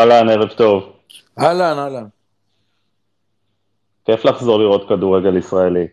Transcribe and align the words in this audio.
אהלן, 0.00 0.28
ערב 0.28 0.48
טוב. 0.48 0.92
אהלן, 1.38 1.78
אהלן. 1.78 2.06
כיף 4.04 4.24
לחזור 4.24 4.58
לראות 4.58 4.88
כדורגל 4.88 5.36
ישראלי. 5.36 5.86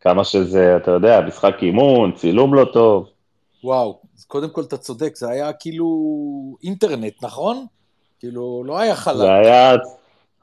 כמה 0.00 0.24
שזה, 0.24 0.76
אתה 0.76 0.90
יודע, 0.90 1.20
משחק 1.20 1.54
אימון, 1.62 2.12
צילום 2.12 2.54
לא 2.54 2.66
טוב. 2.72 3.08
וואו, 3.64 4.00
אז 4.18 4.24
קודם 4.24 4.50
כל 4.50 4.62
אתה 4.62 4.76
צודק, 4.76 5.16
זה 5.16 5.28
היה 5.28 5.52
כאילו 5.52 5.86
אינטרנט, 6.64 7.24
נכון? 7.24 7.66
כאילו, 8.18 8.62
לא 8.66 8.78
היה 8.78 8.94
חלק. 8.96 9.16
זה 9.16 9.32
היה 9.32 9.74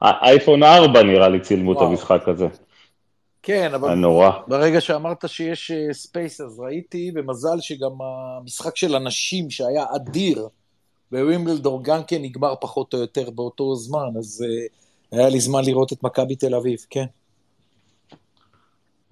אייפון 0.02 0.62
4 0.62 1.02
נראה 1.02 1.28
לי 1.28 1.40
צילמו 1.40 1.72
את 1.72 1.76
וואו. 1.76 1.88
המשחק 1.90 2.28
הזה. 2.28 2.46
כן, 3.42 3.74
אבל 3.74 3.94
נורא. 3.94 4.30
ברגע 4.46 4.80
שאמרת 4.80 5.24
שיש 5.26 5.72
space, 5.92 6.40
אז 6.40 6.60
ראיתי, 6.60 7.12
ומזל 7.14 7.60
שגם 7.60 7.90
המשחק 8.02 8.76
של 8.76 8.94
הנשים, 8.94 9.50
שהיה 9.50 9.84
אדיר, 9.96 10.48
בווימבלדור 11.14 11.84
גם 11.84 12.04
כן 12.06 12.22
נגמר 12.22 12.54
פחות 12.60 12.94
או 12.94 12.98
יותר 12.98 13.30
באותו 13.30 13.74
זמן, 13.74 14.06
אז 14.18 14.44
uh, 14.46 15.16
היה 15.16 15.28
לי 15.28 15.40
זמן 15.40 15.64
לראות 15.64 15.92
את 15.92 16.02
מכבי 16.02 16.36
תל 16.36 16.54
אביב, 16.54 16.78
כן. 16.90 17.04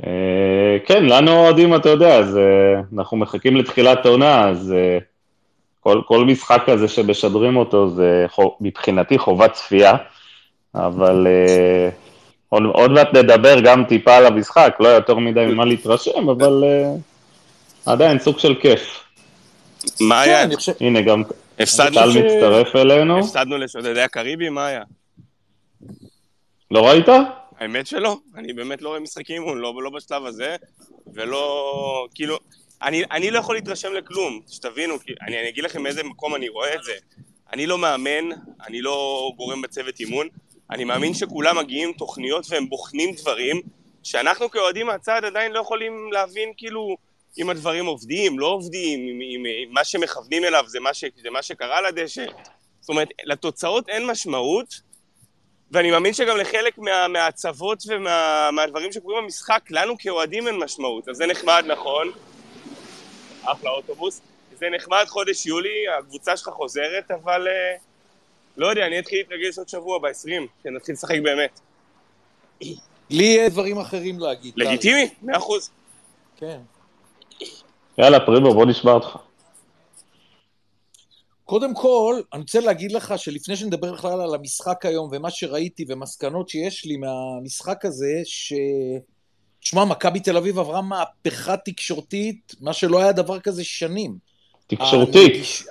אה, 0.07 0.79
כן, 0.87 1.05
לנו 1.05 1.33
אוהדים, 1.33 1.75
אתה 1.75 1.89
יודע, 1.89 2.19
אז 2.19 2.37
אה, 2.37 2.81
אנחנו 2.97 3.17
מחכים 3.17 3.57
לתחילת 3.57 4.07
עונה, 4.07 4.49
אז 4.49 4.73
אה, 4.73 4.99
כל, 5.81 6.01
כל 6.07 6.25
משחק 6.25 6.63
כזה 6.67 6.89
שמשדרים 6.89 7.57
אותו 7.57 7.91
זה 7.91 8.27
מבחינתי 8.61 9.19
חובת 9.19 9.53
צפייה, 9.53 9.93
אבל 10.75 11.27
אה, 11.27 11.89
עוד, 12.49 12.63
עוד 12.73 12.91
מעט 12.91 13.15
נדבר 13.15 13.61
גם 13.61 13.85
טיפה 13.85 14.17
על 14.17 14.27
המשחק, 14.27 14.77
לא 14.81 14.89
יותר 14.89 15.15
מדי 15.15 15.47
ממה 15.47 15.65
להתרשם, 15.65 16.29
אבל 16.29 16.65
אה, 16.65 16.95
עדיין 17.93 18.19
סוג 18.19 18.39
של 18.39 18.55
כיף. 18.55 19.05
מה 20.01 20.21
היה? 20.21 20.49
כן. 20.49 20.73
הנה, 20.81 21.01
גם 21.01 21.23
הפסדנו 21.59 21.95
טל 21.95 22.09
מצטרף 22.09 22.77
אלינו. 22.77 23.19
הפסדנו 23.19 23.59
לשודדי 23.59 24.01
הקריבי, 24.01 24.49
מה 24.49 24.67
היה? 24.67 24.83
לא 26.71 26.87
ראית? 26.89 27.07
האמת 27.59 27.87
שלא, 27.87 28.17
אני 28.35 28.53
באמת 28.53 28.83
לא 28.83 28.89
רואה 28.89 29.01
משחקים 29.01 29.43
לא, 29.43 29.83
לא 29.83 29.91
בשלב 29.91 30.27
הזה, 30.27 30.57
ולא, 31.15 32.07
כאילו, 32.15 32.39
אני, 32.83 33.03
אני 33.11 33.31
לא 33.31 33.39
יכול 33.39 33.55
להתרשם 33.55 33.93
לכלום, 33.93 34.41
שתבינו, 34.49 34.99
כי 35.01 35.13
אני, 35.23 35.41
אני 35.41 35.49
אגיד 35.49 35.65
לכם 35.65 35.83
מאיזה 35.83 36.03
מקום 36.03 36.35
אני 36.35 36.49
רואה 36.49 36.75
את 36.75 36.83
זה. 36.85 36.93
אני 37.53 37.67
לא 37.67 37.79
מאמן, 37.79 38.29
אני 38.67 38.83
לא 38.83 39.31
גורם 39.37 39.63
בצוות 39.63 40.01
אימון, 40.01 40.29
אני 40.71 40.85
מאמין 40.85 41.15
שכולם 41.15 41.59
מגיעים 41.59 41.89
עם 41.89 41.95
תוכניות 41.95 42.47
והם 42.51 42.69
בוחנים 42.69 43.15
דברים, 43.15 43.61
שאנחנו 44.03 44.51
כאוהדים 44.51 44.87
מהצד 44.87 45.25
עדיין 45.25 45.53
לא 45.53 45.61
יכולים 45.61 46.13
להבין, 46.13 46.53
כאילו, 46.57 46.97
אם 47.39 47.51
הדברים 47.51 47.87
עובדים, 47.87 48.39
לא 48.39 48.47
עובדים, 48.47 49.01
אם, 49.01 49.21
אם, 49.21 49.47
אם 49.47 49.75
מה 49.75 49.85
שמכוונים 49.85 50.45
אליו 50.45 50.65
זה 50.67 50.81
מה, 50.81 50.95
ש, 50.95 51.05
זה 51.23 51.31
מה 51.31 51.43
שקרה 51.43 51.81
לדשא. 51.81 52.25
זאת 52.81 52.89
אומרת, 52.89 53.09
לתוצאות 53.25 53.89
אין 53.89 54.07
משמעות, 54.07 54.81
ואני 55.71 55.91
מאמין 55.91 56.15
שגם 56.15 56.37
לחלק 56.37 56.79
מה, 56.79 57.09
מההצבות 57.09 57.83
ומהדברים 57.89 58.93
שקורים 58.93 59.25
במשחק, 59.25 59.63
לנו 59.71 59.99
כאוהדים 59.99 60.47
אין 60.47 60.57
משמעות. 60.57 61.09
אז 61.09 61.17
זה 61.17 61.27
נחמד, 61.27 61.65
נכון. 61.67 62.11
אחלה 63.43 63.71
אוטובוס. 63.71 64.21
זה 64.59 64.67
נחמד 64.77 65.05
חודש 65.09 65.47
יולי, 65.47 65.89
הקבוצה 65.99 66.37
שלך 66.37 66.49
חוזרת, 66.49 67.11
אבל 67.11 67.49
אה, 67.49 67.77
לא 68.57 68.67
יודע, 68.67 68.87
אני 68.87 68.99
אתחיל 68.99 69.19
להתרגש 69.19 69.59
עוד 69.59 69.69
שבוע, 69.69 69.99
ב-20, 69.99 70.29
שנתחיל 70.63 70.95
לשחק 70.95 71.19
באמת. 71.23 71.61
לי 73.11 73.25
יהיה 73.25 73.49
דברים 73.49 73.79
אחרים 73.79 74.19
להגיד. 74.19 74.55
לגיטימי, 74.57 75.09
מאה 75.23 75.37
אחוז. 75.37 75.71
כן. 76.37 76.59
יאללה, 77.99 78.27
פרימו, 78.27 78.55
בוא 78.55 78.67
נשמע 78.67 78.93
אותך. 78.93 79.17
קודם 81.45 81.75
כל, 81.75 82.21
אני 82.33 82.41
רוצה 82.41 82.61
להגיד 82.61 82.93
לך 82.93 83.15
שלפני 83.17 83.57
שנדבר 83.57 83.93
בכלל 83.93 84.21
על 84.21 84.35
המשחק 84.35 84.87
היום 84.87 85.09
ומה 85.13 85.31
שראיתי 85.31 85.85
ומסקנות 85.89 86.49
שיש 86.49 86.85
לי 86.85 86.97
מהמשחק 86.97 87.85
הזה, 87.85 88.21
ש... 88.25 88.53
תשמע, 89.61 89.85
מכבי 89.85 90.21
תל 90.21 90.37
אביב 90.37 90.59
עברה 90.59 90.83
מהפכה 90.83 91.57
תקשורתית, 91.57 92.55
מה 92.61 92.73
שלא 92.73 92.99
היה 92.99 93.13
דבר 93.13 93.41
כזה 93.41 93.65
שנים. 93.65 94.19
תקשורתית. 94.67 95.33
ההנגש- 95.35 95.67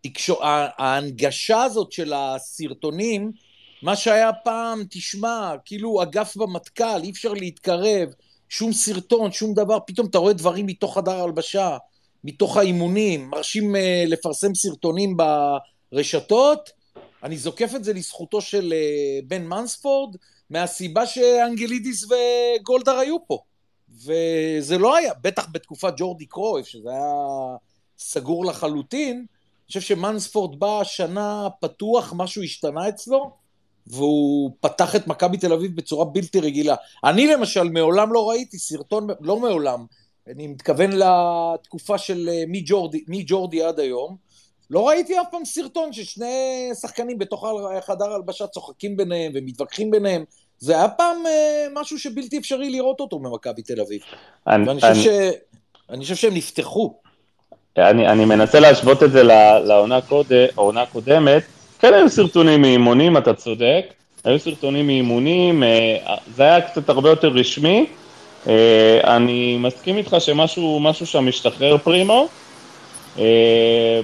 תקשור... 0.00 0.38
ההנגשה 0.78 1.62
הזאת 1.62 1.92
של 1.92 2.12
הסרטונים, 2.12 3.32
מה 3.82 3.96
שהיה 3.96 4.32
פעם, 4.32 4.82
תשמע, 4.90 5.52
כאילו 5.64 6.02
אגף 6.02 6.36
במטכ"ל, 6.36 7.00
אי 7.02 7.10
אפשר 7.10 7.32
להתקרב, 7.32 8.08
שום 8.48 8.72
סרטון, 8.72 9.32
שום 9.32 9.54
דבר, 9.54 9.78
פתאום 9.86 10.06
אתה 10.06 10.18
רואה 10.18 10.32
דברים 10.32 10.66
מתוך 10.66 10.98
חדר 10.98 11.22
הלבשה, 11.22 11.76
מתוך 12.24 12.56
האימונים, 12.56 13.30
מרשים 13.30 13.74
uh, 13.74 13.78
לפרסם 14.06 14.54
סרטונים 14.54 15.16
ברשתות. 15.92 16.70
אני 17.22 17.36
זוקף 17.36 17.74
את 17.74 17.84
זה 17.84 17.92
לזכותו 17.92 18.40
של 18.40 18.72
uh, 18.72 19.24
בן 19.28 19.46
מנספורד, 19.46 20.16
מהסיבה 20.50 21.06
שאנגלידיס 21.06 22.04
וגולדהר 22.04 22.98
היו 22.98 23.16
פה. 23.26 23.38
וזה 24.04 24.78
לא 24.78 24.96
היה, 24.96 25.12
בטח 25.22 25.46
בתקופת 25.52 25.94
ג'ורדי 25.96 26.26
קרויף, 26.26 26.66
שזה 26.66 26.90
היה 26.90 27.56
סגור 27.98 28.44
לחלוטין. 28.44 29.16
אני 29.16 29.66
חושב 29.66 29.80
שמנספורד 29.80 30.60
בא 30.60 30.80
השנה 30.80 31.48
פתוח, 31.60 32.12
משהו 32.16 32.42
השתנה 32.42 32.88
אצלו, 32.88 33.30
והוא 33.90 34.50
פתח 34.60 34.96
את 34.96 35.06
מכבי 35.06 35.36
תל 35.36 35.52
אביב 35.52 35.76
בצורה 35.76 36.04
בלתי 36.04 36.40
רגילה. 36.40 36.74
אני 37.04 37.26
למשל 37.26 37.62
מעולם 37.70 38.12
לא 38.12 38.30
ראיתי 38.30 38.58
סרטון, 38.58 39.06
לא 39.20 39.36
מעולם, 39.40 39.84
אני 40.32 40.46
מתכוון 40.46 40.90
לתקופה 40.92 41.98
של 41.98 42.28
אה, 42.32 42.44
מג'ורדי, 42.48 43.04
מג'ורדי 43.08 43.62
עד 43.62 43.80
היום, 43.80 44.16
לא 44.70 44.88
ראיתי 44.88 45.20
אף 45.20 45.26
פעם 45.30 45.44
סרטון 45.44 45.92
ששני 45.92 46.34
שחקנים 46.80 47.18
בתוך 47.18 47.44
חדר 47.86 48.12
הלבשה 48.12 48.46
צוחקים 48.46 48.96
ביניהם 48.96 49.32
ומתווכחים 49.34 49.90
ביניהם. 49.90 50.24
זה 50.58 50.72
היה 50.76 50.88
פעם 50.88 51.26
אה, 51.26 51.66
משהו 51.74 51.98
שבלתי 51.98 52.38
אפשרי 52.38 52.70
לראות 52.70 53.00
אותו 53.00 53.18
ממכבי 53.18 53.62
תל 53.62 53.80
אביב. 53.80 54.00
אני- 54.46 54.68
ואני 54.68 54.80
חושב, 54.80 54.92
אני- 54.92 55.02
ש... 55.02 55.08
אני 55.90 56.02
חושב 56.02 56.14
שהם 56.14 56.34
נפתחו. 56.34 56.94
אני, 57.78 58.08
אני 58.08 58.24
מנסה 58.24 58.60
להשוות 58.60 59.02
את 59.02 59.12
זה 59.12 59.22
לעונה 59.64 60.00
קוד- 60.00 60.32
הקודמת, 60.76 61.42
כן 61.80 61.94
היו 61.94 62.08
סרטונים 62.08 62.62
מאימונים, 62.62 63.16
אתה 63.16 63.34
צודק, 63.34 63.84
היו 64.24 64.38
סרטונים 64.38 64.86
מאימונים, 64.86 65.62
אה, 65.62 65.96
זה 66.34 66.42
היה 66.42 66.60
קצת 66.60 66.88
הרבה 66.88 67.10
יותר 67.10 67.28
רשמי, 67.28 67.86
אה, 68.48 69.16
אני 69.16 69.56
מסכים 69.60 69.96
איתך 69.96 70.16
שמשהו 70.18 70.80
משהו 70.80 71.06
שם 71.06 71.26
משתחרר 71.28 71.78
פרימו, 71.78 72.28
אה, 73.18 74.00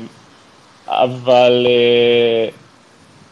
אבל 0.88 1.66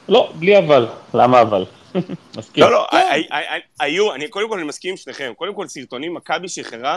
לא, 0.08 0.32
בלי 0.38 0.58
אבל, 0.58 0.86
למה 1.14 1.40
אבל? 1.40 1.64
מסכים. 2.36 2.64
לא, 2.64 2.70
לא, 2.70 2.86
כן. 2.90 2.96
הי- 2.96 3.26
הי- 3.30 3.48
הי- 3.48 3.60
היו, 3.80 4.14
אני 4.14 4.28
קודם 4.28 4.48
כל 4.48 4.58
אני 4.58 4.66
מסכים 4.66 4.90
עם 4.90 4.96
שניכם. 4.96 5.32
קודם 5.36 5.54
כל 5.54 5.66
סרטונים, 5.66 6.14
מכבי 6.14 6.48
שחררה, 6.48 6.96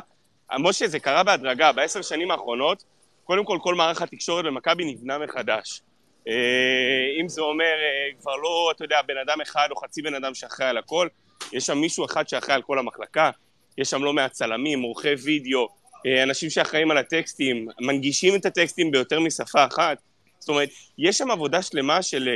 משה, 0.60 0.88
זה 0.88 1.00
קרה 1.00 1.24
בהדרגה, 1.24 1.72
בעשר 1.72 2.02
שנים 2.02 2.32
האחרונות, 2.32 2.84
קודם 3.24 3.46
כל 3.46 3.58
כל 3.62 3.76
מערך 3.76 4.02
התקשורת 4.02 4.46
במכבי 4.46 4.86
נבנה 4.86 5.18
מחדש. 5.18 5.82
אה, 6.28 7.22
אם 7.22 7.30
זה 7.30 7.42
אומר 7.42 7.64
אה, 7.64 8.20
כבר 8.22 8.36
לא, 8.36 8.72
אתה 8.76 8.84
יודע, 8.84 9.02
בן 9.02 9.18
אדם 9.18 9.42
אחד 9.42 9.68
או 9.72 9.76
חצי 9.76 10.02
בן 10.02 10.16
אדם 10.16 10.34
שאחראי 10.34 10.70
על 10.70 10.78
הכל, 10.78 11.08
יש 11.54 11.66
שם 11.66 11.78
מישהו 11.78 12.06
אחד 12.06 12.28
שאחראי 12.28 12.56
על 12.56 12.62
כל 12.62 12.80
המחלקה, 12.80 13.32
יש 13.78 13.90
שם 13.90 14.04
לא 14.04 14.14
מעט 14.14 14.32
צלמים, 14.32 14.82
עורכי 14.82 15.14
וידאו, 15.14 15.68
אה, 16.06 16.24
אנשים 16.24 16.50
שאחראים 16.50 16.92
על 16.92 16.98
הטקסטים, 16.98 17.68
מנגישים 17.80 18.36
את 18.36 18.46
הטקסטים 18.46 18.92
ביותר 18.92 19.20
משפה 19.20 19.66
אחת. 19.66 19.98
זאת 20.40 20.50
אומרת, 20.50 20.70
יש 20.98 21.18
שם 21.18 21.32
עבודה 21.32 21.62
שלמה 21.62 22.02
של 22.02 22.30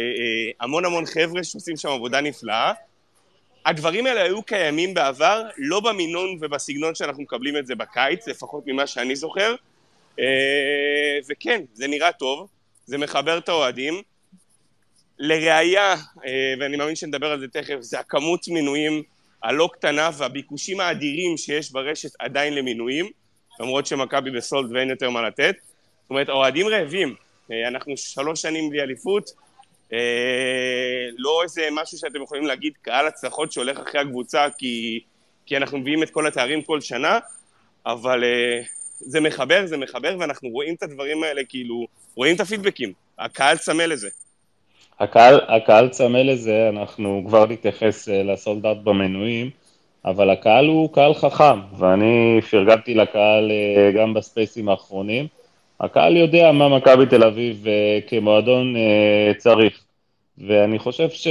המון 0.59 0.85
המון 0.85 1.05
חבר'ה 1.05 1.43
שעושים 1.43 1.77
שם 1.77 1.89
עבודה 1.89 2.21
נפלאה. 2.21 2.73
הדברים 3.65 4.05
האלה 4.05 4.21
היו 4.21 4.43
קיימים 4.43 4.93
בעבר, 4.93 5.43
לא 5.57 5.79
במינון 5.79 6.37
ובסגנון 6.41 6.95
שאנחנו 6.95 7.23
מקבלים 7.23 7.57
את 7.57 7.67
זה 7.67 7.75
בקיץ, 7.75 8.27
לפחות 8.27 8.63
ממה 8.67 8.87
שאני 8.87 9.15
זוכר. 9.15 9.55
וכן, 11.29 11.61
זה 11.73 11.87
נראה 11.87 12.11
טוב, 12.11 12.47
זה 12.89 12.97
מחבר 12.97 13.37
את 13.37 13.49
האוהדים. 13.49 14.01
לראיה, 15.19 15.95
אה, 16.25 16.53
ואני 16.59 16.77
מאמין 16.77 16.95
שנדבר 16.95 17.31
על 17.31 17.39
זה 17.39 17.47
תכף, 17.47 17.75
זה 17.79 17.99
הכמות 17.99 18.47
מינויים 18.47 19.03
הלא 19.43 19.69
קטנה 19.73 20.09
והביקושים 20.17 20.79
האדירים 20.79 21.37
שיש 21.37 21.71
ברשת 21.71 22.09
עדיין 22.19 22.53
למינויים, 22.53 23.09
למרות 23.59 23.85
שמכבי 23.85 24.31
בסולד 24.31 24.71
ואין 24.71 24.89
יותר 24.89 25.09
מה 25.09 25.21
לתת. 25.21 25.55
זאת 26.01 26.09
אומרת, 26.09 26.29
האוהדים 26.29 26.67
רעבים. 26.67 27.15
אה, 27.51 27.67
אנחנו 27.67 27.97
שלוש 27.97 28.41
שנים 28.41 28.69
בלי 28.69 28.81
אליפות, 28.81 29.31
אה, 29.93 31.07
לא 31.17 31.43
איזה 31.43 31.67
משהו 31.71 31.97
שאתם 31.97 32.23
יכולים 32.23 32.45
להגיד 32.45 32.73
קהל 32.81 33.07
הצלחות 33.07 33.51
שהולך 33.51 33.79
אחרי 33.79 34.01
הקבוצה 34.01 34.47
כי, 34.57 34.99
כי 35.45 35.57
אנחנו 35.57 35.77
מביאים 35.77 36.03
את 36.03 36.09
כל 36.09 36.27
התארים 36.27 36.61
כל 36.61 36.81
שנה, 36.81 37.19
אבל 37.85 38.23
זה 38.99 39.19
מחבר, 39.19 39.65
זה 39.65 39.77
מחבר, 39.77 40.15
ואנחנו 40.19 40.49
רואים 40.49 40.75
את 40.75 40.83
הדברים 40.83 41.23
האלה, 41.23 41.41
כאילו, 41.49 41.87
רואים 42.15 42.35
את 42.35 42.39
הפידבקים. 42.39 42.93
הקהל 43.19 43.57
צמא 43.57 43.83
לזה. 43.83 44.09
הקהל, 44.99 45.39
הקהל 45.47 45.89
צמא 45.89 46.17
לזה, 46.17 46.69
אנחנו 46.69 47.23
כבר 47.27 47.45
נתייחס 47.45 48.09
אה, 48.09 48.23
לסולדאט 48.23 48.77
במנויים, 48.83 49.49
אבל 50.05 50.29
הקהל 50.29 50.67
הוא 50.67 50.93
קהל 50.93 51.13
חכם, 51.13 51.59
ואני 51.77 52.39
פרגנתי 52.51 52.93
לקהל 52.93 53.51
אה, 53.51 53.91
גם 53.91 54.13
בספייסים 54.13 54.69
האחרונים. 54.69 55.27
הקהל 55.79 56.17
יודע 56.17 56.51
מה 56.51 56.77
מכבי 56.77 57.05
תל 57.05 57.23
אביב 57.23 57.67
אה, 57.67 57.99
כמועדון 58.07 58.75
צריך, 59.37 59.83
ואני 60.37 60.79
חושב 60.79 61.09
ש... 61.09 61.27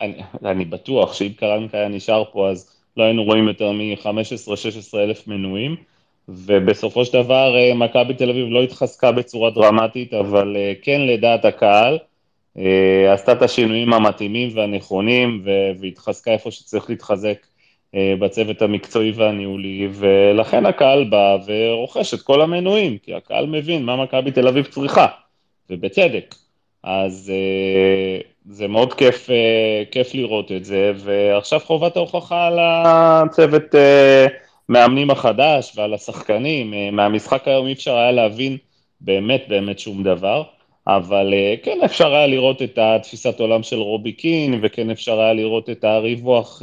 אני, 0.00 0.22
אני 0.44 0.64
בטוח 0.64 1.12
שאם 1.14 1.32
קרנקה 1.36 1.78
היה 1.78 1.88
נשאר 1.88 2.24
פה, 2.32 2.50
אז 2.50 2.70
לא 2.96 3.04
היינו 3.04 3.24
רואים 3.24 3.48
יותר 3.48 3.72
מ-15-16 3.72 4.98
אלף 4.98 5.28
מנויים, 5.28 5.76
ובסופו 6.28 7.04
של 7.04 7.22
דבר 7.22 7.54
מכבי 7.74 8.14
תל 8.14 8.30
אביב 8.30 8.46
לא 8.50 8.62
התחזקה 8.62 9.12
בצורה 9.12 9.50
דרמטית, 9.50 10.14
אבל 10.14 10.56
כן 10.82 11.00
לדעת 11.00 11.44
הקהל, 11.44 11.98
עשתה 13.12 13.32
את 13.32 13.42
השינויים 13.42 13.92
המתאימים 13.92 14.48
והנכונים, 14.54 15.44
והתחזקה 15.80 16.32
איפה 16.32 16.50
שצריך 16.50 16.90
להתחזק 16.90 17.46
אה, 17.96 18.14
בצוות 18.18 18.62
המקצועי 18.62 19.12
והניהולי, 19.16 19.88
ולכן 19.92 20.66
הקהל 20.66 21.04
בא 21.04 21.36
ורוכש 21.46 22.14
את 22.14 22.22
כל 22.22 22.42
המנויים, 22.42 22.98
כי 22.98 23.14
הקהל 23.14 23.46
מבין 23.46 23.84
מה 23.84 23.96
מכבי 23.96 24.30
תל 24.30 24.48
אביב 24.48 24.64
צריכה, 24.64 25.06
ובצדק. 25.70 26.34
אז 26.82 27.32
אה, 27.34 28.20
זה 28.50 28.68
מאוד 28.68 28.94
כיף, 28.94 29.30
אה, 29.30 29.82
כיף 29.90 30.14
לראות 30.14 30.52
את 30.52 30.64
זה, 30.64 30.92
ועכשיו 30.96 31.60
חובת 31.60 31.96
ההוכחה 31.96 32.46
על 32.46 32.58
הצוות 32.60 33.74
מאמנים 34.68 35.10
החדש 35.10 35.72
ועל 35.76 35.94
השחקנים. 35.94 36.74
מהמשחק 36.96 37.48
היום 37.48 37.66
אי 37.66 37.72
אפשר 37.72 37.96
היה 37.96 38.12
להבין 38.12 38.56
באמת 39.00 39.44
באמת 39.48 39.78
שום 39.78 40.02
דבר, 40.02 40.42
אבל 40.86 41.34
כן 41.62 41.78
אפשר 41.84 42.14
היה 42.14 42.26
לראות 42.26 42.62
את 42.62 42.78
התפיסת 42.78 43.40
עולם 43.40 43.62
של 43.62 43.76
רובי 43.76 44.12
קין, 44.12 44.60
וכן 44.62 44.90
אפשר 44.90 45.20
היה 45.20 45.32
לראות 45.32 45.70
את 45.70 45.84
הריווח 45.84 46.62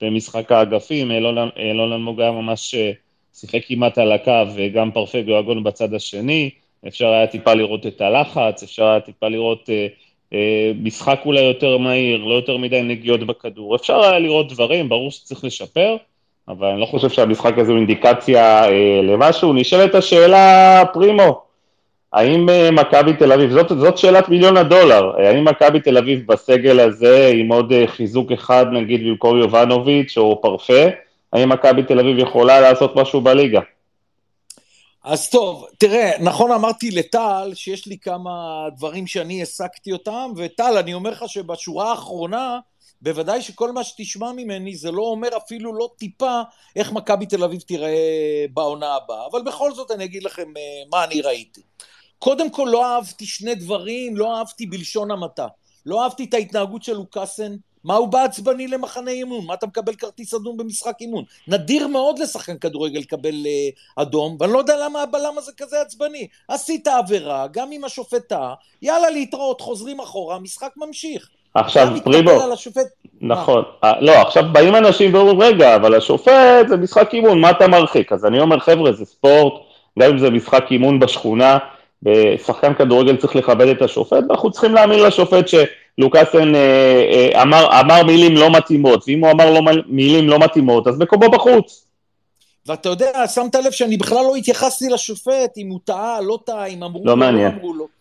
במשחק 0.00 0.52
האגפים, 0.52 1.10
אילון 1.10 1.92
אלמוג 1.92 2.20
היה 2.20 2.30
ממש 2.30 2.74
אה, 2.74 2.92
שיחק 3.34 3.60
כמעט 3.66 3.98
על 3.98 4.12
הקו, 4.12 4.42
וגם 4.54 4.90
פרפגו 4.90 5.38
אגון 5.38 5.62
בצד 5.62 5.94
השני, 5.94 6.50
אפשר 6.88 7.06
היה 7.06 7.26
טיפה 7.26 7.54
לראות 7.54 7.86
את 7.86 8.00
הלחץ, 8.00 8.62
אפשר 8.62 8.84
היה 8.84 9.00
טיפה 9.00 9.28
לראות 9.28 9.70
אה, 9.70 9.86
אה, 10.32 10.72
משחק 10.82 11.20
אולי 11.24 11.40
יותר 11.40 11.78
מהיר, 11.78 12.24
לא 12.24 12.34
יותר 12.34 12.56
מדי 12.56 12.82
נגיעות 12.82 13.20
בכדור, 13.20 13.76
אפשר 13.76 14.00
היה 14.00 14.18
לראות 14.18 14.52
דברים, 14.52 14.88
ברור 14.88 15.10
שצריך 15.10 15.44
לשפר, 15.44 15.96
אבל 16.48 16.66
אני 16.66 16.80
לא 16.80 16.86
חושב 16.86 17.08
שהמשחק 17.08 17.58
הזה 17.58 17.70
הוא 17.70 17.78
אינדיקציה 17.78 18.64
אה, 18.64 19.00
למשהו. 19.02 19.52
נשאלת 19.52 19.94
השאלה, 19.94 20.82
פרימו, 20.92 21.42
האם 22.12 22.48
אה, 22.48 22.70
מכבי 22.70 23.12
תל 23.12 23.32
אביב, 23.32 23.50
זאת, 23.50 23.68
זאת 23.68 23.98
שאלת 23.98 24.28
מיליון 24.28 24.56
הדולר, 24.56 25.12
האם 25.18 25.44
מכבי 25.44 25.80
תל 25.80 25.98
אביב 25.98 26.26
בסגל 26.26 26.80
הזה 26.80 27.30
עם 27.34 27.52
עוד 27.52 27.72
אה, 27.72 27.84
חיזוק 27.86 28.32
אחד 28.32 28.66
נגיד 28.72 29.00
במקום 29.06 29.38
יובנוביץ' 29.38 30.18
או 30.18 30.40
פרפה, 30.42 30.84
האם 31.32 31.48
מכבי 31.48 31.82
תל 31.82 32.00
אביב 32.00 32.18
יכולה 32.18 32.60
לעשות 32.60 32.96
משהו 32.96 33.20
בליגה? 33.20 33.60
אז 35.04 35.30
טוב, 35.30 35.66
תראה, 35.78 36.10
נכון 36.20 36.52
אמרתי 36.52 36.90
לטל 36.90 37.50
שיש 37.54 37.86
לי 37.86 37.98
כמה 37.98 38.66
דברים 38.76 39.06
שאני 39.06 39.42
הסקתי 39.42 39.92
אותם, 39.92 40.30
וטל, 40.36 40.76
אני 40.78 40.94
אומר 40.94 41.10
לך 41.10 41.24
שבשורה 41.26 41.90
האחרונה, 41.90 42.58
בוודאי 43.02 43.42
שכל 43.42 43.72
מה 43.72 43.84
שתשמע 43.84 44.32
ממני 44.32 44.76
זה 44.76 44.90
לא 44.90 45.02
אומר 45.02 45.28
אפילו 45.36 45.74
לא 45.74 45.90
טיפה 45.98 46.42
איך 46.76 46.92
מכבי 46.92 47.26
תל 47.26 47.44
אביב 47.44 47.60
תיראה 47.60 48.44
בעונה 48.54 48.94
הבאה, 48.94 49.26
אבל 49.30 49.42
בכל 49.42 49.74
זאת 49.74 49.90
אני 49.90 50.04
אגיד 50.04 50.22
לכם 50.22 50.56
אה, 50.56 50.62
מה 50.90 51.04
אני 51.04 51.20
ראיתי. 51.20 51.60
קודם 52.18 52.50
כל 52.50 52.68
לא 52.72 52.86
אהבתי 52.86 53.26
שני 53.26 53.54
דברים, 53.54 54.16
לא 54.16 54.38
אהבתי 54.38 54.66
בלשון 54.66 55.10
המעטה. 55.10 55.46
לא 55.86 56.04
אהבתי 56.04 56.24
את 56.24 56.34
ההתנהגות 56.34 56.82
של 56.82 56.92
לוקאסן, 56.92 57.56
מה 57.86 57.94
הוא 57.94 58.08
בא 58.08 58.24
עצבני 58.24 58.68
למחנה 58.68 59.10
אימון? 59.10 59.46
מה 59.46 59.54
אתה 59.54 59.66
מקבל 59.66 59.94
כרטיס 59.94 60.34
אדום 60.34 60.56
במשחק 60.56 60.96
אימון? 61.00 61.24
נדיר 61.48 61.86
מאוד 61.86 62.18
לשחקן 62.18 62.58
כדורגל 62.58 62.98
לקבל 62.98 63.46
אה, 63.46 64.02
אדום, 64.02 64.36
ואני 64.40 64.52
לא 64.52 64.58
יודע 64.58 64.76
למה 64.84 65.02
הבלם 65.02 65.38
הזה 65.38 65.52
כזה 65.56 65.80
עצבני. 65.80 66.28
עשית 66.48 66.86
עבירה, 66.86 67.46
גם 67.46 67.72
אם 67.72 67.84
השופט 67.84 68.28
טעה, 68.28 68.54
יאללה 68.82 69.10
להתראות, 69.10 69.60
חוזרים 69.60 70.00
אחורה, 70.00 70.36
המשחק 70.36 70.72
ממשיך. 70.76 71.30
עכשיו, 71.60 71.88
פריבו, 72.04 72.30
נכון? 73.20 73.62
אה, 73.84 73.92
לא, 74.00 74.12
עכשיו 74.12 74.44
באים 74.52 74.76
אנשים 74.76 75.14
ואומרים, 75.14 75.40
רגע, 75.40 75.76
אבל 75.76 75.94
השופט 75.94 76.68
זה 76.68 76.76
משחק 76.76 77.14
אימון, 77.14 77.40
מה 77.40 77.50
אתה 77.50 77.68
מרחיק? 77.68 78.12
אז 78.12 78.26
אני 78.26 78.40
אומר, 78.40 78.58
חבר'ה, 78.58 78.92
זה 78.92 79.04
ספורט, 79.04 79.52
גם 79.98 80.10
אם 80.10 80.18
זה 80.18 80.30
משחק 80.30 80.64
אימון 80.70 81.00
בשכונה, 81.00 81.58
ושחקן 82.02 82.74
כדורגל 82.74 83.16
צריך 83.16 83.36
לכבד 83.36 83.68
את 83.68 83.82
השופט, 83.82 84.24
ואנחנו 84.28 84.50
צריכים 84.50 84.74
להאמין 84.74 85.02
לשופט 85.02 85.44
שלוקאסן 85.48 86.54
אה, 86.54 87.30
אה, 87.34 87.42
אמר, 87.42 87.80
אמר 87.80 88.02
מילים 88.04 88.36
לא 88.36 88.50
מתאימות, 88.50 89.04
ואם 89.06 89.24
הוא 89.24 89.30
אמר 89.30 89.50
לא, 89.50 89.60
מילים 89.86 90.28
לא 90.28 90.38
מתאימות, 90.38 90.86
אז 90.86 90.98
מקומו 90.98 91.30
בחוץ. 91.30 91.86
ואתה 92.66 92.88
יודע, 92.88 93.28
שמת 93.28 93.54
לב 93.54 93.70
שאני 93.70 93.96
בכלל 93.96 94.24
לא 94.24 94.36
התייחסתי 94.36 94.88
לשופט, 94.88 95.56
אם 95.56 95.68
הוא 95.68 95.80
טעה, 95.84 96.20
לא 96.20 96.38
טעה, 96.44 96.66
אם 96.66 96.82
אמרו 96.82 97.02
לא 97.04 97.16
לו. 97.16 97.20
לא 97.20 97.46
אמרו 97.46 97.74
לו. 97.74 97.95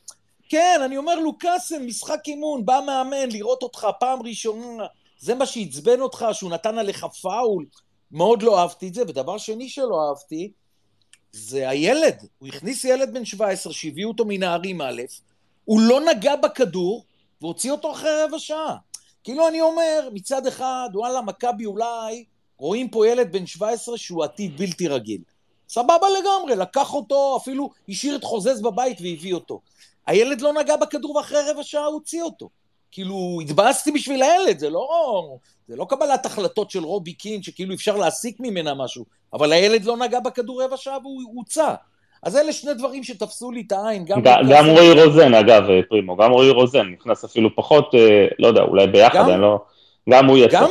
כן, 0.50 0.80
אני 0.86 0.98
אומר, 0.98 1.20
לוקאסן, 1.20 1.86
משחק 1.86 2.20
אימון, 2.28 2.66
בא 2.66 2.82
מאמן, 2.86 3.30
לראות 3.32 3.64
אותך 3.64 3.88
פעם 4.00 4.22
ראשונה, 4.22 4.86
זה 5.20 5.36
מה 5.36 5.46
שעצבן 5.46 6.02
אותך, 6.02 6.26
שהוא 6.34 6.52
נתן 6.52 6.78
עליך 6.78 7.06
פאול, 7.22 7.66
מאוד 8.12 8.44
לא 8.44 8.60
אהבתי 8.60 8.88
את 8.88 8.94
זה, 8.94 9.02
ודבר 9.02 9.38
שני 9.38 9.70
שלא 9.70 10.10
אהבתי, 10.10 10.52
זה 11.32 11.70
הילד, 11.70 12.28
הוא 12.40 12.48
הכניס 12.48 12.84
ילד 12.84 13.14
בן 13.14 13.26
17 13.26 13.74
שהביאו 13.74 14.10
אותו 14.10 14.26
מנערים 14.28 14.82
א', 14.82 15.02
הוא 15.66 15.82
לא 15.82 16.02
נגע 16.02 16.36
בכדור 16.36 17.06
והוציא 17.42 17.72
אותו 17.72 17.92
אחרי 17.92 18.24
רבע 18.24 18.40
שעה. 18.40 18.78
כאילו 19.24 19.48
אני 19.48 19.62
אומר, 19.62 20.10
מצד 20.14 20.48
אחד, 20.48 20.90
וואלה, 20.94 21.22
מכבי 21.22 21.66
אולי, 21.66 22.26
רואים 22.58 22.90
פה 22.90 23.08
ילד 23.08 23.32
בן 23.32 23.46
17 23.46 23.98
שהוא 23.98 24.24
עתיד 24.24 24.58
בלתי 24.58 24.88
רגיל. 24.88 25.22
סבבה 25.70 26.08
לגמרי, 26.20 26.56
לקח 26.56 26.94
אותו, 26.94 27.38
אפילו 27.42 27.70
השאיר 27.90 28.16
את 28.16 28.24
חוזז 28.24 28.62
בבית 28.62 29.02
והביא 29.02 29.34
אותו. 29.34 29.62
הילד 30.08 30.42
לא 30.42 30.54
נגע 30.54 30.76
בכדור 30.76 31.16
ואחרי 31.16 31.40
רבע 31.52 31.64
שעה 31.64 31.86
הוא 31.86 31.94
הוציא 31.94 32.24
אותו. 32.24 32.50
כאילו, 32.92 33.40
התבאסתי 33.42 33.92
בשביל 33.92 34.24
הילד, 34.24 34.60
זה 34.60 34.70
לא, 34.70 34.88
זה 35.68 35.76
לא 35.76 35.86
קבלת 35.90 36.26
החלטות 36.26 36.72
של 36.72 36.84
רובי 36.84 37.14
קין, 37.14 37.44
שכאילו 37.44 37.74
אפשר 37.74 37.98
להסיק 37.98 38.38
ממנה 38.40 38.74
משהו, 38.74 39.06
אבל 39.34 39.52
הילד 39.54 39.86
לא 39.86 39.98
נגע 39.98 40.20
בכדור 40.20 40.64
רבע 40.64 40.78
שעה 40.78 40.98
והוא 41.02 41.22
הוצא. 41.36 41.74
אז 42.24 42.38
אלה 42.38 42.54
שני 42.54 42.74
דברים 42.74 43.04
שתפסו 43.04 43.52
לי 43.52 43.64
את 43.68 43.72
העין. 43.72 44.06
גם, 44.06 44.22
גם, 44.22 44.42
גם 44.50 44.70
רועי 44.70 44.92
רוזן, 44.92 45.34
אגב, 45.34 45.64
פרימו, 45.90 46.16
גם 46.16 46.32
רועי 46.32 46.50
רוזן, 46.50 46.88
נכנס 46.88 47.24
אפילו 47.24 47.56
פחות, 47.56 47.96
אה, 47.96 48.28
לא 48.40 48.48
יודע, 48.48 48.62
אולי 48.62 48.88
ביחד, 48.88 49.20
גם, 49.20 49.30
אני 49.30 49.42
לא... 49.42 49.60
גם 50.10 50.26
הוא 50.26 50.38
יצא. 50.38 50.62
גם? 50.62 50.70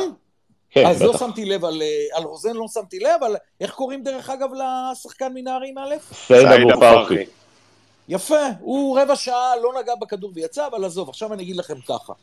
כן, 0.69 0.85
אז 0.85 1.01
לא 1.01 1.09
בטח. 1.09 1.21
לא 1.21 1.27
שמתי 1.27 1.45
לב, 1.45 1.65
על, 1.65 1.81
אה, 1.81 2.17
על 2.17 2.23
רוזן 2.23 2.53
לא 2.53 2.65
שמתי 2.73 2.99
לב, 2.99 3.23
אבל 3.23 3.35
איך 3.61 3.71
קוראים 3.71 4.03
דרך 4.03 4.29
אגב 4.29 4.49
לשחקן 4.53 5.33
מנערים 5.33 5.77
א'? 5.77 5.95
סייד 6.13 6.47
אבו 6.47 6.79
פרחי. 6.79 7.25
יפה, 8.09 8.47
הוא 8.59 8.99
רבע 8.99 9.15
שעה 9.15 9.51
לא 9.63 9.73
נגע 9.81 9.95
בכדור 9.95 10.31
ויצא, 10.35 10.67
אבל 10.67 10.85
עזוב, 10.85 11.09
עכשיו 11.09 11.33
אני 11.33 11.43
אגיד 11.43 11.55
לכם 11.55 11.81
ככה. 11.81 12.13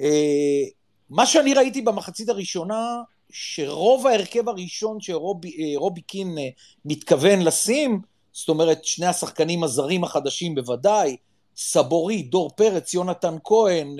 אה, 0.00 0.62
מה 1.10 1.26
שאני 1.26 1.54
ראיתי 1.54 1.82
במחצית 1.82 2.28
הראשונה, 2.28 3.02
שרוב 3.30 4.06
ההרכב 4.06 4.48
הראשון 4.48 5.00
שרובי 5.00 6.00
אה, 6.00 6.06
קין 6.06 6.38
אה, 6.38 6.48
מתכוון 6.84 7.42
לשים, 7.42 8.00
זאת 8.32 8.48
אומרת 8.48 8.84
שני 8.84 9.06
השחקנים 9.06 9.64
הזרים 9.64 10.04
החדשים 10.04 10.54
בוודאי, 10.54 11.16
סבורי, 11.56 12.22
דור 12.22 12.50
פרץ, 12.50 12.94
יונתן 12.94 13.36
כהן 13.44 13.96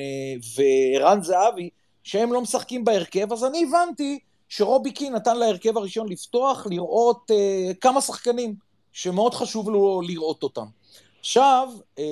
וערן 0.57 1.23
זהבי, 1.23 1.71
שהם 2.03 2.33
לא 2.33 2.41
משחקים 2.41 2.85
בהרכב, 2.85 3.33
אז 3.33 3.45
אני 3.45 3.65
הבנתי 3.65 4.19
שרובי 4.49 4.93
קין 4.93 5.15
נתן 5.15 5.37
להרכב 5.37 5.77
הראשון 5.77 6.09
לפתוח, 6.09 6.67
לראות 6.71 7.31
כמה 7.81 8.01
שחקנים 8.01 8.55
שמאוד 8.93 9.35
חשוב 9.35 9.71
לו 9.71 10.01
לראות 10.07 10.43
אותם. 10.43 10.67
עכשיו, 11.25 11.69
אה, 11.99 12.05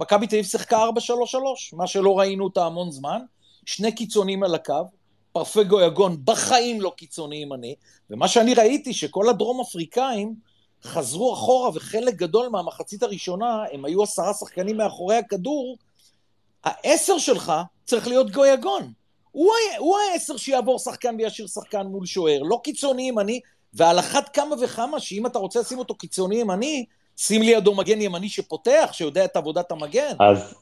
מכבי 0.00 0.26
תל 0.26 0.36
אביב 0.36 0.46
שיחקה 0.46 0.84
4-3-3, 0.84 1.72
מה 1.72 1.86
שלא 1.86 2.18
ראינו 2.18 2.44
אותה 2.44 2.66
המון 2.66 2.90
זמן, 2.90 3.20
שני 3.66 3.94
קיצונים 3.94 4.42
על 4.42 4.54
הקו, 4.54 4.84
פרפגו 5.32 5.80
יגון 5.80 6.16
בחיים 6.24 6.80
לא 6.80 6.92
קיצוני 6.96 7.36
ימני, 7.36 7.74
ומה 8.10 8.28
שאני 8.28 8.54
ראיתי 8.54 8.94
שכל 8.94 9.28
הדרום 9.28 9.60
אפריקאים 9.60 10.34
חזרו 10.84 11.34
אחורה 11.34 11.70
וחלק 11.74 12.14
גדול 12.14 12.48
מהמחצית 12.48 13.02
הראשונה, 13.02 13.64
הם 13.72 13.84
היו 13.84 14.02
עשרה 14.02 14.34
שחקנים 14.34 14.76
מאחורי 14.76 15.16
הכדור, 15.16 15.76
העשר 16.64 17.18
שלך 17.18 17.52
צריך 17.84 18.08
להיות 18.08 18.30
גויגון. 18.30 18.92
הוא, 19.32 19.52
הוא 19.78 19.96
העשר 19.98 20.36
שיעבור 20.36 20.78
שחקן 20.78 21.14
וישאיר 21.18 21.46
שחקן 21.46 21.86
מול 21.86 22.06
שוער, 22.06 22.42
לא 22.42 22.60
קיצוני 22.64 23.02
ימני, 23.02 23.40
ועל 23.74 23.98
אחת 23.98 24.34
כמה 24.34 24.56
וכמה 24.60 25.00
שאם 25.00 25.26
אתה 25.26 25.38
רוצה 25.38 25.60
לשים 25.60 25.78
אותו 25.78 25.94
קיצוני 25.94 26.36
ימני, 26.36 26.84
שים 27.20 27.42
לידו 27.42 27.74
מגן 27.74 28.00
ימני 28.00 28.28
שפותח, 28.28 28.90
שיודע 28.92 29.24
את 29.24 29.36
עבודת 29.36 29.72
המגן. 29.72 30.14
אז... 30.18 30.54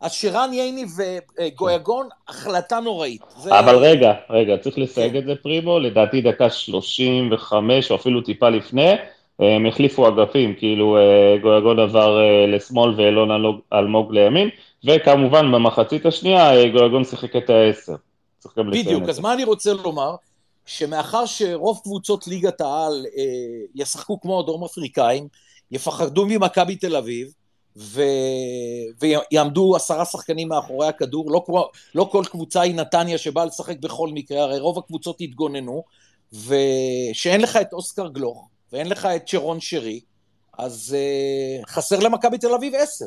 אז, 0.00 0.12
שירן 0.12 0.50
ייני 0.52 0.84
וגויגון, 0.96 2.08
החלטה 2.28 2.80
נוראית. 2.80 3.22
זה... 3.38 3.58
אבל 3.58 3.76
רגע, 3.76 4.12
רגע, 4.30 4.56
צריך 4.56 4.78
לסייג 4.78 5.12
כן. 5.12 5.18
את 5.18 5.24
זה 5.24 5.34
פרימו, 5.42 5.78
לדעתי 5.78 6.20
דקה 6.20 6.50
35 6.50 7.90
או 7.90 7.96
אפילו 7.96 8.20
טיפה 8.20 8.48
לפני, 8.48 8.94
הם 9.38 9.66
החליפו 9.66 10.08
אגפים, 10.08 10.54
כאילו 10.58 10.96
אה, 10.96 11.36
גויגון 11.42 11.78
עבר 11.78 12.20
אה, 12.20 12.46
לשמאל 12.46 12.94
ואלון 12.96 13.60
אלמוג 13.72 14.12
לימין, 14.12 14.48
וכמובן 14.84 15.52
במחצית 15.52 16.06
השנייה 16.06 16.56
אה, 16.56 16.68
גויגון 16.68 17.04
שיחק 17.04 17.36
את 17.36 17.50
העשר. 17.50 17.94
צריך 18.38 18.58
גם 18.58 18.68
לציין 18.68 18.80
את 18.80 18.88
זה. 18.88 18.94
בדיוק, 18.94 19.08
אז 19.08 19.20
מה 19.20 19.32
אני 19.32 19.44
רוצה 19.44 19.72
לומר? 19.72 20.14
שמאחר 20.66 21.26
שרוב 21.26 21.80
קבוצות 21.82 22.26
ליגת 22.26 22.60
העל 22.60 23.06
אה, 23.16 23.22
ישחקו 23.74 24.20
כמו 24.20 24.40
הדרום 24.40 24.64
אפריקאים, 24.64 25.28
יפחדו 25.70 26.26
ממכבי 26.26 26.76
תל 26.76 26.96
אביב, 26.96 27.32
ו... 27.76 28.02
ויעמדו 29.00 29.76
עשרה 29.76 30.04
שחקנים 30.04 30.48
מאחורי 30.48 30.88
הכדור, 30.88 31.30
לא, 31.30 31.70
לא 31.94 32.08
כל 32.12 32.24
קבוצה 32.30 32.60
היא 32.60 32.74
נתניה 32.74 33.18
שבאה 33.18 33.44
לשחק 33.44 33.78
בכל 33.80 34.08
מקרה, 34.12 34.42
הרי 34.42 34.58
רוב 34.58 34.78
הקבוצות 34.78 35.16
התגוננו, 35.20 35.84
ושאין 36.32 37.40
לך 37.40 37.56
את 37.56 37.72
אוסקר 37.72 38.08
גלוך, 38.08 38.48
ואין 38.72 38.88
לך 38.88 39.06
את 39.06 39.28
שרון 39.28 39.60
שרי, 39.60 40.00
אז 40.58 40.96
אה, 40.96 41.66
חסר 41.66 41.98
למכבי 41.98 42.38
תל 42.38 42.54
אביב 42.54 42.74
עשר. 42.74 43.06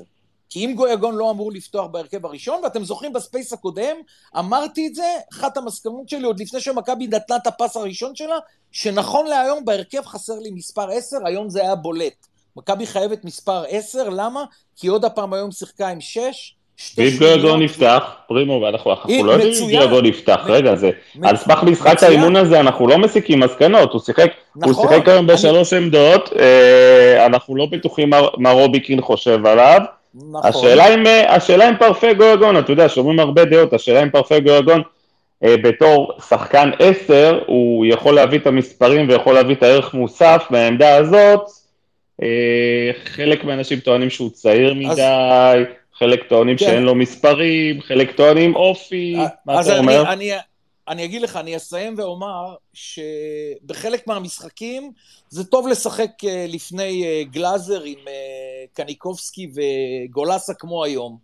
כי 0.50 0.66
אם 0.66 0.74
גויגון 0.76 1.16
לא 1.16 1.32
אמור 1.32 1.52
לפתוח 1.52 1.88
בהרכב 1.88 2.26
הראשון, 2.26 2.62
ואתם 2.64 2.84
זוכרים 2.84 3.14
ב 3.14 3.20
space 3.20 3.54
הקודם, 3.54 3.98
אמרתי 4.40 4.88
את 4.88 4.96
זה, 4.96 5.18
אחת 5.34 5.58
המסקנות 5.58 6.10
שלי 6.10 6.24
עוד 6.24 6.40
לפני 6.40 6.62
שמכבי 6.62 7.08
נתנה 7.08 7.36
את 7.36 7.48
הפס 7.48 7.76
הראשון 7.76 8.16
שלה, 8.16 8.36
שנכון 8.72 9.28
להיום 9.28 9.66
בהרכב 9.66 10.06
חסר 10.06 10.40
לי 10.40 10.52
מספר 10.52 10.90
10, 10.92 11.18
היום 11.26 11.50
זה 11.50 11.62
היה 11.62 11.76
בולט. 11.76 12.28
מכבי 12.58 12.86
חייבת 12.86 13.26
מספר 13.26 13.64
10, 13.70 14.10
למה? 14.10 14.44
כי 14.76 14.88
עוד 14.88 15.06
הפעם 15.06 15.34
היום 15.34 15.52
שיחקה 15.52 15.88
עם 15.88 16.02
6, 16.02 16.56
ואם 16.98 17.10
גויגון 17.20 17.62
יפתח, 17.62 18.04
פרימו, 18.28 18.62
ואנחנו 18.62 18.92
לא 19.24 19.32
יודעים 19.32 19.54
אם 19.64 19.78
גויגון 19.78 20.06
יפתח, 20.06 20.42
רגע, 20.46 20.76
זה, 20.76 20.90
על 21.24 21.36
סמך 21.36 21.64
משחק 21.64 22.04
האימון 22.04 22.36
הזה 22.36 22.60
אנחנו 22.60 22.88
לא 22.88 22.98
מסיקים 22.98 23.40
מסקנות, 23.40 23.94
הוא 23.94 24.02
שיחק, 24.02 24.32
הוא 24.54 24.72
נכון. 24.72 24.88
שיחק 24.88 25.08
היום 25.08 25.28
בשלוש 25.28 25.74
עמדות, 25.74 26.30
אה, 26.40 27.26
אנחנו 27.26 27.56
לא 27.56 27.68
בטוחים 27.72 28.10
מה 28.38 28.52
רוביקין 28.52 29.02
חושב 29.02 29.46
עליו, 29.46 29.82
נכון. 30.16 30.42
השאלה 30.44 30.94
אם, 30.94 31.08
אה, 31.08 31.36
השאלה 31.36 31.70
אם 31.70 31.78
פרפה 31.80 32.14
גויגון, 32.14 32.58
אתה 32.58 32.72
יודע, 32.72 32.90
שומעים 32.90 33.20
הרבה 33.20 33.46
דעות, 33.46 33.74
השאלה 33.74 34.04
אם 34.04 34.10
פרפה 34.10 34.40
גויגון 34.40 34.82
אה, 35.44 35.56
בתור 35.64 36.12
שחקן 36.30 36.72
עשר, 36.80 37.40
הוא 37.48 37.86
יכול 37.86 38.16
להביא 38.16 38.40
את 38.40 38.48
המספרים 38.48 39.10
ויכול 39.10 39.34
להביא 39.34 39.56
את 39.56 39.64
הערך 39.64 39.94
מוסף 39.94 40.44
מהעמדה 40.50 40.96
הזאת, 40.96 41.42
חלק 43.04 43.44
מהאנשים 43.44 43.80
טוענים 43.80 44.10
שהוא 44.10 44.30
צעיר 44.30 44.74
מדי, 44.74 45.02
אז... 45.02 45.68
חלק 46.00 46.24
טוענים 46.30 46.58
כן. 46.58 46.66
שאין 46.66 46.84
לו 46.84 46.96
מספרים, 46.96 47.82
חלק 47.82 48.16
טוענים 48.16 48.56
אופי, 48.56 49.16
מה 49.46 49.62
אתה 49.62 49.78
אומר? 49.78 50.14
אני, 50.14 50.32
אני 50.90 51.06
אגיד 51.06 51.22
לך, 51.22 51.36
אני 51.36 51.56
אסיים 51.56 51.96
ואומר 51.98 52.56
שבחלק 52.74 54.08
מהמשחקים 54.08 54.92
זה 55.30 55.44
טוב 55.44 55.68
לשחק 55.68 56.12
אה, 56.24 56.46
לפני 56.48 57.06
אה, 57.06 57.24
גלאזר 57.24 57.84
עם 57.84 58.08
אה, 58.08 58.66
קניקובסקי 58.74 59.52
וגולסה 59.54 60.54
כמו 60.54 60.84
היום. 60.84 61.18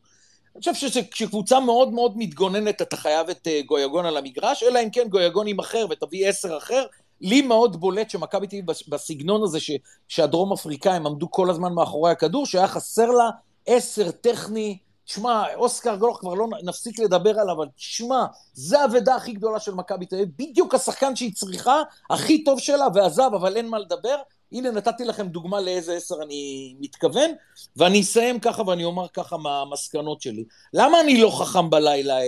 אני 0.55 0.73
חושב 0.73 0.89
שכשקבוצה 0.89 1.59
מאוד 1.59 1.93
מאוד 1.93 2.13
מתגוננת 2.17 2.81
אתה 2.81 2.97
חייב 2.97 3.29
את 3.29 3.47
גויגון 3.65 4.05
על 4.05 4.17
המגרש, 4.17 4.63
אלא 4.63 4.79
אם 4.83 4.89
כן 4.89 5.07
גויגון 5.09 5.47
יימכר 5.47 5.85
ותביא 5.89 6.27
עשר 6.29 6.57
אחר. 6.57 6.85
לי 7.21 7.41
מאוד 7.41 7.79
בולט 7.79 8.09
שמכבי 8.09 8.47
תל 8.47 8.55
אביב 8.55 8.65
בסגנון 8.87 9.43
הזה 9.43 9.59
ש, 9.59 9.71
שהדרום 10.07 10.53
אפריקאים 10.53 11.07
עמדו 11.07 11.31
כל 11.31 11.49
הזמן 11.49 11.73
מאחורי 11.73 12.11
הכדור, 12.11 12.45
שהיה 12.45 12.67
חסר 12.67 13.11
לה 13.11 13.29
עשר 13.65 14.11
טכני 14.11 14.77
תשמע, 15.05 15.43
אוסקר 15.55 15.95
גלוך 15.95 16.19
כבר 16.19 16.33
לא 16.33 16.47
נפסיק 16.63 16.99
לדבר 16.99 17.39
עליו, 17.39 17.55
אבל 17.55 17.67
תשמע, 17.75 18.25
זה 18.53 18.81
האבדה 18.81 19.15
הכי 19.15 19.33
גדולה 19.33 19.59
של 19.59 19.73
מכבי 19.73 20.05
תל 20.05 20.15
אביב, 20.15 20.29
בדיוק 20.37 20.75
השחקן 20.75 21.15
שהיא 21.15 21.33
צריכה, 21.33 21.81
הכי 22.09 22.43
טוב 22.43 22.59
שלה, 22.59 22.87
ועזב, 22.93 23.29
אבל 23.35 23.57
אין 23.57 23.69
מה 23.69 23.79
לדבר. 23.79 24.15
הנה, 24.51 24.71
נתתי 24.71 25.05
לכם 25.05 25.27
דוגמה 25.27 25.61
לאיזה 25.61 25.93
עשר 25.93 26.15
אני 26.21 26.75
מתכוון, 26.79 27.31
ואני 27.77 28.01
אסיים 28.01 28.39
ככה 28.39 28.61
ואני 28.61 28.83
אומר 28.83 29.07
ככה 29.07 29.37
מהמסקנות 29.37 30.21
שלי. 30.21 30.43
למה 30.73 31.01
אני 31.01 31.21
לא 31.21 31.29
חכם 31.39 31.69
בלילה, 31.69 32.17
אה, 32.17 32.25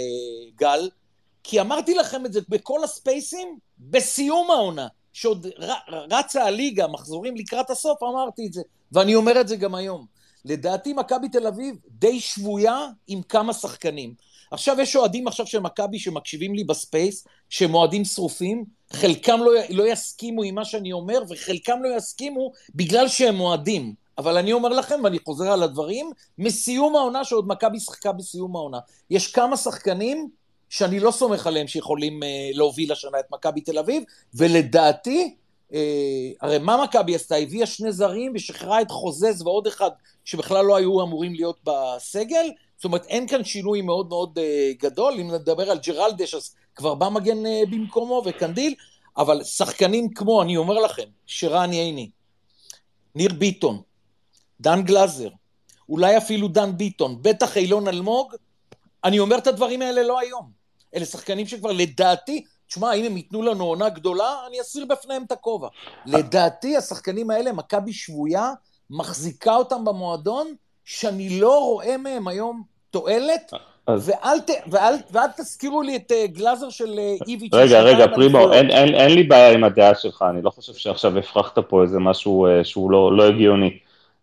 גל? 0.56 0.90
כי 1.50 1.62
אמרתי 1.62 1.94
לכם 1.94 2.26
את 2.26 2.34
זה 2.34 2.40
בכל 2.50 2.84
הספייסים, 2.84 3.58
בסיום 3.80 4.52
העונה, 4.52 4.88
שעוד 5.14 5.48
רצה 6.12 6.44
הליגה, 6.44 6.88
מחזורים 6.88 7.36
לקראת 7.36 7.70
הסוף, 7.70 8.04
אמרתי 8.04 8.48
את 8.48 8.54
זה, 8.54 8.62
ואני 8.92 9.16
אומר 9.16 9.42
את 9.42 9.48
זה 9.48 9.56
גם 9.56 9.76
היום. 9.76 10.06
לדעתי 10.46 10.94
מכבי 10.94 11.30
תל 11.30 11.48
אביב 11.48 11.76
די 11.90 12.20
שבויה 12.20 12.88
עם 13.08 13.22
כמה 13.22 13.54
שחקנים. 13.54 14.14
עכשיו 14.52 14.82
יש 14.82 14.96
אוהדים 14.96 15.28
עכשיו 15.28 15.48
של 15.48 15.60
מכבי 15.60 16.00
שמקשיבים 16.00 16.56
לי 16.56 16.64
ב 16.64 16.73
space, 16.73 17.28
שהם 17.50 17.74
אוהדים 17.74 18.06
שרופים, 18.06 18.66
חלקם 18.94 19.40
לא, 19.40 19.52
לא 19.70 19.88
יסכימו 19.88 20.44
עם 20.44 20.56
מה 20.56 20.66
שאני 20.66 20.92
אומר, 20.92 21.20
וחלקם 21.30 21.84
לא 21.84 21.98
יסכימו 21.98 22.52
בגלל 22.76 23.08
שהם 23.08 23.40
אוהדים. 23.40 23.94
אבל 24.18 24.38
אני 24.38 24.54
אומר 24.54 24.70
לכם, 24.70 25.00
ואני 25.04 25.20
חוזר 25.26 25.52
על 25.52 25.64
הדברים, 25.64 26.12
מסיום 26.38 26.96
העונה, 26.96 27.24
שעוד 27.24 27.48
מכבי 27.48 27.80
שיחקה 27.80 28.12
בסיום 28.12 28.56
העונה, 28.56 28.80
יש 29.10 29.28
כמה 29.28 29.58
שחקנים 29.58 30.30
שאני 30.70 31.00
לא 31.00 31.12
סומך 31.12 31.48
עליהם 31.48 31.68
שיכולים 31.68 32.24
uh, 32.24 32.26
להוביל 32.58 32.92
השנה 32.92 33.20
את 33.20 33.26
מכבי 33.32 33.62
תל 33.62 33.80
אביב, 33.80 34.04
ולדעתי, 34.34 35.36
אה, 35.74 36.32
הרי 36.42 36.58
מה 36.58 36.84
מכבי 36.84 37.16
עשתה? 37.16 37.36
הביאה 37.36 37.66
שני 37.66 37.92
זרים 37.92 38.32
ושחררה 38.36 38.82
את 38.82 38.92
חוזז 38.92 39.42
ועוד 39.42 39.68
אחד 39.68 39.90
שבכלל 40.26 40.66
לא 40.66 40.76
היו 40.76 41.02
אמורים 41.02 41.34
להיות 41.34 41.60
בסגל. 41.64 42.52
זאת 42.76 42.86
אומרת, 42.86 43.06
אין 43.06 43.28
כאן 43.28 43.44
שינוי 43.44 43.82
מאוד 43.82 44.10
מאוד 44.10 44.40
אה, 44.40 44.72
גדול. 44.80 45.14
אם 45.14 45.32
נדבר 45.32 45.72
על 45.72 45.78
ג'רלדש, 45.78 46.34
אז 46.34 46.56
כבר 46.76 46.96
בא 46.96 47.10
מגן 47.10 47.46
אה, 47.46 47.62
במקומו 47.72 48.22
וקנדיל, 48.26 48.76
אבל 49.18 49.44
שחקנים 49.44 50.14
כמו, 50.14 50.42
אני 50.42 50.58
אומר 50.58 50.80
לכם, 50.80 51.04
שרן 51.26 51.74
ייני, 51.74 52.10
ניר 53.16 53.34
ביטון, 53.34 53.82
דן 54.62 54.82
גלאזר, 54.82 55.30
אולי 55.90 56.18
אפילו 56.18 56.48
דן 56.48 56.78
ביטון, 56.78 57.22
בטח 57.22 57.58
אילון 57.58 57.88
אלמוג, 57.88 58.36
אני 59.04 59.20
אומר 59.20 59.38
את 59.38 59.48
הדברים 59.48 59.82
האלה 59.82 60.04
לא 60.04 60.20
היום. 60.20 60.57
אלה 60.96 61.06
שחקנים 61.06 61.48
שכבר 61.48 61.72
לדעתי 61.72 62.44
תשמע, 62.68 62.94
אם 62.94 63.06
הם 63.06 63.18
ייתנו 63.18 63.42
לנו 63.42 63.64
עונה 63.64 63.90
גדולה, 63.90 64.36
אני 64.48 64.62
אסיר 64.62 64.86
בפניהם 64.86 65.24
את 65.24 65.32
הכובע. 65.32 65.68
לדעתי, 66.06 66.78
השחקנים 66.78 67.30
האלה, 67.30 67.52
מכבי 67.52 67.94
שבויה, 67.94 68.52
מחזיקה 68.90 69.56
אותם 69.56 69.86
במועדון, 69.86 70.48
שאני 70.86 71.40
לא 71.40 71.60
רואה 71.60 71.98
מהם 71.98 72.28
היום 72.28 72.64
תועלת, 72.92 73.52
אז... 73.88 74.10
ואל, 74.10 74.40
ת, 74.40 74.50
ואל, 74.68 74.94
ואל 75.12 75.28
תזכירו 75.38 75.82
לי 75.82 75.96
את 75.96 76.12
uh, 76.12 76.28
גלאזר 76.28 76.70
של 76.70 77.00
uh, 77.00 77.28
איביץ'. 77.28 77.54
רגע, 77.54 77.82
רגע, 77.82 78.06
פרימו, 78.16 78.54
אין, 78.54 78.70
אין, 78.72 78.96
אין 78.96 79.12
לי 79.12 79.24
בעיה 79.24 79.52
עם 79.52 79.64
הדעה 79.64 79.96
שלך, 79.96 80.26
אני 80.30 80.42
לא 80.42 80.50
חושב 80.50 80.74
שעכשיו 80.74 81.18
הפרחת 81.18 81.60
פה 81.60 81.84
איזה 81.84 82.00
משהו 82.00 82.48
uh, 82.48 82.64
שהוא 82.64 82.92
לא, 82.92 83.18
לא 83.18 83.28
הגיוני. 83.28 83.78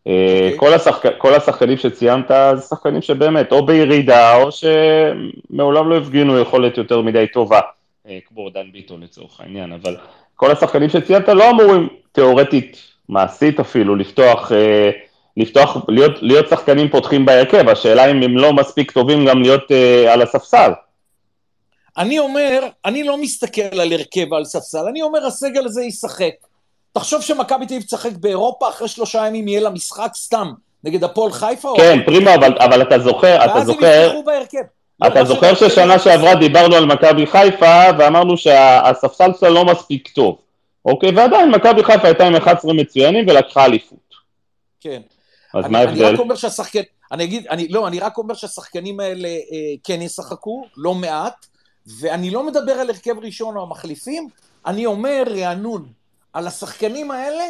Okay. 0.04 0.10
אוקיי. 0.10 0.58
כל, 0.58 0.74
השחק, 0.74 1.18
כל 1.18 1.34
השחקנים 1.34 1.76
שציינת 1.76 2.30
זה 2.54 2.62
שחקנים 2.62 3.02
שבאמת 3.02 3.52
או 3.52 3.66
בירידה 3.66 4.42
או 4.42 4.48
שמעולם 4.52 5.90
לא 5.90 5.96
הפגינו 5.96 6.38
יכולת 6.38 6.78
יותר 6.78 7.00
מדי 7.00 7.26
טובה. 7.32 7.60
אה, 8.08 8.18
כמו 8.28 8.50
דן 8.50 8.72
ביטון 8.72 9.02
לצורך 9.02 9.40
העניין, 9.40 9.72
אבל 9.72 9.96
כל 10.36 10.50
השחקנים 10.50 10.88
שציינת 10.88 11.28
לא 11.28 11.50
אמורים 11.50 11.88
תיאורטית, 12.12 12.76
מעשית 13.08 13.60
אפילו, 13.60 13.96
לפתוח, 13.96 14.52
אה, 14.52 14.90
לפתוח 15.36 15.76
להיות, 15.88 16.22
להיות 16.22 16.48
שחקנים 16.48 16.88
פותחים 16.88 17.26
בהרכב, 17.26 17.68
השאלה 17.68 18.10
אם 18.10 18.22
הם 18.22 18.36
לא 18.36 18.52
מספיק 18.52 18.90
טובים 18.90 19.26
גם 19.26 19.42
להיות 19.42 19.72
אה, 19.72 20.12
על 20.12 20.22
הספסל. 20.22 20.70
אני 21.98 22.18
אומר, 22.18 22.60
אני 22.84 23.02
לא 23.02 23.16
מסתכל 23.18 23.80
על 23.80 23.92
הרכב 23.92 24.32
ועל 24.32 24.44
ספסל, 24.44 24.86
אני 24.88 25.02
אומר 25.02 25.26
הסגל 25.26 25.64
הזה 25.64 25.84
ישחק. 25.84 26.34
תחשוב 26.94 27.22
שמכבי 27.22 27.66
תל 27.66 27.74
אביב 27.74 27.82
תשחק 27.82 28.12
באירופה, 28.12 28.68
אחרי 28.68 28.88
שלושה 28.88 29.26
ימים 29.26 29.48
יהיה 29.48 29.60
לה 29.60 29.70
משחק 29.70 30.10
סתם 30.14 30.52
נגד 30.84 31.04
הפועל 31.04 31.32
חיפה. 31.32 31.74
כן, 31.76 31.98
פרימו, 32.06 32.34
אבל, 32.34 32.58
אבל 32.58 32.82
אתה 32.82 32.98
זוכר, 32.98 33.44
אתה 33.44 33.64
זוכר... 33.64 33.82
ואז 33.82 34.00
הם 34.00 34.06
יפתחו 34.06 34.24
בהרכב. 34.24 34.62
אתה 35.06 35.20
לא 35.20 35.24
זוכר 35.24 35.54
ששנה 35.54 35.98
שעברה 35.98 36.34
דיברנו 36.34 36.74
על 36.74 36.86
מכבי 36.86 37.26
חיפה 37.26 37.82
ואמרנו 37.98 38.36
שהספסל 38.36 39.30
שלה 39.40 39.50
לא 39.50 39.64
מספיק 39.64 40.08
טוב, 40.08 40.38
אוקיי? 40.84 41.10
ועדיין 41.10 41.50
מכבי 41.50 41.84
חיפה 41.84 42.06
הייתה 42.06 42.26
עם 42.26 42.36
11 42.36 42.72
מצוינים 42.72 43.26
ולקחה 43.28 43.64
אליפות. 43.64 43.98
כן. 44.80 45.00
אז 45.54 45.64
מה 45.68 45.78
ההבדל? 45.78 46.04
אני 46.04 46.14
רק 46.14 46.20
אומר 46.20 46.34
שהשחקן, 46.34 46.80
אני 47.12 47.24
אגיד, 47.24 47.46
אני, 47.46 47.68
לא, 47.68 47.88
אני 47.88 48.00
רק 48.00 48.18
אומר 48.18 48.34
שהשחקנים 48.34 49.00
האלה 49.00 49.28
אה, 49.28 49.74
כן 49.84 50.02
ישחקו, 50.02 50.64
לא 50.76 50.94
מעט, 50.94 51.46
ואני 52.00 52.30
לא 52.30 52.46
מדבר 52.46 52.72
על 52.72 52.90
הרכב 52.90 53.18
ראשון 53.18 53.56
או 53.56 53.62
המחליפים, 53.62 54.28
אני 54.66 54.86
אומר 54.86 55.24
רענון, 55.26 55.86
על 56.34 56.46
השחקנים 56.46 57.10
האלה, 57.10 57.44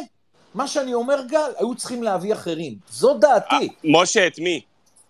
מה 0.53 0.67
שאני 0.67 0.93
אומר 0.93 1.21
גל, 1.27 1.51
היו 1.57 1.75
צריכים 1.75 2.03
להביא 2.03 2.33
אחרים. 2.33 2.75
זו 2.89 3.13
דעתי. 3.13 3.55
אה, 3.55 3.67
משה, 3.83 4.27
את 4.27 4.39
מי? 4.39 4.61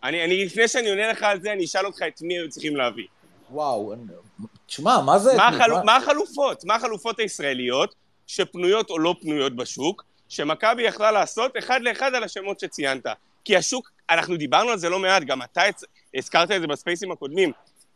אני, 0.04 0.26
אני, 0.26 0.46
לפני 0.46 0.68
שאני 0.68 0.90
עונה 0.90 1.08
לך 1.08 1.24
על 1.24 1.42
זה, 1.42 1.54
אני 1.54 1.66
אשאל 1.66 1.86
אותך 1.86 2.02
את 2.08 2.22
מי 2.22 2.38
היו 2.38 2.50
צריכים 2.50 2.76
להביא. 2.76 3.06
וואו, 3.52 3.94
תשמע, 4.68 5.02
מה 5.02 5.20
זה... 5.20 5.38
מה, 5.38 5.48
החל... 5.48 5.72
מה 5.84 5.96
החלופות? 5.96 6.66
מה 6.66 6.76
החלופות 6.76 7.20
הישראליות 7.20 7.96
שפנויות 8.28 8.90
או 8.90 9.00
לא 9.00 9.16
פנויות 9.22 9.56
בשוק, 9.56 10.04
שמכבי 10.30 10.84
יכלה 10.84 11.12
לעשות 11.12 11.52
אחד 11.60 11.82
לאחד 11.82 12.16
על 12.16 12.24
השמות 12.24 12.60
שציינת? 12.60 13.06
כי 13.46 13.58
השוק, 13.58 13.92
אנחנו 14.10 14.38
דיברנו 14.38 14.70
על 14.70 14.78
זה 14.78 14.90
לא 14.90 15.00
מעט, 15.00 15.24
גם 15.24 15.42
אתה 15.42 15.62
הזכרת 16.16 16.52
את 16.52 16.62
זה 16.62 16.68
בספייסים 16.68 17.12
הקודמים, 17.12 17.52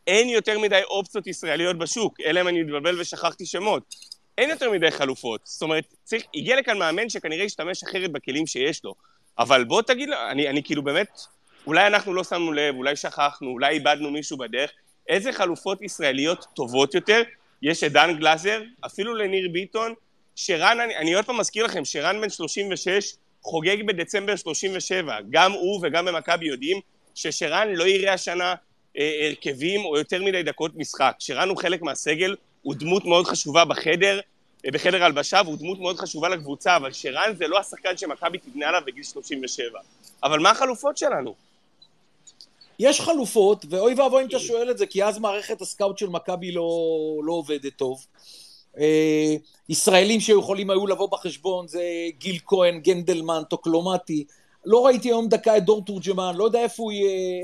אין 0.07 0.29
יותר 0.29 0.59
מדי 0.59 0.81
אופציות 0.83 1.27
ישראליות 1.27 1.77
בשוק, 1.77 2.21
אלא 2.25 2.41
אם 2.41 2.47
אני 2.47 2.63
מתבלבל 2.63 3.01
ושכחתי 3.01 3.45
שמות. 3.45 3.95
אין 4.39 4.49
יותר 4.49 4.71
מדי 4.71 4.91
חלופות. 4.91 5.41
זאת 5.43 5.61
אומרת, 5.61 5.83
צריך, 6.03 6.23
הגיע 6.35 6.55
לכאן 6.55 6.77
מאמן 6.77 7.09
שכנראה 7.09 7.43
ישתמש 7.43 7.83
אחרת 7.83 8.11
בכלים 8.11 8.47
שיש 8.47 8.83
לו. 8.83 8.95
אבל 9.39 9.63
בוא 9.63 9.81
תגיד, 9.81 10.09
אני, 10.09 10.49
אני 10.49 10.63
כאילו 10.63 10.83
באמת 10.83 11.19
אולי 11.67 11.87
אנחנו 11.87 12.13
לא 12.13 12.23
שמנו 12.23 12.53
לב, 12.53 12.75
אולי 12.75 12.95
שכחנו, 12.95 13.49
אולי 13.49 13.73
איבדנו 13.73 14.11
מישהו 14.11 14.37
בדרך, 14.37 14.71
איזה 15.09 15.31
חלופות 15.31 15.81
ישראליות 15.81 16.45
טובות 16.55 16.95
יותר? 16.95 17.21
יש 17.61 17.83
את 17.83 17.91
דן 17.91 18.15
גלאזר, 18.17 18.61
אפילו 18.85 19.15
לניר 19.15 19.49
ביטון, 19.51 19.93
שרן, 20.35 20.79
אני, 20.79 20.95
אני 20.95 21.13
עוד 21.13 21.25
פעם 21.25 21.37
מזכיר 21.37 21.65
לכם, 21.65 21.85
שרן 21.85 22.21
בן 22.21 22.29
36, 22.29 23.15
חוגג 23.41 23.77
בדצמבר 23.87 24.35
37. 24.35 25.17
גם 25.29 25.51
הוא 25.51 25.79
וגם 25.83 26.05
במכבי 26.05 26.47
יודעים 26.47 26.79
ששרן 27.15 27.67
לא 27.75 27.83
יראה 27.83 28.13
השנה 28.13 28.55
אה, 28.97 29.27
הרכבים 29.27 29.85
או 29.85 29.97
יותר 29.97 30.23
מדי 30.23 30.43
דקות 30.43 30.71
משחק. 30.75 31.15
שרן 31.19 31.49
הוא 31.49 31.57
חלק 31.57 31.81
מהסגל, 31.81 32.35
הוא 32.61 32.75
דמות 32.75 33.05
מאוד 33.05 33.27
חשובה 33.27 33.65
בחדר, 33.65 34.19
אה, 34.65 34.71
בחדר 34.71 35.03
הלבשה, 35.03 35.41
והוא 35.45 35.57
דמות 35.57 35.79
מאוד 35.79 35.97
חשובה 35.97 36.29
לקבוצה, 36.29 36.75
אבל 36.75 36.93
שרן 36.93 37.33
זה 37.37 37.47
לא 37.47 37.59
השחקן 37.59 37.97
שמכבי 37.97 38.37
תבנה 38.37 38.67
עליו 38.67 38.81
בגיל 38.85 39.03
37. 39.03 39.79
אבל 40.23 40.39
מה 40.39 40.49
החלופות 40.49 40.97
שלנו? 40.97 41.35
יש 42.79 43.01
חלופות, 43.01 43.65
ואוי 43.69 43.93
ואבוי 43.93 44.23
אם 44.23 44.27
אתה 44.27 44.39
שואל 44.39 44.71
את 44.71 44.77
זה, 44.77 44.85
כי 44.85 45.03
אז 45.03 45.19
מערכת 45.19 45.61
הסקאוט 45.61 45.97
של 45.97 46.09
מכבי 46.09 46.51
לא, 46.51 46.69
לא 47.23 47.33
עובדת 47.33 47.75
טוב. 47.75 48.05
אה, 48.79 49.35
ישראלים 49.69 50.19
שיכולים 50.19 50.69
היו 50.69 50.87
לבוא 50.87 51.09
בחשבון 51.11 51.67
זה 51.67 51.83
גיל 52.17 52.39
כהן, 52.45 52.79
גנדלמן, 52.79 53.41
טוקלומטי. 53.49 54.25
לא 54.65 54.85
ראיתי 54.85 55.07
היום 55.07 55.27
דקה 55.27 55.57
את 55.57 55.63
דור 55.65 55.85
תורג'מן, 55.85 56.35
לא 56.35 56.43
יודע 56.43 56.59
איפה 56.59 56.83
הוא, 56.83 56.91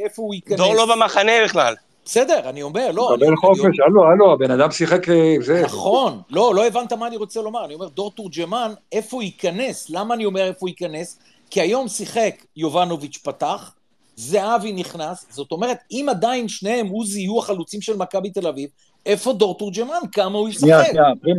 איפה 0.03 0.21
הוא 0.21 0.33
ייכנס. 0.33 0.57
דור 0.57 0.75
לא 0.75 0.95
במחנה 0.95 1.31
בכלל. 1.43 1.75
בסדר, 2.05 2.49
אני 2.49 2.61
אומר, 2.61 2.91
לא. 2.91 3.09
מקבל 3.13 3.35
חופש, 3.35 3.79
הלו, 3.85 4.03
הלו, 4.11 4.33
הבן 4.33 4.51
אדם 4.51 4.71
שיחק... 4.71 5.09
אה, 5.09 5.35
זה. 5.41 5.61
נכון, 5.63 6.21
לא, 6.29 6.55
לא 6.55 6.67
הבנת 6.67 6.93
מה 6.93 7.07
אני 7.07 7.17
רוצה 7.17 7.41
לומר. 7.41 7.65
אני 7.65 7.73
אומר, 7.73 7.87
דור 7.87 8.11
תורג'מן, 8.11 8.73
איפה 8.91 9.17
הוא 9.17 9.23
ייכנס? 9.23 9.89
למה 9.89 10.13
אני 10.13 10.25
אומר 10.25 10.47
איפה 10.47 10.57
הוא 10.59 10.69
ייכנס? 10.69 11.19
כי 11.49 11.61
היום 11.61 11.87
שיחק 11.87 12.35
יובנוביץ' 12.55 13.17
פתח, 13.17 13.71
זהבי 14.15 14.73
נכנס, 14.73 15.25
זאת 15.29 15.51
אומרת, 15.51 15.77
אם 15.91 16.05
עדיין 16.09 16.47
שניהם, 16.47 16.87
עוזי, 16.87 17.19
יהיו 17.19 17.39
החלוצים 17.39 17.81
של 17.81 17.97
מכבי 17.97 18.29
תל 18.29 18.47
אביב, 18.47 18.69
איפה 19.05 19.33
דור 19.33 19.57
תורג'מן? 19.57 19.99
כמה 20.11 20.37
הוא 20.37 20.49
ישחק? 20.49 20.91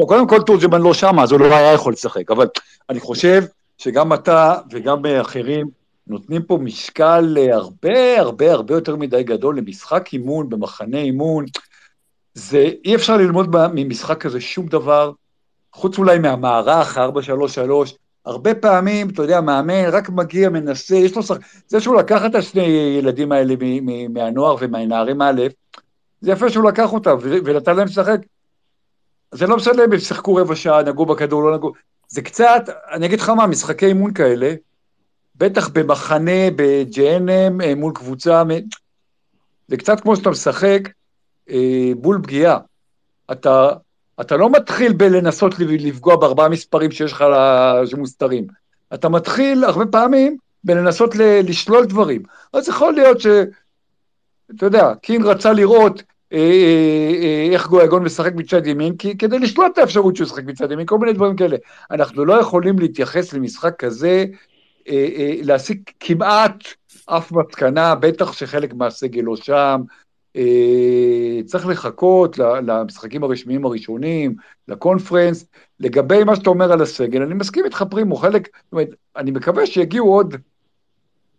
קודם 0.06 0.28
כל 0.28 0.42
תורג'מן 0.42 0.80
לא 0.82 0.94
שם, 0.94 1.20
אז 1.20 1.32
הוא 1.32 1.40
לא 1.40 1.54
היה 1.54 1.72
יכול 1.72 1.92
לשחק, 1.92 2.30
אבל 2.30 2.46
אני 2.90 3.00
חושב 3.00 3.44
שגם 3.78 4.12
אתה 4.12 4.54
וגם 4.70 5.06
אחרים 5.20 5.66
נותנים 6.06 6.42
פה 6.42 6.58
משקל 6.62 7.36
הרבה 7.52 8.20
הרבה 8.20 8.52
הרבה 8.52 8.74
יותר 8.74 8.96
מדי 8.96 9.22
גדול 9.22 9.58
למשחק 9.58 10.12
אימון, 10.12 10.48
במחנה 10.48 10.98
אימון. 10.98 11.44
זה, 12.34 12.70
אי 12.84 12.94
אפשר 12.94 13.16
ללמוד 13.16 13.56
ממשחק 13.74 14.20
כזה 14.20 14.40
שום 14.40 14.66
דבר, 14.66 15.12
חוץ 15.72 15.98
אולי 15.98 16.18
מהמערך, 16.18 16.98
4-3-3, 16.98 17.00
הרבה 18.24 18.54
פעמים, 18.54 19.08
אתה 19.08 19.22
יודע, 19.22 19.40
מאמן 19.40 19.84
רק 19.84 20.08
מגיע, 20.08 20.48
מנסה, 20.48 20.96
יש 20.96 21.16
לו 21.16 21.22
שחק... 21.22 21.40
זה 21.68 21.80
שהוא 21.80 21.96
לקח 21.96 22.22
את 22.26 22.34
השני 22.34 22.96
ילדים 22.98 23.32
האלה 23.32 23.54
מהנוער 24.08 24.56
ומהנערים 24.60 25.22
א', 25.22 25.42
זה 26.20 26.32
יפה 26.32 26.50
שהוא 26.50 26.68
לקח 26.68 26.92
אותם 26.92 27.16
ונתן 27.20 27.76
להם 27.76 27.86
לשחק. 27.86 28.18
זה 29.32 29.46
לא 29.46 29.56
משנה 29.56 29.84
אם 29.84 29.92
הם 29.92 29.98
שיחקו 29.98 30.34
רבע 30.34 30.56
שעה, 30.56 30.82
נגעו 30.82 31.06
בכדור, 31.06 31.42
לא 31.42 31.56
נגעו. 31.56 31.72
זה 32.08 32.22
קצת, 32.22 32.62
אני 32.92 33.06
אגיד 33.06 33.20
לך 33.20 33.28
מה, 33.28 33.46
משחקי 33.46 33.86
אימון 33.86 34.12
כאלה, 34.12 34.54
בטח 35.38 35.68
במחנה, 35.68 36.50
ב-JNM, 36.56 37.64
אה, 37.64 37.74
מול 37.74 37.92
קבוצה, 37.94 38.42
זה 39.68 39.76
קצת 39.76 40.00
כמו 40.00 40.16
שאתה 40.16 40.30
משחק 40.30 40.88
אה, 41.50 41.92
בול 41.96 42.20
פגיעה. 42.22 42.58
אתה, 43.32 43.68
אתה 44.20 44.36
לא 44.36 44.50
מתחיל 44.50 44.92
בלנסות 44.92 45.58
לפגוע 45.58 46.16
בארבעה 46.16 46.48
מספרים 46.48 46.90
שיש 46.90 47.12
לך 47.12 47.24
שמוסתרים. 47.86 48.46
אתה 48.94 49.08
מתחיל 49.08 49.64
הרבה 49.64 49.86
פעמים 49.86 50.36
בלנסות 50.64 51.14
לשלול 51.16 51.84
דברים. 51.84 52.22
אז 52.52 52.68
יכול 52.68 52.94
להיות 52.94 53.20
ש... 53.20 53.26
אתה 54.56 54.66
יודע, 54.66 54.92
קין 55.02 55.22
רצה 55.22 55.52
לראות 55.52 56.02
אה, 56.32 56.38
אה, 56.38 57.14
אה, 57.22 57.48
איך 57.52 57.66
גויגון 57.66 58.04
משחק 58.04 58.32
מצד 58.34 58.66
ימין, 58.66 58.96
כי, 58.96 59.18
כדי 59.18 59.38
לשלוט 59.38 59.72
את 59.72 59.78
האפשרות 59.78 60.16
שהוא 60.16 60.26
ישחק 60.26 60.44
מצד 60.44 60.72
ימין, 60.72 60.86
כל 60.86 60.98
מיני 60.98 61.12
דברים 61.12 61.36
כאלה. 61.36 61.56
אנחנו 61.90 62.24
לא 62.24 62.40
יכולים 62.40 62.78
להתייחס 62.78 63.32
למשחק 63.32 63.74
כזה, 63.78 64.08
אה, 64.08 64.24
אה, 64.24 64.26
להסיק 65.42 65.92
כמעט 66.00 66.64
אף 67.06 67.32
מסקנה, 67.32 67.94
בטח 67.94 68.32
שחלק 68.32 68.74
מהסגל 68.74 69.20
לא 69.20 69.36
שם. 69.36 69.80
אה, 70.36 71.42
צריך 71.44 71.66
לחכות 71.66 72.38
למשחקים 72.38 73.24
הרשמיים 73.24 73.64
הראשונים, 73.64 74.34
לקונפרנס. 74.68 75.46
לגבי 75.80 76.24
מה 76.24 76.36
שאתה 76.36 76.50
אומר 76.50 76.72
על 76.72 76.82
הסגל, 76.82 77.22
אני 77.22 77.34
מסכים 77.34 77.64
איתך 77.64 77.84
פרימו, 77.90 78.16
חלק, 78.16 78.48
זאת 78.64 78.72
אומרת, 78.72 78.88
אני 79.16 79.30
מקווה 79.30 79.66
שיגיעו 79.66 80.14
עוד 80.14 80.34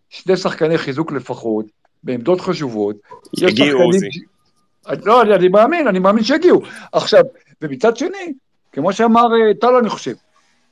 שני 0.08 0.36
שחקני 0.36 0.78
חיזוק 0.78 1.12
לפחות, 1.12 1.66
בעמדות 2.02 2.40
חשובות. 2.40 2.96
יגיעו, 3.38 3.82
עוזי. 3.82 4.08
לא, 5.04 5.22
אני, 5.22 5.34
אני 5.34 5.48
מאמין, 5.48 5.88
אני 5.88 5.98
מאמין 5.98 6.24
שיגיעו. 6.24 6.62
עכשיו, 6.92 7.22
ומצד 7.62 7.96
שני, 7.96 8.32
כמו 8.72 8.92
שאמר 8.92 9.22
אה, 9.22 9.54
טל, 9.54 9.74
אני 9.80 9.88
חושב, 9.88 10.14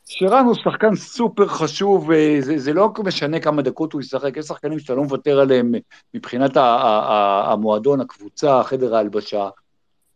שרן 0.08 0.44
הוא 0.44 0.54
שחקן 0.54 0.94
סופר 0.94 1.46
חשוב, 1.46 2.10
אה, 2.10 2.38
זה 2.40 2.72
לא 2.72 2.92
משנה 3.04 3.40
כמה 3.40 3.62
דקות 3.62 3.92
הוא 3.92 4.00
ישחק, 4.00 4.36
יש 4.36 4.46
שחקנים 4.46 4.78
שאתה 4.78 4.94
לא 4.94 5.02
מוותר 5.02 5.40
עליהם 5.40 5.72
מבחינת 6.14 6.50
המועדון, 6.56 8.00
הקבוצה, 8.00 8.62
חדר 8.62 8.96
ההלבשה. 8.96 9.48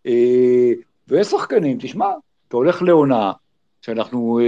אה, 0.07 0.73
ויש 1.09 1.27
שחקנים, 1.27 1.79
תשמע, 1.81 2.07
אתה 2.49 2.57
הולך 2.57 2.83
לעונה, 2.83 3.33
שאנחנו 3.83 4.41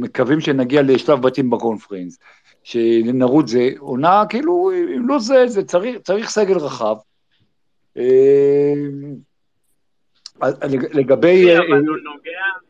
מקווים 0.00 0.40
שנגיע 0.40 0.82
לשלב 0.82 1.22
בתים 1.22 1.50
בקונפרנס, 1.50 2.18
שנרוץ 2.62 3.50
זה 3.50 3.70
עונה, 3.78 4.22
כאילו, 4.28 4.70
אם 4.96 5.08
לא 5.08 5.18
זה, 5.18 5.46
זה 5.46 5.64
צריך, 5.64 5.98
צריך 6.04 6.30
סגל 6.30 6.56
רחב. 6.56 6.96
אה, 7.96 8.72
לגבי... 10.92 11.56
אבל 11.56 11.66
הוא 11.66 11.96
נוגע, 11.96 12.67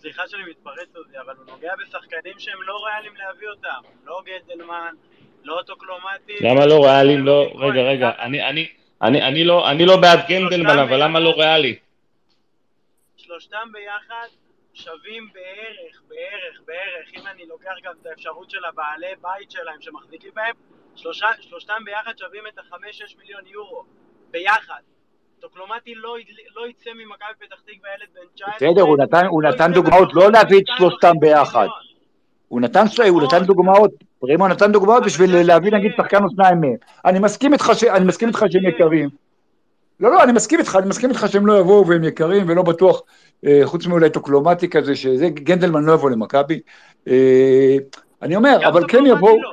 סליחה 0.00 0.28
שאני 0.28 0.42
מתפרץ 0.50 0.88
על 0.96 1.02
זה, 1.10 1.20
אבל 1.20 1.36
הוא 1.36 1.46
נוגע 1.46 1.72
בשחקנים 1.76 2.38
שהם 2.38 2.62
לא 2.62 2.84
ריאליים 2.86 3.16
להביא 3.16 3.48
אותם. 3.48 3.80
לא 4.04 4.22
גנדלמן, 4.24 4.94
לא 5.42 5.58
אוטוקלומטי. 5.58 6.36
למה 6.40 6.66
לא 6.66 6.84
ריאליים? 6.84 7.26
לא, 7.26 7.52
רגע, 7.54 7.80
רגע, 7.80 8.10
אני, 8.18 8.48
אני, 8.48 8.72
אני, 9.02 9.22
אני, 9.22 9.44
לא, 9.44 9.70
אני 9.70 9.86
לא 9.86 9.96
בעד 9.96 10.18
גנדלמן, 10.28 10.78
אבל 10.78 11.02
למה 11.04 11.20
לא 11.20 11.30
ריאלי? 11.30 11.78
שלושתם 13.16 13.68
ביחד 13.72 14.28
שווים 14.74 15.28
בערך, 15.32 16.02
בערך, 16.08 16.60
בערך, 16.64 17.14
אם 17.14 17.26
אני 17.26 17.46
לוקח 17.46 17.74
גם 17.82 17.92
את 18.00 18.06
האפשרות 18.06 18.50
של 18.50 18.64
הבעלי 18.64 19.14
בית 19.20 19.50
שלהם 19.50 19.80
שמחזיקים 19.82 20.30
בהם, 20.34 20.54
שלושה, 20.96 21.26
שלושתם 21.40 21.82
ביחד 21.84 22.18
שווים 22.18 22.46
את 22.46 22.58
ה-5-6 22.58 23.18
מיליון 23.18 23.46
יורו, 23.46 23.84
ביחד. 24.30 24.80
טוקלומטי 25.40 25.94
לא, 25.94 26.16
לא 26.56 26.68
יצא 26.68 26.90
ממכבי 26.90 27.46
פתח 27.46 27.56
תקווה 27.60 27.90
ילד 27.98 28.08
בן 28.14 28.20
19. 28.34 28.54
בסדר, 28.56 28.82
הוא 28.82 28.96
נתן, 28.96 29.26
הוא 29.26 29.42
לא 29.42 29.50
נתן 29.50 29.72
דוגמאות, 29.72 30.14
לא 30.14 30.32
להביא 30.32 30.58
את 30.58 30.64
שלושתם 30.78 31.12
ביחד. 31.20 31.66
הוא 32.48 32.60
נתן, 32.60 32.84
הוא 33.08 33.22
נתן 33.22 33.44
דוגמאות, 33.44 33.90
פרימו 34.18 34.48
נתן 34.48 34.72
דוגמאות 34.72 35.04
בשביל 35.04 35.42
להביא 35.42 35.72
נגיד 35.72 35.92
שחקן 35.96 36.24
או 36.24 36.28
שניים 36.30 36.60
מהם. 36.60 36.76
אני 37.04 37.18
מסכים 37.18 37.52
איתך 37.52 37.72
שהם 38.50 38.68
יקרים. 38.68 39.08
לא, 40.00 40.10
לא, 40.10 40.22
אני 40.22 40.32
מסכים 40.32 40.58
איתך, 40.58 40.76
אני 40.76 40.88
מסכים 40.88 41.10
איתך 41.10 41.26
שהם 41.28 41.46
לא 41.46 41.58
יבואו 41.58 41.86
והם 41.86 42.04
יקרים 42.04 42.48
ולא 42.48 42.62
בטוח 42.62 43.02
אה, 43.46 43.60
חוץ 43.64 43.86
מאולי 43.86 44.10
טוקלומטי 44.10 44.68
כזה, 44.68 44.96
שזה, 44.96 45.28
גנדלמן 45.28 45.84
לא 45.84 45.92
יבוא 45.92 46.10
למכבי. 46.10 46.60
אה, 47.08 47.76
אני 48.22 48.36
אומר, 48.36 48.68
אבל 48.68 48.84
כן 48.88 49.06
יבואו... 49.06 49.42
לא. 49.42 49.50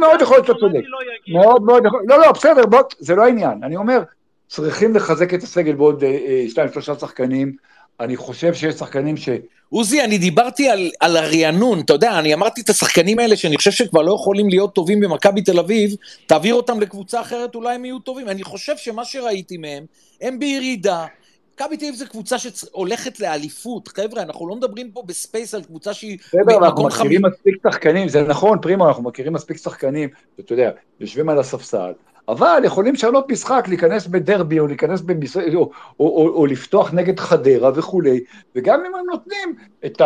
מאוד 0.00 0.20
יכול 0.22 0.36
להיות 0.36 0.46
שאתה 0.46 0.58
צודק. 0.58 0.80
לא 1.28 1.40
מאוד 1.40 1.62
מאוד 1.62 1.86
יכול... 1.86 2.02
לא, 2.08 2.18
לא, 2.18 2.32
בסדר, 2.32 2.66
בוא, 2.66 2.80
זה 2.98 3.14
לא 3.14 3.24
העניין. 3.24 3.60
אני 3.62 3.76
אומר, 3.76 4.02
צריכים 4.48 4.96
לחזק 4.96 5.34
את 5.34 5.42
הסגל 5.42 5.74
בעוד 5.74 6.04
אה, 6.04 6.44
שתיים, 6.48 6.68
שלושה 6.72 6.94
שחקנים. 6.94 7.52
אני 8.00 8.16
חושב 8.16 8.54
שיש 8.54 8.74
שחקנים 8.74 9.16
ש... 9.16 9.28
עוזי, 9.70 10.04
אני 10.04 10.18
דיברתי 10.18 10.68
על, 10.68 10.90
על 11.00 11.16
הרענון, 11.16 11.80
אתה 11.80 11.92
יודע, 11.92 12.18
אני 12.18 12.34
אמרתי 12.34 12.60
את 12.60 12.70
השחקנים 12.70 13.18
האלה 13.18 13.36
שאני 13.36 13.56
חושב 13.56 13.70
שכבר 13.70 14.02
לא 14.02 14.12
יכולים 14.14 14.48
להיות 14.48 14.74
טובים 14.74 15.00
במכבי 15.00 15.42
תל 15.42 15.58
אביב, 15.58 15.96
תעביר 16.26 16.54
אותם 16.54 16.80
לקבוצה 16.80 17.20
אחרת, 17.20 17.54
אולי 17.54 17.74
הם 17.74 17.84
יהיו 17.84 17.98
טובים. 17.98 18.28
אני 18.28 18.44
חושב 18.44 18.76
שמה 18.76 19.04
שראיתי 19.04 19.56
מהם, 19.56 19.84
הם 20.20 20.38
בירידה, 20.38 21.06
מכבי 21.54 21.76
תל 21.76 21.84
אביב 21.84 21.94
זו 21.94 22.04
קבוצה 22.08 22.38
שהולכת 22.38 23.20
לאליפות, 23.20 23.88
חבר'ה, 23.88 24.22
אנחנו 24.22 24.48
לא 24.48 24.56
מדברים 24.56 24.90
פה 24.90 25.02
ב 25.06 25.14
space 25.14 25.54
על 25.54 25.62
קבוצה 25.62 25.94
שהיא 25.94 26.18
במקום 26.34 26.64
אנחנו 26.64 26.84
מכירים 26.84 27.22
מספיק 27.26 27.54
שחקנים, 27.62 28.08
זה 28.08 28.22
נכון, 28.22 28.58
פרימו, 28.62 28.88
אנחנו 28.88 29.02
מכירים 29.02 29.32
מספיק 29.32 29.56
שחקנים, 29.56 30.08
אתה 30.40 30.52
יודע, 30.52 30.70
יושבים 31.00 31.28
על 31.28 31.38
הספסל, 31.38 31.92
אבל 32.28 32.62
יכולים 32.64 32.94
לשנות 32.94 33.32
משחק, 33.32 33.64
להיכנס 33.68 34.06
בדרבי, 34.06 34.58
או 34.58 34.66
להיכנס 34.66 35.00
במשחק, 35.00 35.42
או, 35.54 35.70
או, 36.00 36.06
או, 36.06 36.28
או 36.28 36.46
לפתוח 36.46 36.92
נגד 36.92 37.20
חדרה 37.20 37.70
וכולי, 37.74 38.20
וגם 38.54 38.80
אם 38.80 38.94
הם 38.94 39.06
נותנים 39.10 39.54
את 39.86 40.02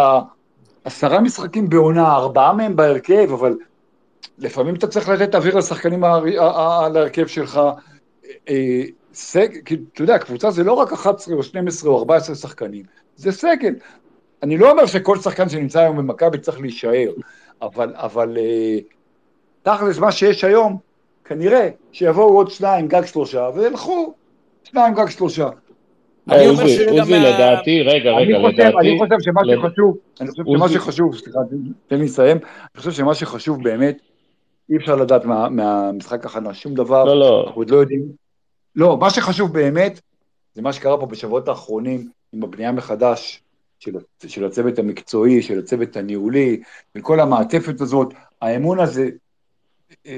העשרה 0.84 1.20
משחקים 1.20 1.68
בעונה, 1.68 2.12
ארבעה 2.12 2.52
מהם 2.52 2.76
בהרכב, 2.76 3.32
אבל 3.32 3.56
לפעמים 4.38 4.74
אתה 4.74 4.86
צריך 4.86 5.08
לתת 5.08 5.34
אוויר 5.34 5.56
לשחקנים 5.56 6.04
על 6.04 6.38
ההרכב 6.38 7.26
שלך, 7.26 7.60
אה, 8.48 8.82
סגל, 9.14 9.58
כאילו, 9.64 9.82
אתה 9.92 10.02
יודע, 10.02 10.18
קבוצה 10.18 10.50
זה 10.50 10.64
לא 10.64 10.72
רק 10.72 10.92
11 10.92 11.34
או 11.34 11.42
12 11.42 11.90
או 11.90 11.98
14 11.98 12.34
שחקנים, 12.34 12.82
זה 13.16 13.32
סגל. 13.32 13.74
אני 14.42 14.58
לא 14.58 14.70
אומר 14.70 14.86
שכל 14.86 15.18
שחקן 15.18 15.48
שנמצא 15.48 15.80
היום 15.80 15.96
במכבי 15.96 16.38
צריך 16.38 16.60
להישאר, 16.60 17.10
אבל, 17.62 17.92
אבל 17.96 18.38
אה, 18.38 18.78
תכלס 19.62 19.98
מה 19.98 20.12
שיש 20.12 20.44
היום, 20.44 20.91
כנראה 21.32 21.68
שיבואו 21.92 22.36
עוד 22.36 22.50
שניים, 22.50 22.88
גג 22.88 23.04
שלושה, 23.04 23.48
וילכו 23.54 24.14
שניים, 24.64 24.94
גג 24.94 25.08
שלושה. 25.08 25.48
אני 26.28 26.36
אה, 26.38 26.50
אומר 26.50 26.62
עוזי, 26.62 26.86
מה- 27.12 27.18
לדעתי, 27.18 27.82
רגע, 27.82 28.10
אני 28.16 28.24
רגע, 28.34 28.48
לדעתי, 28.48 28.76
אני 28.78 28.98
חושב 28.98 29.16
שמה 29.20 29.40
שחשוב, 29.54 29.96
אני 30.20 30.28
חושב 30.30 30.42
שמה 30.56 30.68
שחשוב, 30.68 31.16
סליחה, 31.16 31.38
תן 31.86 31.96
לי 31.96 32.04
לסיים, 32.04 32.36
אני 32.36 32.76
חושב 32.76 32.90
שמה 32.90 33.14
שחשוב 33.14 33.62
באמת, 33.62 33.98
אי 34.70 34.76
אפשר 34.76 34.96
לדעת 34.96 35.24
מה- 35.24 35.48
מהמשחק 35.48 36.26
הכנה 36.26 36.54
שום 36.54 36.74
דבר, 36.74 37.04
לא, 37.04 37.20
לא, 37.20 37.44
אנחנו 37.46 37.60
עוד 37.60 37.70
לא 37.70 37.76
יודעים. 37.76 38.02
לא, 38.76 38.96
מה 38.98 39.10
שחשוב 39.10 39.52
באמת, 39.52 40.00
זה 40.54 40.62
מה 40.62 40.72
שקרה 40.72 40.98
פה 41.00 41.06
בשבועות 41.06 41.48
האחרונים 41.48 42.08
עם 42.32 42.42
הבנייה 42.42 42.72
מחדש 42.72 43.42
של, 43.78 43.92
של 44.26 44.44
הצוות 44.44 44.78
המקצועי, 44.78 45.42
של 45.42 45.58
הצוות 45.58 45.96
הניהולי, 45.96 46.60
וכל 46.98 47.20
המעטפת 47.20 47.80
הזאת, 47.80 48.08
האמון 48.42 48.80
הזה, 48.80 49.02
אה, 49.02 49.08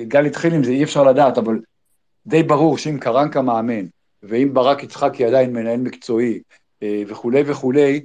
גל 0.09 0.27
התחיל 0.27 0.55
עם 0.55 0.65
זה, 0.65 0.71
אי 0.71 0.85
אפשר 0.85 1.03
לדעת, 1.03 1.39
אבל 1.39 1.59
די 2.27 2.43
ברור 2.43 2.79
שאם 2.79 2.99
קרנקה 2.99 3.43
מאמן, 3.43 3.85
ואם 4.23 4.55
ברק 4.55 4.83
יצחקי 4.83 5.25
עדיין 5.25 5.53
מנהל 5.53 5.81
מקצועי, 5.81 6.41
אה, 6.83 7.03
וכולי 7.09 7.43
וכולי, 7.47 8.05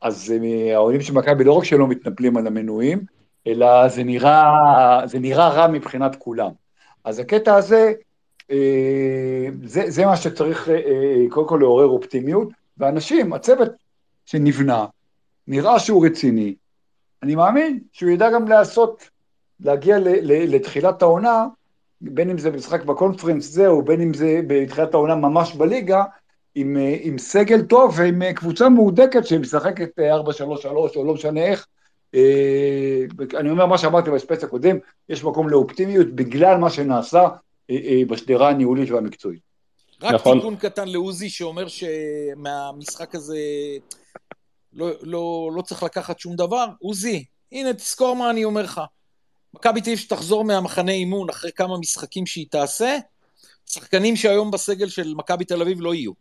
אז 0.00 0.34
אה, 0.44 0.74
העולים 0.74 1.00
של 1.00 1.12
מכבי 1.12 1.44
לא 1.44 1.52
רק 1.52 1.64
שלא 1.64 1.88
מתנפלים 1.88 2.36
על 2.36 2.46
המנויים, 2.46 3.04
אלא 3.46 3.88
זה 3.88 4.04
נראה, 4.04 5.00
זה 5.04 5.18
נראה 5.18 5.48
רע 5.48 5.66
מבחינת 5.66 6.16
כולם. 6.16 6.50
אז 7.04 7.18
הקטע 7.18 7.54
הזה, 7.54 7.92
אה, 8.50 9.46
זה, 9.64 9.90
זה 9.90 10.06
מה 10.06 10.16
שצריך 10.16 10.68
קודם 11.30 11.48
כל 11.48 11.58
לעורר 11.60 11.86
אופטימיות, 11.86 12.48
ואנשים, 12.78 13.32
הצוות 13.32 13.72
שנבנה, 14.26 14.86
נראה 15.46 15.78
שהוא 15.78 16.06
רציני, 16.06 16.54
אני 17.22 17.34
מאמין 17.34 17.80
שהוא 17.92 18.10
ידע 18.10 18.30
גם 18.30 18.48
לעשות, 18.48 19.08
להגיע 19.60 19.98
ל, 19.98 20.08
ל, 20.08 20.54
לתחילת 20.54 21.02
העונה, 21.02 21.46
בין 22.00 22.30
אם 22.30 22.38
זה 22.38 22.50
משחק 22.50 22.84
בקונפרנס 22.84 23.44
זהו, 23.44 23.82
בין 23.82 24.00
אם 24.00 24.14
זה 24.14 24.40
בתחילת 24.46 24.94
העונה 24.94 25.14
ממש 25.14 25.54
בליגה, 25.54 26.04
עם, 26.54 26.76
אה, 26.76 26.96
עם 27.00 27.18
סגל 27.18 27.62
טוב 27.62 27.94
ועם 27.96 28.22
אה, 28.22 28.32
קבוצה 28.32 28.68
מהודקת 28.68 29.26
שמשחקת 29.26 29.98
אה, 29.98 30.16
4-3-3 30.16 30.20
או 30.96 31.04
לא 31.04 31.14
משנה 31.14 31.44
איך. 31.44 31.66
אה, 32.14 33.04
אני 33.38 33.50
אומר 33.50 33.66
מה 33.66 33.78
שאמרתי 33.78 34.10
ב 34.10 34.16
space 34.16 34.44
הקודם, 34.44 34.76
יש 35.08 35.24
מקום 35.24 35.48
לאופטימיות 35.48 36.06
בגלל 36.14 36.56
מה 36.56 36.70
שנעשה 36.70 37.28
אה, 37.70 37.76
אה, 37.84 38.02
בשדרה 38.08 38.48
הניהולית 38.48 38.90
והמקצועית. 38.90 39.48
רק 40.02 40.14
נכון. 40.14 40.38
תיקון 40.38 40.56
קטן 40.56 40.88
לעוזי 40.88 41.30
שאומר 41.30 41.66
שמהמשחק 41.68 43.14
הזה 43.14 43.38
לא, 44.72 44.90
לא, 45.02 45.50
לא 45.54 45.62
צריך 45.62 45.82
לקחת 45.82 46.18
שום 46.18 46.36
דבר. 46.36 46.66
עוזי, 46.80 47.24
הנה 47.52 47.74
תזכור 47.74 48.16
מה 48.16 48.30
אני 48.30 48.44
אומר 48.44 48.62
לך. 48.62 48.80
מכבי 49.54 49.80
תל 49.80 49.90
אביב 49.90 49.98
שתחזור 49.98 50.44
מהמחנה 50.44 50.92
אימון 50.92 51.28
אחרי 51.30 51.50
כמה 51.52 51.78
משחקים 51.78 52.26
שהיא 52.26 52.46
תעשה, 52.50 52.96
שחקנים 53.66 54.16
שהיום 54.16 54.50
בסגל 54.50 54.88
של 54.88 55.14
מכבי 55.16 55.44
תל 55.44 55.62
אביב 55.62 55.80
לא 55.80 55.94
יהיו. 55.94 56.12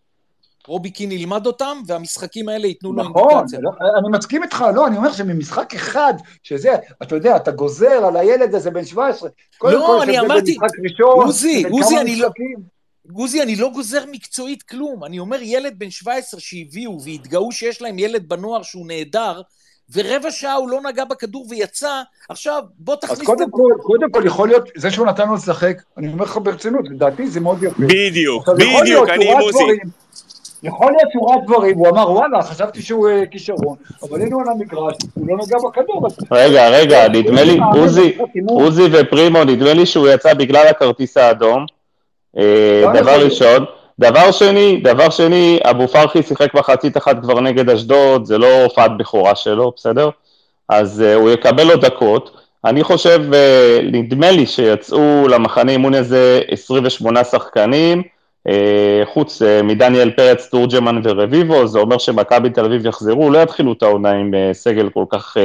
רובי 0.68 0.92
קין 0.92 1.12
ילמד 1.12 1.46
אותם, 1.46 1.82
והמשחקים 1.88 2.50
האלה 2.50 2.68
ייתנו 2.68 2.94
לו 2.94 3.04
נכון, 3.04 3.30
אינדיקציה. 3.32 3.60
לא, 3.62 3.72
אני 4.00 4.18
מסכים 4.18 4.44
איתך, 4.44 4.66
לא, 4.76 4.88
אני 4.88 4.98
אומר 4.98 5.14
שממשחק 5.14 5.74
אחד, 5.76 6.14
שזה, 6.44 6.70
אתה 7.04 7.16
יודע, 7.16 7.36
אתה 7.36 7.52
גוזר 7.52 8.06
על 8.06 8.18
הילד 8.18 8.56
הזה 8.56 8.72
בן 8.72 8.86
17, 8.86 9.30
קודם 9.58 9.74
לא, 9.80 9.86
כל, 9.88 10.02
אני 10.02 10.20
אמרתי- 10.20 10.58
עוזי, 11.02 11.64
עוזי, 11.72 11.98
אני 12.00 12.16
לא-. 12.16 12.30
גוזי, 13.10 13.42
אני 13.42 13.56
לא 13.56 13.70
גוזר 13.70 14.06
מקצועית 14.12 14.64
כלום. 14.64 15.04
אני 15.04 15.20
אומר, 15.20 15.42
ילד 15.42 15.80
בן 15.80 15.90
17 15.90 16.40
שהביאו 16.40 17.02
והתגאו 17.04 17.52
שיש 17.52 17.82
להם 17.82 18.00
ילד 18.00 18.30
בנוער 18.30 18.64
שהוא 18.64 18.88
נהדר, 18.88 19.42
ורבע 19.94 20.32
שעה 20.32 20.54
הוא 20.54 20.70
לא 20.70 20.82
נגע 20.82 21.06
בכדור 21.06 21.46
ויצא, 21.50 22.02
עכשיו 22.30 22.64
בוא 22.80 22.94
אז 22.94 23.00
תכניס... 23.00 23.26
קודם 23.28 23.44
את- 23.44 23.50
כל, 23.52 23.72
קודם 23.84 24.12
כל 24.12 24.22
יכול 24.26 24.48
להיות, 24.48 24.70
זה 24.76 24.92
שהוא 24.92 25.08
נתן 25.08 25.28
לו 25.28 25.36
לשחק, 25.36 25.78
אני 25.98 26.08
אומר 26.14 26.24
לך 26.26 26.40
ברצינות, 26.44 26.86
לדעתי 26.90 27.28
זה 27.28 27.40
מאוד 27.40 27.64
יפה. 27.64 27.76
בדיוק, 27.84 28.50
בדיוק, 28.50 29.10
אני 29.10 29.32
עם 29.32 29.38
עוזי. 29.42 29.58
דברים, 29.64 29.80
יכול 30.64 30.92
להיות 30.92 31.12
שהוא 31.12 31.30
ראה 31.30 31.38
דברים, 31.46 31.78
הוא 31.78 31.88
אמר 31.88 32.12
וואלה, 32.12 32.42
חשבתי 32.42 32.82
שהוא 32.82 33.10
אה, 33.10 33.24
כישרון, 33.32 33.76
אבל 34.04 34.22
הנה 34.22 34.36
הוא 34.36 34.42
על 34.42 34.48
המגרש, 34.50 34.96
הוא 35.14 35.28
לא 35.28 35.36
נגע 35.46 35.58
בכדור. 35.58 36.08
אז- 36.08 36.18
רגע, 36.32 36.70
רגע, 36.70 37.08
נדמה 37.08 37.44
לי, 37.44 37.60
מאמן 37.60 37.80
עוזי, 37.80 38.18
אימון. 38.36 38.64
עוזי 38.64 38.84
ופרימו, 38.92 39.44
נדמה 39.44 39.74
לי 39.74 39.86
שהוא 39.86 40.08
יצא 40.08 40.34
בגלל 40.34 40.68
הכרטיס 40.68 41.18
האדום. 41.18 41.66
אה, 42.38 42.44
יכול 42.84 43.00
דבר 43.02 43.18
להיות. 43.18 43.32
ראשון. 43.32 43.66
דבר 44.00 44.32
שני, 44.32 44.80
דבר 44.84 45.10
שני, 45.10 45.60
אבו 45.64 45.88
פרחי 45.88 46.24
שיחק 46.24 46.54
מחצית 46.54 46.98
אחת 46.98 47.22
כבר 47.22 47.40
נגד 47.40 47.70
אשדוד, 47.70 48.26
זה 48.26 48.38
לא 48.38 48.64
הופעת 48.64 48.98
בכורה 48.98 49.36
שלו, 49.36 49.74
בסדר? 49.76 50.10
אז 50.70 51.04
uh, 51.06 51.16
הוא 51.16 51.30
יקבל 51.30 51.72
עוד 51.72 51.86
דקות. 51.86 52.32
אני 52.66 52.84
חושב, 52.84 53.22
uh, 53.32 53.86
נדמה 53.92 54.32
לי 54.32 54.46
שיצאו 54.46 55.28
למחנה 55.28 55.72
אימון 55.72 55.94
הזה 55.94 56.42
28 56.48 57.24
שחקנים, 57.24 58.04
uh, 58.48 58.52
חוץ 59.14 59.42
uh, 59.42 59.64
מדניאל 59.64 60.12
פרץ, 60.12 60.50
תורג'מן 60.50 61.02
ורביבו, 61.04 61.68
זה 61.68 61.80
אומר 61.80 61.98
שמכבי 61.98 62.50
תל 62.50 62.66
אביב 62.66 62.86
יחזרו, 62.86 63.30
לא 63.30 63.40
יתחילו 63.40 63.74
את 63.74 63.84
העונה 63.84 64.12
עם 64.12 64.34
uh, 64.34 64.54
סגל 64.54 64.90
כל 64.90 65.06
כך, 65.10 65.38
uh, 65.38 65.40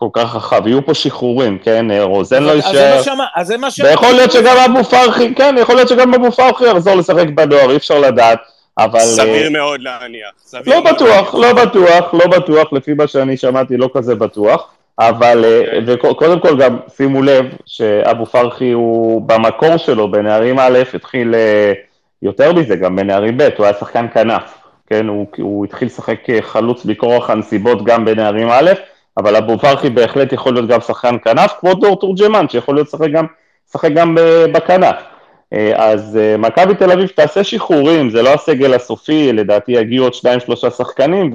כל 0.00 0.08
כך 0.12 0.36
רחב, 0.36 0.66
יהיו 0.66 0.86
פה 0.86 0.94
שחרורים, 0.94 1.58
כן? 1.58 1.86
רוזן 2.00 2.42
לא 2.42 2.52
אז 2.52 2.62
זה 2.62 2.68
יישאר. 2.68 2.96
מה 2.96 3.02
שאמר- 3.02 3.24
אז 3.36 3.46
זה 3.46 3.56
מה 3.56 3.70
ש... 3.70 3.80
ויכול 3.80 4.12
להיות 4.12 4.32
שגם 4.32 4.56
אבו 4.70 4.84
פרחי, 4.84 5.34
כן, 5.34 5.54
יכול 5.58 5.74
להיות 5.74 5.88
שגם 5.88 6.14
אבו 6.14 6.32
פרחי 6.32 6.70
יחזור 6.70 6.94
לשחק 6.94 7.26
בנוער, 7.34 7.70
אי 7.70 7.76
אפשר 7.76 7.98
לדעת, 7.98 8.38
אבל... 8.78 9.00
סביר 9.00 9.44
אה, 9.44 9.50
מאוד 9.50 9.80
להניח. 9.80 10.30
סביר 10.44 10.74
לא 10.76 10.82
מאוד 10.84 10.94
בטוח. 10.94 11.34
לא 11.34 11.52
בטוח, 11.52 12.14
לא 12.14 12.26
בטוח, 12.26 12.72
לפי 12.72 12.94
מה 12.94 13.06
שאני 13.06 13.36
שמעתי 13.36 13.76
לא 13.76 13.90
כזה 13.94 14.14
בטוח, 14.14 14.70
אבל 14.98 15.44
אה, 15.44 15.78
וקודם 15.86 16.40
כל 16.40 16.56
גם 16.58 16.76
שימו 16.96 17.22
לב 17.22 17.44
שאבו 17.66 18.26
פרחי 18.26 18.70
הוא 18.70 19.22
במקור 19.22 19.76
שלו 19.76 20.10
בנערים 20.10 20.58
א', 20.58 20.78
התחיל 20.94 21.34
אה, 21.34 21.72
יותר 22.22 22.52
מזה, 22.52 22.76
גם 22.76 22.96
בנערים 22.96 23.36
ב', 23.36 23.48
הוא 23.58 23.66
היה 23.66 23.74
שחקן 23.74 24.06
כנף, 24.14 24.42
כן, 24.86 25.08
הוא, 25.08 25.26
הוא 25.38 25.64
התחיל 25.64 25.88
לשחק 25.88 26.20
חלוץ 26.40 26.84
בכורח 26.84 27.30
הנסיבות 27.30 27.84
גם 27.84 28.04
בנערים 28.04 28.48
א', 28.50 28.70
אבל 29.20 29.36
אבו 29.36 29.58
פרחי 29.58 29.90
בהחלט 29.90 30.32
יכול 30.32 30.54
להיות 30.54 30.68
גם 30.68 30.80
שחקן 30.80 31.16
כנף, 31.24 31.52
כמו 31.60 31.74
דור 31.74 32.00
תורג'מן, 32.00 32.48
שיכול 32.48 32.74
להיות 32.74 32.86
לשחק 32.86 33.10
גם, 33.12 33.26
לשחק 33.68 33.90
גם 33.92 34.14
ב- 34.14 34.44
בכנף. 34.52 34.96
אה, 35.52 35.72
אז 35.76 36.18
אה, 36.20 36.36
מכבי 36.36 36.74
תל 36.74 36.92
אביב 36.92 37.08
תעשה 37.08 37.44
שחרורים, 37.44 38.10
זה 38.10 38.22
לא 38.22 38.34
הסגל 38.34 38.74
הסופי, 38.74 39.32
לדעתי 39.32 39.72
יגיעו 39.72 40.06
עוד 40.06 40.14
שניים 40.14 40.40
שלושה 40.40 40.70
שחקנים 40.70 41.32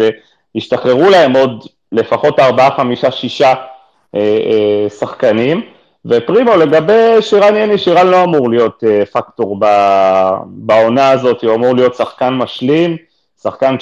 וישתחררו 0.55 1.09
להם 1.09 1.35
עוד 1.35 1.63
לפחות 1.91 2.39
ארבעה, 2.39 2.71
חמישה, 2.77 3.11
שישה 3.11 3.53
אה, 4.15 4.19
אה, 4.19 4.89
שחקנים. 4.89 5.61
ופרימו, 6.05 6.55
לגבי 6.55 7.21
שירן 7.21 7.55
יני, 7.55 7.77
שירן 7.77 8.07
לא 8.07 8.23
אמור 8.23 8.49
להיות 8.49 8.83
אה, 8.87 9.05
פקטור 9.05 9.59
בעונה 10.45 11.09
הזאת, 11.09 11.43
הוא 11.43 11.55
אמור 11.55 11.75
להיות 11.75 11.95
שחקן 11.95 12.33
משלים, 12.33 12.97
שחקן 13.43 13.75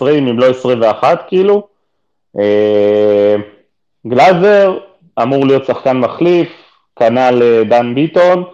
19-20, 0.00 0.08
אם 0.18 0.38
לא 0.38 0.50
21 0.50 1.22
כאילו. 1.28 1.75
אה, 2.38 3.36
גלאזר 4.06 4.78
אמור 5.22 5.46
להיות 5.46 5.64
שחקן 5.64 5.96
מחליף, 5.96 6.48
כנ"ל 6.98 7.62
דן 7.68 7.94
ביטון. 7.94 8.44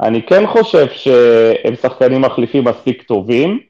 אני 0.00 0.22
כן 0.22 0.46
חושב 0.46 0.86
שהם 0.92 1.74
שחקנים 1.82 2.20
מחליפים 2.20 2.64
מספיק 2.64 3.02
טובים, 3.02 3.60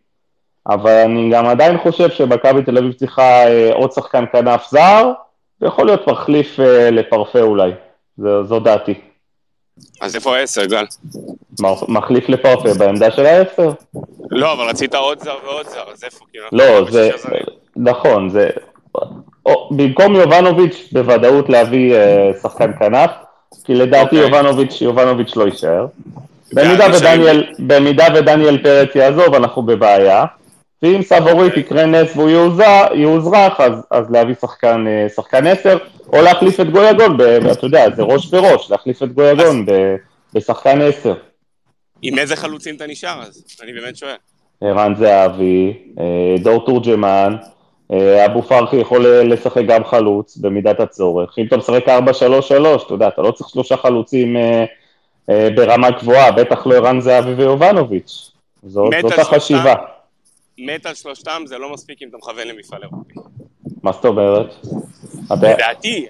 אבל 0.68 0.90
אני 1.04 1.30
גם 1.30 1.46
עדיין 1.46 1.78
חושב 1.78 2.10
שמכבי 2.10 2.62
תל 2.62 2.78
אביב 2.78 2.92
צריכה 2.92 3.22
אה, 3.46 3.70
עוד 3.72 3.92
שחקן 3.92 4.24
כנף 4.32 4.66
זר, 4.70 5.12
ויכול 5.60 5.86
להיות 5.86 6.08
מחליף 6.08 6.60
אה, 6.60 6.90
לפרפה 6.90 7.40
אולי, 7.40 7.70
זו, 8.18 8.44
זו 8.44 8.60
דעתי. 8.60 8.94
אז 10.00 10.14
איפה 10.16 10.36
העשר, 10.36 10.64
גל? 10.64 10.84
מח- 11.60 11.88
מחליף 11.88 12.28
לפרפה 12.28 12.74
בעמדה 12.78 13.10
של 13.10 13.26
העשר? 13.26 13.70
לא, 14.30 14.52
אבל 14.52 14.64
רצית 14.68 14.94
עוד 14.94 15.18
זר 15.18 15.36
ועוד 15.44 15.66
זר, 15.68 15.84
אז 15.92 16.04
איפה? 16.04 16.24
לא, 16.52 16.90
זה. 16.90 17.10
נכון, 17.76 18.28
זה, 18.30 18.50
במקום 19.70 20.14
יובנוביץ' 20.14 20.88
בוודאות 20.92 21.48
להביא 21.48 21.94
אה, 21.94 22.30
שחקן 22.42 22.70
כנף, 22.78 23.10
כי 23.64 23.74
לדעתי 23.74 24.04
אוקיי. 24.22 24.38
יובנוביץ', 24.38 24.80
יובנוביץ' 24.80 25.36
לא 25.36 25.44
יישאר. 25.44 25.86
במידה 26.52 26.86
ודניאל, 26.94 27.44
במידה 27.58 28.04
ודניאל 28.14 28.58
פרץ 28.62 28.94
יעזוב, 28.94 29.34
אנחנו 29.34 29.62
בבעיה. 29.62 30.24
ואם 30.82 31.02
סבורית 31.02 31.48
אוקיי. 31.48 31.60
יקרה 31.60 31.86
נס 31.86 32.16
והוא 32.16 32.30
יאוזר- 32.30 32.94
יאוזרח, 32.94 33.60
אז, 33.60 33.72
אז 33.90 34.10
להביא 34.10 34.34
שחקן, 34.40 34.84
אה, 34.88 35.08
שחקן 35.08 35.46
עשר, 35.46 35.78
או 36.12 36.22
להחליף 36.22 36.60
את 36.60 36.70
גויגון, 36.70 37.16
אתה 37.52 37.66
יודע, 37.66 37.90
זה 37.96 38.02
ראש 38.02 38.26
בראש, 38.26 38.70
להחליף 38.70 39.02
את 39.02 39.12
גויגון 39.12 39.66
בשחקן 40.34 40.80
עשר. 40.82 41.14
עם 42.02 42.18
איזה 42.18 42.36
חלוצים 42.36 42.76
אתה 42.76 42.86
נשאר 42.86 43.22
אז? 43.22 43.44
אני 43.62 43.72
באמת 43.72 43.96
שואל. 43.96 44.14
ערן 44.60 44.94
זהבי, 44.94 45.72
אה, 46.00 46.04
דור 46.42 46.66
תורג'מן, 46.66 47.36
אבו 47.90 48.42
פרחי 48.42 48.76
יכול 48.76 49.06
לשחק 49.06 49.62
גם 49.68 49.84
חלוץ 49.84 50.36
במידת 50.36 50.80
הצורך. 50.80 51.38
אם 51.38 51.46
אתה 51.46 51.56
משחק 51.56 51.88
4-3-3, 51.88 51.90
אתה 52.86 52.94
יודע, 52.94 53.08
אתה 53.08 53.22
לא 53.22 53.30
צריך 53.30 53.50
שלושה 53.50 53.76
חלוצים 53.76 54.36
אה, 54.36 54.64
אה, 55.30 55.48
ברמה 55.54 55.90
גבוהה, 55.90 56.32
בטח 56.32 56.66
לא 56.66 56.74
ערן 56.74 57.00
זהבי 57.00 57.34
ויובנוביץ'. 57.34 58.30
זאת, 58.62 58.94
החשיבה. 59.18 59.74
מת 60.58 60.86
על 60.86 60.94
שלושתם 60.94 61.42
זה 61.46 61.58
לא 61.58 61.72
מספיק 61.72 62.02
אם 62.02 62.08
אתה 62.08 62.16
מכוון 62.16 62.48
למפעל 62.48 62.82
אירופי. 62.82 63.14
מה 63.82 63.92
זאת 63.92 64.04
אומרת? 64.04 64.66
לדעתי, 65.30 66.06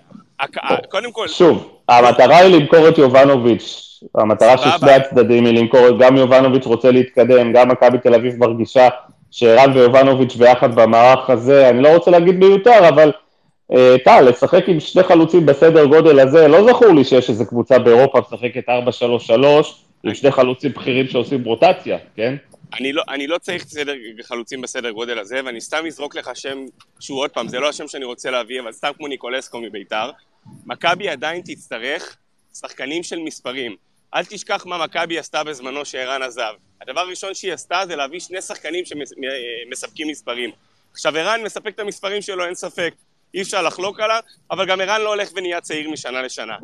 קודם 0.88 1.12
כל, 1.12 1.28
שוב, 1.28 1.78
המטרה 1.88 2.38
היא 2.38 2.56
למכור 2.56 2.88
את 2.88 2.98
יובנוביץ'. 2.98 3.86
המטרה 4.14 4.58
של. 4.58 4.70
שני 4.80 4.92
הצדדים 4.92 5.44
היא 5.44 5.58
למכור, 5.58 5.98
גם 5.98 6.16
יובנוביץ' 6.16 6.66
רוצה 6.66 6.90
להתקדם, 6.90 7.52
גם 7.52 7.68
מכבי 7.68 7.98
תל 7.98 8.14
אביב 8.14 8.38
מרגישה 8.38 8.88
שערן 9.30 9.72
ויובנוביץ' 9.72 10.36
ביחד 10.36 10.74
במערך 10.74 11.30
הזה, 11.30 11.68
אני 11.68 11.82
לא 11.82 11.88
רוצה 11.94 12.10
להגיד 12.10 12.34
מיותר, 12.34 12.88
אבל 12.88 13.12
אה, 13.72 13.96
טל, 14.04 14.20
לשחק 14.28 14.68
עם 14.68 14.80
שני 14.80 15.02
חלוצים 15.02 15.46
בסדר 15.46 15.84
גודל 15.84 16.20
הזה, 16.20 16.48
לא 16.48 16.72
זכור 16.72 16.88
לי 16.88 17.04
שיש 17.04 17.30
איזו 17.30 17.46
קבוצה 17.46 17.78
באירופה 17.78 18.20
משחקת 18.20 18.68
4-3-3 18.68 18.72
עם 20.04 20.14
שני 20.14 20.30
חלוצים 20.30 20.72
בכירים 20.72 21.08
שעושים 21.08 21.44
רוטציה, 21.44 21.98
כן? 22.16 22.36
אני 22.74 22.92
לא, 22.92 23.02
אני 23.08 23.26
לא 23.26 23.38
צריך 23.38 23.64
סדר, 23.64 23.94
חלוצים 24.22 24.60
בסדר 24.60 24.90
גודל 24.90 25.18
הזה, 25.18 25.40
ואני 25.44 25.60
סתם 25.60 25.86
אזרוק 25.86 26.14
לך 26.14 26.30
שם 26.34 26.64
שהוא 27.00 27.18
עוד 27.18 27.30
פעם, 27.30 27.48
זה 27.48 27.60
לא 27.60 27.68
השם 27.68 27.88
שאני 27.88 28.04
רוצה 28.04 28.30
להביא, 28.30 28.60
אבל 28.60 28.72
סתם 28.72 28.90
כמו 28.96 29.08
ניקולסקו 29.08 29.60
מביתר. 29.60 30.10
מכבי 30.66 31.08
עדיין 31.08 31.42
תצטרך 31.44 32.16
שחקנים 32.54 33.02
של 33.02 33.18
מספרים. 33.18 33.76
אל 34.14 34.24
תשכח 34.24 34.66
מה 34.66 34.84
מכבי 34.84 35.18
עשתה 35.18 35.44
בזמנו 35.44 35.84
שערן 35.84 36.22
עזב. 36.22 36.52
הדבר 36.82 37.00
הראשון 37.00 37.34
שהיא 37.34 37.52
עשתה 37.52 37.82
זה 37.86 37.96
להביא 37.96 38.20
שני 38.20 38.42
שחקנים 38.42 38.84
שמספקים 38.84 40.08
מספרים. 40.08 40.50
עכשיו 40.92 41.16
ערן 41.16 41.42
מספק 41.42 41.74
את 41.74 41.80
המספרים 41.80 42.22
שלו, 42.22 42.44
אין 42.44 42.54
ספק. 42.54 42.94
אי 43.34 43.42
אפשר 43.42 43.62
לחלוק 43.62 44.00
עליו, 44.00 44.20
אבל 44.50 44.66
גם 44.66 44.80
ערן 44.80 45.00
לא 45.00 45.08
הולך 45.08 45.30
ונהיה 45.34 45.60
צעיר 45.60 45.90
משנה 45.90 46.22
לשנה. 46.22 46.56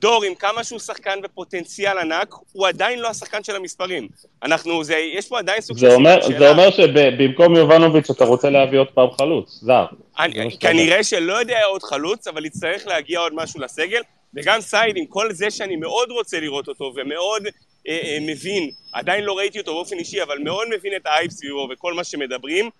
דור, 0.00 0.24
עם 0.24 0.34
כמה 0.34 0.64
שהוא 0.64 0.78
שחקן 0.78 1.20
בפוטנציאל 1.22 1.98
ענק, 1.98 2.34
הוא 2.52 2.68
עדיין 2.68 2.98
לא 2.98 3.08
השחקן 3.08 3.44
של 3.44 3.56
המספרים. 3.56 4.08
אנחנו, 4.42 4.84
זה, 4.84 4.96
יש 4.96 5.28
פה 5.28 5.38
עדיין 5.38 5.60
סוג 5.60 5.78
של 5.78 5.90
אומר, 5.90 6.20
שאלה. 6.22 6.38
זה 6.38 6.50
אומר 6.50 6.70
שבמקום 6.70 7.56
יובנוביץ' 7.56 8.10
אתה 8.10 8.24
רוצה 8.24 8.50
להביא 8.50 8.78
עוד 8.78 8.88
פעם 8.94 9.10
חלוץ, 9.10 9.58
זר. 9.62 9.84
אני, 10.18 10.58
כנראה 10.60 11.04
שלא 11.04 11.32
יודע 11.32 11.64
עוד 11.64 11.82
חלוץ, 11.82 12.26
אבל 12.26 12.44
יצטרך 12.44 12.86
להגיע 12.86 13.20
עוד 13.20 13.34
משהו 13.34 13.60
לסגל, 13.60 14.00
וגם 14.34 14.60
סייד, 14.60 14.96
עם 14.96 15.06
כל 15.06 15.32
זה 15.32 15.50
שאני 15.50 15.76
מאוד 15.76 16.10
רוצה 16.10 16.40
לראות 16.40 16.68
אותו, 16.68 16.92
ומאוד 16.96 17.46
אה, 17.46 17.50
אה, 17.50 17.67
מבין, 18.20 18.70
עדיין 18.92 19.24
לא 19.24 19.38
ראיתי 19.38 19.58
אותו 19.60 19.74
באופן 19.74 19.98
אישי, 19.98 20.22
אבל 20.22 20.38
מאוד 20.38 20.68
מבין 20.76 20.96
את 20.96 21.06
האייפ 21.06 21.30
סביבו 21.30 21.68
וכל 21.72 21.94
מה 21.94 22.04
שמדברים, 22.04 22.70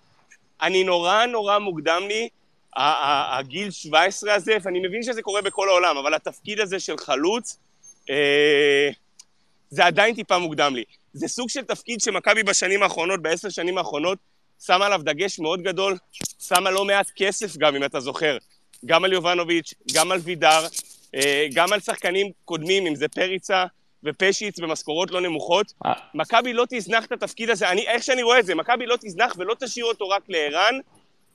אני 0.61 0.83
נורא 0.83 1.25
נורא 1.25 1.59
מוקדם 1.59 2.03
לי 2.07 2.29
הגיל 2.75 3.71
17 3.71 4.33
הזה, 4.33 4.57
ואני 4.63 4.79
מבין 4.79 5.03
שזה 5.03 5.21
קורה 5.21 5.41
בכל 5.41 5.69
העולם, 5.69 5.97
אבל 5.97 6.13
התפקיד 6.13 6.59
הזה 6.59 6.79
של 6.79 6.97
חלוץ, 6.97 7.57
אה, 8.09 8.89
זה 9.69 9.85
עדיין 9.85 10.15
טיפה 10.15 10.37
מוקדם 10.37 10.75
לי. 10.75 10.83
זה 11.13 11.27
סוג 11.27 11.49
של 11.49 11.61
תפקיד 11.61 12.01
שמכבי 12.01 12.43
בשנים 12.43 12.83
האחרונות, 12.83 13.21
בעשר 13.21 13.49
שנים 13.49 13.77
האחרונות, 13.77 14.17
שמה 14.65 14.85
עליו 14.85 15.01
דגש 15.03 15.39
מאוד 15.39 15.61
גדול, 15.61 15.97
שמה 16.39 16.71
לא 16.71 16.85
מעט 16.85 17.11
כסף 17.15 17.57
גם, 17.57 17.75
אם 17.75 17.83
אתה 17.83 17.99
זוכר. 17.99 18.37
גם 18.85 19.03
על 19.03 19.13
יובנוביץ', 19.13 19.73
גם 19.93 20.11
על 20.11 20.19
וידר, 20.19 20.67
אה, 21.15 21.47
גם 21.53 21.73
על 21.73 21.79
שחקנים 21.79 22.31
קודמים, 22.45 22.87
אם 22.87 22.95
זה 22.95 23.07
פריצה 23.07 23.65
ופשיץ 24.03 24.59
במשכורות 24.59 25.11
לא 25.11 25.21
נמוכות. 25.21 25.73
אה. 25.85 25.93
מכבי 26.13 26.53
לא 26.53 26.65
תזנח 26.69 27.05
את 27.05 27.11
התפקיד 27.11 27.49
הזה, 27.49 27.69
אני, 27.69 27.87
איך 27.87 28.03
שאני 28.03 28.23
רואה 28.23 28.39
את 28.39 28.45
זה, 28.45 28.55
מכבי 28.55 28.85
לא 28.85 28.95
תזנח 29.01 29.33
ולא 29.37 29.55
תשאיר 29.59 29.85
אותו 29.85 30.09
רק 30.09 30.21
לערן, 30.29 30.79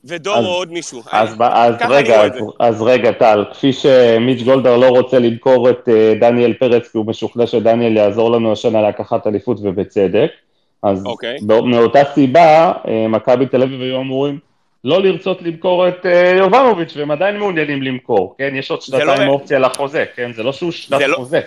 ודור 0.04 0.36
או 0.36 0.52
עוד 0.52 0.72
מישהו. 0.72 1.02
אז, 1.12 1.34
אני, 1.34 1.48
אז, 1.52 1.74
רגע, 1.88 2.22
אז, 2.22 2.32
אז 2.60 2.82
רגע, 2.82 3.12
טל, 3.12 3.44
כפי 3.52 3.72
שמיץ' 3.72 4.42
גולדהר 4.42 4.76
לא 4.76 4.88
רוצה 4.88 5.18
למכור 5.18 5.70
את 5.70 5.88
uh, 5.88 6.20
דניאל 6.20 6.52
פרץ, 6.52 6.88
כי 6.88 6.98
הוא 6.98 7.06
משוכנע 7.06 7.46
שדניאל 7.46 7.96
יעזור 7.96 8.30
לנו 8.30 8.52
השנה 8.52 8.88
לקחת 8.88 9.26
אליפות 9.26 9.58
ובצדק, 9.62 10.30
אז 10.82 11.04
okay. 11.04 11.08
אוקיי. 11.08 11.36
מאותה 11.42 12.02
סיבה, 12.14 12.72
uh, 12.72 12.88
מכבי 13.08 13.46
תל 13.46 13.62
אביב 13.62 13.80
היו 13.80 14.00
אמורים 14.00 14.38
לא 14.84 15.02
לרצות 15.02 15.42
למכור 15.42 15.88
את 15.88 16.06
uh, 16.06 16.38
יובנוביץ', 16.38 16.96
והם 16.96 17.10
עדיין 17.10 17.36
מעוניינים 17.36 17.82
למכור, 17.82 18.34
כן? 18.38 18.52
יש 18.56 18.70
עוד 18.70 18.80
לא 18.92 19.00
שנתיים 19.00 19.28
לא... 19.28 19.32
אופציה 19.32 19.58
לחוזה, 19.58 20.04
כן? 20.16 20.32
זה 20.32 20.42
לא 20.42 20.52
שהוא 20.52 20.72
שנת 20.72 21.00
לא- 21.00 21.16
חוזה. 21.16 21.40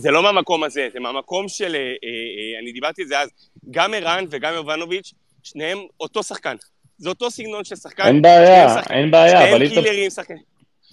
זה 0.00 0.10
לא 0.10 0.22
מהמקום 0.22 0.64
הזה, 0.64 0.88
זה 0.92 1.00
מהמקום 1.00 1.48
של, 1.48 1.74
אה, 1.74 1.80
אה, 1.80 2.60
אני 2.62 2.72
דיברתי 2.72 3.02
על 3.02 3.08
זה 3.08 3.20
אז, 3.20 3.28
גם 3.70 3.94
ערן 3.94 4.24
וגם 4.30 4.54
יובנוביץ', 4.54 5.12
שניהם 5.42 5.78
אותו 6.00 6.22
שחקן. 6.22 6.56
זה 6.98 7.08
אותו 7.08 7.30
סגנון 7.30 7.64
של 7.64 7.76
שחקן. 7.76 8.06
אין 8.06 8.22
בעיה, 8.22 8.80
אין 8.90 9.10
בעיה, 9.10 9.50
אבל... 9.50 9.66
שניהם 9.66 9.84
קילרים, 9.84 10.10
שחקנים. 10.10 10.42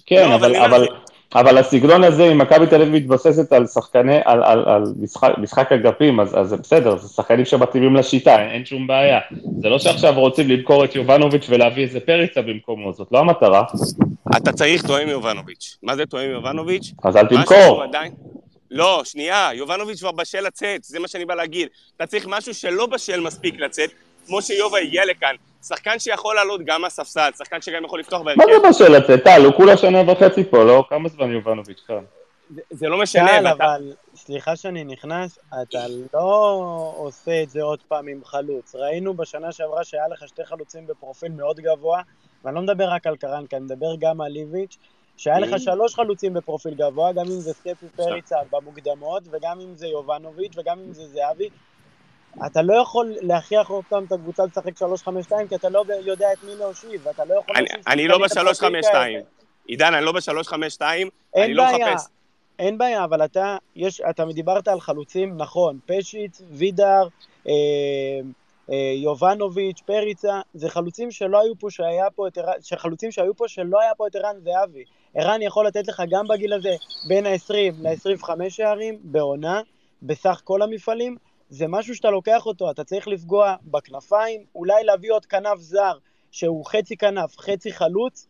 כן, 0.06 0.28
לא, 0.28 0.34
אבל, 0.34 0.56
אבל, 0.56 0.86
אבל 1.34 1.58
הסגנון 1.58 2.04
הזה, 2.04 2.32
אם 2.32 2.38
מכבי 2.38 2.66
תל 2.66 2.82
אביב 2.82 2.94
מתבססת 2.94 3.52
על 3.52 3.66
שחקני, 3.66 4.18
על, 4.24 4.42
על, 4.42 4.64
על 4.68 4.82
משחק, 5.00 5.32
משחק 5.38 5.72
אגפים, 5.72 6.20
אז, 6.20 6.38
אז 6.38 6.48
זה 6.48 6.56
בסדר, 6.56 6.96
זה 6.96 7.08
שחקנים 7.08 7.44
שמתאימים 7.44 7.96
לשיטה, 7.96 8.42
אין, 8.42 8.50
אין 8.50 8.64
שום 8.64 8.86
בעיה. 8.86 9.18
זה 9.60 9.68
לא 9.68 9.78
שעכשיו 9.78 10.14
רוצים 10.14 10.48
למכור 10.48 10.84
את 10.84 10.94
יובנוביץ' 10.94 11.46
ולהביא 11.48 11.82
איזה 11.82 12.00
פריצה 12.00 12.42
במקומו, 12.42 12.92
זאת 12.92 13.08
לא 13.12 13.18
המטרה. 13.18 13.62
אתה 14.36 14.52
צריך 14.52 14.86
תואם 14.86 15.08
יובנוביץ'. 15.08 15.78
מה 15.82 15.96
זה 15.96 16.06
תואם 16.06 16.30
יובנוביץ'? 16.30 16.92
אז 17.04 17.16
אל 17.16 17.26
תמכור. 17.26 17.82
עדיין... 17.82 18.12
לא, 18.70 19.02
שנייה, 19.04 19.50
יובנוביץ' 19.54 20.00
כבר 20.00 20.12
בשל 20.12 20.40
לצאת, 20.40 20.84
זה 20.84 20.98
מה 20.98 21.08
שאני 21.08 21.24
בא 21.24 21.34
להגיד. 21.34 21.68
אתה 21.96 22.06
צריך 22.06 22.26
משהו 22.28 22.54
שלא 22.54 22.86
בשל 22.86 23.20
מספיק 23.20 23.60
לצאת, 23.60 23.90
כמו 24.26 24.42
שיובה 24.42 24.78
הגיע 24.78 25.04
לכאן. 25.04 25.34
שחקן 25.62 25.98
שיכול 25.98 26.34
לעלות 26.34 26.60
גם 26.64 26.82
מהספסל, 26.82 27.30
שחקן 27.38 27.62
שגם 27.62 27.84
יכול 27.84 28.00
לפתוח 28.00 28.22
בהרכב. 28.22 28.40
מה 28.40 28.44
זה 28.46 28.68
בשל 28.68 28.92
לצאת? 28.92 29.24
טל, 29.24 29.44
הוא 29.44 29.54
כולה 29.54 29.76
שנה 29.76 30.12
וחצי 30.12 30.44
פה, 30.44 30.64
לא? 30.64 30.84
כמה 30.88 31.08
זמן 31.08 31.32
יובנוביץ' 31.32 31.82
כאן? 31.86 32.04
זה 32.70 32.88
לא 32.88 32.98
משנה, 32.98 33.28
טל, 33.40 33.46
אבל 33.46 33.92
סליחה 34.14 34.56
שאני 34.56 34.84
נכנס, 34.84 35.38
אתה 35.62 35.86
לא 36.14 36.62
עושה 36.96 37.42
את 37.42 37.50
זה 37.50 37.62
עוד 37.62 37.78
פעם 37.88 38.08
עם 38.08 38.20
חלוץ. 38.24 38.74
ראינו 38.74 39.14
בשנה 39.14 39.52
שעברה 39.52 39.84
שהיה 39.84 40.08
לך 40.08 40.28
שתי 40.28 40.44
חלוצים 40.44 40.86
בפרופיל 40.86 41.32
מאוד 41.32 41.60
גבוה, 41.60 42.02
ואני 42.44 42.54
לא 42.54 42.62
מדבר 42.62 42.88
רק 42.88 43.06
על 43.06 43.16
קרנקה, 43.16 43.56
אני 43.56 43.64
מדבר 43.64 43.94
גם 43.98 44.20
על 44.20 44.32
ליביץ', 44.32 44.76
שהיה 45.18 45.38
לך 45.38 45.60
שלוש 45.60 45.94
חלוצים 45.94 46.34
בפרופיל 46.34 46.74
גבוה, 46.74 47.12
גם 47.12 47.24
אם 47.24 47.40
זה 47.40 47.52
סטפי 47.52 47.86
פריצה 47.96 48.36
במוקדמות, 48.50 49.22
וגם 49.30 49.60
אם 49.60 49.74
זה 49.74 49.86
יובנוביץ', 49.86 50.52
וגם 50.56 50.78
אם 50.78 50.92
זה 50.92 51.06
זהבי. 51.06 51.48
אתה 52.46 52.62
לא 52.62 52.74
יכול 52.82 53.14
להכריח 53.20 53.70
אותם 53.70 54.04
את 54.06 54.12
הקבוצה 54.12 54.42
לשחק 54.44 54.82
3-5-2, 54.82 55.48
כי 55.48 55.54
אתה 55.54 55.68
לא 55.68 55.82
יודע 56.04 56.32
את 56.32 56.38
מי 56.44 56.54
להושיב, 56.54 57.06
ואתה 57.06 57.24
לא 57.24 57.34
יכול... 57.34 57.56
אני, 57.56 57.68
אני 57.86 58.08
לא 58.08 58.18
ב-3-5-2. 58.18 58.94
עידן, 59.66 59.94
אני 59.94 60.04
לא 60.04 60.12
ב-3-5-2, 60.12 60.82
אני 61.36 61.54
לא 61.54 61.64
מחפש. 61.64 62.06
אין 62.58 62.78
בעיה, 62.78 63.04
אבל 63.04 63.24
אתה, 63.24 63.56
יש, 63.76 64.00
אתה 64.00 64.24
דיברת 64.34 64.68
על 64.68 64.80
חלוצים, 64.80 65.36
נכון, 65.36 65.78
פשיץ, 65.86 66.42
וידר, 66.50 67.08
אה, 67.46 67.52
אה, 67.52 68.20
יובנוביץ', 68.96 69.80
פריצה, 69.86 70.40
זה 70.54 70.68
חלוצים 70.68 71.10
שלא 71.10 71.40
היו 71.40 71.58
פה, 71.58 71.70
שהיה 71.70 72.10
פה 72.10 72.28
את 72.28 72.38
ערן, 72.38 72.52
חלוצים 72.76 73.10
שהיו 73.10 73.36
פה 73.36 73.48
שלא 73.48 73.80
היה 73.80 73.94
פה 73.94 74.06
את 74.06 74.16
ערן 74.16 74.36
זהבי. 74.40 74.84
ערן 75.14 75.42
יכול 75.42 75.66
לתת 75.66 75.88
לך 75.88 76.02
גם 76.10 76.28
בגיל 76.28 76.52
הזה 76.52 76.74
בין 77.08 77.26
ה-20 77.26 77.54
ל-25 77.78 78.30
שערים 78.48 78.98
בעונה, 79.02 79.60
בסך 80.02 80.40
כל 80.44 80.62
המפעלים, 80.62 81.16
זה 81.50 81.66
משהו 81.68 81.94
שאתה 81.94 82.10
לוקח 82.10 82.46
אותו, 82.46 82.70
אתה 82.70 82.84
צריך 82.84 83.08
לפגוע 83.08 83.54
בכנפיים, 83.64 84.44
אולי 84.54 84.84
להביא 84.84 85.12
עוד 85.12 85.26
כנף 85.26 85.58
זר 85.58 85.98
שהוא 86.30 86.66
חצי 86.66 86.96
כנף, 86.96 87.38
חצי 87.38 87.72
חלוץ, 87.72 88.26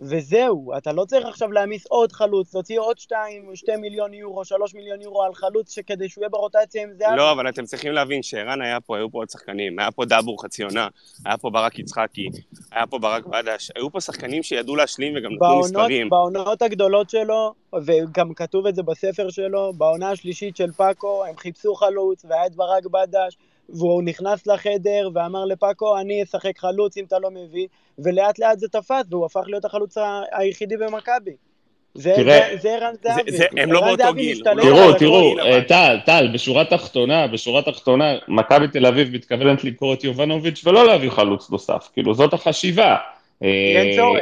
וזהו, 0.00 0.72
אתה 0.78 0.92
לא 0.92 1.04
צריך 1.04 1.26
עכשיו 1.26 1.52
להעמיס 1.52 1.86
עוד 1.86 2.12
חלוץ, 2.12 2.54
להוציא 2.54 2.80
עוד 2.80 2.98
2, 2.98 3.50
2 3.54 3.80
מיליון 3.80 4.14
יורו, 4.14 4.44
3 4.44 4.74
מיליון 4.74 5.00
יורו 5.00 5.22
על 5.22 5.34
חלוץ 5.34 5.74
שכדי 5.74 6.08
שהוא 6.08 6.22
יהיה 6.22 6.28
ברוטציה 6.28 6.82
עם 6.82 6.90
זה. 6.98 7.04
לא, 7.16 7.32
אבל 7.32 7.48
אתם 7.48 7.64
צריכים 7.64 7.92
להבין 7.92 8.22
שערן 8.22 8.62
היה 8.62 8.80
פה, 8.80 8.96
היו 8.96 9.10
פה 9.10 9.18
עוד 9.18 9.30
שחקנים, 9.30 9.78
היה 9.78 9.90
פה 9.90 10.04
דאבור 10.04 10.42
חצי 10.42 10.62
עונה, 10.62 10.88
היה 11.24 11.36
פה 11.36 11.50
ברק 11.50 11.78
יצחקי, 11.78 12.28
היה 12.72 12.86
פה 12.86 12.98
ברק 12.98 13.26
בדש, 13.26 13.70
היו 13.76 13.90
פה 13.90 14.00
שחקנים 14.00 14.42
שידעו 14.42 14.76
להשלים 14.76 15.12
וגם 15.16 15.32
נתנו 15.32 15.60
מספרים. 15.60 16.10
בעונות 16.10 16.62
הגדולות 16.62 17.10
שלו, 17.10 17.54
וגם 17.86 18.34
כתוב 18.34 18.66
את 18.66 18.74
זה 18.74 18.82
בספר 18.82 19.30
שלו, 19.30 19.72
בעונה 19.72 20.10
השלישית 20.10 20.56
של 20.56 20.72
פאקו, 20.72 21.24
הם 21.24 21.36
חיפשו 21.36 21.74
חלוץ, 21.74 22.24
והיה 22.28 22.46
את 22.46 22.56
ברק 22.56 22.86
בדש, 22.86 23.36
והוא 23.74 24.02
נכנס 24.02 24.46
לחדר 24.46 25.08
ואמר 25.14 25.44
לפאקו, 25.44 25.98
אני 25.98 26.22
אשחק 26.22 26.58
חלוץ 26.58 26.96
אם 26.96 27.04
אתה 27.04 27.18
לא 27.18 27.30
מביא, 27.30 27.66
ולאט 27.98 28.38
לאט 28.38 28.58
זה 28.58 28.68
תפס, 28.68 29.04
והוא 29.10 29.26
הפך 29.26 29.42
להיות 29.46 29.64
החלוץ 29.64 29.96
היחידי 30.32 30.76
במכבי. 30.76 31.36
זה 31.94 32.14
ערן 32.64 32.94
זהבי. 33.02 33.38
הם 33.56 33.72
לא 33.72 33.80
באותו 33.80 34.14
גיל. 34.14 34.42
תראו, 34.62 34.92
תראו, 34.98 35.38
אה, 35.38 35.62
טל, 35.68 35.98
טל, 36.06 36.28
בשורה 36.34 36.64
תחתונה, 36.64 37.26
בשורה 37.26 37.62
תחתונה, 37.62 38.14
מכבי 38.28 38.68
תל 38.68 38.86
אביב 38.86 39.14
מתכוונת 39.14 39.64
למכור 39.64 39.94
את 39.94 40.04
יובנוביץ' 40.04 40.66
ולא 40.66 40.86
להביא 40.86 41.10
חלוץ 41.10 41.50
נוסף, 41.50 41.88
כאילו 41.92 42.14
זאת 42.14 42.32
החשיבה. 42.32 42.96
אין 43.40 43.86
אה, 43.90 43.96
צורך. 43.96 44.20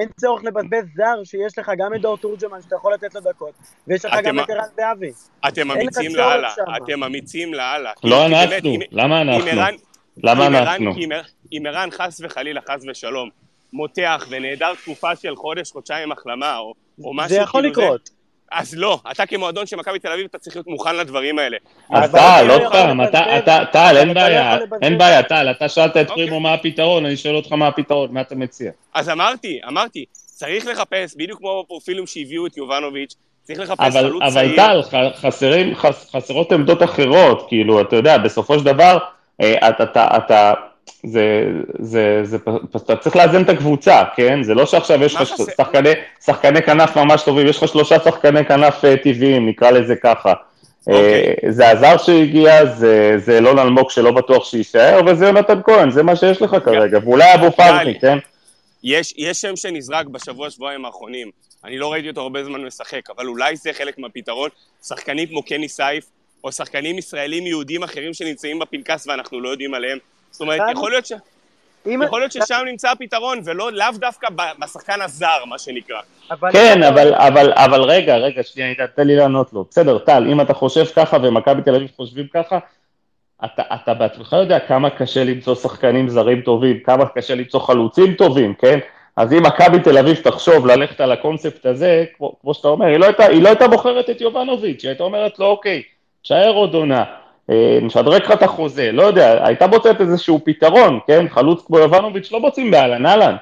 אין 0.00 0.08
צורך 0.20 0.44
לבזבז 0.44 0.84
זר 0.96 1.24
שיש 1.24 1.58
לך 1.58 1.72
גם 1.78 1.94
את 1.94 2.00
דור 2.00 2.16
תורג'מן 2.16 2.62
שאתה 2.62 2.76
יכול 2.76 2.94
לתת 2.94 3.14
לו 3.14 3.20
דקות, 3.20 3.54
ויש 3.88 4.04
לך 4.04 4.14
גם 4.24 4.40
את 4.40 4.50
ערן 4.50 4.64
זהבי. 4.76 5.12
אתם 5.48 5.70
אמיצים 5.70 6.16
לאללה, 6.16 6.54
אתם 6.76 7.04
אמיצים 7.04 7.54
לאללה. 7.54 7.92
לא 8.04 8.26
אנחנו, 8.26 8.70
למה 8.90 9.22
אנחנו? 9.22 9.46
למה 10.16 10.46
אנחנו? 10.46 10.92
אם 11.52 11.62
ערן 11.66 11.90
חס 11.90 12.20
וחלילה, 12.24 12.60
חס 12.60 12.84
ושלום, 12.90 13.28
מותח 13.72 14.26
ונעדר 14.28 14.74
תקופה 14.74 15.16
של 15.16 15.36
חודש, 15.36 15.72
חודשיים 15.72 16.12
החלמה, 16.12 16.58
או, 16.58 16.74
משהו 17.14 17.28
זה 17.28 17.36
יכול 17.36 17.62
כאילו 17.62 17.72
לקרות. 17.72 18.10
אז 18.54 18.74
לא, 18.74 18.98
אתה 19.10 19.26
כמועדון 19.26 19.66
של 19.66 19.76
מכבי 19.76 19.98
תל 19.98 20.12
אביב, 20.12 20.26
אתה 20.30 20.38
צריך 20.38 20.56
להיות 20.56 20.66
מוכן 20.66 20.96
לדברים 20.96 21.38
האלה. 21.38 21.56
אז 21.90 22.10
טל, 22.10 22.46
עוד 22.50 22.72
פעם, 22.72 23.00
טל, 23.72 23.96
אין 23.96 24.14
בעיה, 24.14 24.58
אין 24.82 24.98
בעיה, 24.98 25.22
טל, 25.22 25.50
אתה 25.50 25.68
שאלת 25.68 25.96
את 25.96 26.08
פרימו 26.08 26.40
מה 26.40 26.54
הפתרון, 26.54 27.06
אני 27.06 27.16
שואל 27.16 27.36
אותך 27.36 27.52
מה 27.52 27.68
הפתרון, 27.68 28.12
מה 28.12 28.20
אתה 28.20 28.34
מציע? 28.34 28.70
אז 28.94 29.08
אמרתי, 29.08 29.60
אמרתי, 29.68 30.04
צריך 30.12 30.66
לחפש, 30.66 31.14
בדיוק 31.16 31.38
כמו 31.38 31.62
בפרופילים 31.64 32.06
שהביאו 32.06 32.46
את 32.46 32.56
יובנוביץ', 32.56 33.14
צריך 33.42 33.60
לחפש 33.60 33.96
חלוץ 33.96 34.22
צעיר. 34.32 34.62
אבל 34.62 34.82
טל, 34.90 35.10
חסרים, 35.14 35.74
חסרות 36.12 36.52
עמדות 36.52 36.82
אחרות, 36.82 37.46
כאילו, 37.48 37.80
אתה 37.80 37.96
יודע, 37.96 38.18
בסופו 38.18 38.58
של 38.58 38.64
דבר, 38.64 38.98
אה, 39.40 39.68
אתה 40.18 40.54
זה, 41.04 41.44
זה, 41.78 42.20
זה, 42.22 42.36
אתה 42.76 42.96
צריך 42.96 43.16
לאזן 43.16 43.42
את 43.42 43.48
הקבוצה, 43.48 44.02
כן? 44.16 44.42
זה 44.42 44.54
לא 44.54 44.66
שעכשיו 44.66 45.04
יש 45.04 45.14
לך 45.14 45.22
חסר? 45.22 45.44
שחקני, 45.56 45.90
שחקני 46.24 46.62
כנף 46.62 46.96
ממש 46.96 47.22
טובים, 47.22 47.46
יש 47.46 47.56
לך 47.56 47.68
שלושה 47.68 48.00
שחקני 48.00 48.44
כנף 48.44 48.84
אה, 48.84 48.96
טבעיים, 48.96 49.48
נקרא 49.48 49.70
לזה 49.70 49.96
ככה. 49.96 50.32
אוקיי. 50.86 51.34
אה, 51.44 51.52
זה 51.52 51.70
הזר 51.70 51.96
שהגיע, 51.98 52.66
זה, 52.66 53.14
זה 53.18 53.38
אלון 53.38 53.58
אלמוג 53.58 53.90
שלא 53.90 54.10
בטוח 54.10 54.44
שיישאר, 54.44 55.00
וזה 55.06 55.26
יונתן 55.26 55.60
כהן, 55.64 55.90
זה 55.90 56.02
מה 56.02 56.16
שיש 56.16 56.42
לך 56.42 56.56
כרגע, 56.64 56.98
ואולי 57.04 57.34
אבו 57.34 57.50
פרחי, 57.52 57.84
גלי. 57.84 58.00
כן? 58.00 58.18
יש, 58.84 59.14
יש 59.16 59.40
שם 59.40 59.56
שנזרק 59.56 60.06
בשבוע, 60.06 60.50
שבועיים 60.50 60.84
האחרונים. 60.84 61.30
אני 61.64 61.78
לא 61.78 61.92
ראיתי 61.92 62.08
אותו 62.08 62.20
הרבה 62.20 62.44
זמן 62.44 62.64
משחק, 62.64 63.10
אבל 63.10 63.26
אולי 63.26 63.56
זה 63.56 63.72
חלק 63.72 63.98
מהפתרון. 63.98 64.48
שחקנים 64.88 65.26
כמו 65.26 65.42
קני 65.42 65.68
סייף, 65.68 66.04
או 66.44 66.52
שחקנים 66.52 66.98
ישראלים 66.98 67.46
יהודים 67.46 67.82
אחרים 67.82 68.14
שנמצאים 68.14 68.58
בפנקס 68.58 69.06
ואנחנו 69.06 69.40
לא 69.40 69.48
יודעים 69.48 69.74
עליהם. 69.74 69.98
זאת 70.34 70.40
אומרת, 70.40 70.60
חד- 70.60 70.72
יכול 70.72 70.90
להיות, 70.90 71.06
ש... 71.06 71.12
אם- 71.86 72.02
יכול 72.06 72.20
להיות 72.20 72.32
ששם 72.32 72.60
נמצא 72.66 72.90
הפתרון, 72.90 73.38
ולא 73.44 73.72
לאו 73.72 73.86
דווקא 73.94 74.28
בשחקן 74.58 75.00
הזר, 75.02 75.44
מה 75.46 75.58
שנקרא. 75.58 76.00
אבל 76.30 76.52
כן, 76.52 76.82
אבל, 76.82 77.14
אבל, 77.14 77.52
אבל 77.52 77.82
רגע, 77.82 78.16
רגע, 78.16 78.42
שנייה, 78.42 78.74
תן 78.96 79.06
לי 79.06 79.16
לענות 79.16 79.52
לו. 79.52 79.64
בסדר, 79.70 79.98
טל, 79.98 80.26
אם 80.32 80.40
אתה 80.40 80.54
חושב 80.54 80.84
ככה 80.96 81.16
ומכבי 81.22 81.62
תל 81.62 81.74
אביב 81.74 81.88
חושבים 81.96 82.26
ככה, 82.34 82.58
אתה, 83.44 83.62
אתה 83.74 83.94
בעצמך 83.94 84.32
יודע 84.32 84.58
כמה 84.58 84.90
קשה 84.90 85.24
למצוא 85.24 85.54
שחקנים 85.54 86.08
זרים 86.08 86.40
טובים, 86.40 86.80
כמה 86.80 87.04
קשה 87.06 87.34
למצוא 87.34 87.60
חלוצים 87.60 88.14
טובים, 88.14 88.54
כן? 88.54 88.78
אז 89.16 89.32
אם 89.32 89.42
מכבי 89.42 89.80
תל 89.80 89.98
אביב 89.98 90.16
תחשוב 90.16 90.66
ללכת 90.66 91.00
על 91.00 91.12
הקונספט 91.12 91.66
הזה, 91.66 92.04
כמו, 92.16 92.32
כמו 92.40 92.54
שאתה 92.54 92.68
אומר, 92.68 92.86
היא 92.86 92.96
לא, 92.96 93.04
הייתה, 93.06 93.24
היא 93.26 93.42
לא 93.42 93.48
הייתה 93.48 93.68
בוחרת 93.68 94.10
את 94.10 94.20
יובנוביץ', 94.20 94.82
היא 94.82 94.88
הייתה 94.88 95.04
אומרת 95.04 95.38
לו, 95.38 95.46
אוקיי, 95.46 95.82
תשאר 96.22 96.50
עוד 96.54 96.74
עונה, 96.74 97.04
אה, 97.50 97.78
נשדרג 97.82 98.22
לך 98.22 98.32
את 98.32 98.42
החוזה, 98.42 98.92
לא 98.92 99.02
יודע, 99.02 99.46
הייתה 99.46 99.66
מוצאת 99.66 100.00
איזשהו 100.00 100.40
פתרון, 100.44 100.98
כן? 101.06 101.26
חלוץ 101.28 101.62
כמו 101.66 101.78
יובנוביץ' 101.78 102.32
לא 102.32 102.40
מוצאים 102.40 102.70
באהלן 102.70 103.06
אהלן. 103.06 103.36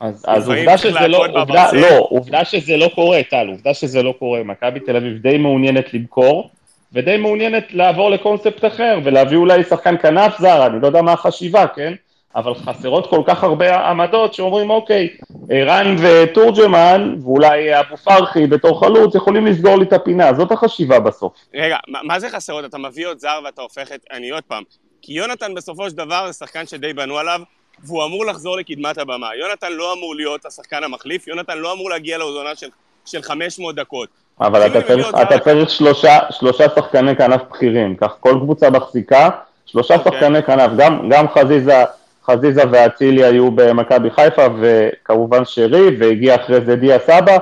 אז, 0.00 0.24
אז 0.28 0.48
עובדה 0.48 0.78
שזה 0.78 1.08
לא, 1.08 1.26
עובדה. 1.34 1.72
לא, 1.72 2.06
עובדה 2.10 2.44
שזה 2.44 2.76
לא 2.76 2.90
קורה, 2.94 3.22
טל, 3.30 3.48
עובדה 3.48 3.74
שזה 3.74 4.02
לא 4.02 4.14
קורה. 4.18 4.42
מכבי 4.42 4.80
תל 4.80 4.96
אביב 4.96 5.18
די 5.18 5.38
מעוניינת 5.38 5.94
למכור, 5.94 6.50
ודי 6.92 7.16
מעוניינת 7.16 7.64
לעבור 7.72 8.10
לקונספט 8.10 8.64
אחר, 8.64 8.98
ולהביא 9.04 9.36
אולי 9.36 9.64
שחקן 9.64 9.96
כנף 9.98 10.38
זר, 10.38 10.66
אני 10.66 10.82
לא 10.82 10.86
יודע 10.86 11.02
מה 11.02 11.12
החשיבה, 11.12 11.66
כן? 11.66 11.92
אבל 12.36 12.54
חסרות 12.54 13.10
כל 13.10 13.22
כך 13.26 13.44
הרבה 13.44 13.88
עמדות 13.90 14.34
שאומרים, 14.34 14.70
אוקיי, 14.70 15.08
רן 15.50 15.96
ותורג'מן, 15.98 17.16
ואולי 17.22 17.80
אבו 17.80 17.96
פרחי 17.96 18.46
בתור 18.46 18.80
חלוץ, 18.80 19.14
יכולים 19.14 19.46
לסגור 19.46 19.76
לי 19.76 19.84
את 19.84 19.92
הפינה, 19.92 20.34
זאת 20.34 20.52
החשיבה 20.52 21.00
בסוף. 21.00 21.32
רגע, 21.54 21.76
מה, 21.88 22.20
זה 22.20 22.30
חסרות? 22.30 22.64
אתה 22.64 22.78
מביא 22.78 23.06
עוד 23.06 23.18
זר 23.18 23.40
ואתה 23.44 23.62
הופך 23.62 23.92
את... 23.92 24.04
אני 24.12 24.30
עוד 24.30 24.42
פעם. 24.48 24.62
כי 25.02 25.12
יונתן 25.12 25.54
בסופו 25.54 25.90
של 25.90 25.96
דבר 25.96 26.26
זה 26.26 26.32
שחקן 26.32 26.66
שדי 26.66 26.92
בנו 26.92 27.18
עליו, 27.18 27.40
והוא 27.84 28.04
אמור 28.04 28.26
לחזור 28.26 28.56
לקדמת 28.56 28.98
הבמה. 28.98 29.28
יונתן 29.40 29.72
לא 29.72 29.92
אמור 29.92 30.16
להיות 30.16 30.46
השחקן 30.46 30.84
המחליף, 30.84 31.28
יונתן 31.28 31.58
לא 31.58 31.72
אמור 31.72 31.90
להגיע 31.90 32.18
לעונה 32.18 32.54
של, 32.54 32.68
של 33.04 33.22
500 33.22 33.74
דקות. 33.74 34.08
אבל 34.40 34.66
אתה 34.66 34.82
צריך, 34.82 35.08
אתה 35.22 35.38
צריך 35.38 35.70
שלושה, 35.70 36.18
שלושה 36.30 36.64
שחקני 36.76 37.16
כנף 37.16 37.40
בכירים, 37.50 37.96
כך 37.96 38.16
כל 38.20 38.38
קבוצה 38.42 38.70
מחזיקה, 38.70 39.30
שלושה 39.66 39.94
אוקיי. 39.94 40.12
שחקני 40.12 40.42
כנף, 40.42 40.70
גם, 40.76 41.08
גם 41.08 41.26
חזיזה, 41.28 41.84
חזיזה 42.26 42.62
ואצילי 42.70 43.24
היו 43.24 43.50
במכבי 43.50 44.10
חיפה, 44.10 44.46
וכמובן 44.60 45.44
שרי, 45.44 45.96
והגיע 45.98 46.34
אחרי 46.34 46.60
זה 46.60 46.76
דיה 46.76 46.98
סבא, 46.98 47.36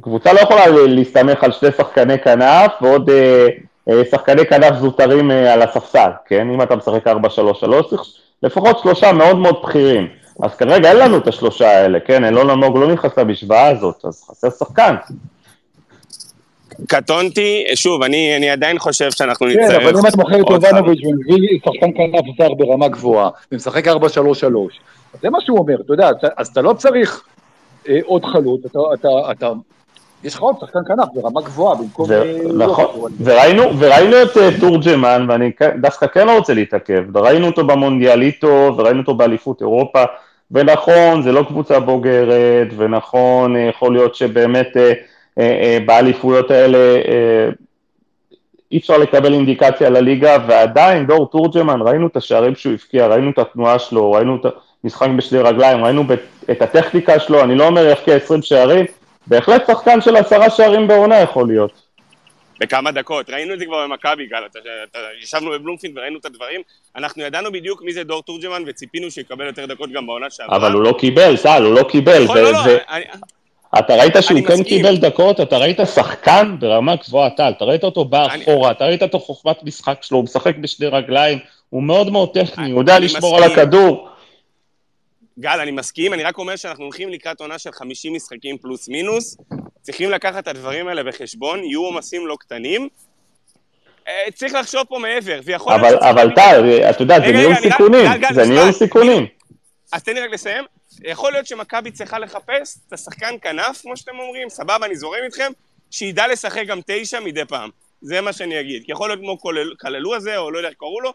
קבוצה 0.00 0.32
לא 0.32 0.40
יכולה 0.40 0.66
להסתמך 0.68 1.44
על 1.44 1.52
שני 1.52 1.68
שחקני 1.76 2.18
כנף, 2.18 2.72
ועוד 2.82 3.10
אה, 3.10 3.46
אה, 3.88 4.04
שחקני 4.10 4.46
כנף 4.46 4.74
זוטרים 4.76 5.30
אה, 5.30 5.52
על 5.52 5.62
הספסל, 5.62 6.10
כן? 6.26 6.50
אם 6.50 6.62
אתה 6.62 6.76
משחק 6.76 7.06
4-3-3, 7.06 7.10
צריך 7.90 8.02
לפחות 8.42 8.78
שלושה 8.78 9.12
מאוד 9.12 9.36
מאוד 9.36 9.56
בכירים. 9.62 10.08
אז 10.42 10.54
כרגע 10.56 10.90
אין 10.90 10.96
לנו 10.96 11.16
את 11.16 11.28
השלושה 11.28 11.70
האלה, 11.70 12.00
כן? 12.00 12.24
אלון 12.24 12.50
אלמוג 12.50 12.78
לא 12.78 12.92
נכנס 12.92 13.18
למשוואה 13.18 13.68
הזאת, 13.68 14.04
אז 14.04 14.24
חסר 14.30 14.50
שחקן. 14.50 14.94
קטונתי, 16.88 17.64
שוב, 17.74 18.02
אני, 18.02 18.36
אני 18.36 18.50
עדיין 18.50 18.78
חושב 18.78 19.10
שאנחנו 19.10 19.46
כן, 19.46 19.60
נצטרך... 19.60 19.82
אבל 19.82 19.98
אם 19.98 20.06
אתה 20.06 20.16
מוכר 20.16 20.40
את 20.40 20.50
יובנוביץ' 20.50 21.00
ומביא 21.04 21.58
שחקן 21.64 21.90
כנף 21.96 22.24
זר 22.38 22.54
ברמה 22.54 22.88
גבוהה, 22.88 23.30
ומשחק 23.52 23.88
4-3-3, 23.88 23.92
זה 25.22 25.30
מה 25.30 25.38
שהוא 25.40 25.58
אומר, 25.58 25.74
אתה 25.80 25.92
יודע, 25.92 26.10
אז 26.36 26.48
אתה 26.48 26.62
לא 26.62 26.72
צריך 26.72 27.22
אה, 27.88 27.98
עוד 28.04 28.24
חלוץ, 28.24 28.60
אתה, 28.66 28.78
אתה, 28.94 29.08
אתה, 29.30 29.52
יש 30.24 30.34
לך 30.34 30.40
עוד 30.40 30.56
שחקן 30.60 30.78
כנף 30.88 31.08
ברמה 31.14 31.40
גבוהה, 31.40 31.74
במקום... 31.74 32.06
ו- 32.08 32.12
אה, 32.22 32.38
נכון, 32.54 32.84
יובנוביץ'. 32.84 33.16
וראינו, 33.24 33.78
וראינו 33.78 34.22
את 34.22 34.36
אה, 34.36 34.48
תורג'מן, 34.60 35.26
ואני 35.28 35.52
כן- 35.52 35.80
דווקא 35.80 36.06
כן 36.06 36.26
לא 36.26 36.36
רוצה 36.36 36.54
להתעכב, 36.54 37.04
וראינו 37.14 37.46
אותו 37.46 37.66
במונדיאליטו, 37.66 38.74
וראינו 38.76 39.00
אותו 39.00 39.14
באליפות 39.14 39.60
אירופה, 39.60 40.02
ונכון, 40.50 41.22
זה 41.22 41.32
לא 41.32 41.42
קבוצה 41.48 41.80
בוגרת, 41.80 42.68
ונכון, 42.76 43.56
אה, 43.56 43.60
יכול 43.60 43.92
להיות 43.92 44.14
שבאמת 44.14 44.76
אה, 44.76 44.92
באליפויות 45.86 46.50
האלה 46.50 46.78
אה, 46.78 47.48
אי 48.72 48.78
אפשר 48.78 48.98
לקבל 48.98 49.32
אינדיקציה 49.34 49.90
לליגה, 49.90 50.36
ועדיין 50.48 51.06
דור 51.06 51.30
תורג'מן, 51.30 51.80
ראינו 51.82 52.06
את 52.06 52.16
השערים 52.16 52.54
שהוא 52.54 52.72
הבקיע, 52.72 53.06
ראינו 53.06 53.30
את 53.30 53.38
התנועה 53.38 53.78
שלו, 53.78 54.12
ראינו 54.12 54.36
את 54.36 54.52
המשחק 54.84 55.08
בשתי 55.16 55.38
רגליים, 55.38 55.84
ראינו 55.84 56.04
את 56.50 56.62
הטכניקה 56.62 57.18
שלו, 57.18 57.42
אני 57.42 57.54
לא 57.54 57.66
אומר 57.66 57.86
יבקיע 57.86 58.14
20 58.16 58.42
שערים, 58.42 58.84
בהחלט 59.26 59.66
שחקן 59.66 60.00
של 60.00 60.16
עשרה 60.16 60.50
שערים 60.50 60.88
בעונה 60.88 61.20
יכול 61.20 61.46
להיות. 61.46 61.82
בכמה 62.60 62.90
דקות. 62.92 63.30
ראינו 63.30 63.54
את 63.54 63.58
זה 63.58 63.66
כבר 63.66 63.86
במכבי, 63.86 64.26
גל. 64.26 64.42
אתה, 64.50 64.58
אתה, 64.90 64.98
ישבנו 65.22 65.50
בבלומפילד 65.50 65.98
וראינו 65.98 66.18
את 66.18 66.24
הדברים. 66.24 66.60
אנחנו 66.96 67.22
ידענו 67.22 67.52
בדיוק 67.52 67.82
מי 67.82 67.92
זה 67.92 68.04
דור 68.04 68.22
תורג'מן, 68.22 68.62
וציפינו 68.66 69.10
שיקבל 69.10 69.46
יותר 69.46 69.66
דקות 69.66 69.92
גם 69.92 70.06
בעונה 70.06 70.30
שעברה. 70.30 70.56
אבל 70.56 70.72
הוא 70.72 70.82
לא 70.82 70.94
קיבל, 70.98 71.36
טל, 71.36 71.62
הוא 71.64 71.74
לא 71.74 71.82
קיבל. 71.82 72.24
נכון, 72.24 72.36
לא, 72.36 72.52
לא, 72.52 72.58
אני, 72.88 73.04
אתה 73.78 73.94
ראית 73.94 74.12
שהוא 74.20 74.38
אני 74.38 74.46
כן 74.46 74.52
מסכים. 74.52 74.64
קיבל 74.64 74.96
דקות, 74.96 75.40
אתה 75.40 75.58
ראית 75.58 75.78
שחקן 75.94 76.56
ברמה 76.58 76.96
גבוהה, 76.96 77.30
טל, 77.30 77.52
אתה 77.56 77.64
ראית 77.64 77.84
אותו 77.84 78.04
בא 78.04 78.26
אני- 78.26 78.42
אחורה, 78.42 78.70
אתה 78.70 78.84
ראית 78.84 79.02
את 79.02 79.14
החוכמת 79.14 79.62
משחק 79.62 79.98
שלו, 80.02 80.16
הוא 80.16 80.24
משחק 80.24 80.56
בשתי 80.56 80.86
רגליים, 80.86 81.38
הוא 81.70 81.82
מאוד 81.82 82.10
מאוד 82.10 82.34
טכני, 82.34 82.64
אני- 82.64 82.72
הוא 82.72 82.80
יודע 82.80 82.96
אני 82.96 83.04
לשמור 83.04 83.36
על 83.36 83.44
מסכים. 83.44 83.58
הכדור. 83.58 84.08
גל, 85.38 85.60
אני 85.62 85.70
מסכים, 85.70 86.14
אני 86.14 86.22
רק 86.22 86.38
אומר 86.38 86.56
שאנחנו 86.56 86.84
הולכים 86.84 87.08
לקראת 87.08 87.40
עונה 87.40 87.58
של 87.58 87.72
50 87.72 88.12
משחקים 88.14 88.58
פלוס 88.58 88.88
מינוס. 88.88 89.36
צריכים 89.82 90.10
לקחת 90.10 90.38
את 90.42 90.48
הדברים 90.48 90.88
האלה 90.88 91.02
בחשבון, 91.04 91.64
יהיו 91.64 91.80
עומסים 91.84 92.26
לא 92.26 92.36
קטנים. 92.40 92.88
אה, 94.08 94.12
צריך 94.34 94.54
לחשוב 94.54 94.82
פה 94.88 94.98
מעבר, 94.98 95.40
ויכול 95.44 95.76
להיות 95.76 96.02
אבל, 96.02 96.30
טל, 96.34 96.80
אתה 96.90 97.02
יודע, 97.02 97.20
זה 97.20 97.32
ניהול 97.32 97.54
אני 97.54 97.70
סיכונים, 97.70 98.06
זה 98.34 98.44
ניהול. 98.46 98.72
סיכונים. 98.72 99.26
אז 99.92 100.02
תן 100.02 100.14
לי 100.14 100.20
רק 100.20 100.30
לסיים. 100.32 100.64
יכול 101.04 101.32
להיות 101.32 101.46
שמכבי 101.46 101.90
צריכה 101.90 102.18
לחפש 102.18 102.78
את 102.88 102.92
השחקן 102.92 103.34
כנף, 103.42 103.80
כמו 103.82 103.96
שאתם 103.96 104.18
אומרים, 104.18 104.48
סבבה, 104.48 104.86
אני 104.86 104.96
זורם 104.96 105.20
איתכם, 105.24 105.52
שידע 105.90 106.26
לשחק 106.28 106.64
גם 106.66 106.80
תשע 106.86 107.20
מדי 107.20 107.44
פעם. 107.44 107.70
זה 108.00 108.20
מה 108.20 108.32
שאני 108.32 108.60
אגיד. 108.60 108.82
כי 108.84 108.92
יכול 108.92 109.08
להיות 109.08 109.20
כמו 109.20 109.38
כללו 109.78 110.14
הזה, 110.16 110.36
או 110.36 110.50
לא 110.50 110.58
יודע 110.58 110.68
איך 110.68 110.76
קראו 110.78 111.00
לו, 111.00 111.12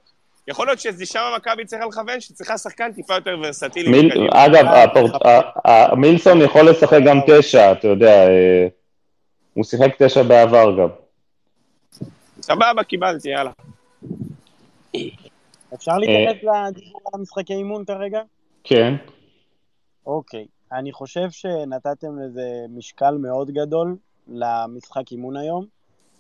יכול 0.47 0.67
להיות 0.67 0.79
ששם 0.79 1.33
מכבי 1.37 1.65
צריכה 1.65 1.85
לכוון, 1.85 2.19
שצריכה 2.21 2.57
שחקן 2.57 2.91
טיפה 2.93 3.13
יותר 3.15 3.37
ורסטילי. 3.43 3.91
מיל-. 3.91 4.29
אגב, 4.33 4.65
הפורט- 4.65 5.25
ה- 5.25 5.69
ה- 5.71 5.95
מילסון 5.95 6.41
יכול 6.41 6.69
לשחק 6.69 6.99
גם 7.07 7.17
תשע, 7.27 7.71
אתה 7.71 7.87
יודע, 7.87 8.27
אה, 8.27 8.67
הוא 9.53 9.63
שיחק 9.63 10.01
תשע 10.03 10.23
בעבר 10.23 10.77
גם. 10.79 10.87
סבבה, 12.41 12.83
קיבלתי, 12.83 13.29
יאללה. 13.29 13.51
אפשר 15.73 15.91
להתייחס 15.97 16.43
לדיבור 16.43 17.01
על 17.05 17.19
המשחקי 17.19 17.53
אימון 17.53 17.85
כרגע? 17.85 18.21
כן. 18.63 18.93
אוקיי. 20.07 20.47
אני 20.71 20.91
חושב 20.91 21.31
שנתתם 21.31 22.19
לזה 22.19 22.65
משקל 22.69 23.17
מאוד 23.17 23.51
גדול 23.51 23.97
למשחק 24.27 25.11
אימון 25.11 25.37
היום, 25.37 25.65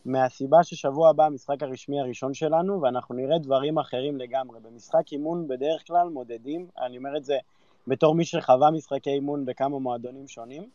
מהסיבה 0.05 0.63
ששבוע 0.63 1.09
הבא 1.09 1.25
המשחק 1.25 1.63
הרשמי 1.63 1.99
הראשון 1.99 2.33
שלנו, 2.33 2.81
ואנחנו 2.81 3.15
נראה 3.15 3.39
דברים 3.39 3.77
אחרים 3.77 4.17
לגמרי. 4.17 4.59
במשחק 4.59 5.11
אימון 5.11 5.47
בדרך 5.47 5.87
כלל 5.87 6.09
מודדים, 6.09 6.67
אני 6.81 6.97
אומר 6.97 7.17
את 7.17 7.25
זה 7.25 7.37
בתור 7.87 8.15
מי 8.15 8.25
שחווה 8.25 8.71
משחקי 8.71 9.09
אימון 9.09 9.45
בכמה 9.45 9.79
מועדונים 9.79 10.27
שונים, 10.27 10.69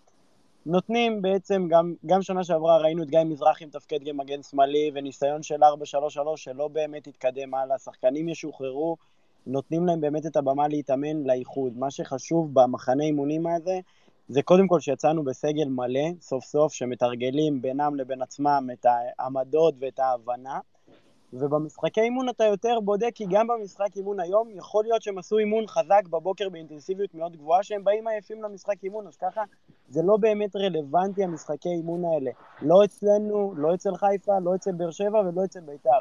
נותנים 0.67 1.23
בעצם, 1.23 1.69
גם, 1.69 1.95
גם 2.07 2.23
שנה 2.23 2.45
שעברה 2.45 2.79
ראינו 2.79 3.03
את 3.03 3.11
גיא 3.11 3.25
מזרחי 3.25 3.65
מתפקד 3.65 4.05
כמגן 4.05 4.43
שמאלי, 4.43 4.91
וניסיון 4.95 5.43
של 5.43 5.63
4-3-3 5.65 5.67
שלא 6.37 6.69
באמת 6.69 7.07
התקדם 7.07 7.55
הלאה, 7.55 7.79
שחקנים 7.79 8.29
ישוחררו, 8.29 8.97
נותנים 9.47 9.87
להם 9.87 10.01
באמת 10.01 10.27
את 10.27 10.37
הבמה 10.37 10.69
להתאמן 10.69 11.23
לאיחוד. 11.23 11.79
מה 11.79 11.91
שחשוב 11.91 12.51
במחנה 12.53 13.05
אימונים 13.05 13.47
הזה, 13.47 13.81
זה 14.29 14.43
קודם 14.43 14.67
כל 14.67 14.81
שיצאנו 14.81 15.25
בסגל 15.25 15.69
מלא, 15.69 16.09
סוף 16.21 16.45
סוף, 16.45 16.73
שמתרגלים 16.73 17.63
בינם 17.63 17.95
לבין 17.95 18.23
עצמם 18.23 18.69
את 18.73 18.87
העמדות 19.19 19.75
ואת 19.81 19.99
ההבנה. 19.99 20.59
ובמשחקי 21.33 22.01
אימון 22.01 22.29
אתה 22.29 22.45
יותר 22.45 22.81
בודק, 22.81 23.11
כי 23.15 23.25
גם 23.31 23.47
במשחק 23.47 23.97
אימון 23.97 24.21
היום, 24.21 24.49
יכול 24.51 24.85
להיות 24.85 25.03
שהם 25.03 25.19
עשו 25.19 25.39
אימון 25.39 25.67
חזק 25.67 26.03
בבוקר 26.11 26.49
באינטנסיביות 26.49 27.15
מאוד 27.15 27.37
גבוהה, 27.37 27.63
שהם 27.63 27.85
באים 27.85 28.09
עייפים 28.09 28.43
למשחק 28.43 28.85
אימון, 28.85 29.07
אז 29.07 29.17
ככה 29.17 29.43
זה 29.89 30.03
לא 30.03 30.17
באמת 30.17 30.57
רלוונטי 30.57 31.25
המשחקי 31.25 31.69
אימון 31.69 32.05
האלה. 32.05 32.31
לא 32.63 32.85
אצלנו, 32.85 33.55
לא 33.57 33.75
אצל 33.75 33.95
חיפה, 33.97 34.33
לא 34.43 34.55
אצל 34.55 34.73
באר 34.73 34.91
שבע 34.91 35.21
ולא 35.21 35.45
אצל 35.45 35.61
בית"ר. 35.61 36.01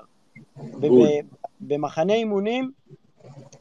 ובמחנה 1.61 2.13
אימונים, 2.13 2.71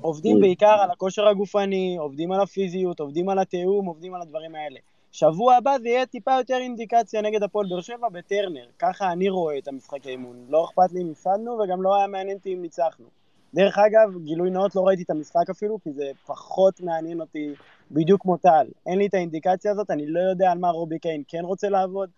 עובדים 0.00 0.40
בעיקר 0.40 0.76
על 0.82 0.90
הכושר 0.90 1.28
הגופני, 1.28 1.96
עובדים 1.98 2.32
על 2.32 2.40
הפיזיות, 2.40 3.00
עובדים 3.00 3.28
על 3.28 3.38
התיאום, 3.38 3.86
עובדים 3.86 4.14
על 4.14 4.22
הדברים 4.22 4.54
האלה. 4.54 4.78
שבוע 5.12 5.54
הבא 5.54 5.78
זה 5.82 5.88
יהיה 5.88 6.06
טיפה 6.06 6.30
יותר 6.38 6.56
אינדיקציה 6.56 7.22
נגד 7.22 7.42
הפועל 7.42 7.66
באר 7.70 7.80
שבע 7.80 8.08
בטרנר. 8.12 8.66
ככה 8.78 9.12
אני 9.12 9.28
רואה 9.28 9.58
את 9.58 9.68
המשחק 9.68 10.06
האימון. 10.06 10.36
לא 10.48 10.64
אכפת 10.64 10.92
לי 10.92 11.02
אם 11.02 11.10
הפסדנו, 11.10 11.58
וגם 11.58 11.82
לא 11.82 11.96
היה 11.96 12.06
מעניין 12.06 12.36
אותי 12.36 12.54
אם 12.54 12.62
ניצחנו. 12.62 13.06
דרך 13.54 13.78
אגב, 13.78 14.22
גילוי 14.24 14.50
נאות 14.50 14.74
לא 14.76 14.86
ראיתי 14.86 15.02
את 15.02 15.10
המשחק 15.10 15.50
אפילו, 15.50 15.78
כי 15.82 15.92
זה 15.92 16.10
פחות 16.26 16.80
מעניין 16.80 17.20
אותי 17.20 17.54
בדיוק 17.90 18.22
כמו 18.22 18.36
טל. 18.36 18.66
אין 18.86 18.98
לי 18.98 19.06
את 19.06 19.14
האינדיקציה 19.14 19.70
הזאת, 19.72 19.90
אני 19.90 20.06
לא 20.06 20.20
יודע 20.20 20.50
על 20.50 20.58
מה 20.58 20.70
רובי 20.70 20.98
קיין 20.98 21.22
כן 21.28 21.44
רוצה 21.44 21.68
לעבוד, 21.68 22.10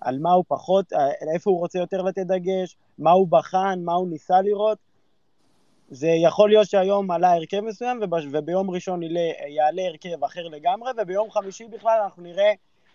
על 0.00 0.18
מה 0.18 0.32
הוא 0.32 0.44
פחות, 0.48 0.92
איפה 1.34 1.50
הוא 1.50 1.58
רוצה 1.58 1.78
יותר 1.78 2.02
לתת 2.02 2.26
דגש, 2.26 2.76
מה 2.98 3.10
הוא 3.10 3.28
בחן, 3.30 3.80
מה 3.84 3.92
הוא 3.92 4.08
ניסה 4.08 4.40
לראות. 4.40 4.78
זה 5.90 6.08
יכול 6.08 6.48
להיות 6.48 6.70
שהיום 6.70 7.10
עלה 7.10 7.32
הרכב 7.32 7.60
מסוים, 7.60 8.00
וב, 8.02 8.12
וביום 8.32 8.70
ראשון 8.70 9.02
יעלה, 9.02 9.20
יעלה 9.48 9.82
הרכב 9.82 10.24
אחר 10.24 10.48
לגמרי, 10.48 10.90
וביום 10.98 11.30
חמישי 11.30 11.64
בכלל 11.72 11.98
אנחנו 12.04 12.22
נראה 12.22 12.52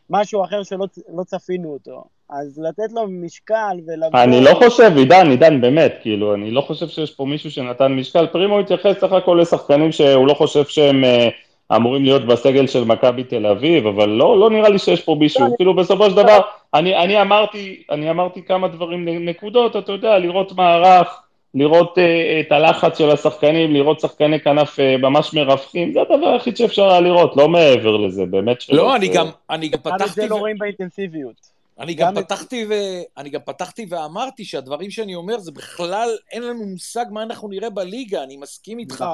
משהו 0.10 0.44
אחר 0.44 0.64
שלא 0.64 0.86
לא 1.18 1.24
צפינו 1.24 1.74
אותו. 1.74 2.04
אז 2.30 2.60
לתת 2.64 2.94
לו 2.94 3.08
משקל 3.08 3.78
ולבוא... 3.88 4.20
אני 4.24 4.44
לא 4.44 4.52
חושב, 4.54 4.92
עידן, 4.98 5.30
עידן, 5.30 5.62
באמת, 5.62 5.94
כאילו, 6.02 6.34
אני 6.34 6.52
לא 6.52 6.62
חושב 6.62 6.88
שיש 6.88 7.12
פה 7.12 7.26
מישהו 7.26 7.52
שנתן 7.52 7.92
משקל. 7.92 8.28
פרימו 8.28 8.60
התייחס 8.60 8.98
סך 8.98 9.12
הכל 9.12 9.38
לשחקנים 9.42 9.92
שהוא 9.92 10.28
לא 10.28 10.34
חושב 10.34 10.66
שהם 10.66 11.04
uh, 11.04 11.76
אמורים 11.76 12.04
להיות 12.04 12.28
בסגל 12.28 12.68
של 12.68 12.84
מכבי 12.84 13.24
תל 13.24 13.46
אביב, 13.46 13.88
אבל 13.88 14.10
לא, 14.10 14.40
לא 14.40 14.50
נראה 14.50 14.70
לי 14.70 14.80
שיש 14.80 15.02
פה 15.02 15.16
מישהו. 15.20 15.46
לא, 15.46 15.56
כאילו, 15.56 15.76
בסופו 15.76 16.10
של 16.10 16.16
דבר, 16.16 16.40
אני, 16.74 16.98
אני, 16.98 17.22
אמרתי, 17.22 17.84
אני 17.92 18.10
אמרתי 18.10 18.42
כמה 18.42 18.68
דברים, 18.68 19.08
נקודות, 19.30 19.76
אתה 19.76 19.92
יודע, 19.92 20.20
לראות 20.20 20.52
מערך, 20.52 21.20
לראות 21.56 21.98
uh, 21.98 22.02
את 22.48 22.52
הלחץ 22.52 22.98
של 22.98 23.10
השחקנים, 23.10 23.74
לראות 23.74 24.00
שחקני 24.00 24.40
כנף 24.40 24.80
uh, 24.80 25.02
ממש 25.02 25.34
מרווחים, 25.34 25.94
זה 25.94 26.00
הדבר 26.02 26.28
היחיד 26.28 26.58
שאפשר 26.58 26.90
היה 26.90 27.00
לראות, 27.00 27.38
לא 27.38 27.50
מעבר 27.50 27.98
לזה, 27.98 28.26
באמת 28.26 28.62
שלא. 28.62 28.78
לא, 28.78 28.96
אני 28.96 29.08
גם, 29.08 29.30
אני 29.50 29.68
גם 29.70 29.80
פתחתי... 29.80 30.22
זה 30.22 30.28
לא 30.28 30.36
ו- 30.36 30.40
רואים 30.40 30.58
באינטנסיביות. 30.58 31.54
אני 31.80 31.94
גם, 31.94 32.08
גם 32.08 32.18
את- 32.18 32.26
פתחתי 32.26 32.66
ו... 32.70 32.74
אני 33.18 33.30
גם 33.30 33.42
פתחתי 33.46 33.86
ואמרתי 33.90 34.46
שהדברים 34.46 34.90
שאני 34.90 35.16
אומר 35.16 35.40
זה 35.40 35.52
בכלל, 35.52 36.10
אין 36.32 36.44
לנו 36.44 36.66
מושג 36.66 37.06
מה 37.12 37.24
אנחנו 37.24 37.48
נראה 37.48 37.70
בליגה, 37.70 38.24
אני 38.24 38.38
מסכים 38.38 38.80
איתך. 38.80 39.06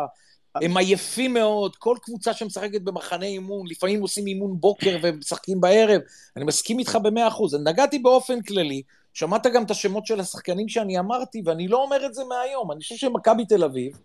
הם 0.56 0.78
עייפים 0.78 1.34
מאוד, 1.34 1.76
כל 1.76 1.96
קבוצה 2.02 2.34
שמשחקת 2.34 2.82
במחנה 2.82 3.26
אימון, 3.26 3.68
לפעמים 3.70 4.02
עושים 4.02 4.28
אימון 4.28 4.56
בוקר 4.60 4.98
ומשחקים 5.02 5.62
בערב, 5.62 6.02
אני 6.38 6.46
מסכים 6.46 6.80
איתך 6.80 6.98
במאה 7.04 7.28
אחוז. 7.28 7.56
נגעתי 7.56 8.00
באופן 8.00 8.42
כללי, 8.42 8.82
שמעת 9.14 9.47
גם 9.47 9.64
את 9.64 9.72
השמות 9.72 10.05
של 10.05 10.20
השחקנים 10.20 10.68
שאני 10.68 10.99
אמרתי, 10.99 11.41
ואני 11.45 11.68
לא 11.68 11.84
אומר 11.84 12.05
את 12.05 12.14
זה 12.14 12.24
מהיום, 12.24 12.72
אני 12.72 12.82
חושב 12.82 12.95
שמכבי 12.95 13.45
תל 13.45 13.64
אביב, 13.64 13.99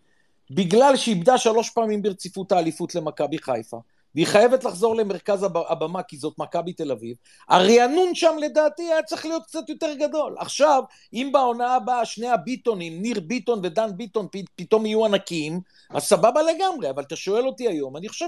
בגלל 0.51 0.97
שאיבדה 0.97 1.39
שלוש 1.39 1.71
פעמים 1.71 2.03
ברציפות 2.03 2.53
האליפות 2.53 2.95
למכבי 2.95 3.39
חיפה, 3.39 3.81
והיא 4.15 4.27
חייבת 4.27 4.65
לחזור 4.65 4.97
למרכז 4.97 5.43
הב- 5.43 5.57
הבמה 5.57 6.03
כי 6.03 6.17
זאת 6.17 6.39
מכבי 6.39 6.73
תל 6.73 6.93
אביב, 6.93 7.17
הרענון 7.49 8.15
שם 8.15 8.37
לדעתי 8.41 8.83
היה 8.83 9.03
צריך 9.03 9.27
להיות 9.27 9.47
קצת 9.47 9.69
יותר 9.69 9.95
גדול. 9.95 10.35
עכשיו, 10.39 10.83
אם 11.13 11.31
בעונה 11.33 11.75
הבאה 11.75 12.05
שני 12.05 12.29
הביטונים, 12.29 13.03
ניר 13.03 13.21
ביטון 13.21 13.61
ודן 13.63 13.97
ביטון, 13.97 14.27
פ- 14.33 14.49
פתאום 14.57 14.87
יהיו 14.87 15.05
ענקיים, 15.05 15.61
אז 15.91 16.03
סבבה 16.03 16.43
לגמרי, 16.43 16.91
אבל 16.91 17.03
אתה 17.03 17.17
שואל 17.17 17.47
אותי 17.47 17.69
היום, 17.69 17.97
אני 17.97 18.09
חושב 18.09 18.27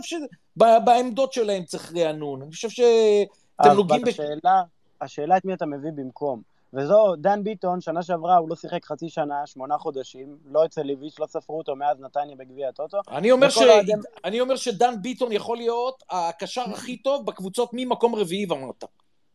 שבעמדות 0.57 1.33
שלהם 1.33 1.65
צריך 1.65 1.93
רענון. 1.97 2.43
אני 2.43 2.53
חושב 2.53 2.69
שאתם 2.69 3.71
נוגעים 3.75 4.03
אבל 4.03 4.11
בש... 4.11 4.21
השאלה, 4.21 4.63
השאלה 5.01 5.37
את 5.37 5.45
מי 5.45 5.55
אתה 5.55 5.67
מביא 5.67 5.91
במקום. 5.97 6.56
וזו, 6.77 7.15
דן 7.17 7.45
ביטון, 7.45 7.81
שנה 7.81 8.03
שעברה 8.03 8.37
הוא 8.37 8.49
לא 8.49 8.57
שיחק 8.57 8.85
חצי 8.85 9.09
שנה, 9.09 9.47
שמונה 9.47 9.79
חודשים, 9.79 10.37
לא 10.45 10.65
אצל 10.65 10.83
ליביץ', 10.83 11.19
לא 11.19 11.27
ספרו 11.27 11.59
אותו 11.59 11.77
מאז 11.77 12.01
נתניה 12.01 12.37
בגביע 12.37 12.69
הטוטו. 12.69 12.99
אני 13.09 13.31
אומר, 13.33 13.51
ש... 13.51 13.57
האוהדים- 13.59 13.99
אני 14.25 14.41
אומר 14.41 14.57
שדן 14.57 14.95
ביטון 15.03 15.33
יכול 15.33 15.57
להיות 15.57 16.03
הקשר 16.11 16.63
הכי 16.73 16.97
טוב 16.97 17.27
בקבוצות 17.27 17.71
ממקום 17.73 18.15
רביעי 18.15 18.47
ומטה. 18.51 18.87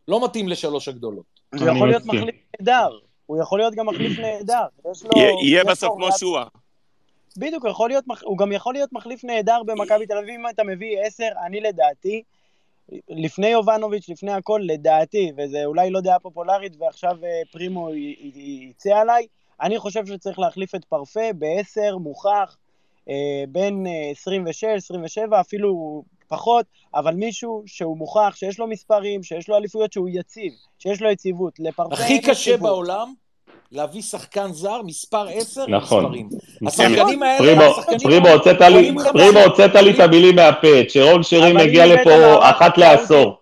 לא 0.08 0.26
מתאים 0.26 0.48
לשלוש 0.48 0.88
הגדולות. 0.88 1.26
הוא 1.60 1.68
יכול 1.68 1.88
להיות. 1.90 2.06
מחליף 2.06 2.36
נהדר. 2.60 2.90
הוא 3.26 3.42
יכול 3.42 3.60
להיות 3.60 3.74
גם 3.76 3.86
מחליף 3.88 4.20
נהדר. 4.20 4.64
יש 4.92 5.04
לו... 5.04 5.10
יהיה- 5.44 5.64
בסוף 5.64 5.94
כמו 5.96 6.12
שועה. 6.18 6.46
בדיוק, 7.38 7.64
הוא 7.64 7.72
יכול 7.72 7.90
להיות, 7.90 8.08
מח- 8.08 8.24
הוא 8.24 8.38
גם 8.38 8.52
יכול 8.52 8.74
להיות 8.74 8.94
מחליף 8.94 9.24
נהדר 9.24 9.62
במכבי 9.66 10.06
תל 10.06 10.18
אביב, 10.18 10.30
אם 10.40 10.50
אתה 10.50 10.64
מביא 10.64 11.00
עשר, 11.06 11.28
אני 11.46 11.62
לדעתי, 11.62 12.24
לפני 13.10 13.48
יובנוביץ', 13.48 14.10
לפני 14.10 14.32
הכל, 14.32 14.62
לדעתי, 14.64 15.32
וזה 15.38 15.66
אולי 15.66 15.90
לא 15.90 16.02
דעה 16.02 16.20
פופולרית, 16.20 16.74
ועכשיו 16.80 17.18
אה, 17.24 17.42
פרימו 17.52 17.90
יצא 18.70 18.90
עליי, 18.90 19.28
אני 19.62 19.80
חושב 19.80 20.06
שצריך 20.06 20.40
להחליף 20.40 20.76
את 20.76 20.86
פרפה 20.86 21.34
בעשר, 21.36 21.98
מוכח, 21.98 22.58
אה, 23.10 23.44
בין 23.50 23.88
אה, 23.88 24.12
26, 24.12 24.64
27, 24.64 25.40
אפילו 25.40 26.04
פחות, 26.28 26.66
אבל 26.96 27.16
מישהו 27.16 27.64
שהוא 27.66 27.98
מוכח, 27.98 28.34
שיש 28.36 28.60
לו 28.60 28.68
מספרים, 28.68 29.24
שיש 29.24 29.50
לו 29.50 29.58
אליפויות, 29.58 29.94
שהוא 29.94 30.10
יציב, 30.12 30.54
שיש 30.80 31.02
לו 31.02 31.10
יציבות. 31.10 31.60
לפרפה 31.60 31.94
הכי 31.94 32.22
קשה 32.22 32.52
יציבות. 32.52 32.70
בעולם 32.70 33.14
להביא 33.72 34.02
שחקן 34.02 34.52
זר, 34.52 34.82
מספר 34.82 35.28
10, 35.28 35.66
נכון. 35.68 36.06
מספרים. 36.06 36.30
השחקנים 36.68 37.24
האלה, 37.24 37.38
פרימו, 37.38 37.62
השחקנים 37.62 38.00
פרימו, 38.00 38.28
האלה, 38.28 38.36
הוצאת 39.46 39.76
לי, 39.76 39.92
את 39.92 40.00
המילים 40.00 40.36
מהפה, 40.36 40.68
שרון 40.90 41.24
אם 41.24 41.58
מגיע 41.58 41.86
לפה 41.86 42.10
מערך 42.10 42.50
אחת 42.50 42.78
לעשור. 42.78 43.38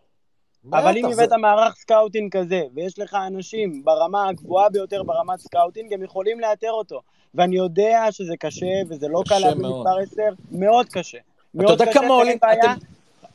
אבל 0.74 0.98
אם 0.98 1.06
הבאת 1.06 1.32
מערך 1.34 1.76
scouting 1.76 2.38
כזה, 2.38 2.62
ויש 2.76 3.00
לך 3.00 3.18
אנשים 3.28 3.82
ברמה 3.84 4.30
הגבוהה 4.30 4.70
ביותר 4.70 5.04
ברמת 5.04 5.40
scouting, 5.40 5.94
הם 5.94 6.04
יכולים 6.04 6.40
לאתר 6.40 6.72
אותו. 6.72 7.02
ואני 7.36 7.56
יודע 7.56 8.08
שזה 8.12 8.34
קשה, 8.40 8.66
וזה 8.90 9.08
לא 9.08 9.22
קל 9.30 9.40
להביא 9.40 9.62
מאוד. 9.62 9.88
מספר 9.88 10.00
10, 10.00 10.22
מאוד 10.52 10.90
קשה. 10.90 11.18
אתה 11.18 11.64
מאוד 11.64 11.72
יודע 11.72 11.86
קשה, 11.86 11.94
כמה 12.00 12.14
עולים, 12.14 12.38
בעיה. 12.42 12.74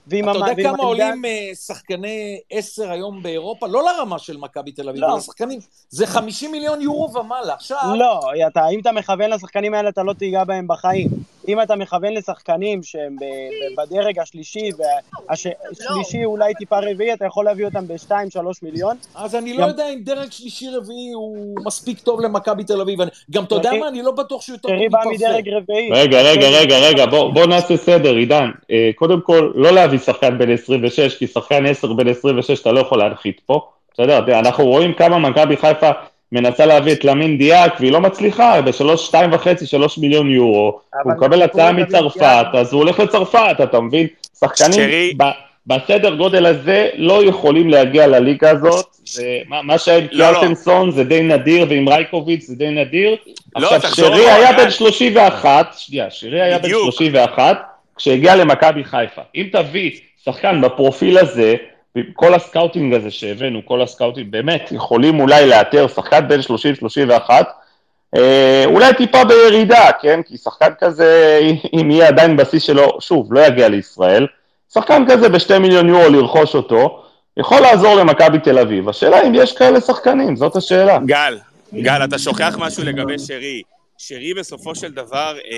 ועם 0.07 0.25
אתה 0.31 0.39
המ- 0.39 0.49
יודע 0.49 0.63
כמה 0.71 0.83
עולים 0.83 1.25
אה, 1.25 1.51
שחקני 1.67 2.39
10 2.51 2.91
היום 2.91 3.23
באירופה? 3.23 3.67
לא 3.67 3.83
לרמה 3.85 4.19
של 4.19 4.37
מכבי 4.37 4.73
תל 4.73 4.89
אביב, 4.89 5.01
לא. 5.03 5.07
אלא 5.13 5.21
שחקנים, 5.21 5.59
זה 5.89 6.07
50 6.07 6.53
מיליון 6.53 6.81
יורו 6.83 7.13
ומעלה. 7.15 7.55
עכשיו, 7.55 7.79
לא, 7.99 8.21
אתה, 8.47 8.69
אם 8.69 8.81
אתה 8.81 8.93
מכוון 8.93 9.31
לשחקנים 9.31 9.75
האלה, 9.75 9.89
אתה 9.89 10.03
לא 10.03 10.13
תיגע 10.13 10.45
בהם 10.45 10.67
בחיים. 10.69 11.09
אם 11.49 11.63
אתה 11.63 11.77
מכוון 11.77 12.13
לשחקנים 12.15 12.83
שהם 12.83 13.17
ב, 13.17 13.25
ב, 13.25 13.83
בדרג 13.83 14.19
השלישי, 14.19 14.71
והשלישי 15.29 16.25
אולי 16.25 16.55
טיפה 16.55 16.79
רביעי, 16.79 17.13
אתה 17.13 17.25
יכול 17.25 17.45
להביא 17.45 17.65
אותם 17.65 17.87
ב-2-3 17.89 18.13
מיליון. 18.63 18.97
אז 19.15 19.35
אני 19.35 19.53
לא 19.55 19.63
גם- 19.63 19.69
יודע 19.69 19.89
אם 19.89 19.99
דרג 20.05 20.31
שלישי-רביעי 20.33 21.13
הוא 21.15 21.55
מספיק 21.65 22.01
טוב 22.01 22.21
למכבי 22.21 22.65
תל 22.65 22.81
אביב. 22.81 23.01
אני- 23.01 23.11
גם 23.31 23.45
אתה 23.45 23.55
יודע 23.55 23.71
שרי- 23.71 23.79
מה? 23.81 23.89
אני 23.89 24.03
לא 24.03 24.11
בטוח 24.11 24.43
שהוא 24.43 24.55
יותר 24.55 24.69
טוב 24.69 24.79
רביעי. 25.57 25.91
רגע, 25.93 26.21
רגע, 26.23 26.49
רגע, 26.49 26.79
רגע, 26.79 27.07
בוא, 27.07 27.33
בוא 27.35 27.47
נעשה 27.47 27.77
סדר, 27.77 28.15
עידן. 28.15 28.51
אה, 28.71 28.91
קודם 28.95 29.21
כל, 29.21 29.53
לא 29.55 29.71
להביא 29.71 29.94
שחקן 29.99 30.39
בן 30.39 30.51
26, 30.51 31.17
כי 31.17 31.27
שחקן 31.27 31.67
10 31.67 31.93
בן 31.93 32.09
26 32.09 32.61
אתה 32.61 32.73
לא 32.73 32.81
יכול 32.81 32.99
להנחית 32.99 33.41
פה. 33.47 33.61
בסדר, 33.95 34.19
אתה 34.19 34.25
יודע, 34.25 34.39
אנחנו 34.39 34.67
רואים 34.67 34.93
כמה 34.93 35.19
מכבי 35.19 35.57
חיפה 35.57 35.91
מנסה 36.33 36.67
להביא 36.67 36.93
את 36.93 37.05
למין 37.05 37.39
דיאק, 37.39 37.77
והיא 37.81 37.93
לא 37.93 38.01
מצליחה, 38.01 38.61
בשלוש, 38.61 39.07
שתיים 39.07 39.33
וחצי, 39.33 39.67
שלוש 39.67 39.99
מיליון 39.99 40.31
יורו. 40.31 40.81
הוא 41.05 41.13
מקבל 41.13 41.39
זה 41.39 41.45
הצעה 41.45 41.73
מצרפת. 41.73 42.47
אז 42.53 42.73
הוא 42.73 42.83
הולך 42.83 43.01
לצרפת, 43.01 43.57
אתה 43.63 43.81
מבין? 43.81 44.07
שחקנים 44.41 45.19
בסדר 45.67 46.15
גודל 46.15 46.47
הזה 46.47 46.89
לא 46.95 47.25
יכולים 47.25 47.69
להגיע 47.69 48.07
לליגה 48.07 48.51
הזאת. 48.51 48.87
זה, 49.07 49.39
מה, 49.49 49.63
מה 49.63 49.79
שהיה 49.79 49.99
עם 49.99 50.07
לא, 50.13 50.31
לא. 50.31 50.39
קיארטנסון 50.39 50.91
זה 50.91 51.05
די 51.05 51.23
נדיר, 51.23 51.67
ועם 51.69 51.89
רייקוביץ' 51.89 52.45
זה 52.45 52.57
די 52.57 52.71
נדיר. 52.71 53.17
לא, 53.57 53.75
עכשיו, 53.75 53.91
שרי 53.91 54.31
היה. 54.31 54.53
בן 54.53 54.71
31, 54.71 55.75
שנייה, 55.79 56.11
שרי 56.11 56.43
היה 56.43 56.59
בן 56.59 56.65
בדיוק. 56.65 56.83
31, 56.83 57.74
כשהגיע 57.97 58.37
למכבי 58.37 58.85
חיפה. 58.85 59.23
אם 59.35 59.47
תביא 59.53 59.91
שחקן 60.25 60.61
בפרופיל 60.61 61.19
הזה, 61.19 61.55
כל 62.15 62.35
ה 62.35 62.42
scouting 62.42 62.95
הזה 62.95 63.11
שהבאנו, 63.11 63.61
כל 63.65 63.83
ה 63.83 63.88
scouting, 63.88 64.31
באמת, 64.31 64.73
יכולים 64.73 65.21
אולי 65.21 65.47
לאתר 65.47 65.89
שחקן 65.89 66.29
בין 66.29 66.41
30-31, 66.41 67.31
אה, 68.17 68.63
אולי 68.65 68.95
טיפה 68.95 69.25
בירידה, 69.25 69.91
כן? 70.01 70.21
כי 70.23 70.37
שחקן 70.37 70.73
כזה, 70.81 71.41
אם 71.81 71.91
יהיה 71.91 72.09
עדיין 72.09 72.37
בסיס 72.37 72.63
שלו, 72.63 72.99
שוב, 73.01 73.33
לא 73.33 73.47
יגיע 73.47 73.69
לישראל, 73.69 74.27
שחקן 74.75 75.05
כזה 75.09 75.29
בשתי 75.29 75.59
מיליון 75.59 75.89
יורו 75.89 76.11
לרכוש 76.11 76.55
אותו, 76.55 77.03
יכול 77.37 77.61
לעזור 77.61 77.95
למכבי 77.95 78.39
תל 78.39 78.59
אביב. 78.59 78.89
השאלה 78.89 79.23
אם 79.23 79.33
יש 79.35 79.57
כאלה 79.57 79.81
שחקנים, 79.81 80.37
זאת 80.37 80.57
השאלה. 80.57 80.99
גל, 81.07 81.39
גל, 81.75 82.05
אתה 82.05 82.19
שוכח 82.19 82.57
משהו 82.59 82.85
לגבי 82.85 83.19
שרי. 83.19 83.63
שרי 83.99 84.35
בסופו 84.35 84.75
של 84.75 84.93
דבר, 84.93 85.39
אה, 85.51 85.57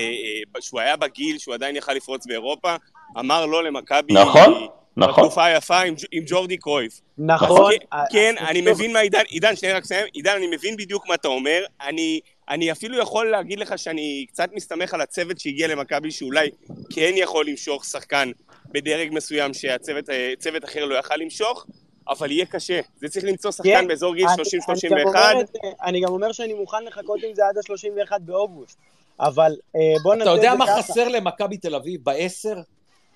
אה, 0.55 0.61
שהוא 0.61 0.79
היה 0.79 0.95
בגיל, 0.95 1.37
שהוא 1.37 1.53
עדיין 1.53 1.75
יכל 1.75 1.93
לפרוץ 1.93 2.25
באירופה, 2.25 2.75
אמר 3.19 3.45
לא 3.45 3.63
למכבי. 3.63 4.13
נכון, 4.13 4.67
נכון. 4.97 5.23
בתקופה 5.23 5.45
היפה 5.45 5.81
עם, 5.81 5.95
עם 6.11 6.23
ג'ורדי 6.27 6.57
קרויף. 6.57 7.01
נכון. 7.17 7.71
כן, 7.71 7.85
אה, 7.93 8.03
כן, 8.11 8.35
אני 8.37 8.61
מבין 8.61 8.93
מה 8.93 8.99
עידן, 8.99 9.21
עידן, 9.27 9.55
שנייה 9.55 9.77
רק 9.77 9.85
סיים, 9.85 10.05
עידן, 10.13 10.35
אני 10.35 10.47
מבין 10.47 10.77
בדיוק 10.77 11.07
מה 11.07 11.15
אתה 11.15 11.27
אומר, 11.27 11.63
אני, 11.81 12.19
אני 12.49 12.71
אפילו 12.71 12.97
יכול 12.97 13.31
להגיד 13.31 13.59
לך 13.59 13.77
שאני 13.77 14.25
קצת 14.29 14.49
מסתמך 14.53 14.93
על 14.93 15.01
הצוות 15.01 15.39
שהגיע 15.39 15.67
למכבי, 15.67 16.11
שאולי 16.11 16.49
כן 16.93 17.11
יכול 17.15 17.47
למשוך 17.47 17.85
שחקן 17.85 18.31
בדרג 18.71 19.09
מסוים 19.11 19.53
שהצוות 19.53 20.05
צוות 20.39 20.65
אחר 20.65 20.85
לא 20.85 20.95
יכל 20.95 21.15
למשוך, 21.15 21.65
אבל 22.09 22.31
יהיה 22.31 22.45
קשה. 22.45 22.79
זה 22.97 23.09
צריך 23.09 23.25
למצוא 23.25 23.51
שחקן 23.51 23.69
כן, 23.81 23.87
באזור 23.87 24.15
גיל 24.15 24.25
אני- 24.27 24.33
אני 24.33 24.43
גם 24.43 24.43
30-31. 24.43 25.05
אומר 25.07 25.41
את 25.41 25.47
זה- 25.47 25.53
אני 25.83 26.01
גם 26.01 26.09
אומר 26.09 26.31
שאני 26.31 26.53
מוכן 26.53 26.83
לחכות 26.83 27.19
עם 27.23 27.35
זה 27.35 27.41
עד 27.47 27.57
ה-31 27.57 28.19
באוגוסט. 28.19 28.77
אבל 29.19 29.55
אה, 29.75 29.81
בוא 30.03 30.15
נעשה 30.15 30.29
אתה 30.31 30.35
את 30.35 30.41
זה 30.41 30.47
יודע 30.47 30.57
מה 30.57 30.67
ככה. 30.67 30.81
חסר 30.81 31.07
למכבי 31.07 31.57
תל 31.57 31.75
אביב 31.75 32.03
בעשר? 32.03 32.57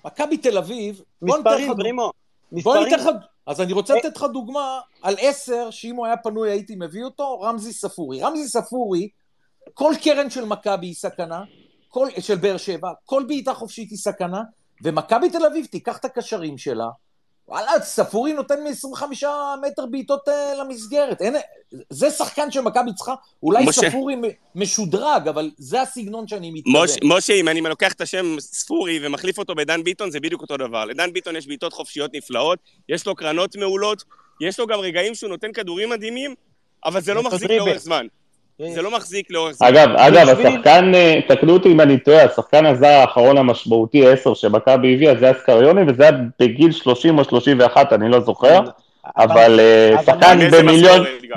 מכבי 0.04 0.36
תל 0.36 0.58
אביב, 0.58 1.00
בוא 1.22 1.36
ניתן 1.36 1.48
מספרים, 1.50 1.70
לך 1.70 1.76
פרימו. 1.76 2.10
בוא. 2.52 2.76
ניתן 2.76 2.98
לך, 2.98 3.08
אז 3.46 3.60
אני 3.60 3.72
רוצה 3.72 3.94
אה. 3.94 3.98
לתת 3.98 4.16
לך 4.16 4.26
דוגמה 4.32 4.80
על 5.02 5.14
עשר, 5.20 5.70
שאם 5.70 5.96
הוא 5.96 6.06
היה 6.06 6.16
פנוי 6.16 6.50
הייתי 6.50 6.74
מביא 6.78 7.04
אותו, 7.04 7.40
רמזי 7.40 7.72
ספורי. 7.72 8.20
רמזי 8.22 8.48
ספורי, 8.48 9.08
כל 9.74 9.92
קרן 10.02 10.30
של 10.30 10.44
מכבי 10.44 10.86
היא 10.86 10.94
סכנה, 10.94 11.42
כל, 11.88 12.08
של 12.20 12.34
באר 12.36 12.56
שבע, 12.56 12.88
כל 13.04 13.24
בעיטה 13.28 13.54
חופשית 13.54 13.90
היא 13.90 13.98
סכנה, 13.98 14.42
ומכבי 14.82 15.30
תל 15.30 15.46
אביב 15.46 15.66
תיקח 15.66 15.98
את 15.98 16.04
הקשרים 16.04 16.58
שלה, 16.58 16.86
וואלה, 17.52 17.80
ספורי 17.80 18.32
נותן 18.32 18.54
מ-25 18.64 19.02
מטר 19.66 19.86
בעיטות 19.86 20.28
אה, 20.28 20.54
למסגרת. 20.60 21.22
אין, 21.22 21.34
זה 21.90 22.10
שחקן 22.10 22.50
שמכבי 22.50 22.94
צריכה, 22.94 23.14
אולי 23.42 23.64
משה. 23.66 23.90
ספורי 23.90 24.16
משודרג, 24.54 25.28
אבל 25.28 25.50
זה 25.56 25.82
הסגנון 25.82 26.28
שאני 26.28 26.50
מתכוון. 26.50 26.84
משה, 26.84 26.96
משה, 27.04 27.32
אם 27.32 27.48
אני 27.48 27.60
לוקח 27.60 27.92
את 27.92 28.00
השם 28.00 28.36
ספורי 28.40 29.06
ומחליף 29.06 29.38
אותו 29.38 29.54
בדן 29.54 29.84
ביטון, 29.84 30.10
זה 30.10 30.20
בדיוק 30.20 30.42
אותו 30.42 30.56
דבר. 30.56 30.84
לדן 30.84 31.12
ביטון 31.12 31.36
יש 31.36 31.46
בעיטות 31.46 31.72
חופשיות 31.72 32.10
נפלאות, 32.14 32.58
יש 32.88 33.06
לו 33.06 33.14
קרנות 33.14 33.56
מעולות, 33.56 34.04
יש 34.40 34.58
לו 34.58 34.66
גם 34.66 34.78
רגעים 34.78 35.14
שהוא 35.14 35.30
נותן 35.30 35.52
כדורים 35.52 35.90
מדהימים, 35.90 36.34
אבל 36.84 37.00
זה 37.00 37.14
לא 37.14 37.22
מחזיק. 37.22 37.50
לאורך 37.50 37.76
זמן. 37.76 38.06
זה 38.58 38.82
לא 38.82 38.90
מחזיק 38.90 39.30
לאורך 39.30 39.52
זמן. 39.52 39.66
אגב, 39.68 39.88
אגב, 39.96 40.28
השחקן, 40.28 40.94
אה, 40.94 41.20
תקנו 41.28 41.52
אותי 41.52 41.72
אם 41.72 41.80
אני 41.80 41.98
טועה, 41.98 42.24
השחקן 42.24 42.66
הזר 42.66 42.86
האחרון 42.86 43.38
המשמעותי, 43.38 44.08
10 44.08 44.34
שמכבי 44.34 44.94
הביאה, 44.94 45.14
זה 45.20 45.30
אסקריוני, 45.30 45.80
וזה 45.88 46.02
היה 46.02 46.12
בגיל 46.40 46.72
30 46.72 47.18
או 47.18 47.24
31, 47.24 47.92
אני 47.92 48.08
לא 48.08 48.20
זוכר, 48.20 48.60
אבל 49.16 49.60
אה, 49.60 50.02
שחקן. 50.06 50.38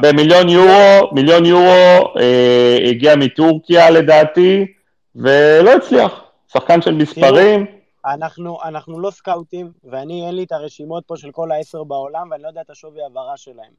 במיליון 0.01 0.49
יורו, 0.49 1.11
מיליון 1.11 1.45
יורו, 1.45 2.17
אה, 2.19 2.77
הגיע 2.89 3.15
מטורקיה 3.15 3.89
לדעתי, 3.89 4.65
ולא 5.15 5.73
הצליח. 5.73 6.21
שחקן 6.53 6.81
של 6.81 6.93
מספרים, 6.93 7.65
אנחנו, 8.05 8.57
אנחנו 8.63 8.99
לא 8.99 9.11
סקאוטים, 9.11 9.71
ואני, 9.83 10.27
אין 10.27 10.35
לי 10.35 10.43
את 10.43 10.51
הרשימות 10.51 11.03
פה 11.07 11.17
של 11.17 11.31
כל 11.31 11.51
העשר 11.51 11.83
בעולם, 11.83 12.31
ואני 12.31 12.43
לא 12.43 12.47
יודע 12.47 12.61
את 12.61 12.69
השווי 12.69 13.03
העברה 13.03 13.37
שלהם. 13.37 13.71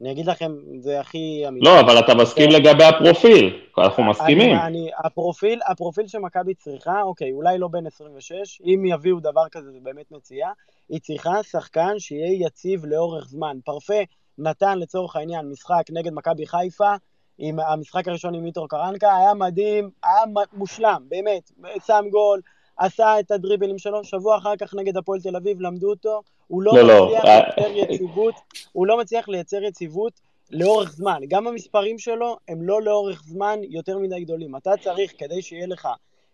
אני 0.00 0.12
אגיד 0.12 0.26
לכם, 0.26 0.52
זה 0.78 1.00
הכי 1.00 1.44
אמיתי. 1.48 1.66
לא, 1.66 1.80
אבל 1.80 1.98
אתה 1.98 2.14
מסכים 2.14 2.50
לגבי 2.50 2.84
הפרופיל, 2.84 3.60
אנחנו 3.78 4.04
מסכימים. 4.04 4.50
אני, 4.50 4.66
אני, 4.66 4.90
הפרופיל, 5.04 5.60
הפרופיל 5.66 6.06
שמכבי 6.06 6.54
צריכה, 6.54 7.02
אוקיי, 7.02 7.32
אולי 7.32 7.58
לא 7.58 7.68
בין 7.68 7.86
26, 7.86 8.60
אם 8.64 8.84
יביאו 8.86 9.20
דבר 9.20 9.48
כזה 9.50 9.72
זה 9.72 9.78
באמת 9.82 10.12
מציאה, 10.12 10.50
היא 10.88 11.00
צריכה 11.00 11.42
שחקן 11.42 11.98
שיהיה 11.98 12.46
יציב 12.46 12.84
לאורך 12.84 13.24
זמן. 13.28 13.56
פרפה 13.64 14.02
נתן 14.38 14.78
לצורך 14.78 15.16
העניין 15.16 15.50
משחק 15.50 15.82
נגד 15.90 16.12
מכבי 16.12 16.46
חיפה, 16.46 16.94
עם 17.38 17.60
המשחק 17.60 18.08
הראשון 18.08 18.34
עם 18.34 18.46
איטור 18.46 18.68
קרנקה, 18.68 19.16
היה 19.16 19.34
מדהים, 19.34 19.90
היה 20.04 20.24
מושלם, 20.52 21.02
באמת, 21.08 21.50
שם 21.86 22.04
גול, 22.10 22.40
עשה 22.76 23.20
את 23.20 23.30
הדריבלים 23.30 23.78
שלו, 23.78 24.04
שבוע 24.04 24.36
אחר 24.38 24.56
כך 24.56 24.74
נגד 24.74 24.96
הפועל 24.96 25.20
תל 25.20 25.36
אביב 25.36 25.60
למדו 25.60 25.90
אותו, 25.90 26.22
הוא 26.48 26.62
לא, 26.62 26.72
לא, 26.74 26.88
לא, 26.88 27.06
מצליח 27.06 27.24
אה, 27.24 27.40
לייצר 27.68 27.92
יציבות, 27.92 28.34
הוא 28.72 28.86
לא 28.86 28.98
מצליח 28.98 29.28
לייצר 29.28 29.62
יציבות 29.62 30.20
לאורך 30.50 30.92
זמן. 30.92 31.20
גם 31.28 31.46
המספרים 31.46 31.98
שלו 31.98 32.36
הם 32.48 32.62
לא 32.62 32.82
לאורך 32.82 33.22
זמן 33.26 33.58
יותר 33.62 33.98
מדי 33.98 34.20
גדולים. 34.20 34.56
אתה 34.56 34.70
צריך, 34.82 35.12
כדי 35.18 35.42
שיהיה 35.42 35.66
לך 35.66 35.88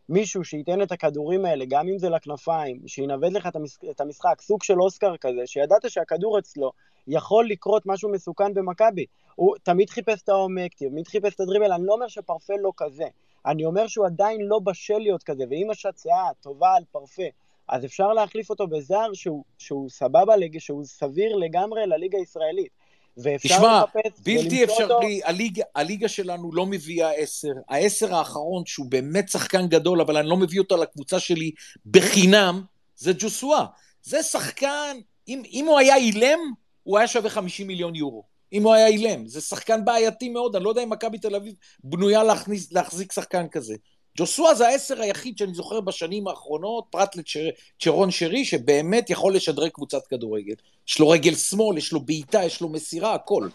מישהו 0.09 0.45
שייתן 0.45 0.83
את 0.83 0.93
הכדורים 0.93 1.45
האלה, 1.45 1.65
גם 1.69 1.89
אם 1.89 1.99
זה 1.99 2.09
לכנפיים, 2.09 2.81
שינווט 2.87 3.33
לך 3.33 3.49
את 3.91 4.01
המשחק, 4.01 4.41
סוג 4.41 4.63
של 4.63 4.83
אוסקר 4.83 5.17
כזה, 5.17 5.47
שידעת 5.47 5.91
שהכדור 5.91 6.39
אצלו, 6.39 6.73
יכול 7.09 7.49
לקרות 7.49 7.83
משהו 7.87 8.09
מסוכן 8.13 8.55
במכבי. 8.55 9.07
הוא 9.35 9.57
תמיד 9.63 9.91
חיפש 9.91 10.23
את 10.23 10.29
העומק, 10.29 10.75
תמיד 10.75 11.09
חיפש 11.09 11.35
את 11.35 11.41
הדריבל, 11.41 11.73
אני 11.73 11.87
לא 11.87 11.93
אומר 11.93 12.09
שפרפה 12.09 12.55
לא 12.61 12.73
כזה. 12.77 13.05
אני 13.47 13.65
אומר 13.65 13.87
שהוא 13.87 14.07
עדיין 14.07 14.41
לא 14.41 14.59
בשל 14.59 14.99
להיות 14.99 15.23
כזה, 15.23 15.45
ואם 15.51 15.69
יש 15.73 15.87
הצעה 15.87 16.29
טובה 16.41 16.75
על 16.75 16.83
פרפה, 16.93 17.23
אז 17.71 17.85
אפשר 17.85 18.13
להחליף 18.13 18.51
אותו 18.51 18.67
בזר 18.67 19.13
שהוא, 19.15 19.45
שהוא 19.59 19.91
סבבה, 19.91 20.35
שהוא 20.59 20.85
סביר 20.85 21.37
לגמרי 21.37 21.87
לליגה 21.87 22.19
הישראלית. 22.19 22.81
ואפשר 23.17 23.57
תשמע, 23.57 23.83
לחפש 23.85 24.21
בלתי. 24.23 24.65
אפשרי, 24.65 25.21
הליגה, 25.25 25.63
הליגה 25.75 26.09
שלנו 26.09 26.53
לא 26.53 26.67
מביאה 26.67 27.11
עשר. 27.11 27.53
העשר 27.69 28.15
האחרון, 28.15 28.63
שהוא 28.67 28.87
באמת 28.87 29.29
שחקן 29.29 29.69
גדול, 29.69 30.01
אבל 30.01 30.17
אני 30.17 30.29
לא 30.29 30.37
מביא 30.37 30.61
אותו 30.61 30.77
לקבוצה 30.77 31.21
שלי 31.21 31.51
בחינם, 31.87 32.63
זה 32.97 33.13
ג'וסואה. 33.19 33.65
זה 34.03 34.23
שחקן, 34.23 34.97
אם, 35.29 35.43
אם 35.53 35.67
הוא 35.69 35.79
היה 35.79 35.97
אילם, 35.97 36.39
הוא 36.83 36.99
היה 36.99 37.09
שווה 37.09 37.31
50 37.31 37.67
מיליון 37.67 37.95
יורו. 37.95 38.25
אם 38.53 38.63
הוא 38.63 38.75
היה 38.75 38.87
אילם. 38.87 39.27
זה 39.27 39.41
שחקן 39.41 39.85
בעייתי 39.85 40.29
מאוד, 40.29 40.57
אני 40.57 40.65
לא 40.65 40.69
יודע 40.69 40.83
אם 40.83 40.91
מכבי 40.91 41.19
תל 41.19 41.35
אביב 41.35 41.55
בנויה 41.85 42.25
להכניס, 42.25 42.73
להחזיק 42.73 43.13
שחקן 43.13 43.49
כזה. 43.49 43.75
ג'וסואה 44.19 44.55
זה 44.55 44.69
העשר 44.69 45.01
היחיד 45.01 45.39
שאני 45.39 45.55
זוכר 45.55 45.81
בשנים 45.81 46.29
האחרונות, 46.29 46.85
פרט 46.91 47.17
לצ'רון 47.17 48.11
שרי, 48.11 48.45
שבאמת 48.45 49.11
יכול 49.11 49.35
לשדרג 49.35 49.71
קבוצת 49.71 50.07
כדורגל. 50.07 50.55
יש 50.89 50.99
לו 51.01 51.09
רגל 51.09 51.35
שמאל, 51.35 51.79
יש 51.79 51.93
לו 51.93 52.01
בעיטה, 52.01 52.45
יש 52.45 52.61
לו 52.61 52.69
מסירה, 52.69 53.15
הכל. 53.15 53.49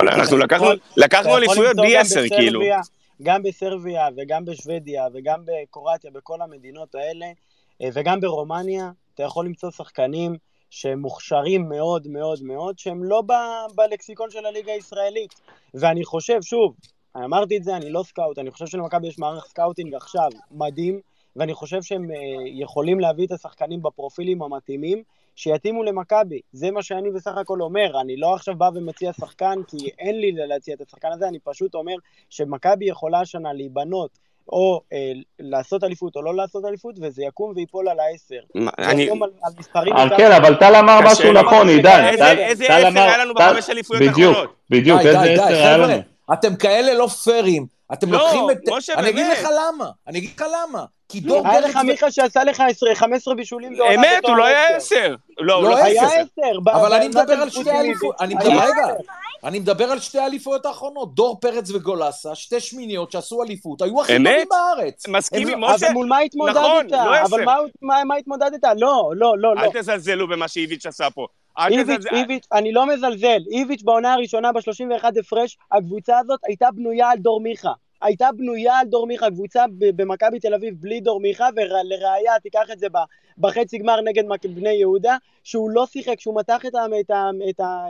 אנחנו 0.00 0.38
לקחנו- 0.38 0.66
אליפויות 1.36 1.76
בלי 1.76 1.96
עשר, 1.96 2.28
כאילו. 2.28 2.60
גם 3.22 3.42
בסרביה 3.42 4.08
וגם 4.16 4.44
בשוודיה 4.44 5.06
וגם 5.14 5.40
בקרואטיה, 5.44 6.10
בכל 6.10 6.42
המדינות 6.42 6.94
האלה, 6.94 7.26
אה, 7.82 7.88
וגם 7.92 8.20
ברומניה, 8.20 8.90
אתה 9.14 9.22
יכול 9.22 9.46
למצוא 9.46 9.70
שחקנים 9.70 10.36
שהם 10.70 10.98
מוכשרים 10.98 11.68
מאוד 11.68 12.08
מאוד 12.08 12.42
מאוד, 12.42 12.78
שהם 12.78 13.04
לא 13.04 13.22
ב- 13.26 13.74
בלקסיקון 13.74 14.30
של 14.30 14.46
הליגה 14.46 14.72
הישראלית. 14.72 15.34
ואני 15.74 16.04
חושב, 16.04 16.42
שוב, 16.42 16.74
אמרתי 17.16 17.56
את 17.56 17.64
זה, 17.64 17.76
אני 17.76 17.90
לא 17.90 18.02
סקאוט, 18.02 18.38
אני 18.38 18.50
חושב 18.50 18.66
שלמכבי 18.66 19.06
יש 19.08 19.18
מערך 19.18 19.44
סקאוטינג 19.44 19.94
עכשיו 19.94 20.28
מדהים, 20.50 21.00
ואני 21.36 21.54
חושב 21.54 21.82
שהם 21.82 22.10
אה, 22.10 22.16
יכולים 22.44 23.00
להביא 23.00 23.26
את 23.26 23.32
השחקנים 23.32 23.82
בפרופילים 23.82 24.42
המתאימים, 24.42 25.02
שיתאימו 25.36 25.82
למכבי. 25.84 26.40
זה 26.52 26.70
מה 26.70 26.82
שאני 26.82 27.10
בסך 27.10 27.36
הכל 27.36 27.60
אומר, 27.60 28.00
אני 28.00 28.16
לא 28.16 28.34
עכשיו 28.34 28.54
בא 28.56 28.70
ומציע 28.74 29.12
שחקן, 29.12 29.54
כי 29.66 29.90
אין 29.98 30.20
לי 30.20 30.32
להציע 30.32 30.74
את 30.74 30.80
השחקן 30.80 31.08
הזה, 31.12 31.28
אני 31.28 31.38
פשוט 31.38 31.74
אומר 31.74 31.94
שמכבי 32.30 32.84
יכולה 32.88 33.20
השנה 33.20 33.52
להיבנות, 33.52 34.10
או 34.48 34.80
אה, 34.92 35.12
לעשות 35.40 35.84
אליפות 35.84 36.16
או 36.16 36.22
לא 36.22 36.34
לעשות 36.34 36.64
אליפות, 36.64 36.94
וזה 37.02 37.22
יקום 37.24 37.52
ויפול 37.56 37.88
על 37.88 38.00
העשר. 38.00 38.40
אני... 38.78 39.10
על, 39.10 39.18
על 39.42 39.52
מספרים... 39.58 39.96
אה, 39.96 40.04
יותר- 40.04 40.16
כן, 40.16 40.32
אבל 40.32 40.54
טל 40.54 40.74
אמר 40.76 40.98
משהו. 41.04 41.32
נכון, 41.32 41.68
עידן. 41.68 42.04
איזה- 42.04 42.76
עשר 42.76 43.00
היה 43.00 43.18
לנו 43.18 43.34
בחמש 43.34 43.70
אליפויות 43.70 44.02
בדיוק, 44.02 44.28
האחרונות? 44.36 44.54
בדיוק, 44.70 45.00
די, 45.00 45.08
איזה 45.08 45.44
עשר 45.44 45.44
היה 45.54 45.76
לנו. 45.76 46.13
אתם 46.32 46.56
כאלה 46.56 46.94
לא 46.94 47.06
פיירים. 47.06 47.66
אתם 47.92 48.12
לא, 48.12 48.18
לוקחים 48.18 48.50
את... 48.50 48.58
משה, 48.76 48.94
אני 48.94 49.08
אגיד 49.10 49.26
באמת. 49.26 49.38
לך 49.38 49.48
למה, 49.58 49.90
אני 50.06 50.18
אגיד 50.18 50.30
לך 50.36 50.44
למה. 50.62 50.84
כי 51.08 51.20
דור 51.20 51.48
היה 51.48 51.62
פרץ... 51.62 51.70
לך 51.70 51.76
מיכה 51.76 52.10
שעשה 52.10 52.44
לך 52.44 52.60
10 52.68 52.86
15 52.94 53.34
בישולים 53.34 53.76
בעונה 53.76 53.94
אמת, 53.94 54.24
הוא 54.26 54.36
לא 54.36 54.44
היה 54.44 54.66
עשר. 54.76 54.76
עשר. 54.96 55.14
לא, 55.38 55.54
הוא 55.54 55.62
לא 55.62 55.70
לא 55.70 55.76
היה 55.76 56.02
עשר. 56.06 56.14
עשר. 56.14 56.60
ב- 56.64 56.68
אבל 56.68 56.88
ב- 56.90 56.92
אני 56.92 57.08
מדבר 57.08 57.32
על 57.34 57.50
שתי 57.50 57.70
אליפויות, 57.70 58.20
מליביץ'? 58.20 58.20
אני 58.20 58.34
מדבר, 58.34 58.62
היה 58.62 58.70
רגע. 58.70 58.94
אני 59.44 59.58
מדבר 59.58 59.84
על 59.84 60.00
שתי 60.00 60.18
האליפויות 60.18 60.66
האחרונות, 60.66 61.14
דור 61.14 61.40
פרץ 61.40 61.70
וגולסה, 61.70 62.34
שתי 62.34 62.60
שמיניות 62.60 63.12
שעשו 63.12 63.42
אליפות, 63.42 63.82
היו 63.82 64.00
הכי 64.00 64.16
אמת? 64.16 64.30
טובים 64.32 64.46
בארץ. 64.50 65.08
מסכים 65.08 65.48
עם 65.48 65.64
משה? 65.64 65.86
אבל 65.86 65.94
מול 65.94 66.06
מה 66.06 66.18
התמודדת? 66.18 66.56
נכון, 66.56 66.86
לא 66.90 67.14
עשר. 67.14 67.34
אבל 67.36 67.44
מה- 67.44 67.56
מה- 67.82 68.04
מה 68.04 68.14
התמודדת? 68.16 68.64
לא, 68.64 69.10
לא, 69.16 69.38
לא, 69.38 69.56
לא. 69.56 69.60
אל 69.60 69.68
תזלזלו 69.80 70.28
במה 70.28 70.48
שאיביץ' 70.48 70.86
עשה 70.86 71.10
פה. 71.10 71.26
איביץ'. 71.58 72.06
איביץ', 72.12 72.46
אני 72.52 72.72
לא 72.72 72.86
מזלזל. 72.86 73.38
איביץ' 73.50 73.82
בעונה 73.82 74.12
הראשונה 74.14 74.52
ב-31 74.52 75.04
הפרש, 75.20 75.56
הקבוצה 75.72 76.18
הזאת 76.18 76.40
הייתה 76.46 76.68
בנויה 76.74 77.10
על 77.10 77.18
דור 77.18 77.40
מיכה. 77.40 77.72
הייתה 78.02 78.28
בנויה 78.36 78.78
על 78.78 78.86
דור 78.86 79.06
מיכה, 79.06 79.30
קבוצה 79.30 79.64
ב- 79.78 80.02
במכבי 80.02 80.38
תל 80.40 80.54
אביב 80.54 80.74
בלי 80.80 81.00
דור 81.00 81.20
מיכה, 81.20 81.48
ולראיה, 81.56 82.32
תיקח 82.42 82.70
את 82.72 82.78
זה 82.78 82.88
ב- 82.88 82.98
בחצי 83.38 83.78
גמר 83.78 84.00
נגד 84.00 84.24
בני 84.54 84.70
יהודה, 84.72 85.16
שהוא 85.44 85.70
לא 85.70 85.86
שיחק, 85.86 86.20
שהוא 86.20 86.36
מתח 86.38 86.66
את, 86.66 86.74
ה- 86.74 86.86
את, 87.00 87.10
ה- 87.10 87.30
את, 87.50 87.60
ה- 87.60 87.86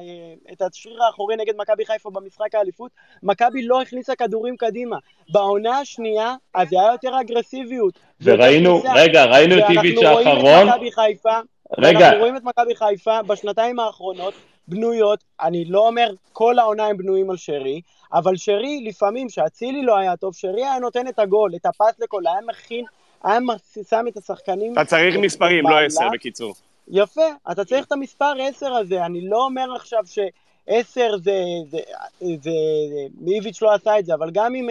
את 0.52 0.62
השריר 0.62 1.02
האחורי 1.04 1.36
נגד 1.36 1.54
מכבי 1.56 1.86
חיפה 1.86 2.10
במשחק 2.10 2.54
האליפות, 2.54 2.90
מכבי 3.22 3.66
לא 3.66 3.82
הכניסה 3.82 4.14
כדורים 4.16 4.56
קדימה. 4.56 4.96
בעונה 5.32 5.78
השנייה, 5.78 6.34
אז 6.54 6.68
זה 6.68 6.80
היה 6.80 6.92
יותר 6.92 7.20
אגרסיביות. 7.20 7.98
וראינו. 8.20 8.82
רגע, 8.94 9.24
ראינו 9.24 9.58
את 9.58 9.64
איביץ' 9.70 9.98
ואנחנו 9.98 10.12
רואים 10.14 10.28
האחרון. 10.28 10.68
את 10.68 10.74
מכבי 10.74 10.92
חיפה, 10.92 11.38
רגע, 11.78 11.98
ואנחנו 11.98 12.18
רואים 12.18 12.36
את 12.36 12.44
מכבי 12.44 12.76
חיפה 12.76 13.22
בשנתיים 13.22 13.80
האחרונות 13.80 14.34
בנויות, 14.68 15.24
אני 15.40 15.64
לא 15.64 15.86
אומר 15.86 16.10
כל 16.32 16.58
העונה 16.58 16.86
הם 16.86 16.96
בנויים 16.96 17.30
על 17.30 17.36
שרי, 17.36 17.80
אבל 18.12 18.36
שרי 18.36 18.84
לפעמים, 18.88 19.28
שאצילי 19.28 19.82
לא 19.82 19.98
היה 19.98 20.16
טוב, 20.16 20.34
שרי 20.34 20.64
היה 20.64 20.78
נותן 20.78 21.08
את 21.08 21.18
הגול, 21.18 21.54
את 21.56 21.66
הפס 21.66 22.00
לגול, 22.00 22.26
היה 22.26 22.40
מכין, 22.46 22.84
היה 23.24 23.38
שם 23.90 24.04
את 24.08 24.16
השחקנים... 24.16 24.72
אתה 24.72 24.84
צריך 24.84 25.16
מספרים, 25.16 25.64
לא. 25.68 25.78
עשר, 25.78 26.08
בקיצור. 26.12 26.54
יפה, 26.88 27.28
אתה 27.52 27.64
צריך 27.64 27.86
את 27.86 27.92
המספר 27.92 28.32
10 28.40 28.72
הזה, 28.72 29.06
אני 29.06 29.28
לא 29.28 29.44
אומר 29.44 29.74
עכשיו 29.76 30.02
ש-10 30.06 30.72
זה, 30.94 31.10
זה, 31.16 31.78
זה, 32.20 32.40
זה, 32.42 32.50
איביץ' 33.26 33.62
לא 33.62 33.74
עשה 33.74 33.98
את 33.98 34.06
זה, 34.06 34.14
אבל 34.14 34.30
גם 34.30 34.54
אם, 34.54 34.68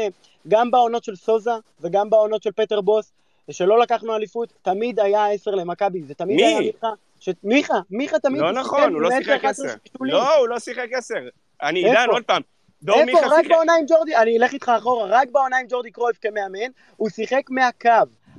גם 0.47 0.72
בעונות 0.72 1.04
של 1.04 1.16
סוזה 1.16 1.51
וגם 1.82 2.10
בעונות 2.10 2.43
של 2.43 2.51
פטר 2.56 2.82
בוס, 2.82 3.12
שלא 3.51 3.79
לקחנו 3.79 4.15
אליפות, 4.15 4.53
תמיד 4.61 4.99
היה 4.99 5.31
10 5.31 5.51
למכבי, 5.51 6.03
זה 6.03 6.13
תמיד 6.13 6.35
מי? 6.35 6.45
היה 6.45 6.59
מיכה, 6.59 6.87
ש... 7.19 7.29
מיכה, 7.43 7.73
מיכה 7.91 8.19
תמיד 8.19 8.41
לא 8.41 8.51
נכון, 8.51 8.93
הוא 8.93 9.01
לא 9.01 9.09
שיחק 9.11 9.43
10-11 9.45 9.47
עשר. 9.47 9.63
לא, 10.01 10.35
הוא 10.37 10.47
לא 10.47 10.59
שיחק 10.59 10.87
עשר. 10.93 11.15
אני? 11.63 11.85
עידן, 11.85 12.07
עוד 12.09 12.23
פעם. 12.23 12.41
דור 12.83 12.95
איפה? 12.99 13.05
מיכה 13.05 13.27
רק 13.27 13.41
שיחק... 13.41 13.51
בעונה 13.51 13.73
עם 13.79 13.85
ג'ורדי, 13.87 14.15
אני 14.15 14.37
אלך 14.37 14.53
איתך 14.53 14.71
אחורה, 14.77 15.05
רק 15.09 15.27
בעונה 15.31 15.57
עם 15.57 15.65
ג'ורדי 15.69 15.91
קרויף 15.91 16.17
כמאמן, 16.21 16.71
הוא 16.97 17.09
שיחק 17.09 17.49
מהקו. 17.49 17.89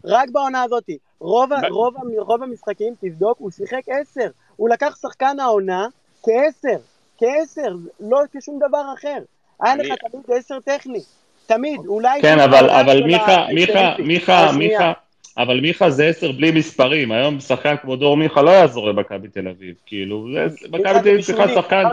רק 0.05 0.29
בעונה 0.33 0.63
הזאתי. 0.63 0.99
רוב, 1.21 1.51
ב- 1.51 1.65
רוב, 1.71 1.97
ה- 1.97 2.21
רוב 2.23 2.43
המשחקים, 2.43 2.95
תבדוק, 3.01 3.39
הוא 3.39 3.51
שיחק 3.51 3.83
עשר. 3.87 4.29
הוא 4.57 4.69
לקח 4.69 4.97
שחקן 5.03 5.41
העונה 5.41 5.87
כעשר. 6.23 6.79
כעשר, 7.19 7.75
לא 8.01 8.19
כשום 8.33 8.59
דבר 8.69 8.83
אחר. 8.99 9.19
היה 9.61 9.77
לך 9.77 9.99
תמיד 10.11 10.25
עשר 10.39 10.61
טכני. 10.61 11.01
תמיד, 11.47 11.81
אולי... 11.87 12.23
כן, 12.23 12.39
אבל, 12.41 12.71
אבל 12.71 13.03
מיכה, 13.03 13.47
מיכה. 13.55 13.95
מיכה. 13.99 14.53
מיכה, 14.53 14.93
אבל 15.39 15.61
מיכה 15.61 15.91
זה 15.91 16.07
עשר 16.07 16.33
בלי 16.33 16.51
מספרים, 16.51 17.13
היום 17.13 17.41
שחקן 17.41 17.75
כמו 17.83 17.97
דור 17.97 18.17
מיכה 18.17 18.43
לא 18.43 18.51
יעזור 18.51 18.89
למכבי 18.89 19.29
תל 19.29 19.49
אביב, 19.49 19.75
כאילו, 19.87 20.29
זה- 20.35 20.69
מכבי 20.69 20.83
תל 20.83 20.89
אביב 20.99 21.21
צריכה. 21.21 21.49
שחקן. 21.55 21.85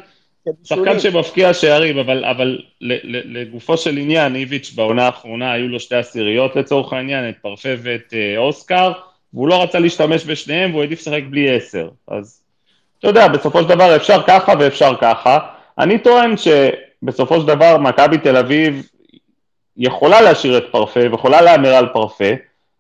שחקן 0.64 1.00
שמבקיע 1.00 1.54
שערים, 1.54 1.98
אבל, 1.98 2.26
אבל 2.26 2.60
ל- 2.82 2.94
ל- 3.18 3.42
לגופו 3.42 3.78
של 3.78 3.98
עניין, 3.98 4.36
איביץ' 4.36 4.72
בעונה 4.76 5.06
האחרונה 5.06 5.52
היו 5.52 5.68
לו 5.68 5.80
שתי 5.80 5.96
עשיריות 5.96 6.56
לצורך 6.56 6.94
העניין, 6.94 7.30
את 7.30 7.36
פרפה 7.42 7.70
ואת 7.82 8.14
אה, 8.14 8.38
אוסקר, 8.38 8.92
והוא 9.34 9.48
לא 9.48 9.64
רצה 9.64 9.80
להשתמש 9.80 10.26
בשניהם 10.26 10.72
והוא 10.72 10.82
העדיף 10.82 11.00
לשחק 11.00 11.22
בלי 11.30 11.56
עשר. 11.56 11.90
אז 12.08 12.42
אתה 13.00 13.08
יודע, 13.08 13.28
בסופו 13.28 13.62
של 13.62 13.68
דבר 13.70 13.96
אפשר 13.96 14.22
ככה 14.28 14.54
ואפשר 14.60 14.94
ככה. 15.02 15.40
אני 15.80 15.98
טוען 16.00 16.34
שבסופו 16.38 17.42
של 17.42 17.48
דבר 17.48 17.78
מכבי 17.78 18.18
תל 18.18 18.38
אביב 18.38 18.88
יכולה 19.82 20.22
להשאיר 20.22 20.58
את 20.58 20.64
פרפה 20.72 21.00
ויכולה 21.12 21.42
להמר 21.42 21.74
על 21.74 21.88
פרפה, 21.94 22.30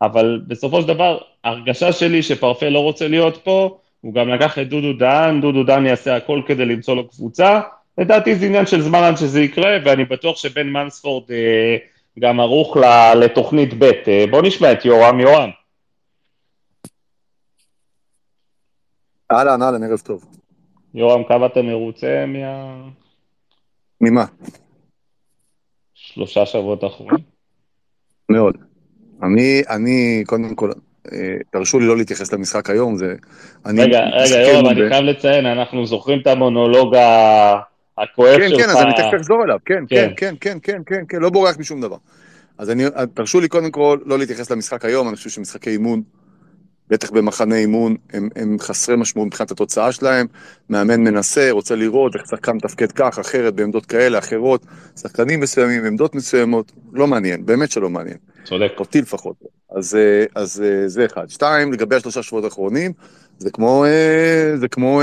אבל 0.02 0.41
בסופו 0.47 0.82
של 0.82 0.88
דבר, 0.88 1.18
ההרגשה 1.43 1.91
שלי 1.91 2.24
שפרפה 2.24 2.70
לא 2.70 2.80
רוצה 2.80 3.08
להיות 3.08 3.38
פה, 3.43 3.78
הוא 4.02 4.14
גם 4.14 4.30
לקח 4.30 4.60
את 4.60 4.70
דודו 4.70 4.93
דהן, 4.93 5.41
דודו 5.41 5.64
דהן 5.64 5.86
יעשה 5.86 6.16
הכל 6.16 6.41
כדי 6.47 6.66
למצוא 6.66 6.95
לו 6.95 7.08
קבוצה, 7.08 7.60
לדעתי 7.97 8.36
זה 8.36 8.45
עניין 8.45 8.66
של 8.66 8.82
זמן 8.82 9.04
עד 9.04 9.18
שזה 9.18 9.41
יקרה, 9.41 9.78
ואני 9.86 10.06
בטוח 10.06 10.38
שבן 10.38 10.70
מנספורד 10.70 11.32
אה, 11.32 11.78
גם 12.20 12.39
ערוך 12.39 12.78
ל- 12.78 13.14
לתוכנית 13.20 13.74
ב'. 13.80 13.84
אה, 13.84 14.26
בוא 14.32 14.41
נשמע 14.41 14.72
את 14.72 14.86
יורם, 14.86 15.20
יורם. 15.20 15.49
אהלן, 19.32 19.62
אהלן, 19.62 19.84
ערב 19.84 19.99
טוב. 19.99 20.26
יורם, 20.93 21.24
כמה 21.24 21.45
אתה 21.45 21.62
מרוצה 21.62 22.26
ממה? 24.02 24.26
מהשלושה 26.18 26.45
שבועות 26.45 26.84
האחרונים? 26.84 27.18
מאוד. 28.30 28.57
אני, 29.24 29.62
אני, 29.70 30.24
קודם 30.26 30.55
כל, 30.55 30.72
אה, 31.12 31.18
תרשו 31.51 31.80
לי 31.80 31.88
לא 31.88 31.97
להתייחס 31.97 32.34
למשחק 32.34 32.70
היום, 32.70 32.97
זה... 32.97 33.16
אני 33.66 33.82
רגע, 33.82 33.99
רגע, 33.99 34.41
יורם, 34.41 34.64
ב- 34.64 34.68
אני 34.68 34.89
חייב 34.89 35.03
לציין, 35.03 35.45
אנחנו 35.45 35.86
זוכרים 35.86 36.20
את 36.22 36.28
המונולוג 36.28 36.95
הכואב 37.97 38.38
כן, 38.38 38.49
שלך. 38.49 38.62
כן, 38.62 38.70
אז 38.70 38.78
אני 38.78 38.93
תכף 38.93 39.16
אחזור 39.16 39.43
אליו, 39.43 39.57
כן, 39.66 39.84
כן. 39.89 40.12
כן, 40.18 40.36
כן, 40.36 40.36
כן, 40.41 40.57
כן, 40.64 40.82
כן, 40.86 41.03
כן, 41.09 41.18
לא 41.20 41.30
בורח 41.30 41.57
משום 41.59 41.82
דבר. 41.82 41.97
אז 42.57 42.70
אני, 42.70 42.84
תרשו 43.14 43.39
לי 43.39 43.47
קודם 43.47 43.72
כל 43.72 43.99
לא 44.05 44.20
להתייחס 44.20 44.51
למשחק 44.51 44.86
היום, 44.86 45.07
אני 45.07 45.16
חושב 45.16 45.30
שמשחקי 45.30 45.70
אימון, 45.70 46.01
בטח 46.92 47.12
במחנה 47.12 47.56
אימון, 47.56 47.96
הם, 48.14 48.30
הם 48.36 48.58
חסרי 48.60 48.96
משמעות 48.96 49.28
מבחינת 49.28 49.52
התוצאה 49.52 49.92
שלהם. 49.92 50.28
מאמן 50.70 51.02
מנסה, 51.02 51.52
רוצה 51.52 51.76
לראות 51.76 52.16
איך 52.16 52.28
שחקן 52.30 52.52
מתפקד 52.52 52.92
כך, 52.92 53.20
אחרת, 53.20 53.56
בעמדות 53.56 53.86
כאלה, 53.86 54.20
אחרות, 54.20 54.66
שחקנים 55.02 55.39
מסוימים, 55.39 55.86
עמדות 55.86 56.16
מסוימות, 56.16 56.72
לא 56.94 57.08
מעניין, 57.08 57.46
באמת 57.46 57.72
שלא 57.72 57.89
מעניין. 57.89 58.18
צודק. 58.44 58.72
אותי 58.80 59.02
לפחות. 59.02 59.36
אז, 59.76 59.96
אה, 59.96 60.26
אז 60.36 60.64
אה, 60.66 60.88
זה 60.88 61.06
אחד. 61.06 61.30
שתיים, 61.30 61.74
לגבי 61.74 61.96
השלושה 61.96 62.24
שבועות 62.24 62.46
האחרונים, 62.46 62.92
זה 63.38 63.52
כמו, 63.52 63.86
אה, 63.86 64.58
זה 64.58 64.68
כמו, 64.68 65.02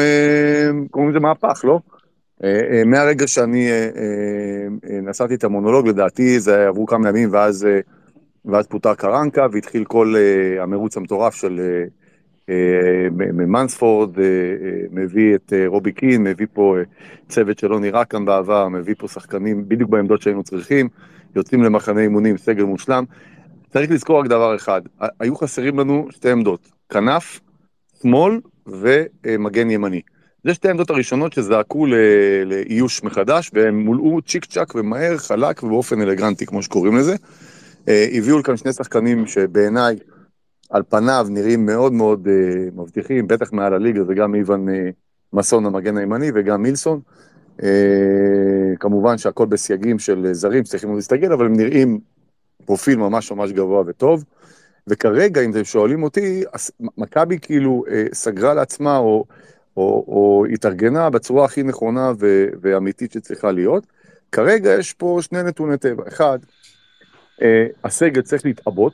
קוראים 0.90 1.10
לזה 1.10 1.20
מהפך, 1.20 1.64
לא? 1.64 1.80
מהרגע 2.86 3.26
שאני 3.26 3.68
נשאתי 4.82 5.34
את 5.34 5.44
המונולוג, 5.44 5.88
לדעתי 5.88 6.40
זה 6.40 6.68
עברו 6.68 6.86
כמה 6.86 7.08
ימים, 7.08 7.28
ואז, 7.32 7.66
ואז 8.44 8.66
פוטר 8.66 8.94
קרנקה, 8.94 9.46
והתחיל 9.52 9.84
כל 9.84 10.14
אה, 10.16 10.62
המרוץ 10.62 10.96
המטורף 10.96 11.34
של 11.34 11.60
מ- 13.10 13.52
מנספורד, 13.52 14.18
אה, 14.18 14.24
אה, 14.24 14.82
מביא 14.90 15.34
את 15.34 15.52
אה, 15.52 15.64
רובי 15.66 15.92
קין, 15.92 16.22
מביא 16.22 16.46
פה 16.52 16.76
אה, 16.78 16.82
צוות 17.28 17.58
שלא 17.58 17.80
נראה 17.80 18.04
כאן 18.04 18.24
בעבר, 18.24 18.68
מביא 18.68 18.94
פה 18.98 19.08
שחקנים 19.08 19.68
בדיוק 19.68 19.90
בעמדות 19.90 20.22
שהיינו 20.22 20.42
צריכים, 20.42 20.88
יוצאים 21.36 21.62
למחנה 21.62 22.00
אימונים, 22.00 22.36
סגל 22.36 22.64
מושלם. 22.64 23.04
צריך 23.72 23.90
לזכור 23.90 24.20
רק 24.20 24.26
דבר 24.26 24.56
אחד, 24.56 24.82
היו 25.20 25.36
חסרים 25.36 25.78
לנו 25.78 26.06
שתי 26.10 26.30
עמדות, 26.30 26.68
כנף, 26.88 27.40
שמאל 28.02 28.40
ומגן 28.66 29.70
ימני. 29.70 30.00
זה 30.44 30.54
שתי 30.54 30.68
העמדות 30.68 30.90
הראשונות 30.90 31.32
שזעקו 31.32 31.86
לאיוש 32.46 33.02
מחדש, 33.02 33.50
והם 33.54 33.78
מולאו 33.78 34.22
צ'יק 34.22 34.44
צ'אק 34.44 34.74
ומהר, 34.74 35.16
חלק 35.16 35.62
ובאופן 35.62 36.00
אלגנטי, 36.00 36.46
כמו 36.46 36.62
שקוראים 36.62 36.96
לזה. 36.96 37.16
אה, 37.88 38.06
הביאו 38.12 38.38
לכאן 38.38 38.56
שני 38.56 38.72
שחקנים 38.72 39.26
שבעיניי, 39.26 39.96
על 40.70 40.82
פניו, 40.88 41.26
נראים 41.30 41.66
מאוד 41.66 41.92
מאוד 41.92 42.28
אה, 42.28 42.70
מבטיחים, 42.76 43.28
בטח 43.28 43.52
מעל 43.52 43.74
הליגה, 43.74 44.04
זה 44.04 44.14
גם 44.14 44.34
איוון 44.34 44.68
אה, 44.68 44.90
מסון 45.32 45.66
המגן 45.66 45.96
הימני 45.96 46.30
וגם 46.34 46.62
מילסון. 46.62 47.00
כמובן 48.80 49.18
שהכל 49.18 49.46
בסייגים 49.46 49.98
של 49.98 50.28
זרים, 50.32 50.64
צריכים 50.64 50.96
להסתגל, 50.96 51.32
אבל 51.32 51.46
הם 51.46 51.56
נראים 51.56 52.00
פרופיל 52.64 52.96
ממש 52.96 53.32
ממש 53.32 53.52
גבוה 53.52 53.82
וטוב. 53.86 54.24
וכרגע, 54.86 55.40
אם 55.40 55.50
אתם 55.50 55.64
שואלים 55.64 56.02
אותי, 56.02 56.44
מכבי 56.98 57.38
כאילו 57.38 57.84
סגרה 58.12 58.54
לעצמה 58.54 58.98
או, 58.98 59.24
או, 59.76 60.04
או 60.08 60.44
התארגנה 60.52 61.10
בצורה 61.10 61.44
הכי 61.44 61.62
נכונה 61.62 62.12
ו, 62.18 62.46
ואמיתית 62.60 63.12
שצריכה 63.12 63.52
להיות. 63.52 63.86
כרגע 64.32 64.70
יש 64.78 64.92
פה 64.92 65.18
שני 65.22 65.42
נתוני 65.42 65.78
טבע. 65.78 66.02
אחד, 66.08 66.38
הסגל 67.84 68.22
צריך 68.22 68.44
להתעבות, 68.44 68.92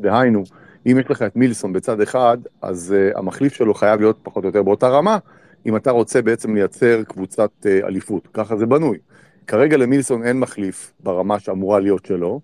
דהיינו, 0.00 0.44
אם 0.86 0.98
יש 1.00 1.10
לך 1.10 1.22
את 1.22 1.36
מילסון 1.36 1.72
בצד 1.72 2.00
אחד, 2.00 2.38
אז 2.62 2.94
אה, 2.96 3.18
המחליף 3.18 3.54
שלו 3.54 3.74
חייב 3.74 4.00
להיות 4.00 4.18
פחות 4.22 4.44
או 4.44 4.48
יותר 4.48 4.62
באותה 4.62 4.88
רמה, 4.88 5.18
אם 5.66 5.76
אתה 5.76 5.90
רוצה 5.90 6.22
בעצם 6.22 6.54
לייצר 6.54 7.02
קבוצת 7.08 7.50
אה, 7.66 7.80
אליפות. 7.86 8.28
ככה 8.32 8.56
זה 8.56 8.66
בנוי. 8.66 8.98
כרגע 9.46 9.76
למילסון 9.76 10.22
אין 10.22 10.40
מחליף 10.40 10.92
ברמה 11.00 11.38
שאמורה 11.38 11.80
להיות 11.80 12.04
שלו, 12.04 12.40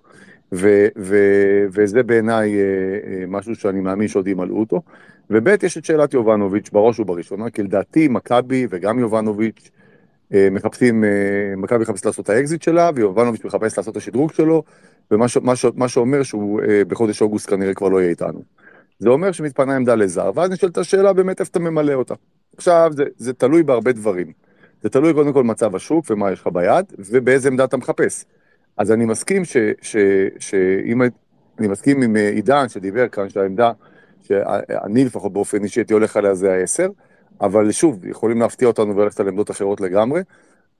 ו- 0.52 0.88
ו- 0.98 1.64
וזה 1.72 2.02
בעיניי 2.02 2.54
אה, 2.54 2.62
אה, 2.62 3.24
משהו 3.28 3.54
שאני 3.54 3.80
מאמין 3.80 4.08
שעוד 4.08 4.28
ימלאו 4.28 4.60
אותו. 4.60 4.82
וב' 5.30 5.48
יש 5.62 5.78
את 5.78 5.84
שאלת 5.84 6.14
יובנוביץ' 6.14 6.70
בראש 6.70 7.00
ובראשונה, 7.00 7.50
כי 7.50 7.62
לדעתי 7.62 8.08
מכבי 8.08 8.66
וגם 8.70 8.98
יובנוביץ' 8.98 9.70
אה, 9.70 9.83
מחפשים, 10.30 11.04
אה, 11.04 11.10
מכבי 11.56 11.78
מחפשת 11.78 12.06
לעשות 12.06 12.24
את 12.24 12.30
האקזיט 12.30 12.62
שלה, 12.62 12.90
ויובנוביץ' 12.94 13.44
מחפש 13.44 13.78
לעשות 13.78 13.92
את 13.92 13.96
השדרוג 13.96 14.32
שלו, 14.32 14.62
ומה 15.10 15.28
ש- 15.28 15.36
מה 15.36 15.56
ש- 15.56 15.66
מה 15.74 15.88
שאומר 15.88 16.22
שהוא 16.22 16.60
אה, 16.60 16.84
בחודש 16.84 17.22
אוגוסט 17.22 17.50
כנראה 17.50 17.74
כבר 17.74 17.88
לא 17.88 18.00
יהיה 18.00 18.10
איתנו. 18.10 18.42
זה 18.98 19.08
אומר 19.08 19.32
שמתפנה 19.32 19.76
עמדה 19.76 19.94
לזר, 19.94 20.30
ואז 20.34 20.50
נשאלת 20.50 20.78
השאלה 20.78 21.12
באמת 21.12 21.40
איפה 21.40 21.50
אתה 21.50 21.58
ממלא 21.58 21.92
אותה. 21.92 22.14
עכשיו, 22.56 22.90
זה, 22.96 23.04
זה 23.16 23.32
תלוי 23.32 23.62
בהרבה 23.62 23.92
דברים. 23.92 24.32
זה 24.82 24.88
תלוי 24.88 25.14
קודם 25.14 25.32
כל 25.32 25.42
במצב 25.42 25.76
השוק 25.76 26.04
ומה 26.10 26.32
יש 26.32 26.40
לך 26.40 26.46
ביד, 26.52 26.84
ובאיזה 26.98 27.48
עמדה 27.48 27.64
אתה 27.64 27.76
מחפש. 27.76 28.24
אז 28.76 28.92
אני 28.92 29.04
מסכים 29.04 29.44
ש... 29.44 29.56
ש, 29.82 29.96
שאם... 30.38 31.02
אני 31.58 31.68
מסכים 31.68 32.02
עם 32.02 32.16
אה, 32.16 32.28
עידן 32.28 32.68
שדיבר 32.68 33.08
כאן, 33.08 33.28
שהעמדה, 33.28 33.72
שאני 34.22 35.04
לפחות 35.04 35.32
באופן 35.32 35.62
אישי 35.62 35.80
הייתי 35.80 35.94
הולך 35.94 36.16
עליה 36.16 36.34
זה 36.34 36.52
העשר, 36.52 36.88
אבל 37.40 37.72
שוב, 37.72 38.06
יכולים 38.06 38.40
להפתיע 38.40 38.68
אותנו 38.68 38.96
וללכת 38.96 39.20
על 39.20 39.28
עמדות 39.28 39.50
אחרות 39.50 39.80
לגמרי. 39.80 40.22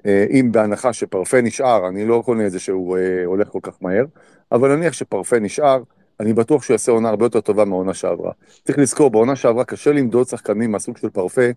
אה, 0.06 0.26
אם 0.30 0.48
בהנחה 0.52 0.92
שפרפה 0.92 1.40
נשאר, 1.40 1.88
אני 1.88 2.06
לא 2.06 2.22
קונה 2.24 2.46
את 2.46 2.52
זה 2.52 2.58
שהוא 2.60 2.98
אה, 2.98 3.24
הולך 3.24 3.48
כל 3.48 3.58
כך 3.62 3.76
מהר, 3.80 4.04
אבל 4.52 4.76
נניח 4.76 4.92
שפרפה 4.92 5.38
נשאר, 5.38 5.82
אני 6.20 6.32
בטוח 6.32 6.62
שהוא 6.62 6.74
יעשה 6.74 6.92
עונה 6.92 7.08
הרבה 7.08 7.24
יותר 7.24 7.40
טובה 7.40 7.64
מהעונה 7.64 7.94
שעברה. 7.94 8.32
צריך 8.64 8.78
לזכור, 8.78 9.10
בעונה 9.10 9.36
שעברה 9.36 9.64
קשה 9.64 9.92
למדוד 9.92 10.28
שחקנים 10.28 10.72
מהסוג 10.72 10.96
של 10.96 11.08
פרפה, 11.08 11.50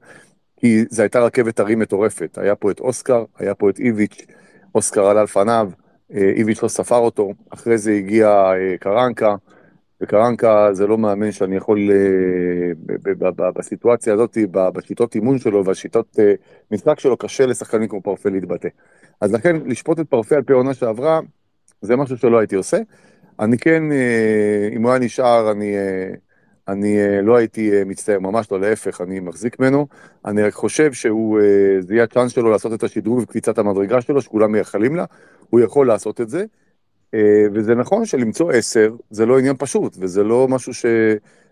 כי 0.57 0.85
זו 0.89 1.01
הייתה 1.01 1.19
רכבת 1.19 1.59
הרים 1.59 1.79
מטורפת. 1.79 2.37
היה 2.37 2.55
פה 2.55 2.71
את 2.71 2.79
אוסקר, 2.79 3.25
היה 3.39 3.55
פה 3.55 3.69
את 3.69 3.79
איביץ', 3.79 4.25
אוסקר 4.75 5.05
עלה 5.05 5.23
לפניו, 5.23 5.69
אה, 6.13 6.31
איביץ' 6.35 6.63
לא 6.63 6.67
ספר 6.67 6.97
אותו, 6.97 7.33
אחרי 7.49 7.77
זה 7.77 7.91
הגיע 7.91 8.51
קרנקה, 8.79 9.35
וקרנקה 10.01 10.69
זה 10.71 10.87
לא 10.87 10.97
מאמן 10.97 11.31
שאני 11.31 11.55
יכול 11.55 11.91
אה, 11.91 13.51
בסיטואציה 13.55 14.13
הזאת, 14.13 14.37
בשיטות 14.51 15.15
אימון 15.15 15.39
שלו 15.39 15.65
והשיטות 15.65 16.19
אה, 16.19 16.33
משחק 16.71 16.99
שלו, 16.99 17.17
קשה 17.17 17.45
לשחקנים 17.45 17.87
כמו 17.87 18.01
פרפה 18.01 18.29
להתבטא. 18.29 18.67
אז 19.21 19.33
לכן, 19.33 19.55
לשפוט 19.65 19.99
את 19.99 20.09
פרפה 20.09 20.35
על 20.35 20.43
פי 20.43 20.53
העונה 20.53 20.73
שעברה, 20.73 21.19
זה 21.81 21.95
משהו 21.95 22.17
שלא 22.17 22.39
הייתי 22.39 22.55
עושה. 22.55 22.77
אני 23.39 23.57
כן, 23.57 23.91
אה, 23.91 24.69
אם 24.75 24.83
הוא 24.83 24.91
היה 24.91 24.99
נשאר, 24.99 25.51
אני, 25.51 25.75
אני 26.67 26.97
לא 27.23 27.37
הייתי 27.37 27.71
מצטער, 27.85 28.19
ממש 28.19 28.51
לא, 28.51 28.59
להפך, 28.59 29.01
אני 29.01 29.19
מחזיק 29.19 29.59
ממנו. 29.59 29.87
אני 30.25 30.43
רק 30.43 30.53
חושב 30.53 30.93
שהוא, 30.93 31.39
זה 31.79 31.93
יהיה 31.93 32.03
הצ'אנס 32.03 32.31
שלו 32.31 32.51
לעשות 32.51 32.73
את 32.73 32.83
השדרוג 32.83 33.19
וקפיצת 33.19 33.57
המדרגה 33.57 34.01
שלו, 34.01 34.21
שכולם 34.21 34.51
מייחלים 34.51 34.95
לה, 34.95 35.05
הוא 35.49 35.59
יכול 35.59 35.87
לעשות 35.87 36.21
את 36.21 36.29
זה. 36.29 36.45
אה, 37.13 37.45
וזה 37.53 37.75
נכון 37.75 38.05
שלמצוא 38.05 38.51
עשר 38.51 38.95
זה 39.09 39.25
לא 39.25 39.39
עניין 39.39 39.55
פשוט, 39.57 39.97
וזה 39.99 40.23
לא 40.23 40.47
משהו, 40.47 40.73
ש... 40.73 40.85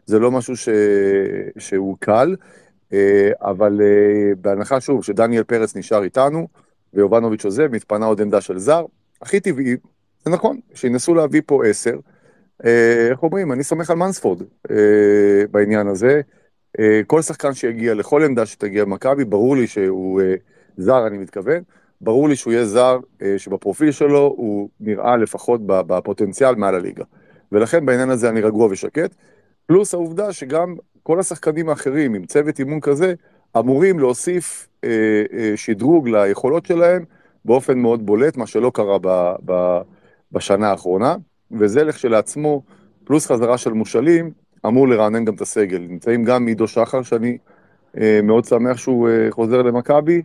זה 0.05 0.19
לא 0.19 0.31
משהו 0.31 0.57
ש... 0.57 0.69
שהוא 1.57 1.97
קל, 1.99 2.35
אה, 2.93 3.31
אבל 3.41 3.81
אה, 3.81 4.35
בהנחה 4.41 4.81
שוב 4.81 5.03
שדניאל 5.03 5.43
פרץ 5.43 5.75
נשאר 5.75 6.03
איתנו, 6.03 6.47
ויובנוביץ' 6.93 7.45
עוזב, 7.45 7.67
מתפנה 7.71 8.05
עוד 8.05 8.21
עמדה 8.21 8.41
של 8.41 8.57
זר. 8.57 8.85
הכי 9.21 9.39
טבעי, 9.39 9.75
זה 10.25 10.31
נכון, 10.31 10.59
שינסו 10.73 11.15
להביא 11.15 11.41
פה 11.45 11.65
עשר. 11.65 11.99
איך 13.11 13.23
אומרים, 13.23 13.51
אני 13.51 13.63
סומך 13.63 13.89
על 13.89 13.95
מנספורד 13.95 14.41
בעניין 15.51 15.87
הזה. 15.87 16.21
כל 17.07 17.21
שחקן 17.21 17.53
שיגיע 17.53 17.93
לכל 17.93 18.23
עמדה 18.23 18.45
שתגיע 18.45 18.85
במכבי, 18.85 19.25
ברור 19.25 19.55
לי 19.55 19.67
שהוא 19.67 20.21
זר, 20.77 21.07
אני 21.07 21.17
מתכוון. 21.17 21.63
ברור 22.01 22.29
לי 22.29 22.35
שהוא 22.35 22.53
יהיה 22.53 22.65
זר 22.65 22.99
אה, 23.21 23.35
שבפרופיל 23.37 23.91
שלו 23.91 24.33
הוא 24.37 24.69
נראה 24.79 25.17
לפחות 25.17 25.61
בפוטנציאל 25.65 26.55
מעל 26.55 26.75
הליגה. 26.75 27.03
ולכן 27.51 27.85
בעניין 27.85 28.09
הזה 28.09 28.29
אני 28.29 28.41
רגוע 28.41 28.67
ושקט. 28.71 29.15
פלוס 29.65 29.93
העובדה 29.93 30.33
שגם 30.33 30.75
כל 31.03 31.19
השחקנים 31.19 31.69
האחרים 31.69 32.13
עם 32.13 32.25
צוות 32.25 32.59
אימון 32.59 32.79
כזה, 32.79 33.13
אמורים 33.57 33.99
להוסיף 33.99 34.67
אה, 34.83 34.89
אה, 35.33 35.53
שדרוג 35.55 36.09
ליכולות 36.09 36.65
שלהם 36.65 37.05
באופן 37.45 37.79
מאוד 37.79 38.05
בולט, 38.05 38.37
מה 38.37 38.47
שלא 38.47 38.71
קרה 38.73 38.97
ב, 39.01 39.33
ב, 39.45 39.77
בשנה 40.31 40.69
האחרונה, 40.69 41.15
וזה 41.51 41.83
לכשלעצמו, 41.83 42.61
פלוס 43.03 43.25
חזרה 43.31 43.57
של 43.57 43.73
מושאלים, 43.73 44.31
אמור 44.65 44.87
לרענן 44.87 45.25
גם 45.25 45.33
את 45.33 45.41
הסגל. 45.41 45.85
נמצאים 45.89 46.23
גם 46.23 46.47
עידו 46.47 46.67
שחר, 46.67 47.01
שאני 47.03 47.37
אה, 47.97 48.19
מאוד 48.23 48.45
שמח 48.45 48.77
שהוא 48.77 49.09
אה, 49.09 49.27
חוזר 49.29 49.61
למכבי, 49.61 50.21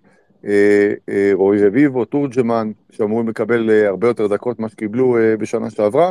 רועי 1.35 1.67
רביבו, 1.67 2.05
תורג'מן, 2.05 2.71
שאמורים 2.91 3.29
לקבל 3.29 3.71
אה, 3.71 3.89
הרבה 3.89 4.09
יותר 4.09 4.27
דקות 4.27 4.59
ממה 4.59 4.69
שקיבלו 4.69 5.19
אה, 5.19 5.37
בשנה 5.37 5.71
שעברה, 5.71 6.11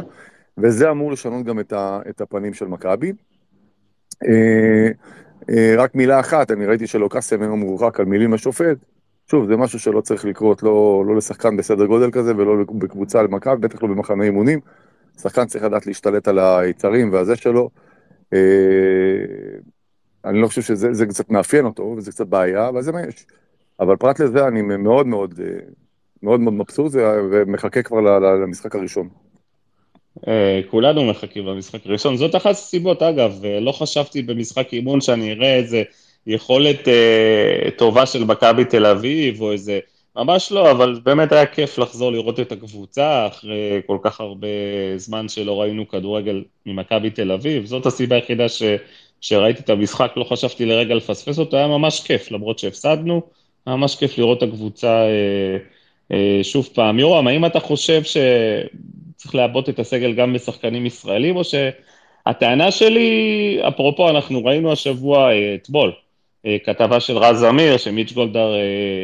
וזה 0.57 0.91
אמור 0.91 1.11
לשנות 1.11 1.45
גם 1.45 1.59
את, 2.09 2.21
הפנים 2.21 2.53
של 2.53 2.65
מכבי. 2.65 3.13
אה, 4.27 4.89
אה, 5.49 5.75
רק 5.77 5.95
מילה 5.95 6.19
אחת, 6.19 6.51
אני 6.51 6.65
ראיתי 6.65 6.87
שלוקאסם 6.87 7.41
היום 7.41 7.59
מורחק 7.59 7.99
על 7.99 8.05
מילים 8.05 8.33
לשופט. 8.33 8.77
שוב, 9.27 9.47
זה 9.47 9.57
משהו 9.57 9.79
שלא 9.79 10.01
צריך 10.01 10.25
לקרות, 10.25 10.63
לא, 10.63 11.03
לא 11.07 11.15
לשחקן 11.15 11.57
בסדר 11.57 11.85
גודל 11.85 12.11
כזה 12.11 12.35
ולא 12.37 12.63
בקבוצה 12.77 13.23
למכבי, 13.23 13.57
בטח 13.61 13.83
לא 13.83 13.89
במחנה 13.89 14.23
אימונים. 14.23 14.59
שחקן 15.21 15.45
צריך 15.45 15.63
לדעת 15.63 15.87
להשתלט 15.87 16.27
על 16.27 16.39
היצרים 16.39 17.13
והזה 17.13 17.35
שלו. 17.35 17.69
אה, 18.33 18.39
אני 20.25 20.41
לא 20.41 20.47
חושב 20.47 20.61
שזה 20.61 21.05
קצת 21.05 21.29
מאפיין 21.29 21.65
אותו, 21.65 21.93
וזה 21.97 22.11
קצת 22.11 22.27
בעיה, 22.27 22.67
אבל 22.69 22.81
זה 22.81 22.91
מה 22.91 23.01
יש. 23.01 23.25
אבל 23.79 23.95
פרט 23.95 24.19
לזה, 24.19 24.47
אני 24.47 24.61
מאוד 24.61 25.07
מאוד 25.07 25.39
מאוד 26.23 26.39
מאוד 26.39 26.53
מבסוט 26.53 26.91
ומחכה 27.31 27.83
כבר 27.83 27.99
למשחק 28.43 28.75
הראשון. 28.75 29.09
אה, 30.27 30.61
כולנו 30.69 31.05
מחכים 31.05 31.45
למשחק 31.45 31.85
הראשון. 31.85 32.17
זאת 32.17 32.35
אחת 32.35 32.51
הסיבות, 32.51 33.01
אגב, 33.01 33.45
אה, 33.45 33.59
לא 33.59 33.71
חשבתי 33.71 34.21
במשחק 34.21 34.73
אימון 34.73 35.01
שאני 35.01 35.33
אראה 35.33 35.55
איזה 35.55 35.83
יכולת 36.27 36.87
אה, 36.87 37.71
טובה 37.77 38.05
של 38.05 38.23
מכבי 38.23 38.65
תל 38.65 38.85
אביב, 38.85 39.41
או 39.41 39.51
איזה... 39.51 39.79
ממש 40.15 40.51
לא, 40.51 40.71
אבל 40.71 40.99
באמת 41.03 41.31
היה 41.31 41.45
כיף 41.45 41.77
לחזור 41.77 42.11
לראות 42.11 42.39
את 42.39 42.51
הקבוצה 42.51 43.27
אחרי 43.27 43.81
כל 43.85 43.97
כך 44.01 44.21
הרבה 44.21 44.47
זמן 44.97 45.27
שלא 45.27 45.61
ראינו 45.61 45.87
כדורגל 45.87 46.43
ממכבי 46.65 47.09
תל 47.09 47.31
אביב. 47.31 47.65
זאת 47.65 47.85
הסיבה 47.85 48.15
היחידה 48.15 48.49
ש... 48.49 48.63
שראיתי 49.21 49.61
את 49.61 49.69
המשחק, 49.69 50.11
לא 50.15 50.23
חשבתי 50.23 50.65
לרגע 50.65 50.95
לפספס 50.95 51.39
אותו, 51.39 51.57
היה 51.57 51.67
ממש 51.67 51.99
כיף, 51.99 52.31
למרות 52.31 52.59
שהפסדנו, 52.59 53.21
ממש 53.67 53.95
כיף 53.95 54.17
לראות 54.17 54.37
את 54.37 54.43
הקבוצה 54.43 55.03
אה, 55.03 55.57
אה, 56.11 56.39
שוב 56.43 56.69
פעם. 56.73 56.99
יורם, 56.99 57.27
האם 57.27 57.45
אתה 57.45 57.59
חושב 57.59 58.03
ש... 58.03 58.17
צריך 59.15 59.35
לעבות 59.35 59.69
את 59.69 59.79
הסגל 59.79 60.13
גם 60.13 60.33
בשחקנים 60.33 60.85
ישראלים, 60.85 61.35
או 61.35 61.41
שהטענה 61.43 62.71
שלי, 62.71 63.59
אפרופו, 63.67 64.09
אנחנו 64.09 64.45
ראינו 64.45 64.71
השבוע, 64.71 65.31
אה, 65.31 65.55
אתמול, 65.55 65.91
כתבה 66.65 66.99
של 66.99 67.17
רז 67.17 67.39
זמיר, 67.39 67.77
שמיץ' 67.77 68.13
גולדהר 68.13 68.53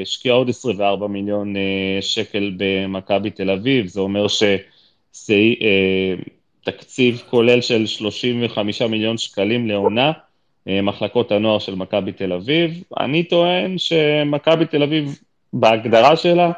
השקיע 0.01 0.33
עוד 0.33 0.49
24 0.49 1.07
מיליון 1.07 1.53
שקל 2.01 2.51
במכבי 2.57 3.29
תל 3.29 3.49
אביב, 3.49 3.87
זה 3.87 3.99
אומר 3.99 4.25
שתקציב 6.63 7.23
כולל 7.29 7.61
של 7.61 7.85
35 7.85 8.81
מיליון 8.81 9.17
שקלים 9.17 9.67
לעונה, 9.67 10.11
מחלקות 10.67 11.31
הנוער 11.31 11.59
של 11.59 11.75
מכבי 11.75 12.11
תל 12.11 12.33
אביב. 12.33 12.83
אני 12.99 13.23
טוען 13.23 13.77
שמכבי 13.77 14.65
תל 14.65 14.83
אביב, 14.83 15.19
בהגדרה 15.53 16.15
שלה, 16.15 16.51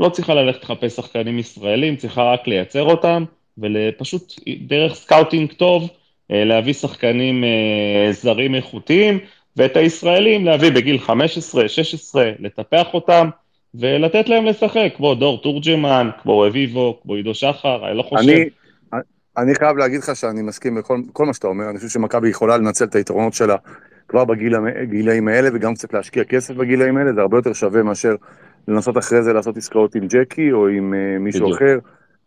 לא 0.00 0.08
צריכה 0.08 0.34
ללכת 0.34 0.62
לחפש 0.62 0.92
שחקנים 0.92 1.38
ישראלים, 1.38 1.96
צריכה 1.96 2.32
רק 2.32 2.46
לייצר 2.46 2.82
אותם, 2.82 3.24
ופשוט 3.58 4.34
דרך 4.60 4.94
סקאוטינג 4.94 5.52
טוב, 5.52 5.88
אה, 6.30 6.44
להביא 6.44 6.72
שחקנים 6.72 7.44
אה, 7.44 8.12
זרים 8.12 8.54
איכותיים, 8.54 9.18
ואת 9.56 9.76
הישראלים 9.76 10.44
להביא 10.44 10.70
בגיל 10.70 10.98
15, 10.98 11.68
16, 11.68 12.30
לטפח 12.38 12.94
אותם, 12.94 13.28
ולתת 13.74 14.28
להם 14.28 14.44
לשחק, 14.44 14.92
כמו 14.96 15.14
דור 15.14 15.42
תורג'מן, 15.42 16.10
כמו 16.22 16.40
רביבו, 16.40 16.98
כמו 17.02 17.14
עידו 17.14 17.34
שחר, 17.34 17.88
אני 17.88 17.96
לא 17.96 18.02
חושב... 18.02 18.28
אני, 18.28 18.44
אני 19.36 19.54
חייב 19.54 19.76
להגיד 19.76 20.00
לך 20.00 20.16
שאני 20.16 20.42
מסכים 20.42 20.74
בכל 20.74 21.26
מה 21.26 21.34
שאתה 21.34 21.46
אומר, 21.46 21.70
אני 21.70 21.76
חושב 21.76 21.88
שמכבי 21.88 22.28
יכולה 22.28 22.56
לנצל 22.56 22.84
את 22.84 22.94
היתרונות 22.94 23.34
שלה 23.34 23.56
כבר 24.08 24.24
בגילאים 24.24 25.28
האלה, 25.28 25.48
וגם 25.52 25.74
קצת 25.74 25.94
להשקיע 25.94 26.24
כסף 26.24 26.54
בגילאים 26.54 26.96
האלה, 26.96 27.12
זה 27.12 27.20
הרבה 27.20 27.38
יותר 27.38 27.52
שווה 27.52 27.82
מאשר 27.82 28.14
לנסות 28.68 28.98
אחרי 28.98 29.22
זה 29.22 29.32
לעשות 29.32 29.56
עסקאות 29.56 29.94
עם 29.94 30.06
ג'קי 30.06 30.52
או 30.52 30.68
עם 30.68 30.94
uh, 30.94 31.22
מישהו 31.22 31.44
בדיוק. 31.44 31.62
אחר, 31.62 31.78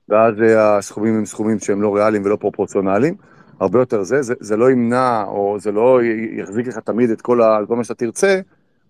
ואז 0.09 0.35
הסכומים 0.57 1.15
הם 1.15 1.25
סכומים 1.25 1.59
שהם 1.59 1.81
לא 1.81 1.95
ריאליים 1.95 2.25
ולא 2.25 2.35
פרופורציונליים. 2.35 3.15
הרבה 3.59 3.79
יותר 3.79 4.03
זה, 4.03 4.21
זה, 4.21 4.33
זה 4.39 4.57
לא 4.57 4.71
ימנע, 4.71 5.23
או 5.23 5.57
זה 5.59 5.71
לא 5.71 5.99
יחזיק 6.31 6.67
לך 6.67 6.77
תמיד 6.77 7.09
את 7.09 7.21
כל, 7.21 7.41
ה, 7.41 7.59
כל 7.67 7.75
מה 7.75 7.83
שאתה 7.83 7.93
תרצה, 7.93 8.39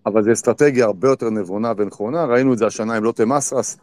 אבל 0.06 0.22
זו 0.22 0.32
אסטרטגיה 0.32 0.84
הרבה 0.84 1.08
יותר 1.08 1.30
נבונה 1.30 1.72
ונכונה. 1.76 2.24
ראינו 2.24 2.52
את 2.52 2.58
זה 2.58 2.66
השנה 2.66 2.96
עם 2.96 3.04
לוטה 3.04 3.24
מסרס, 3.24 3.76
אה, 3.76 3.82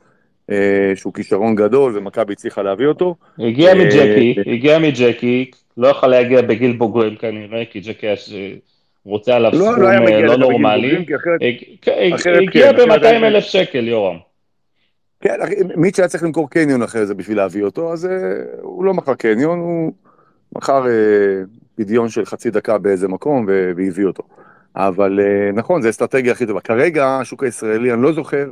שהוא 0.95 1.13
כישרון 1.13 1.55
גדול, 1.55 1.97
ומכבי 1.97 2.33
הצליחה 2.33 2.61
להביא 2.61 2.87
אותו. 2.87 3.15
הגיע 3.39 3.69
אה, 3.69 3.75
מג'קי, 3.75 4.35
הגיע 4.45 4.79
מג'קי, 4.79 5.51
לא 5.77 5.87
יכול 5.87 6.09
להגיע 6.09 6.41
בגיל 6.41 6.77
בוגרים 6.77 7.15
כנראה, 7.15 7.63
כי 7.71 7.79
ג'קי 7.79 8.07
רוצה 9.05 9.35
עליו 9.35 9.51
לא, 9.53 9.57
סכום 9.57 9.81
לא, 9.81 9.87
אה, 9.87 10.21
לא 10.21 10.37
נורמלי, 10.37 11.05
הגיע 12.47 12.71
ב-200 12.71 13.05
אלף 13.05 13.43
שקל, 13.43 13.87
יורם. 13.87 14.17
כן, 15.21 15.39
מיץ' 15.75 15.99
היה 15.99 16.07
צריך 16.07 16.23
למכור 16.23 16.49
קניון 16.49 16.81
אחרי 16.81 17.05
זה 17.05 17.13
בשביל 17.13 17.37
להביא 17.37 17.63
אותו, 17.63 17.93
אז 17.93 18.05
אה, 18.05 18.11
הוא 18.61 18.85
לא 18.85 18.93
מכר 18.93 19.13
קניון, 19.13 19.59
הוא 19.59 19.93
מכר 20.55 20.87
אה, 20.87 20.91
פדיון 21.75 22.09
של 22.09 22.25
חצי 22.25 22.49
דקה 22.49 22.77
באיזה 22.77 23.07
מקום 23.07 23.45
והביא 23.77 24.05
אותו. 24.05 24.23
אבל 24.75 25.19
נכון, 25.53 25.81
זו 25.81 25.87
האסטרטגיה 25.87 26.31
הכי 26.31 26.45
טובה. 26.45 26.61
כרגע 26.61 27.07
השוק 27.07 27.43
הישראלי, 27.43 27.93
אני 27.93 28.01
לא 28.01 28.13
זוכר, 28.13 28.45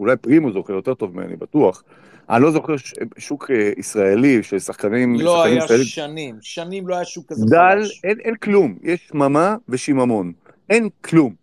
אולי 0.00 0.16
פרימו 0.16 0.52
זוכר 0.52 0.72
יותר 0.72 0.94
טוב 0.94 1.16
ממני, 1.16 1.36
בטוח. 1.36 1.82
אני 2.30 2.42
לא 2.42 2.50
זוכר 2.50 2.74
שוק 3.18 3.50
ישראלי 3.76 4.42
של 4.42 4.58
שחקנים... 4.58 5.20
לא 5.20 5.44
היה 5.44 5.56
ישראלים. 5.56 5.84
שנים, 5.84 6.36
שנים 6.40 6.88
לא 6.88 6.94
היה 6.94 7.04
שוק 7.04 7.26
כזה 7.28 7.46
דל, 7.46 7.82
אין, 8.04 8.18
אין 8.20 8.34
כלום, 8.34 8.74
יש 8.82 9.08
שממה 9.08 9.56
ושיממון, 9.68 10.32
אין 10.70 10.88
כלום. 11.04 11.34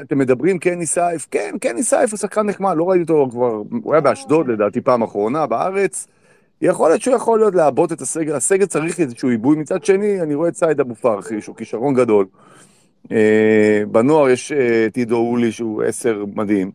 אתם 0.00 0.18
מדברים 0.18 0.58
קני 0.58 0.86
סייף, 0.86 1.26
כן, 1.30 1.54
קני 1.60 1.82
סייף 1.82 2.10
הוא 2.10 2.18
שחקן 2.18 2.46
נחמד, 2.46 2.74
לא 2.76 2.90
ראיתי 2.90 3.12
אותו 3.12 3.28
כבר, 3.30 3.62
הוא 3.82 3.94
היה 3.94 4.00
באשדוד 4.00 4.48
לדעתי 4.48 4.80
פעם 4.80 5.02
אחרונה 5.02 5.46
בארץ. 5.46 6.06
יכול 6.62 6.90
להיות 6.90 7.02
שהוא 7.02 7.16
יכול 7.16 7.38
להיות 7.38 7.54
לעבות 7.54 7.92
את 7.92 8.00
הסגל, 8.00 8.34
הסגל 8.34 8.66
צריך 8.66 9.00
איזשהו 9.00 9.28
עיבוי. 9.28 9.56
מצד 9.56 9.84
שני, 9.84 10.20
אני 10.20 10.34
רואה 10.34 10.48
את 10.48 10.56
סייד 10.56 10.80
אבו 10.80 10.94
פרחי, 10.94 11.40
שהוא 11.40 11.56
כישרון 11.56 11.94
גדול. 11.94 12.26
אה, 13.12 13.82
בנוער 13.90 14.28
יש 14.28 14.52
את 14.86 14.96
עידו 14.96 15.16
אולי, 15.16 15.52
שהוא 15.52 15.82
עשר 15.82 16.24
מדהים. 16.34 16.70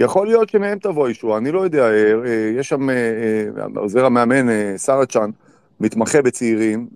יכול 0.00 0.26
להיות 0.26 0.48
שמהם 0.48 0.78
תבוא 0.78 1.08
ישועה, 1.08 1.38
אני 1.38 1.52
לא 1.52 1.60
יודע, 1.60 1.82
אה, 1.82 2.12
אה, 2.26 2.52
יש 2.56 2.68
שם 2.68 2.90
אה, 2.90 2.94
עוזר 3.76 4.04
המאמן, 4.04 4.46
שרה 4.78 5.06
צ'אן, 5.06 5.30
מתמחה 5.80 6.22
בצעירים, 6.22 6.88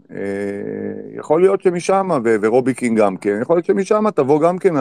יכול 1.16 1.40
להיות 1.40 1.60
שמשם, 1.60 2.08
ורובי 2.24 2.74
קין 2.74 2.98
גם 2.98 3.16
כן, 3.16 3.38
יכול 3.42 3.56
להיות 3.56 3.66
שמשם 3.66 4.10
תבוא 4.10 4.40
גם 4.40 4.58
כן 4.58 4.74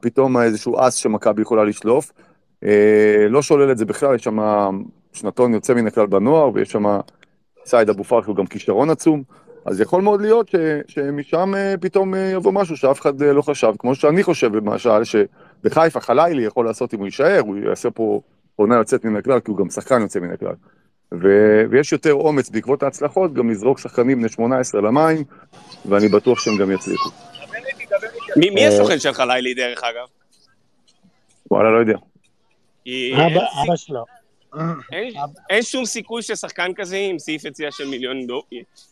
פתאום 0.00 0.36
איזשהו 0.36 0.76
אס 0.78 0.94
שמכבי 0.94 1.42
יכולה 1.42 1.64
לשלוף. 1.64 2.12
לא 3.28 3.42
שולל 3.42 3.70
את 3.70 3.78
זה 3.78 3.84
בכלל, 3.84 4.14
יש 4.14 4.24
שם 4.24 4.38
שנתון 5.12 5.54
יוצא 5.54 5.74
מן 5.74 5.86
הכלל 5.86 6.06
בנוער, 6.06 6.50
ויש 6.54 6.72
שם 6.72 6.84
סייד 7.66 7.88
אבו 7.90 8.04
פרחי, 8.04 8.26
הוא 8.26 8.36
גם 8.36 8.46
כישרון 8.46 8.90
עצום. 8.90 9.22
אז 9.64 9.80
יכול 9.80 10.02
מאוד 10.02 10.20
להיות 10.20 10.48
ש, 10.48 10.54
שמשם 10.86 11.52
פתאום 11.80 12.14
יבוא 12.32 12.52
משהו 12.52 12.76
שאף 12.76 13.00
אחד 13.00 13.22
לא 13.22 13.42
חשב, 13.42 13.72
כמו 13.78 13.94
שאני 13.94 14.22
חושב 14.22 14.54
למשל, 14.54 15.04
בחיפה 15.64 16.00
חלילי 16.00 16.44
יכול 16.44 16.66
לעשות 16.66 16.94
אם 16.94 16.98
הוא 16.98 17.06
יישאר, 17.06 17.40
הוא 17.40 17.56
יעשה 17.56 17.90
פה 17.90 18.20
עונה 18.56 18.76
יוצאת 18.76 19.04
מן 19.04 19.16
הכלל, 19.16 19.40
כי 19.40 19.50
הוא 19.50 19.58
גם 19.58 19.70
שחקן 19.70 20.02
יוצא 20.02 20.20
מן 20.20 20.32
הכלל. 20.32 20.54
ו- 21.12 21.64
ויש 21.70 21.92
יותר 21.92 22.12
אומץ 22.12 22.50
בעקבות 22.50 22.82
ההצלחות 22.82 23.34
גם 23.34 23.50
לזרוק 23.50 23.78
שחקנים 23.78 24.18
בני 24.18 24.28
18 24.28 24.80
למים, 24.80 25.24
ואני 25.84 26.08
בטוח 26.08 26.38
שהם 26.38 26.56
גם 26.56 26.70
יצליחו. 26.70 27.10
מי, 28.36 28.50
מי 28.50 28.66
הסוכן 28.66 28.98
של 28.98 29.12
חלילי 29.12 29.54
דרך 29.54 29.84
אגב? 29.84 30.06
וואלה, 31.50 31.70
לא 31.70 31.78
יודע. 31.78 31.98
אבא 33.64 33.76
שלו. 33.76 34.04
אין, 34.92 35.12
אין 35.50 35.62
שום 35.62 35.84
סיכוי 35.84 36.22
ששחקן 36.22 36.74
כזה 36.76 36.96
עם 36.96 37.18
סעיף 37.18 37.44
יציאה 37.44 37.72
של 37.72 37.88
מיליון 37.88 38.16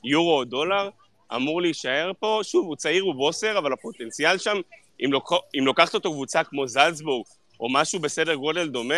יורו 0.05 0.39
או 0.39 0.45
דולר 0.45 0.89
אמור 1.37 1.63
להישאר 1.63 2.13
פה. 2.21 2.41
שוב, 2.43 2.67
הוא 2.67 2.77
צעיר, 2.77 3.03
הוא 3.03 3.15
בוסר, 3.15 3.59
אבל 3.59 3.73
הפוטנציאל 3.73 4.39
שם 4.39 4.57
אם, 5.05 5.13
לוק... 5.13 5.33
אם 5.59 5.67
לוקחת 5.67 5.95
אותו 5.95 6.13
קבוצה 6.13 6.45
כמו 6.45 6.67
זלצבורג, 6.67 7.25
או 7.61 7.67
משהו 7.73 8.01
בסדר 8.01 8.35
גודל 8.35 8.69
דומה, 8.69 8.95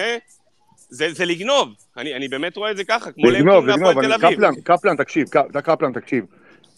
זה, 0.89 1.13
זה 1.13 1.25
לגנוב. 1.25 1.69
אני, 1.97 2.15
אני 2.15 2.29
באמת 2.29 2.57
רואה 2.57 2.71
את 2.71 2.77
זה 2.77 2.85
ככה, 2.85 3.13
כמו 3.13 3.31
לגנוב, 3.31 3.67
לגנוב, 3.67 3.83
מהפועל 3.83 4.13
אני-. 4.13 4.35
קפלן, 4.37 4.55
קפלן, 4.65 4.97
תקשיב, 4.97 5.29
ק- 5.29 5.59
קפלן, 5.59 5.93
תקשיב. 5.93 6.25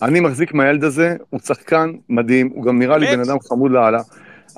אני 0.02 0.20
מחזיק 0.20 0.54
מהילד 0.54 0.84
הזה, 0.84 1.16
הוא 1.30 1.40
שחקן 1.40 1.92
מדהים, 2.08 2.50
הוא 2.54 2.64
גם 2.64 2.78
נראה 2.78 2.98
לי 2.98 3.06
באמת? 3.06 3.18
בן 3.18 3.30
אדם 3.30 3.40
חמוד 3.48 3.70
לאללה. 3.72 4.00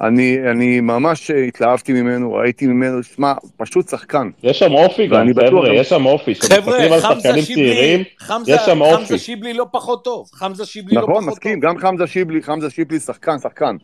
אני, 0.00 0.38
אני 0.50 0.80
ממש 0.80 1.30
התלהבתי 1.30 1.92
ממנו, 1.92 2.32
ראיתי 2.34 2.66
ממנו, 2.66 3.02
שמע, 3.02 3.32
פשוט 3.56 3.88
שחקן. 3.88 4.30
יש 4.42 4.58
שם 4.58 4.72
אופי 4.72 5.06
גם, 5.06 5.26
חבר'ה, 5.48 5.74
יש 5.74 5.88
שם 5.88 6.06
אופי. 6.06 6.34
חבר'ה, 6.34 7.00
חמזה 7.00 7.42
שיבלי, 7.42 7.42
צעירים, 7.54 8.04
חמזה, 8.18 8.52
יש 8.52 8.60
שם 8.66 8.80
אופי. 8.80 8.96
חמזה 8.96 9.18
שיבלי 9.18 9.54
לא 9.54 9.66
פחות 9.72 10.04
טוב. 10.04 10.26
חמזה 10.32 10.66
שיבלי 10.66 10.94
לא 10.94 11.02
נכון, 11.02 11.14
פחות 11.14 11.28
מסכים, 11.32 11.60
טוב. 11.60 11.70
גם 11.70 11.78
חמזה 11.78 12.06
שיבלי, 12.06 12.42
חמזה 12.42 12.70
שיבלי 12.70 13.00
שחקן, 13.00 13.38
שחקן. 13.38 13.76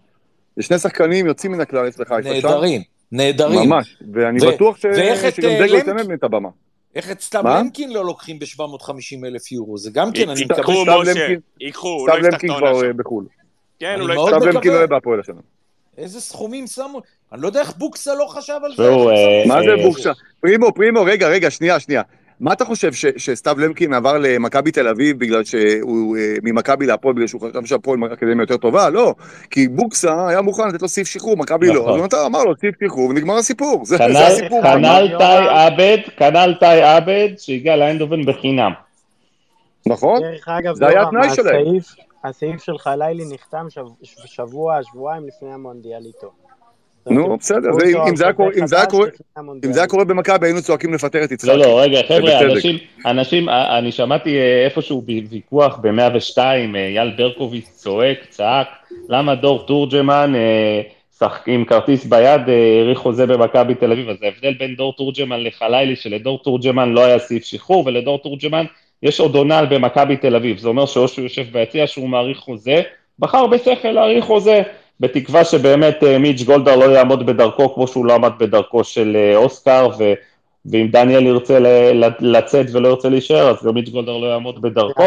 זה 0.57 0.63
שני 0.63 0.79
שחקנים 0.79 1.27
יוצאים 1.27 1.53
מן 1.53 1.61
הכלל 1.61 1.89
אצלך. 1.89 2.11
נהדרים, 2.25 2.83
נהדרים. 3.13 3.69
ממש, 3.71 3.97
ואני 4.15 4.39
ו- 4.47 4.53
בטוח 4.53 4.77
ש- 4.77 4.83
שגם 4.83 5.49
אה, 5.51 5.57
דגו 5.67 5.75
למק- 5.75 5.79
ייתן 5.79 5.97
להם 5.97 6.13
את 6.15 6.25
הבמה. 6.25 6.49
איך 6.95 7.11
את 7.11 7.37
מה? 7.37 7.59
למקין 7.61 7.93
לא 7.93 8.05
לוקחים 8.05 8.39
ב-750 8.39 9.27
אלף 9.27 9.53
יורו? 9.53 9.79
זה 9.79 9.91
גם 9.91 10.13
כן, 10.13 10.29
אני 10.29 10.45
מקווה... 10.45 11.03
משה, 11.03 11.11
למקין- 11.13 11.41
ייקחו, 11.61 11.89
הוא 11.89 12.09
לא 12.09 12.15
יפתח 12.15 12.27
את 12.29 12.33
למקין 12.33 12.51
כבר. 12.57 12.85
אה, 12.87 12.93
בחו"ל. 12.93 13.25
כן, 13.81 13.97
הוא 14.01 14.09
לא 14.09 14.15
מאוד 14.15 14.29
יפתח. 14.29 14.39
מקווה. 14.39 14.53
למקין 14.55 14.71
לא 14.73 14.77
יהיה 14.77 14.87
בהפועל 14.87 15.21
השנה. 15.21 15.41
איזה 15.99 16.21
סכומים 16.21 16.67
שמו? 16.67 17.01
אני 17.33 17.43
לא 17.43 17.47
יודע 17.47 17.61
איך 17.61 17.77
בוקסה 17.77 18.15
לא 18.15 18.25
חשב 18.29 18.59
על 18.65 18.75
זה. 18.77 18.83
אה, 18.83 19.43
מה 19.47 19.61
זה 19.63 19.83
בוקסה? 19.83 20.13
פרימו, 20.41 20.75
פרימו, 20.75 21.03
רגע, 21.03 21.29
רגע, 21.29 21.51
שנייה, 21.51 21.81
שנייה. 21.81 22.03
מה 22.45 22.53
אתה 22.53 22.65
חושב 22.65 22.93
ש- 22.93 23.07
שסתיו 23.17 23.57
למקין 23.61 23.95
עבר 23.95 24.19
למכבי 24.19 24.71
תל 24.71 24.89
אביב 24.89 25.19
בגלל 25.19 25.45
שהוא 25.45 26.17
אה, 26.17 26.35
ממכבי 26.43 26.87
להפועל 26.87 27.15
בגלל 27.15 27.27
שהוא 27.27 27.41
חשב 27.41 27.65
שהפועל 27.65 27.99
אקדמיה 28.13 28.43
יותר 28.43 28.57
טובה? 28.57 28.91
לא. 28.91 29.15
כי 29.51 29.69
בוקסה 29.69 30.29
היה 30.29 30.41
מוכן 30.43 30.69
לתת 30.69 30.83
לו 30.83 30.89
סעיף 30.89 31.09
שחרור, 31.09 31.37
מכבי 31.37 31.67
לא. 31.69 31.75
נכון. 31.75 31.93
אז 31.93 31.97
הוא 31.99 32.05
נתן- 32.07 32.17
אמר 32.27 32.45
לו 32.45 32.53
סעיף 32.61 32.75
שחרור 32.85 33.09
ונגמר 33.11 33.37
הסיפור. 33.37 33.85
זה 33.85 33.97
זה 33.97 34.05
כנ"ל 34.05 34.17
הסיפור. 34.17 34.63
כנ"ל. 34.63 35.09
טאי 35.19 35.49
עבד, 35.49 35.99
כנ"ל 36.17 36.55
טאי 36.61 36.83
עבד, 36.83 37.29
שהגיע 37.39 37.77
לאיינדובן 37.77 38.25
בחינם. 38.27 38.73
נכון? 39.87 40.21
דרך 40.23 40.49
אגב, 40.49 40.75
זה 40.75 40.87
היה 40.87 41.03
התנאי 41.03 41.31
שלהם. 41.35 41.63
הסעיף- 41.67 41.95
הסעיף 42.25 42.63
של 42.63 42.79
חלילי 42.79 43.25
נחתם 43.35 43.67
שב- 43.69 43.83
שבוע, 44.25 44.79
שבועיים 44.83 45.27
לפני 45.27 45.53
המונדיאל 45.55 46.03
איתו. 46.07 46.33
נו, 47.11 47.37
בסדר, 47.37 47.73
זה- 47.73 47.93
תואר 47.93 48.09
אם 48.09 48.17
זה 49.73 49.79
היה 49.81 49.87
קורה- 49.87 50.05
במכבי 50.05 50.47
היינו 50.47 50.63
צועקים 50.63 50.95
לפטר 50.95 51.25
את 51.25 51.33
יצחקי. 51.33 51.57
לא, 51.57 51.65
לא, 51.65 51.81
רגע, 51.81 52.01
חבר'ה. 52.09 52.41
אנשים, 52.41 52.77
אנשים, 53.07 53.49
אה, 53.49 53.79
אני 53.79 53.93
שמעתי 53.93 54.37
אה, 54.39 54.65
איפשהו 54.65 55.03
בוויכוח 55.03 55.79
ב-102, 55.83 56.39
אייל 56.75 57.11
ברקוביץ 57.17 57.69
צועק, 57.71 58.19
צעק, 58.29 58.67
למה 59.09 59.35
דור 59.35 59.67
תורג'מן, 59.67 60.33
אה, 60.37 60.81
עם 61.47 61.65
כרטיס 61.65 62.05
ביד, 62.07 62.41
אה, 62.49 62.55
האריך 62.81 62.99
חוזה 62.99 63.27
במכבי 63.27 63.75
תל 63.75 63.93
אביב, 63.93 64.09
אז 64.09 64.17
ההבדל 64.23 64.55
בין 64.59 64.75
דור 64.75 64.93
תורג'מן 64.97 65.41
לחלילי, 65.45 65.97
שלדור 65.97 66.43
תורג'מן 66.43 66.93
לא 66.93 67.05
היה 67.05 67.19
סעיף 67.19 67.45
שחרור, 67.45 67.83
ולדור 67.87 68.19
תורג'מן 68.19 68.65
יש 69.03 69.21
עוד 69.21 69.35
עונה 69.35 69.65
במכבי 69.65 70.17
תל 70.17 70.37
אביב, 70.37 70.59
זה 70.59 70.69
אומר 70.69 70.87
שאו 70.87 71.09
שהוא 71.09 71.23
יושב 71.23 71.43
ביציע, 71.53 71.87
שהוא 71.87 72.09
מאריך 72.09 72.39
חוזה, 72.39 72.83
בחר 73.19 73.47
בשכל 73.47 73.89
להאריך 73.91 74.25
חוזה, 74.25 74.63
בתקווה 75.01 75.45
שבאמת 75.45 76.05
אה, 76.05 76.19
מיץ' 76.19 76.43
גולדהר 76.43 76.77
לא 76.77 76.85
יעמוד 76.85 77.27
בדרכו 77.27 77.75
כמו 77.75 77.87
שהוא 77.89 78.07
לא 78.07 78.15
עמד 78.15 78.33
בדרכו 78.39 78.85
של 78.85 79.17
אה, 79.17 79.37
אוסקר, 79.37 79.89
ו... 79.99 80.13
ואם 80.67 80.89
דניאל 80.91 81.27
ירצה 81.27 81.59
ל- 81.59 82.03
לצאת 82.21 82.67
ולא 82.73 82.89
ירצה 82.89 83.09
להישאר, 83.09 83.51
אז 83.51 83.57
גם 83.67 83.75
מיץ' 83.75 83.89
גולדהר 83.89 84.17
לא 84.19 84.27
יעמוד 84.27 84.63
בדרכו. 84.63 85.03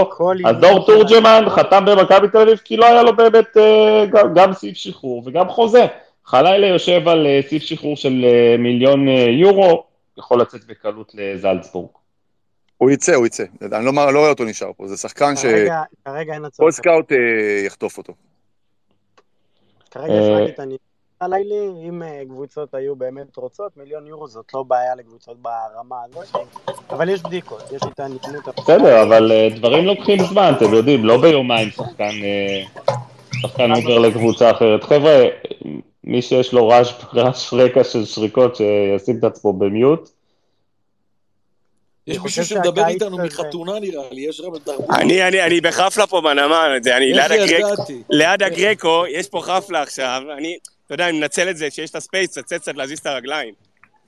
אז 0.46 0.56
דור 0.58 0.86
תורג'מן 0.86 1.44
חתם 1.50 1.86
במכבי 1.88 2.28
תל 2.28 2.38
אביב 2.38 2.58
כי 2.58 2.78
לא 2.78 2.86
היה 2.86 3.04
לו 3.04 3.16
באמת 3.16 3.58
אה, 3.58 4.06
גם, 4.12 4.34
גם 4.34 4.54
סעיף 4.54 4.78
שחרור 4.78 5.24
וגם 5.26 5.50
חוזה. 5.50 5.86
חלילה 6.26 6.68
יושב 6.68 7.08
על 7.08 7.28
סעיף 7.50 7.64
שחרור 7.64 7.96
של 7.96 8.26
מיליון 8.60 9.08
יורו, 9.40 9.84
יכול 10.18 10.42
לצאת 10.42 10.62
בקלות 10.68 11.12
לזלצבורג. 11.16 11.90
הוא 12.78 12.92
יצא, 12.92 13.16
הוא 13.16 13.26
יצא. 13.26 13.44
אני 13.62 13.86
לא 13.86 13.92
לא 14.14 14.20
רואה 14.20 14.30
אותו 14.30 14.44
נשאר 14.46 14.72
פה, 14.78 14.88
זה 14.88 14.98
שחקן 14.98 15.34
כרגע- 15.42 15.82
כרגע 16.06 16.34
אין 16.34 16.46
הצעות. 16.46 16.72
סקאוט 16.72 17.12
אה, 17.12 17.18
יחטוף 17.66 17.98
אותו. 17.98 18.14
כרגע 19.92 20.14
יש 20.14 20.30
אה, 20.30 20.46
את 20.46 20.60
הניסיון 20.60 20.78
הלילי, 21.22 21.90
אם 21.90 22.04
אה, 22.04 22.22
קבוצות 22.30 22.74
היו 22.74 22.96
באמת 22.96 23.38
רוצות, 23.38 23.78
מיליון 23.78 24.08
יורו 24.08 24.28
זאת 24.28 24.54
לא 24.54 24.64
בעיה 24.64 24.96
לקבוצות 24.96 25.38
ברמה 25.42 25.96
הזאת, 26.06 26.28
אבל 26.90 27.10
יש 27.10 27.22
בדיקות, 27.22 27.64
יש 27.72 27.82
התעניינות. 27.84 28.48
בסדר, 28.58 29.04
אבל 29.04 29.32
אה, 29.32 29.48
דברים 29.56 29.86
לוקחים 29.86 30.20
זמן, 30.24 30.54
אתם 30.58 30.74
יודעים, 30.74 31.06
לא 31.06 31.22
ביומיים 31.22 31.70
שחקן, 31.70 32.12
שחקן 33.42 33.72
עובר 33.72 34.00
לקבוצה 34.00 34.52
אחרת. 34.52 34.84
חבר'ה, 34.84 35.26
מי 36.04 36.22
שיש 36.22 36.54
לו 36.54 36.68
רעש 36.68 37.54
רקע 37.54 37.84
של 37.84 38.06
שריקות, 38.06 38.56
שישים 38.56 39.18
את 39.20 39.24
עצמו 39.24 39.54
במיוט. 39.54 40.17
יש 42.08 42.18
מישהו 42.20 42.46
שמדבר 42.46 42.88
איתנו 42.88 43.18
מחתונה 43.18 43.80
נראה 43.80 44.04
לי, 44.12 44.22
יש 44.22 44.38
שם 44.38 44.60
תרבות. 44.64 44.90
אני, 44.90 45.28
אני, 45.28 45.44
אני 45.44 45.62
בחפלה 45.62 46.08
פה 46.08 46.22
בנמל, 46.22 46.80
אני 46.98 47.14
ליד 47.14 47.32
איך 47.32 47.44
הגרק, 47.44 47.74
ידעתי? 47.74 48.04
ליד 48.10 48.44
הגרקו, 48.44 49.04
יש 49.08 49.30
פה 49.30 49.42
חפלה 49.42 49.82
עכשיו, 49.82 50.22
אני, 50.38 50.58
אתה 50.86 50.94
יודע, 50.94 51.10
אני 51.10 51.20
מנצל 51.20 51.50
את 51.50 51.58
זה 51.58 51.72
שיש 51.72 51.90
את 51.90 51.96
הספייס, 51.96 52.38
לצאת 52.38 52.62
קצת 52.62 52.76
להזיז 52.76 53.00
את 53.00 53.06
הרגליים. 53.06 53.54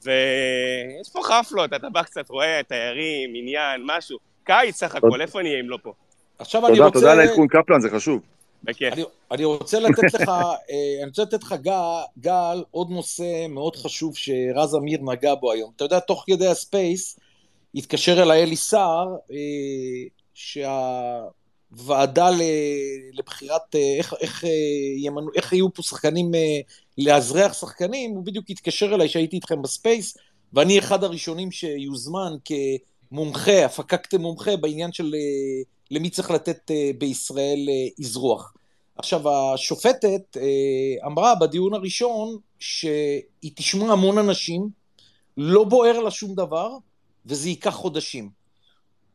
ויש 0.04 1.10
פה 1.14 1.20
חפלות, 1.24 1.74
אתה 1.74 1.90
בא 1.90 2.04
קצת, 2.04 2.30
רואה, 2.30 2.62
תיירים, 2.68 3.30
עניין, 3.36 3.82
משהו. 3.86 4.18
קיץ 4.44 4.76
סך 4.76 4.96
הכל, 4.96 5.22
איפה 5.22 5.42
נהיה 5.42 5.60
אם 5.60 5.70
לא 5.70 5.78
פה? 5.84 5.94
עכשיו 6.40 6.68
אני 6.68 6.76
תודה, 6.76 6.86
רוצה... 6.86 7.00
תודה 7.00 7.12
על 7.12 7.20
העדכון 7.20 7.48
קפלן, 7.48 7.82
זה 7.82 7.90
חשוב. 7.90 8.22
בכיף. 8.64 8.94
אני, 9.32 9.44
רוצה 9.44 9.80
לתת 9.80 10.14
לך, 10.14 10.30
אה, 10.30 11.02
אני 11.02 11.10
רוצה 11.10 11.22
לתת 11.22 11.44
לך 11.44 11.56
גל, 11.62 11.74
גל, 12.20 12.64
עוד 12.72 12.90
נושא 12.90 13.48
מאוד 13.50 13.76
חשוב 13.76 14.18
שרז 14.18 14.76
אמיר 14.76 15.00
נגע 15.02 15.36
בו 15.36 15.52
היום. 15.52 15.72
אתה 15.76 15.86
יודע, 15.86 16.00
תוך 16.00 16.24
כדי 16.28 16.48
הספייס, 16.48 17.20
התקשר 17.76 18.24
אליי 18.24 18.44
אלי 18.44 18.56
סער, 18.56 19.16
אה, 19.32 19.38
שהוועדה 20.34 22.30
לבחירת, 23.14 23.76
אה, 23.76 23.96
איך, 23.98 24.14
איך, 24.20 24.46
אה, 24.46 24.50
ימנו, 24.98 25.30
איך 25.36 25.54
יהיו 25.54 25.74
פה 25.74 25.84
שחקנים, 25.84 26.32
לאזרח 26.98 27.54
שחקנים, 27.54 28.12
הוא 28.12 28.26
בדיוק 28.26 28.46
התקשר 28.50 28.96
אליי 28.96 29.10
שהייתי 29.10 29.36
איתכם 29.36 29.62
בספייס, 29.62 30.18
ואני 30.54 30.80
אחד 30.80 31.04
הראשונים 31.04 31.52
שיוזמן 31.52 32.34
כמומחה, 32.46 33.66
הפקה 33.66 33.98
כמומחה 33.98 34.58
בעניין 34.58 34.92
של 34.92 35.16
למי 35.92 36.10
צריך 36.10 36.32
לתת 36.32 36.72
בישראל 36.98 37.70
אזרוח. 38.00 38.54
עכשיו, 38.96 39.54
השופטת 39.54 40.38
אמרה 41.06 41.36
בדיון 41.36 41.74
הראשון 41.74 42.38
שהיא 42.60 43.52
תשמע 43.56 43.92
המון 43.92 44.18
אנשים, 44.18 44.70
לא 45.38 45.64
בוער 45.64 46.00
לה 46.00 46.12
שום 46.12 46.36
דבר, 46.36 46.70
וזה 47.30 47.50
ייקח 47.50 47.70
חודשים. 47.70 48.30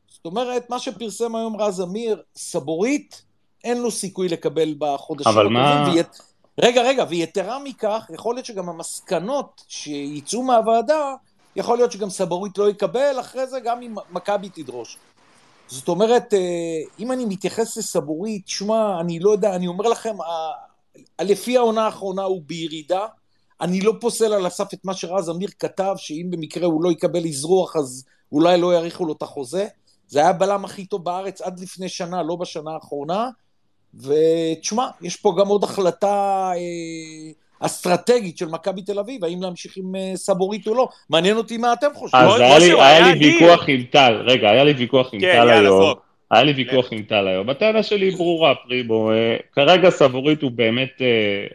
זאת 0.08 0.26
אומרת, 0.26 0.70
מה 0.70 0.78
שפרסם 0.78 1.34
היום 1.34 1.60
רז 1.60 1.80
אמיר, 1.80 2.22
סבורית, 2.36 3.22
אין 3.64 3.78
לו 3.82 3.90
סיכוי 3.90 4.28
לקבל 4.28 4.74
בחודשים 4.78 5.32
אבל 5.32 5.46
מה- 5.48 5.88
ויet... 5.88 6.22
רגע, 6.58 6.82
רגע, 6.82 7.04
ויתרה 7.08 7.58
מכך, 7.58 8.10
יכול 8.14 8.34
להיות 8.34 8.46
שגם 8.46 8.68
המסקנות 8.68 9.64
שיצאו 9.68 10.42
מהוועדה, 10.42 11.14
יכול 11.56 11.76
להיות 11.76 11.92
שגם 11.92 12.10
סבורית 12.10 12.58
לא 12.58 12.70
יקבל, 12.70 13.20
אחרי 13.20 13.46
זה 13.46 13.60
גם 13.60 13.82
אם 13.82 13.94
מכבי 14.10 14.48
תדרוש. 14.48 14.98
זאת 15.68 15.88
אומרת, 15.88 16.34
אה, 16.34 16.38
אם 16.98 17.12
אני 17.12 17.24
מתייחס 17.24 17.76
לסבורית, 17.76 18.48
שמע, 18.48 19.00
אני 19.00 19.18
לא 19.18 19.30
יודע, 19.30 19.54
אני 19.56 19.66
אומר 19.66 19.88
לכם, 19.88 20.16
לפי 21.20 21.56
העונה 21.56 21.84
האחרונה 21.84 22.22
הוא 22.22 22.42
בירידה. 22.46 23.06
אני 23.64 23.80
לא 23.80 23.92
פוסל 24.00 24.32
על 24.32 24.46
הסף 24.46 24.74
את 24.74 24.84
מה 24.84 24.94
שרז 24.94 25.30
אמיר 25.30 25.48
כתב, 25.58 25.94
שאם 25.96 26.26
במקרה 26.30 26.66
הוא 26.66 26.84
לא 26.84 26.92
יקבל 26.92 27.26
אזרוח, 27.26 27.76
אז 27.76 28.04
אולי 28.32 28.60
לא 28.60 28.74
יאריכו 28.74 29.04
לו 29.04 29.12
את 29.12 29.22
החוזה. 29.22 29.66
זה 30.08 30.18
היה 30.18 30.28
הבלם 30.28 30.64
הכי 30.64 30.86
טוב 30.86 31.04
בארץ 31.04 31.42
עד 31.42 31.60
לפני 31.60 31.88
שנה, 31.88 32.22
לא 32.22 32.36
בשנה 32.36 32.70
האחרונה. 32.70 33.28
ותשמע, 33.94 34.86
יש 35.02 35.16
פה 35.16 35.34
גם 35.38 35.48
עוד 35.48 35.64
החלטה 35.64 36.50
אה, 36.56 37.66
אסטרטגית 37.66 38.38
של 38.38 38.48
מכבי 38.48 38.82
תל 38.82 38.98
אביב, 38.98 39.24
האם 39.24 39.42
להמשיך 39.42 39.76
עם 39.76 39.96
אה, 39.96 40.12
סבורית 40.16 40.66
או 40.66 40.74
לא. 40.74 40.88
מעניין 41.10 41.36
אותי 41.36 41.56
מה 41.56 41.72
אתם 41.72 41.86
חושבים. 41.94 42.22
אז 42.22 42.28
מאוד 42.28 42.40
היה 42.40 42.58
לי, 42.58 42.66
משהו, 42.66 42.80
היה 42.80 43.06
היה 43.06 43.14
לי. 43.14 43.26
ויכוח 43.26 43.64
עם 43.68 43.82
טל, 43.90 44.22
רגע, 44.26 44.50
היה 44.50 44.64
לי 44.64 44.72
ויכוח 44.72 45.08
עם 45.12 45.20
כן, 45.20 45.32
טל 45.32 45.50
היום. 45.50 45.94
היה 46.30 46.42
לי 46.42 46.52
ויכוח 46.52 46.92
עם 46.92 47.02
טל 47.02 47.28
היום. 47.28 47.50
הטענה 47.50 47.82
שלי 47.82 48.06
היא 48.06 48.16
ברורה, 48.16 48.54
פריבו. 48.54 49.12
אה, 49.12 49.36
כרגע 49.52 49.90
סבורית 49.90 50.42
הוא 50.42 50.50
באמת, 50.50 51.02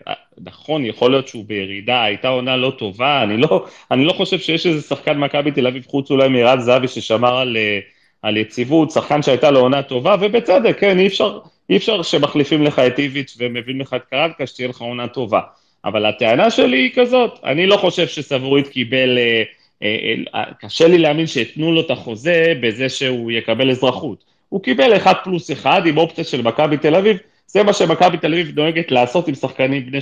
אה, 0.07 0.13
נכון, 0.45 0.85
יכול 0.85 1.11
להיות 1.11 1.27
שהוא 1.27 1.45
בירידה, 1.45 2.03
הייתה 2.03 2.27
עונה 2.27 2.57
לא 2.57 2.73
טובה, 2.77 3.23
אני 3.23 3.37
לא, 3.37 3.65
אני 3.91 4.05
לא 4.05 4.13
חושב 4.13 4.39
שיש 4.39 4.67
איזה 4.67 4.81
שחקן 4.81 5.17
מכבי 5.17 5.51
תל 5.51 5.67
אביב, 5.67 5.85
חוץ 5.87 6.11
אולי 6.11 6.29
מערן 6.29 6.59
זהבי, 6.59 6.87
ששמר 6.87 7.37
על, 7.37 7.57
אה, 7.57 7.79
על 8.21 8.37
יציבות, 8.37 8.91
שחקן 8.91 9.21
שהייתה 9.21 9.51
לו 9.51 9.59
עונה 9.59 9.83
טובה, 9.83 10.15
ובצדק, 10.19 10.79
כן, 10.79 10.99
אי 10.99 11.07
אפשר, 11.07 11.39
אי 11.69 11.77
אפשר 11.77 12.01
שמחליפים 12.01 12.63
לך 12.63 12.79
את 12.79 12.99
איביץ' 12.99 13.37
ומביאים 13.39 13.81
לך 13.81 13.93
את 13.93 14.01
קרנקה, 14.09 14.47
שתהיה 14.47 14.67
לך 14.67 14.81
עונה 14.81 15.07
טובה. 15.07 15.41
אבל 15.85 16.05
הטענה 16.05 16.51
שלי 16.51 16.77
היא 16.77 16.91
כזאת, 16.95 17.39
אני 17.43 17.65
לא 17.65 17.77
חושב 17.77 18.07
שסבורית 18.07 18.67
קיבל... 18.67 19.17
אה, 19.17 19.43
אה, 19.83 20.15
אה, 20.35 20.43
קשה 20.59 20.87
לי 20.87 20.97
להאמין 20.97 21.27
שייתנו 21.27 21.71
לו 21.71 21.81
את 21.81 21.91
החוזה 21.91 22.53
בזה 22.61 22.89
שהוא 22.89 23.31
יקבל 23.31 23.71
אזרחות. 23.71 24.28
הוא 24.49 24.63
קיבל 24.63 24.97
אחד 24.97 25.13
פלוס 25.23 25.51
אחד 25.51 25.81
עם 25.85 25.97
אופציה 25.97 26.23
של 26.23 26.41
מכבי 26.41 26.77
תל 26.77 26.95
אביב, 26.95 27.17
זה 27.47 27.63
מה 27.63 27.73
שמכבי 27.73 28.17
תל 28.17 28.33
אביב 28.33 28.59
נוהגת 28.59 28.91
לעשות 28.91 29.27
עם 29.27 29.35
שחקנים 29.35 29.85
בני 29.85 29.99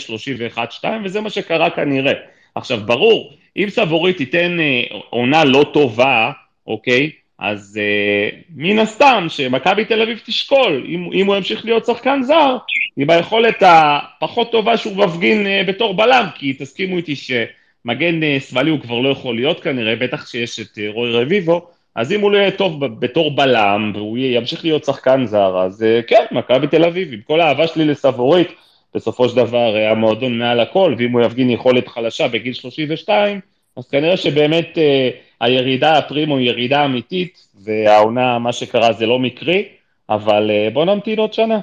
31-2, 0.81 0.85
וזה 1.03 1.21
מה 1.21 1.29
שקרה 1.29 1.69
כנראה. 1.69 2.13
עכשיו, 2.55 2.79
ברור, 2.85 3.33
אם 3.57 3.67
סבורית 3.69 4.17
תיתן 4.17 4.59
אה, 4.59 4.83
עונה 5.09 5.43
לא 5.43 5.65
טובה, 5.73 6.31
אוקיי? 6.67 7.11
אז 7.39 7.79
אה, 7.81 8.39
מן 8.55 8.79
הסתם 8.79 9.25
שמכבי 9.29 9.85
תל 9.85 10.01
אביב 10.01 10.19
תשקול, 10.25 10.85
אם, 10.87 11.09
אם 11.13 11.27
הוא 11.27 11.35
ימשיך 11.35 11.65
להיות 11.65 11.85
שחקן 11.85 12.21
זר, 12.23 12.57
עם 12.97 13.09
היכולת 13.09 13.63
הפחות 13.65 14.51
טובה 14.51 14.77
שהוא 14.77 14.97
מפגין 14.97 15.47
אה, 15.47 15.61
בתור 15.67 15.93
בלם, 15.93 16.25
כי 16.35 16.53
תסכימו 16.53 16.97
איתי 16.97 17.15
שמגן 17.15 18.23
אה, 18.23 18.37
שמאלי 18.39 18.69
הוא 18.69 18.79
כבר 18.79 18.99
לא 18.99 19.09
יכול 19.09 19.35
להיות 19.35 19.59
כנראה, 19.59 19.95
בטח 19.95 20.27
שיש 20.27 20.59
את 20.59 20.77
אה, 20.77 20.89
רוי 20.89 21.11
רביבו, 21.11 21.67
אז 21.97 22.11
אם 22.11 22.21
הוא 22.21 22.31
לא 22.31 22.37
יהיה 22.37 22.51
טוב 22.51 22.85
בתור 22.85 23.31
בלם, 23.35 23.91
והוא 23.95 24.17
ימשיך 24.17 24.63
להיות 24.65 24.85
שחקן 24.85 25.25
זר, 25.25 25.57
אז 25.65 25.83
אה, 25.83 25.99
כן, 26.07 26.25
מכבי 26.31 26.67
תל 26.67 26.85
אביב, 26.85 27.13
עם 27.13 27.19
כל 27.27 27.41
האהבה 27.41 27.67
שלי 27.67 27.85
לסבורית, 27.85 28.47
בסופו 28.95 29.29
של 29.29 29.35
דבר 29.35 29.75
אה, 29.75 29.91
המועדון 29.91 30.37
מעל 30.39 30.59
הכל, 30.59 30.95
ואם 30.97 31.11
הוא 31.11 31.21
יפגין 31.21 31.49
יכולת 31.49 31.87
חלשה 31.87 32.27
בגיל 32.27 32.53
32, 32.53 33.39
אז 33.77 33.87
כנראה 33.87 34.17
שבאמת 34.17 34.77
אה, 34.77 35.09
הירידה 35.41 35.97
הפרימו 35.97 36.37
היא 36.37 36.49
ירידה 36.49 36.85
אמיתית, 36.85 37.47
והעונה, 37.63 38.39
מה 38.39 38.53
שקרה 38.53 38.93
זה 38.93 39.05
לא 39.05 39.19
מקרי, 39.19 39.65
אבל 40.09 40.51
אה, 40.51 40.69
בוא 40.73 40.85
נמתין 40.85 41.19
עוד 41.19 41.33
שנה. 41.33 41.59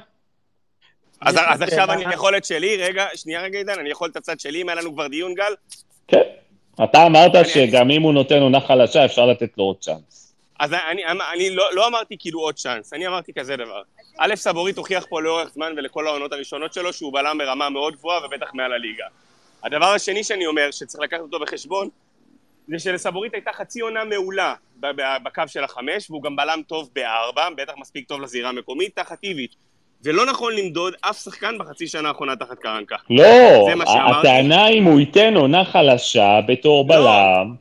אז 1.21 1.37
אז 1.47 1.61
עכשיו. 1.61 1.91
אני 1.91 2.13
יכול 2.13 2.37
את 2.37 2.45
שלי, 2.45 2.77
רגע, 2.77 3.05
שנייה 3.15 3.41
רגע 3.41 3.57
עידן, 3.57 3.79
אני 3.79 3.89
יכול 3.89 4.09
את 4.09 4.15
הצד 4.15 4.39
שלי, 4.39 4.61
אם 4.61 4.69
היה 4.69 4.81
לנו 4.81 4.93
כבר 4.93 5.07
דיון 5.07 5.33
גל? 5.33 5.53
כן. 6.07 6.21
אתה 6.83 7.05
אמרת 7.05 7.35
אני- 7.35 7.45
שגם 7.49 7.91
אם 7.91 8.01
הוא 8.01 8.13
נותן 8.13 8.41
עונה 8.41 8.59
חלשה, 8.59 9.05
אפשר 9.05 9.25
לתת 9.25 9.49
לו 9.57 9.63
עוד 9.63 9.75
צ'אנס. 9.79 10.24
אז 10.59 10.73
אני, 10.73 11.05
אני 11.33 11.49
לא, 11.49 11.75
לא 11.75 11.87
אמרתי 11.87 12.15
כאילו 12.19 12.39
עוד 12.39 12.55
צ'אנס, 12.55 12.93
אני 12.93 13.07
אמרתי 13.07 13.33
כזה 13.33 13.55
דבר. 13.55 13.81
א', 14.17 14.35
סבורית 14.35 14.77
הוכיח 14.77 15.05
פה 15.09 15.21
לאורך 15.21 15.49
זמן 15.53 15.73
ולכל 15.77 16.07
העונות 16.07 16.33
הראשונות 16.33 16.73
שלו 16.73 16.93
שהוא 16.93 17.13
בלם 17.13 17.37
ברמה 17.37 17.69
מאוד 17.69 17.95
גבוהה 17.95 18.25
ובטח 18.25 18.53
מעל 18.53 18.73
הליגה. 18.73 19.05
הדבר 19.63 19.85
השני 19.85 20.23
שאני 20.23 20.45
אומר, 20.45 20.71
שצריך 20.71 21.03
לקחת 21.03 21.19
אותו 21.19 21.39
בחשבון, 21.39 21.89
זה 22.67 22.79
שלסבורית 22.79 23.33
הייתה 23.33 23.51
חצי 23.53 23.79
עונה 23.81 24.03
מעולה 24.03 24.53
בקו 25.23 25.43
של 25.47 25.63
החמש, 25.63 26.09
והוא 26.09 26.23
גם 26.23 26.35
בלם 26.35 26.61
טוב 26.67 26.89
בארבע, 26.93 27.49
בטח 27.57 27.73
מספיק 27.77 28.07
טוב 28.07 28.21
לזירה 28.21 28.49
המקומית, 28.49 28.95
תחת 28.95 29.23
איביץ'. 29.23 29.55
ולא 30.03 30.25
נכון 30.25 30.55
למדוד 30.55 30.93
אף 31.01 31.23
שחקן 31.23 31.57
בחצי 31.57 31.87
שנה 31.87 32.07
האחרונה 32.07 32.35
תחת 32.35 32.59
קרנקה. 32.59 32.95
לא. 33.09 33.25
הטענה 34.19 34.67
אם 34.67 34.83
הוא 34.83 34.99
ייתן 34.99 35.35
עונה 35.35 35.65
חלשה 35.65 36.39
בתור 36.47 36.85
לא. 36.89 36.95
בלם, 36.95 37.55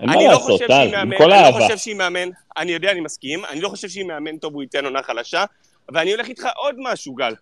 אני 0.00 0.26
לא 0.28 0.36
חושב 0.38 0.66
שהיא 0.68 0.76
עם 0.82 0.90
מאמן, 0.90 1.16
אני 1.22 1.52
לא. 1.54 1.60
חושב 1.60 1.76
שהיא 1.76 1.94
מאמן, 1.96 2.28
אני 2.56 2.72
יודע, 2.72 2.90
אני 2.90 3.00
מסכים, 3.00 3.44
אני 3.50 3.60
לא 3.60 3.68
חושב 3.68 3.88
שהיא 3.88 4.04
מאמן 4.04 4.36
טוב, 4.36 4.54
הוא 4.54 4.62
ייתן 4.62 4.84
עונה 4.84 5.02
חלשה, 5.02 5.44
ואני 5.92 6.12
הולך 6.12 6.28
איתך 6.28 6.46
עוד 6.56 6.74
משהו, 6.78 7.14
גל. 7.14 7.34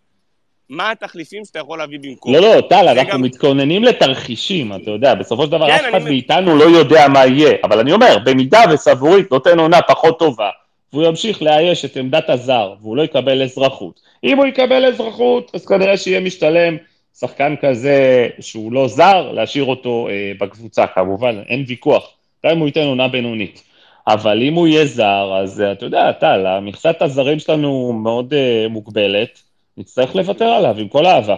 מה 0.68 0.90
התחליפים 0.90 1.44
שאתה 1.44 1.58
יכול 1.58 1.78
להביא 1.78 1.98
במקום? 2.02 2.34
לא, 2.34 2.40
לא, 2.40 2.60
טל, 2.60 2.88
אנחנו 2.88 3.12
גם- 3.12 3.22
מתכוננים 3.22 3.84
לתרחישים, 3.84 4.72
אתה 4.72 4.90
יודע, 4.90 5.14
בסופו 5.14 5.44
של 5.44 5.50
דבר 5.52 5.66
כן, 5.66 5.74
אף 5.74 5.80
אחד 5.80 5.94
אני- 5.94 6.04
מאיתנו 6.04 6.56
לא 6.56 6.64
יודע 6.64 7.08
מה 7.08 7.26
יהיה, 7.26 7.52
אבל 7.64 7.78
אני 7.80 7.92
אומר, 7.92 8.16
במידה 8.24 8.60
וסבורית 8.72 9.30
נותן 9.32 9.58
עונה 9.58 9.82
פחות 9.82 10.18
טובה, 10.18 10.50
והוא 10.92 11.04
ימשיך 11.04 11.42
לאייש 11.42 11.84
את 11.84 11.96
עמדת 11.96 12.30
הזר, 12.30 12.74
והוא 12.80 12.96
לא 12.96 13.02
יקבל 13.02 13.42
אזרחות. 13.42 14.00
אם 14.24 14.36
הוא 14.38 14.46
יקבל 14.46 14.84
אזרחות, 14.84 15.50
אז 15.54 15.66
כנראה 15.66 15.96
שיהיה 15.96 16.20
משתלם 16.20 16.76
שחקן 17.18 17.54
כזה 17.62 17.98
שהוא 18.40 18.72
לא 18.72 18.88
זר, 18.88 19.32
להשאיר 19.32 19.64
אותו 19.64 20.08
אה, 20.10 20.32
בקבוצה, 20.40 20.86
כמובן, 20.86 21.42
אין 21.48 21.64
ויכוח, 21.68 22.10
גם 22.46 22.52
אם 22.52 22.58
הוא 22.58 22.66
ייתן 22.66 22.82
עונה 22.82 23.08
בינונית. 23.08 23.62
אבל 24.08 24.42
אם 24.42 24.54
הוא 24.54 24.66
יהיה 24.66 24.86
זר, 24.86 25.38
אז 25.42 25.60
אה, 25.60 25.72
אתה 25.72 25.86
יודע, 25.86 26.12
טל, 26.12 26.60
מכסת 26.62 26.96
הזרים 27.02 27.38
שלנו 27.38 27.92
מאוד 27.92 28.34
אה, 28.34 28.66
מוגבלת, 28.70 29.42
נצטרך 29.76 30.16
לוותר 30.16 30.44
עליו, 30.44 30.78
עם 30.78 30.88
כל 30.88 31.06
האהבה. 31.06 31.36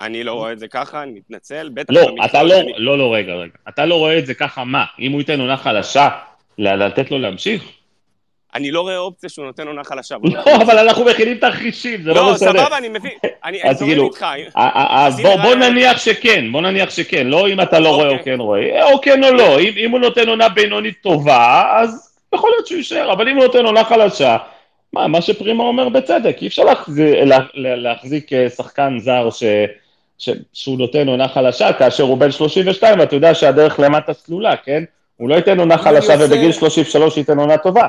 אני 0.00 0.24
לא 0.24 0.32
רואה 0.32 0.52
את 0.52 0.58
זה 0.58 0.68
ככה, 0.68 1.02
אני 1.02 1.12
מתנצל, 1.12 1.70
בטח 1.74 1.94
לא, 1.94 2.14
אתה 2.24 2.42
לא, 2.42 2.56
שלי. 2.56 2.72
לא, 2.76 2.98
לא, 2.98 3.14
רגע, 3.14 3.34
רגע. 3.34 3.52
אתה 3.68 3.86
לא 3.86 3.94
רואה 3.94 4.18
את 4.18 4.26
זה 4.26 4.34
ככה, 4.34 4.64
מה? 4.64 4.84
אם 5.00 5.12
הוא 5.12 5.20
ייתן 5.20 5.40
עונה 5.40 5.56
חלשה, 5.56 6.08
לתת 6.58 7.10
לו 7.10 7.18
להמשיך? 7.18 7.77
אני 8.54 8.70
לא 8.70 8.80
רואה 8.80 8.96
אופציה 8.98 9.28
שהוא 9.30 9.46
נותן 9.46 9.66
עונה 9.66 9.84
חלשה. 9.84 10.16
לא. 10.24 10.56
אבל 10.56 10.78
אנחנו 10.78 11.04
מכינים 11.04 11.36
תרחישים, 11.38 12.02
זה 12.02 12.08
לא 12.08 12.14
לא, 12.14 12.32
משנה. 12.34 12.50
סבבה, 12.50 12.78
אני 12.78 12.88
מבין. 12.88 13.10
אני 13.44 13.58
אז 13.64 13.78
זורם 13.78 13.90
כאילו, 13.90 14.04
איתך. 14.06 14.22
ה- 14.22 14.34
ה- 14.54 15.06
אז 15.06 15.20
בוא. 15.20 15.54
נניח 15.54 15.98
שכן, 15.98 16.52
בוא 16.52 16.60
נניח 16.60 16.90
שכן, 16.90 17.26
לא 17.26 17.48
אם 17.48 17.60
אתה 17.60 17.78
לא 17.78 17.88
רואה 17.94 18.06
או 18.08 18.12
אוקיי. 18.12 18.24
כן 18.34 18.40
רואה, 18.40 18.92
או 18.92 19.00
כן 19.00 19.24
או 19.24 19.32
לא, 19.32 19.60
אם 19.60 19.72
אם 19.76 19.90
הוא 19.90 20.00
נותן 20.00 20.28
עונה 20.28 20.48
בינונית 20.48 20.94
טובה, 21.02 21.64
אז 21.76 22.12
יכול 22.34 22.50
להיות 22.50 22.66
שהוא 22.66 22.78
יישאר, 22.78 23.12
אבל 23.12 23.28
אם 23.28 23.36
הוא 23.36 23.44
נותן 23.44 23.64
עונה 23.66 23.84
חלשה, 23.84 24.36
מה, 24.92 25.06
מה 25.06 25.22
שפרימה 25.22 25.64
אומר 25.64 25.88
בצדק, 25.88 26.36
אי 26.42 26.46
אפשר 26.46 26.64
להחזיק, 26.64 27.14
לה- 27.24 27.38
לה- 27.54 27.76
להחזיק 27.76 28.32
אה, 28.32 28.48
שחקן 28.50 28.98
זר 28.98 29.28
ש, 29.30 29.42
ש, 30.18 30.30
שהוא 30.52 30.78
נותן 30.78 31.08
עונה 31.08 31.28
חלשה, 31.28 31.72
כאשר 31.72 32.02
הוא 32.04 32.18
בן 32.18 32.30
32, 32.30 32.98
ואתה 32.98 33.16
יודע 33.16 33.34
שהדרך 33.34 33.80
למטה 33.80 34.12
סלולה, 34.12 34.56
כן? 34.56 34.84
הוא 35.16 35.28
לא 35.28 35.34
ייתן 35.34 35.58
עונה 35.58 35.78
חלשה 35.78 36.14
ובגיל 36.20 36.52
33 36.52 37.16
ייתן 37.16 37.38
עונה 37.38 37.58
טובה. 37.58 37.86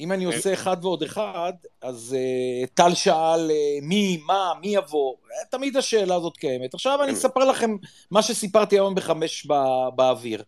אם 0.00 0.12
אני 0.12 0.24
עושה 0.24 0.52
אחד 0.52 0.76
ועוד 0.82 1.02
אחד, 1.02 1.52
אז 1.82 2.16
אה, 2.18 2.66
טל 2.74 2.94
שאל 2.94 3.50
אה, 3.50 3.78
מי, 3.82 4.18
מה, 4.26 4.52
מי 4.60 4.68
יבוא, 4.68 5.14
אה, 5.14 5.46
תמיד 5.50 5.76
השאלה 5.76 6.14
הזאת 6.14 6.36
קיימת. 6.36 6.74
עכשיו 6.74 7.02
אני 7.04 7.12
אספר 7.12 7.40
לכם 7.44 7.76
מה 8.10 8.22
שסיפרתי 8.22 8.76
היום 8.76 8.94
בחמש 8.94 9.46
בא- 9.46 9.88
באוויר. 9.96 10.42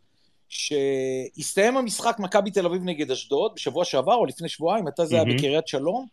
שהסתיים 0.48 1.76
המשחק 1.76 2.16
מכבי 2.18 2.50
תל 2.50 2.66
אביב 2.66 2.82
נגד 2.84 3.10
אשדוד, 3.10 3.52
בשבוע 3.56 3.84
שעבר 3.84 4.14
או 4.14 4.26
לפני 4.26 4.48
שבועיים, 4.48 4.84
מתי 4.84 5.06
זה 5.06 5.14
היה. 5.14 5.24
בקריית 5.24 5.68
שלום, 5.68 6.06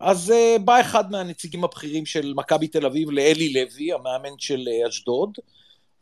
אז 0.00 0.30
אה, 0.30 0.56
בא 0.64 0.80
אחד 0.80 1.10
מהנציגים 1.10 1.64
הבכירים 1.64 2.06
של 2.06 2.32
מכבי 2.36 2.68
תל 2.68 2.86
אביב 2.86 3.10
לאלי 3.10 3.52
לוי, 3.52 3.92
המאמן 3.92 4.38
של 4.38 4.68
אה, 4.68 4.88
אשדוד, 4.88 5.30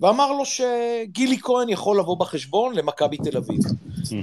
ואמר 0.00 0.32
לו 0.32 0.44
שגילי 0.44 1.38
כהן 1.38 1.68
יכול 1.68 1.98
לבוא 1.98 2.16
בחשבון 2.16 2.74
למכבי 2.74 3.16
תל 3.16 3.36
אביב. 3.36 3.60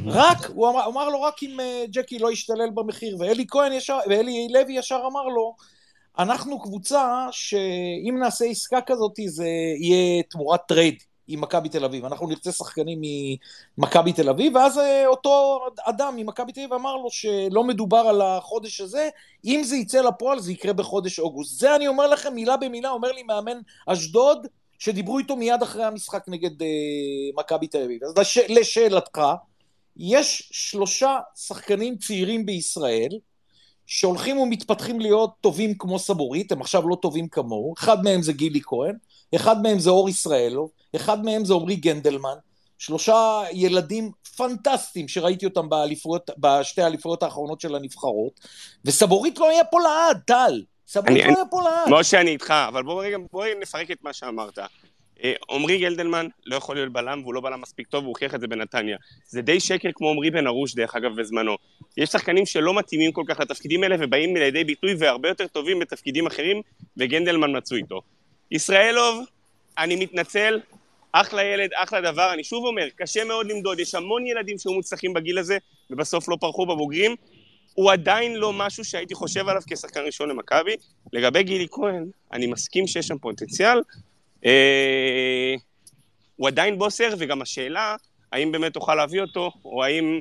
רק, 0.05 0.45
הוא 0.45 0.69
אמר, 0.69 0.87
אמר 0.87 1.09
לו 1.09 1.21
רק 1.21 1.43
אם 1.43 1.59
אה, 1.59 1.91
ג'קי 1.91 2.19
לא 2.19 2.31
ישתולל 2.31 2.69
במחיר, 2.73 3.17
ואלי 3.19 3.45
כהן 3.47 3.73
ישר, 3.73 3.97
ואלי 4.07 4.47
לוי 4.51 4.73
ישר 4.73 5.01
אמר 5.07 5.23
לו, 5.23 5.55
אנחנו 6.19 6.59
קבוצה 6.59 7.27
שאם 7.31 8.17
נעשה 8.19 8.45
עסקה 8.45 8.81
כזאת 8.81 9.19
זה 9.25 9.47
יהיה 9.79 10.23
תמורת 10.23 10.61
טרייד 10.67 11.03
עם 11.27 11.41
מכבי 11.41 11.69
תל 11.69 11.85
אביב, 11.85 12.05
אנחנו 12.05 12.27
נרצה 12.27 12.51
שחקנים 12.51 13.01
ממכבי 13.77 14.13
תל 14.13 14.29
אביב, 14.29 14.55
ואז 14.55 14.77
אה, 14.77 14.81
אותו 15.05 15.59
אדם 15.83 16.15
ממכבי 16.15 16.51
תל 16.51 16.59
אביב 16.59 16.73
אמר 16.73 16.95
לו 16.95 17.09
שלא 17.09 17.63
מדובר 17.63 17.97
על 17.97 18.21
החודש 18.21 18.81
הזה, 18.81 19.09
אם 19.45 19.61
זה 19.63 19.75
יצא 19.75 20.01
לפועל 20.01 20.39
זה 20.39 20.51
יקרה 20.51 20.73
בחודש 20.73 21.19
אוגוסט. 21.19 21.59
זה 21.59 21.75
אני 21.75 21.87
אומר 21.87 22.07
לכם 22.07 22.33
מילה 22.33 22.57
במילה, 22.57 22.89
אומר 22.89 23.11
לי 23.11 23.23
מאמן 23.23 23.57
אשדוד, 23.87 24.47
שדיברו 24.79 25.19
איתו 25.19 25.35
מיד 25.35 25.63
אחרי 25.63 25.83
המשחק 25.83 26.23
נגד 26.27 26.61
uh, 26.61 26.65
מכבי 27.37 27.67
תל 27.67 27.83
אביב. 27.83 28.03
אז 28.03 28.17
לש, 28.17 28.37
לשאלתך, 28.37 29.21
יש 29.97 30.49
שלושה 30.51 31.19
שחקנים 31.35 31.97
צעירים 31.97 32.45
בישראל 32.45 33.09
שהולכים 33.85 34.37
ומתפתחים 34.37 34.99
להיות 34.99 35.33
טובים 35.41 35.77
כמו 35.77 35.99
סבורית, 35.99 36.51
הם 36.51 36.61
עכשיו 36.61 36.89
לא 36.89 36.97
טובים 37.01 37.27
כמוהו, 37.27 37.73
אחד 37.77 38.03
מהם 38.03 38.21
זה 38.21 38.33
גילי 38.33 38.61
כהן, 38.63 38.95
אחד 39.35 39.61
מהם 39.61 39.79
זה 39.79 39.89
אור 39.89 40.09
ישראלוב, 40.09 40.69
אחד 40.95 41.25
מהם 41.25 41.45
זה 41.45 41.53
עמרי 41.53 41.75
גנדלמן, 41.75 42.35
שלושה 42.77 43.41
ילדים 43.53 44.11
פנטסטיים 44.37 45.07
שראיתי 45.07 45.45
אותם 45.45 45.69
באליפויות, 45.69 46.29
בשתי 46.37 46.81
האליפויות 46.81 47.23
האחרונות 47.23 47.61
של 47.61 47.75
הנבחרות, 47.75 48.39
וסבורית 48.85 49.39
לא 49.39 49.51
יהיה 49.51 49.63
פה 49.63 49.79
לעד, 49.81 50.21
טל, 50.27 50.63
אני- 51.07 51.19
לא 51.19 51.25
יהיה 51.25 51.35
פה 51.49 51.61
לעד. 51.63 51.99
משה, 51.99 52.21
אני 52.21 52.31
איתך, 52.31 52.53
אבל 52.67 52.83
בוא 52.83 53.03
רגע, 53.03 53.17
בוא 53.31 53.45
נפרק 53.61 53.91
את 53.91 53.97
מה 54.03 54.13
שאמרת. 54.13 54.59
אה, 55.23 55.33
עמרי 55.49 55.77
גלדלמן 55.77 56.27
לא 56.45 56.55
יכול 56.55 56.75
להיות 56.75 56.93
בלם, 56.93 57.19
והוא 57.23 57.33
לא 57.33 57.41
בלם 57.41 57.61
מספיק 57.61 57.87
טוב, 57.87 58.03
והוא 58.03 58.09
הוכיח 58.09 58.35
את 58.35 58.41
זה 58.41 58.47
בנתניה. 58.47 58.97
זה 59.27 59.41
די 59.41 59.59
שקר 59.59 59.89
כמו 59.95 60.09
עמרי 60.09 60.31
בן 60.31 60.47
ארוש, 60.47 60.75
דרך 60.75 60.95
אגב, 60.95 61.11
בזמנו. 61.19 61.55
יש 61.97 62.09
שחקנים 62.09 62.45
שלא 62.45 62.73
מתאימים 62.73 63.11
כל 63.11 63.23
כך 63.27 63.39
לתפקידים 63.39 63.83
האלה, 63.83 63.95
ובאים 63.99 64.35
לידי 64.35 64.63
ביטוי 64.63 64.95
והרבה 64.99 65.29
יותר 65.29 65.47
טובים 65.47 65.79
בתפקידים 65.79 66.27
אחרים, 66.27 66.61
וגנדלמן 66.97 67.57
מצוי 67.57 67.81
איתו. 67.81 68.01
ישראלוב, 68.51 69.25
אני 69.77 69.95
מתנצל, 69.95 70.59
אחלה 71.11 71.43
ילד, 71.43 71.69
אחלה 71.75 72.01
דבר. 72.01 72.33
אני 72.33 72.43
שוב 72.43 72.65
אומר, 72.65 72.87
קשה 72.95 73.23
מאוד 73.23 73.47
למדוד, 73.51 73.79
יש 73.79 73.95
המון 73.95 74.27
ילדים 74.27 74.57
שהיו 74.59 74.73
מוצלחים 74.73 75.13
בגיל 75.13 75.37
הזה, 75.37 75.57
ובסוף 75.89 76.29
לא 76.29 76.37
פרחו 76.41 76.65
בבוגרים. 76.65 77.15
הוא 77.75 77.91
עדיין 77.91 78.35
לא 78.35 78.53
משהו 78.53 78.85
שהייתי 78.85 79.15
חושב 79.15 79.49
עליו 79.49 79.61
כשחקן 79.67 80.01
ראשון 80.05 80.29
למכבי. 80.29 80.75
לגבי 81.13 81.43
גילי 81.43 81.67
כהן, 81.71 82.05
אני 82.33 82.47
מסכים 82.47 82.87
שיש 82.87 83.07
שם 83.07 83.17
פוטנציאל. 83.17 83.81
אה, 84.45 85.55
הוא 86.35 86.47
עדיין 86.47 86.77
בוסר, 86.77 87.09
וגם 87.19 87.41
השאלה, 87.41 87.95
האם 88.31 88.51
באמת 88.51 88.73
תוכל 88.73 88.95
להביא 88.95 89.21
אותו, 89.21 89.51
או 89.65 89.83
האם... 89.83 90.19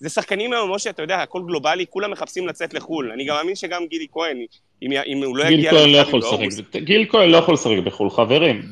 זה 0.00 0.08
שחקנים 0.08 0.52
היום, 0.52 0.74
משה, 0.74 0.90
אתה 0.90 1.02
יודע, 1.02 1.22
הכל 1.22 1.42
גלובלי, 1.46 1.86
כולם 1.90 2.10
מחפשים 2.10 2.46
לצאת 2.46 2.74
לחו"ל. 2.74 3.12
אני 3.12 3.24
גם 3.24 3.36
מאמין 3.36 3.54
שגם 3.54 3.86
גילי 3.86 4.06
כהן, 4.12 4.46
אם, 4.82 4.92
אם 5.06 5.24
הוא 5.24 5.36
לא 5.36 5.44
גיל 5.44 5.58
יגיע 5.58 5.70
כהן 5.70 5.90
לא 5.90 5.98
יכול 5.98 6.20
באוגוסט... 6.20 6.58
לשחק, 6.58 6.76
גיל 6.76 7.06
כהן 7.08 7.30
לא 7.30 7.36
יכול 7.36 7.54
לשחק 7.54 7.78
בחו"ל, 7.84 8.10
חברים, 8.10 8.62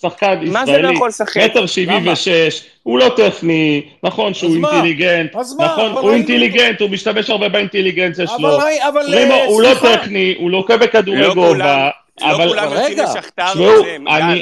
שחקן 0.00 0.44
מה 0.52 0.66
זה 0.66 0.72
לא 0.72 0.76
ישראלי, 0.76 0.94
יכול 0.94 1.08
לשחק? 1.08 1.36
מטר 1.36 1.66
שבעים 1.66 2.08
ושש, 2.08 2.64
הוא 2.82 2.98
לא 2.98 3.08
טכני, 3.16 3.82
נכון 4.02 4.34
שהוא? 4.34 4.54
אינטליגנט? 4.54 5.36
נכון, 5.58 5.90
הוא 5.90 6.10
אינטליגנט, 6.10 6.80
הוא 6.80 6.90
משתמש 6.90 7.30
הרבה 7.30 7.48
באינטליגנציה 7.48 8.26
שלו, 8.26 8.48
אבל, 8.88 9.14
אה, 9.14 9.44
הוא 9.44 9.62
לא 9.62 9.74
טכני, 9.82 10.34
הוא 10.38 10.50
לוקה 10.50 10.76
בכדורי 10.76 11.20
לא 11.20 11.34
גובה, 11.34 11.48
כולם, 11.48 11.88
לא 12.20 12.36
אבל- 12.36 12.48
כולם 12.48 12.72
יוצאים 12.72 12.98
רגע, 12.98 13.04
לשכתר 13.04 13.52
וזה, 13.54 13.96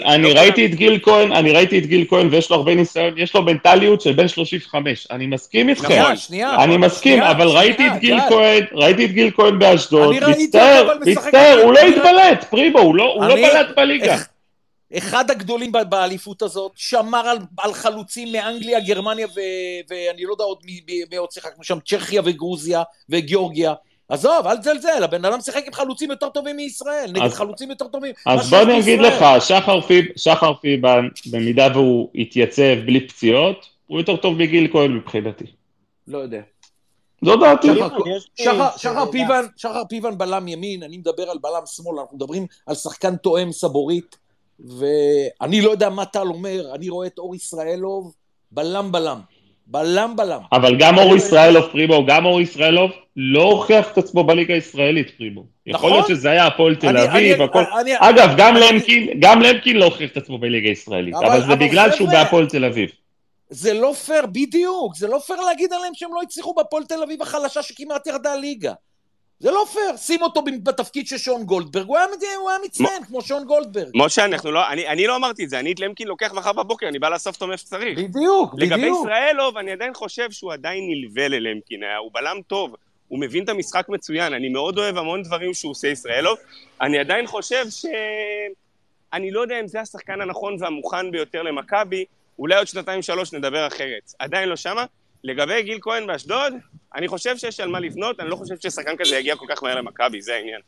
אני, 0.07 0.23
לא 0.23 0.41
ראיתי 0.41 0.67
את 0.67 0.75
גיל 0.75 0.99
כהן, 1.03 1.33
אני 1.33 1.53
ראיתי 1.53 1.79
את 1.79 1.87
גיל 1.87 2.05
כהן 2.09 2.29
ויש 2.31 2.51
לו 2.51 2.57
הרבה 2.57 2.75
ניסיון, 2.75 3.15
יש 3.17 3.35
לו 3.35 3.43
מנטליות 3.43 4.01
של 4.01 4.13
בן 4.13 4.29
35, 4.29 5.07
אני 5.11 5.27
מסכים 5.27 5.69
איתכם. 5.69 5.85
נכון. 5.85 5.97
שנייה, 5.97 6.17
שנייה. 6.17 6.65
אני 6.65 6.77
מסכים, 6.77 7.23
אבל 7.23 7.49
ראיתי 7.49 7.87
את 7.87 7.93
גיל. 8.01 8.21
כהן, 8.29 8.65
ראיתי 8.73 9.05
את 9.05 9.11
גיל 9.13 9.31
כהן 9.37 9.59
באשדוד, 9.59 10.17
מצטער, 10.29 10.89
מצטער. 11.07 11.61
הוא 11.63 11.73
לא 11.73 11.79
התבלט, 11.79 12.45
פרימו, 12.51 12.79
הוא 12.79 12.95
לא 12.95 13.13
הוא 13.15 13.25
לא 13.25 13.35
בלט 13.35 13.67
בליגה. 13.77 14.17
אחד 14.99 15.31
הגדולים 15.31 15.73
באליפות 15.89 16.43
הזאת, 16.43 16.73
שמר 16.77 17.29
על, 17.29 17.39
על 17.59 17.73
חלוצים 17.73 18.33
מאנגליה, 18.33 18.81
גרמניה 18.81 19.27
ו, 19.27 19.41
ואני 19.91 20.25
לא 20.25 20.33
יודע 20.33 20.45
עוד 20.45 20.59
מי 21.11 21.17
עוד 21.17 21.31
שיחקנו 21.31 21.65
שם, 21.65 21.79
צ'כיה 21.87 22.23
וגרוזיה 22.25 22.83
וגיאורגיה. 23.09 23.75
עזוב, 24.13 24.47
אל 24.47 24.57
תזלזל, 24.57 25.05
הבן 25.05 25.25
אדם 25.25 25.41
שיחק 25.41 25.67
עם 25.67 25.73
חלוצים 25.73 26.11
יותר 26.11 26.29
טובים 26.29 26.57
מישראל, 26.57 27.11
נגד 27.13 27.23
אז- 27.23 27.35
חלוצים 27.35 27.71
יותר 27.71 27.89
טובים. 27.89 28.15
אז 28.27 28.51
בוא 28.51 28.59
אני 28.63 28.81
אגיד. 28.81 29.01
לך, 29.01 29.25
שחר 29.41 29.81
פיב, 29.81 30.05
שחר 30.17 30.55
פיבן, 30.55 31.09
במידה 31.31 31.69
והוא 31.75 32.11
יתייצב 32.15 32.75
בלי 32.87 33.09
פציעות, 33.09 33.67
הוא 33.87 33.99
יותר 34.01 34.17
טוב 34.17 34.35
מגיל 34.35 34.69
כהן 34.73 34.93
מבחינתי. 34.97 35.45
לא 36.09 36.19
יודע. 36.19 36.41
זו 37.25 37.37
דעתי. 37.37 37.67
שחר, 37.67 37.89
שאלה. 38.35 38.71
שחר 38.77 39.11
פיבן, 39.11 39.45
שחר 39.57 39.83
פיבן 39.89 40.19
בלם 40.19 40.49
ימין, 40.49 40.83
אני 40.83 40.97
מדבר 40.99 41.31
על 41.31 41.39
בלם 41.39 41.67
שמאל, 41.67 41.99
אנחנו 42.01 42.17
מדברים 42.17 42.47
על 42.67 42.75
שחקן 42.75 43.17
תואם 43.17 43.53
סבורית, 43.53 44.17
ואני 44.61 45.61
לא 45.61 45.71
יודע 45.71 45.89
מה 45.89 46.05
טל 46.05 46.27
אומר, 46.27 46.75
אני 46.75 46.89
רואה 46.89 47.07
את 47.07 47.19
אור 47.19 47.35
ישראלוב, 47.35 48.15
בלם 48.51 48.93
בלם. 48.93 49.21
בלם 49.73 50.17
בלם. 50.17 50.41
אבל 50.53 50.77
גם 50.79 50.99
אור 50.99 51.17
ישראלוב, 51.17 51.65
פרימו, 51.73 52.07
גם 52.07 52.25
אור 52.25 52.41
ישראלוב 52.41 52.91
לא 53.17 53.43
הוכיח 53.43 53.93
את 53.93 53.99
עצמו 53.99 54.25
בליגה 54.25 54.55
הישראלית, 54.55 55.11
פרימו. 55.19 55.45
יכול 55.67 55.79
נכון. 55.79 55.93
להיות 55.93 56.09
שזה 56.09 56.31
היה 56.31 56.47
הפועל 56.47 56.75
תל 56.75 56.99
אביב, 56.99 57.43
הכל... 57.43 57.63
אגב, 57.99 58.35
גם 58.37 58.55
למקין, 58.57 59.09
גם 59.21 59.41
למקין 59.43 59.77
לא 59.77 59.85
הוכיח 59.85 60.11
את 60.11 60.17
עצמו 60.17 60.39
בליגה 60.39 60.69
הישראלית, 60.69 61.15
אבל- 61.15 61.47
זה 61.47 61.57
בגלל 61.57 61.93
שהוא 61.93 62.09
בהפועל 62.09 62.47
תל 62.47 62.65
אביב. 62.65 62.91
זה 63.51 63.75
לא 63.75 63.93
פייר, 63.93 64.27
בדיוק, 64.27 64.97
זה 64.97 65.09
לא 65.09 65.19
פייר 65.19 65.41
להגיד 65.41 65.73
עליהם 65.73 65.93
שהם 65.95 66.11
לא 66.15 66.23
הצליחו 66.23 66.55
בהפועל 66.55 66.85
תל 66.85 67.03
אביב 67.03 67.23
החלשה 67.23 67.63
שכמעט 67.63 68.07
ירדה 68.07 68.35
ליגה. 68.35 68.73
זה 69.43 69.51
לא 69.51 69.65
פייר, 69.73 69.97
שים 69.97 70.23
אותו 70.23 70.43
בתפקיד 70.63 71.07
של 71.07 71.19
שון 71.19 71.45
גולדברג, 71.45 71.87
הוא 71.87 71.97
היה, 71.97 72.07
הוא 72.37 72.51
היה 72.51 72.59
מצטיין 72.65 73.05
כמו 73.05 73.23
שון 73.23 73.45
גולדברג. 73.45 73.91
משה, 73.95 74.25
אנחנו 74.25 74.51
לא, 74.51 74.69
אני, 74.69 74.89
אני 74.89 75.07
לא 75.07 75.17
אמרתי 75.17 75.45
את 75.45 75.51
זה, 75.51 75.59
אני 75.59 75.73
את 75.73 75.81
למקין 75.81 76.09
לוקח 76.09 76.33
מחר 76.33 76.53
בבוקר, 76.53 76.89
אני 76.89 76.99
בא 76.99 77.09
לאסוף 77.09 77.35
אותו 77.35 77.47
מאיפה 77.47 77.61
שצריך. 77.63 77.99
בדיוק, 77.99 78.55
לגבי 78.59 78.83
בדיוק. 78.83 79.07
ישראלוב, 79.07 79.57
אני 79.57 79.73
עדיין 79.73 79.95
חושב 79.95 80.31
שהוא 80.31 80.53
עדיין 80.53 80.85
נלווה 80.89 81.29
ללמקין, 81.29 81.81
הוא 81.99 82.11
בלם 82.13 82.37
טוב, 82.47 82.77
הוא 83.09 83.21
מבין 83.21 83.45
את 83.45 83.49
המשחק 83.49 83.89
מצוין, 83.89 84.33
אני 84.33 84.49
מאוד 84.49 84.79
אוהב 84.79 84.97
המון 84.97 85.23
דברים 85.23 85.55
שהוא 85.55 85.71
עושה 85.71 85.89
ישראלוב, 85.89 86.39
אני 86.81 86.99
עדיין 86.99 87.27
חושב 87.27 87.65
ש... 87.71 87.87
אני 89.13 89.31
לא 89.31 89.41
יודע 89.41 89.61
אם 89.61 89.69
זה 89.69 89.81
השחקן 89.81 90.21
הנכון 90.21 90.57
והמוכן 90.61 91.11
ביותר 91.11 91.43
למכבי, 91.43 92.05
אולי 92.39 92.57
עוד 92.57 92.67
שנתיים-שלוש 92.67 93.33
נדבר 93.33 93.67
אחרת. 93.67 94.13
עדיין 94.19 94.49
לא 94.49 94.57
שמה. 94.57 94.85
לגבי 95.25 95.63
גיל 95.63 95.79
כהן 95.81 96.07
באשדוד, 96.07 96.55
אני 96.95 97.09
חושב 97.09 97.37
שיש 97.37 97.61
על 97.61 97.69
מה 97.69 97.81
לבנות, 97.81 98.21
אני 98.21 98.31
לא 98.31 98.37
חושב 98.37 98.55
ששחקן 98.61 98.97
כזה 98.97 99.17
יגיע 99.17 99.37
כל 99.37 99.47
כך 99.49 99.63
מהר 99.63 99.75
למכבי, 99.75 100.23
זה 100.23 100.35
העניין. 100.35 100.61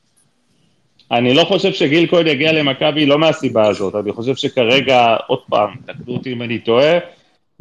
אני 1.11 1.35
לא 1.35 1.45
חושב 1.45 1.73
שגיל 1.73 2.07
כהן 2.11 2.27
יגיע 2.27 2.53
למכבי 2.53 3.07
לא 3.07 3.19
מהסיבה 3.19 3.69
הזאת, 3.69 3.95
אני 3.95 4.13
חושב 4.13 4.37
שכרגע, 4.37 5.17
עוד 5.27 5.41
פעם, 5.49 5.75
תקנו 5.87 6.15
אותי 6.15 6.33
אם 6.33 6.43
אני 6.43 6.59
טועה, 6.59 6.99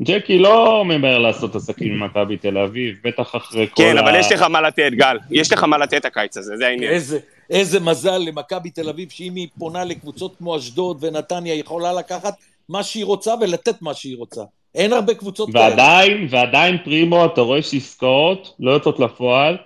ג'קי 0.02 0.38
לא 0.38 0.86
ממהר 0.86 1.20
לעשות 1.20 1.56
עסקים 1.56 1.94
עם 1.94 2.04
מכבי 2.04 2.38
תל 2.38 2.58
אביב, 2.58 2.96
בטח 3.04 3.36
אחרי 3.36 3.68
כל 3.68 3.84
כן, 3.84 3.98
ה... 3.98 4.02
אבל 4.02 4.20
יש 4.20 4.32
לך 4.32 4.42
מה 4.42 4.62
לתת, 4.62 4.92
גל. 4.92 5.18
יש 5.32 5.52
לך 5.52 5.64
מה 5.64 5.78
לתת 5.78 6.06
הקיץ 6.06 6.38
הזה, 6.38 6.58
זה 6.58 6.68
העניין. 6.68 6.92
איזה, 6.92 7.20
איזה 7.50 7.80
מזל 7.80 8.18
למכבי 8.18 8.70
תל 8.70 8.90
אביב, 8.90 9.10
שאם 9.10 9.36
היא 9.36 9.48
פונה 9.60 9.84
לקבוצות 9.84 10.36
כמו 10.38 10.58
אשדוד 10.58 10.98
ונתניה, 11.04 11.54
היא 11.54 11.62
יכולה 11.62 11.94
לקחת 11.94 12.34
מה 12.70 12.84
שהיא 12.84 13.06
רוצה 13.06 13.34
ולתת 13.42 13.82
מה 13.82 13.94
שהיא 13.94 14.18
רוצה. 14.18 14.42
אין 14.76 14.94
הרבה 14.94 15.14
קבוצות 15.14 15.52
כאלה. 15.52 15.64
ועדיין, 15.64 16.28
ועדיין 16.30 16.78
פרימו, 16.84 17.26
אתה 17.26 17.42
רואה 17.42 17.62
שעסקאות 17.62 18.56
לא 18.60 18.72
יוצאות 18.72 19.00
לפועל, 19.00 19.58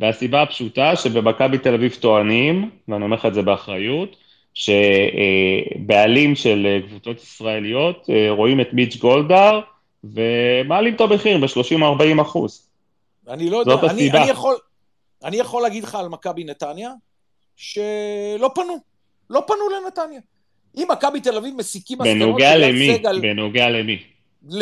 והסיבה 0.00 0.42
הפשוטה 0.42 0.96
שבמכבי 0.96 1.58
תל 1.58 1.74
אביב 1.74 1.96
טוענים, 2.00 2.70
ואני 2.88 3.04
אומר 3.04 3.16
לך 3.16 3.26
את 3.26 3.34
זה 3.34 3.42
באחריות, 3.42 4.16
שבעלים 4.54 6.34
של 6.34 6.66
אה, 6.66 6.88
קבוצות 6.88 7.22
ישראליות 7.22 8.06
אה, 8.10 8.26
רואים 8.30 8.60
את 8.60 8.68
מיץ' 8.72 8.96
גולדהר 8.96 9.60
ומעלים 10.04 10.94
את 10.94 11.00
המחיר 11.00 11.38
ב-30-40 11.38 12.22
אחוז. 12.22 12.68
אני 13.28 13.50
לא 13.50 13.56
יודע, 13.56 13.72
זאת 13.72 13.84
אני, 13.84 13.92
הסיבה. 13.92 14.22
אני, 14.22 14.30
יכול, 14.30 14.56
אני 15.24 15.36
יכול 15.36 15.62
להגיד 15.62 15.84
לך 15.84 15.94
על 15.94 16.08
מכבי 16.08 16.44
נתניה, 16.44 16.90
שלא 17.56 18.50
פנו, 18.54 18.76
לא 19.30 19.42
פנו 19.46 19.68
לנתניה. 19.68 20.20
אם 20.76 20.88
מכבי 20.90 21.20
תל 21.20 21.36
אביב 21.36 21.54
מסיקים 21.56 21.98
מסקנות 21.98 22.18
בנוגע 22.18 22.56
למי? 22.56 22.94
סגל, 22.94 23.20
בנוגע 23.20 23.68
למי? 23.68 24.15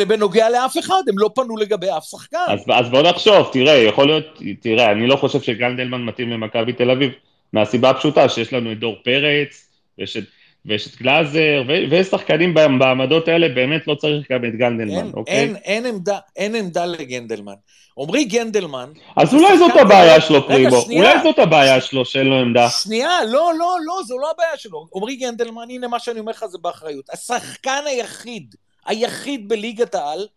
בנוגע 0.07 0.49
לאף 0.49 0.77
אחד, 0.77 1.01
הם 1.09 1.17
לא 1.17 1.29
פנו 1.35 1.57
לגבי 1.57 1.87
אף 1.97 2.03
שחקן. 2.03 2.37
אז, 2.47 2.65
אז 2.73 2.89
בוא 2.89 3.01
נחשוב, 3.01 3.49
תראה, 3.51 3.73
יכול 3.73 4.07
להיות, 4.07 4.25
תראה, 4.61 4.91
אני 4.91 5.07
לא 5.07 5.15
חושב 5.15 5.41
שגנדלמן 5.41 6.03
מתאים 6.03 6.29
למכבי 6.29 6.73
תל 6.73 6.91
אביב, 6.91 7.11
מהסיבה 7.53 7.89
הפשוטה 7.89 8.29
שיש 8.29 8.53
לנו 8.53 8.71
את 8.71 8.79
דור 8.79 8.95
פרץ, 9.03 9.69
ויש 9.99 10.17
את, 10.17 10.23
ויש 10.65 10.87
את 10.87 11.01
גלאזר, 11.01 11.63
ויש 11.89 12.07
שחקנים 12.07 12.53
בעמדות 12.53 13.27
האלה, 13.27 13.49
באמת 13.49 13.87
לא 13.87 13.95
צריך 13.95 14.31
גם 14.31 14.45
את 14.45 14.55
גנדלמן, 14.55 14.95
אין, 14.95 15.11
אוקיי? 15.13 15.35
אין, 15.35 15.55
אין, 15.55 15.85
עמדה, 15.85 16.17
אין 16.35 16.55
עמדה 16.55 16.85
לגנדלמן. 16.85 17.53
עמרי 17.99 18.23
גנדלמן... 18.23 18.91
אז 19.15 19.33
אולי 19.33 19.57
זאת 19.57 19.71
הבעיה. 19.81 20.21
שלו, 20.21 20.47
שנייה. 20.81 21.11
אולי 21.11 21.23
זאת 21.23 21.39
הבעיה 21.39 21.81
שלו 21.81 22.05
שאין 22.05 22.27
לו 22.27 22.35
עמדה. 22.35 22.69
שנייה, 22.69 23.23
לא, 23.23 23.51
לא, 23.59 23.75
לא, 23.85 24.03
זו 24.07 24.17
לא 24.17 24.31
הבעיה 24.31 24.57
שלו. 24.57 24.87
עמרי 24.95 25.15
גנדלמן, 25.15 25.65
הנה 25.69 25.87
מה 25.87 25.99
שאני 25.99 26.19
אומר 26.19 26.31
לך 26.31 26.45
זה 26.45 26.57
באחריות. 26.61 27.09
השחקן 27.13 27.81
היחיד, 27.85 28.55
היחיד 28.85 29.49
בליגת 29.49 29.95
העל, 29.95 30.27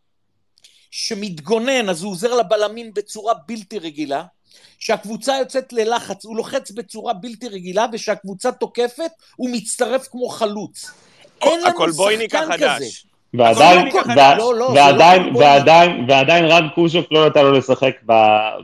שמתגונן, 0.91 1.89
אז 1.89 2.03
הוא 2.03 2.13
עוזר 2.13 2.35
לבלמים 2.35 2.95
בצורה 2.95 3.35
בלתי 3.49 3.79
רגילה, 3.79 4.25
שהקבוצה 4.79 5.37
יוצאת 5.39 5.73
ללחץ, 5.73 6.25
הוא 6.25 6.37
לוחץ 6.37 6.71
בצורה 6.71 7.13
בלתי 7.13 7.49
רגילה, 7.49 7.87
וכשהקבוצה 7.93 8.53
תוקפת, 8.53 9.11
הוא 9.37 9.51
מצטרף 9.51 10.09
כמו 10.11 10.29
חלוץ. 10.29 10.91
אין 11.41 11.61
לנו 11.61 11.93
שחקן 11.93 12.49
כזה. 12.59 12.87
ועדיין, 13.35 13.89
לא, 14.17 14.37
לא, 14.37 14.55
לא, 14.55 14.65
ועדיין, 14.65 15.37
ועדיין, 15.37 16.05
ועדיין 16.09 16.45
רן 16.45 16.69
קוז'וק 16.75 17.07
לא 17.11 17.27
נתן 17.27 17.43
לו 17.43 17.53
לשחק 17.53 17.93
ב- 18.07 18.13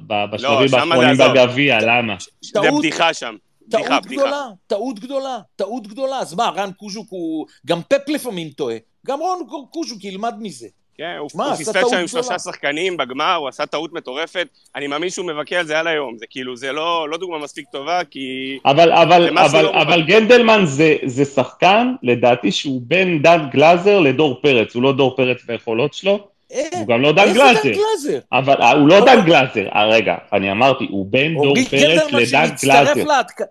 ב- 0.07 0.25
בשלבים 0.33 0.75
האחרונים. 0.75 1.17
בגביע, 1.19 1.79
למה? 1.81 2.15
זה. 2.41 2.61
בדיחה 2.79 3.15
שם. 3.15 3.37
בדיחה, 3.69 3.89
טעות 3.89 4.05
בדיחה. 4.07 4.23
גדולה, 4.23 4.47
טעות 4.67 4.99
גדולה, 4.99 5.39
טעות 5.57 5.87
גדולה. 5.87 6.19
אז 6.19 6.35
מה, 6.35 6.49
רן 6.49 6.71
קוז'וק 6.73 7.07
הוא... 7.11 7.47
גם 7.67 7.81
פפ 7.89 8.09
לפעמים 8.09 8.51
טועה. 8.51 8.77
גם 9.07 9.21
רון 9.21 9.39
קוז'וק 9.71 10.05
ילמד 10.05 10.35
מזה. 10.41 10.67
כן, 10.99 11.17
הוא 11.19 11.29
פספס 11.31 11.91
שם 11.91 11.97
עם. 11.97 12.07
שלושה 12.07 12.39
שחקנים 12.39 12.97
בגמר, 12.97 13.35
הוא 13.35 13.49
עשה 13.49 13.67
טעות 13.67 13.93
מטורפת. 13.93 14.47
אני 14.77 14.87
מאמין 14.87 15.11
שהוא 15.11 15.27
מבכה 15.27 15.57
על 15.57 15.67
זה 15.67 15.79
על 15.79 15.87
היום. 15.87 16.19
זה 16.19 16.27
כאילו, 16.31 16.57
זה 16.57 16.73
לא 16.73 17.09
לא 17.09 17.17
דוגמה 17.17 17.39
מספיק 17.39 17.65
טובה, 17.73 18.01
כי... 18.11 18.59
אבל, 18.65 18.93
אבל, 18.93 19.39
אבל, 19.39 19.63
לא. 19.63 19.83
אבל 19.83 20.03
גנדלמן 20.03 20.63
זה, 20.67 20.97
זה 21.05 21.25
שחקן, 21.25 21.95
לדעתי, 22.03 22.53
שהוא 22.53 22.81
בין 22.85 23.23
דן 23.23 23.47
גלאזר 23.53 24.01
לדור 24.01 24.41
פרץ. 24.43 24.75
הוא 24.75 24.83
לא 24.83 24.93
דור 24.93 25.17
פרץ 25.17 25.45
ביכולות 25.47 25.95
שלו, 25.95 26.29
אה, 26.53 26.63
הוא 26.79 26.87
גם 26.87 27.03
לא 27.03 27.13
דן 27.13 27.33
גלאזר. 27.33 27.63
דן 27.63 27.73
גלאזר? 27.73 28.19
אבל 28.33 28.55
אה, 28.63 28.73
הוא 28.73 28.89
לא 28.89 28.99
אבל- 28.99 29.07
דן 29.07 29.25
גלאזר. 29.27 29.69
אה, 29.75 29.87
רגע, 29.87 30.15
אני 30.33 30.53
אמרתי, 30.53 30.87
הוא 30.91 31.07
בין 31.11 31.35
דור 31.35 31.55
פרץ 31.55 31.71
גנדלמן 31.83 32.21
לדן 32.23 32.47
שמצטרף 32.49 32.97
גלאזר. 32.97 33.45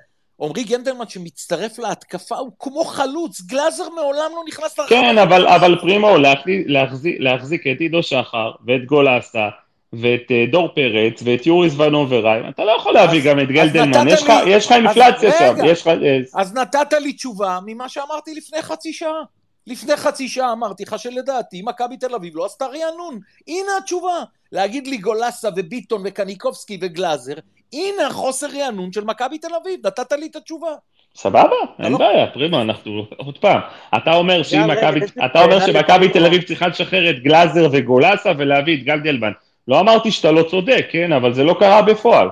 עמרי 0.43 0.63
גנדלמן 0.63 1.07
שמצטרף 1.09 1.79
להתקפה 1.79 2.35
הוא 2.35 2.51
כמו 2.59 2.83
חלוץ, 2.83 3.41
גלאזר 3.41 3.89
מעולם 3.95 4.31
לא 4.35 4.41
נכנס 4.47 4.79
לרחבה. 4.79 4.95
כן, 5.01 5.17
אבל, 5.17 5.47
אבל 5.47 5.79
פרימו, 5.81 6.17
להחזיק, 6.17 6.63
להחזיק, 6.67 7.15
להחזיק 7.19 7.67
את 7.67 7.79
עידו 7.79 8.03
שחר 8.03 8.51
ואת 8.67 8.85
גולסה 8.85 9.49
ואת 9.93 10.31
אה, 10.31 10.45
דור 10.51 10.67
פרץ 10.75 11.21
ואת 11.23 11.45
יוריס 11.47 11.73
ונוברהיים, 11.79 12.49
אתה 12.49 12.63
לא 12.63 12.71
יכול 12.71 12.93
להביא 12.93 13.19
אז- 13.19 13.25
גם 13.25 13.39
את 13.39 13.47
גלדלמן, 13.47 14.07
יש 14.07 14.23
לי- 14.27 14.33
יש 14.47 14.65
לך 14.65 14.71
אינפלציה 14.71 15.31
שם, 15.39 15.53
רגע. 15.57 15.65
יש 15.71 15.87
אז 16.35 16.53
נתת 16.53 16.93
לי 16.93 17.13
תשובה 17.13 17.59
ממה 17.65 17.89
שאמרתי 17.89 18.33
לפני 18.35 18.61
חצי 18.61 18.93
שעה. 18.93 19.21
לפני 19.67 19.95
חצי 19.97 20.27
שעה 20.27 20.51
אמרתי 20.51 20.83
לך 20.83 20.99
שלדעתי 20.99 21.61
מכבי 21.65 21.97
תל 21.97 22.15
אביב 22.15 22.33
לא 22.35 22.45
עשתה 22.45 22.65
רענון. 22.65 23.19
הנה 23.47 23.71
התשובה. 23.81 24.23
להגיד 24.51 24.87
לי 24.87 24.97
גולסה 24.97 25.49
וביטון 25.55 26.01
וקניקובסקי 26.05 26.77
וגלאזר, 26.81 27.33
הנה 27.73 28.07
החוסר 28.07 28.47
רענון 28.59 28.93
של 28.93 29.03
מכבי 29.03 29.37
תל 29.37 29.55
אביב, 29.61 29.87
נתת 29.87 30.11
לי 30.11 30.25
את 30.25 30.35
התשובה. 30.35 30.75
סבבה, 31.15 31.55
אין 31.79 31.91
לא- 31.91 31.97
בעיה, 31.97 32.27
פרימו, 32.27 32.61
אנחנו, 32.61 33.05
עוד 33.17 33.37
פעם, 33.37 33.61
אתה 33.97 34.13
אומר 34.13 34.43
שמכבי. 34.43 36.09
תל 36.09 36.25
אביב 36.25 36.41
צריכה 36.41 36.67
לשחרר 36.67 37.09
את 37.09 37.23
גלאזר 37.23 37.69
וגולסה 37.71 38.31
ולהביא 38.37 38.77
את 38.77 38.83
גלדלמן. 38.83 39.31
לא 39.67 39.79
אמרתי 39.79 40.11
שאתה 40.11 40.31
לא 40.31 40.43
צודק, 40.49 40.85
כן, 40.91 41.13
אבל 41.13 41.33
זה 41.33 41.43
לא 41.43 41.55
קרה 41.59 41.81
בפועל. 41.81 42.27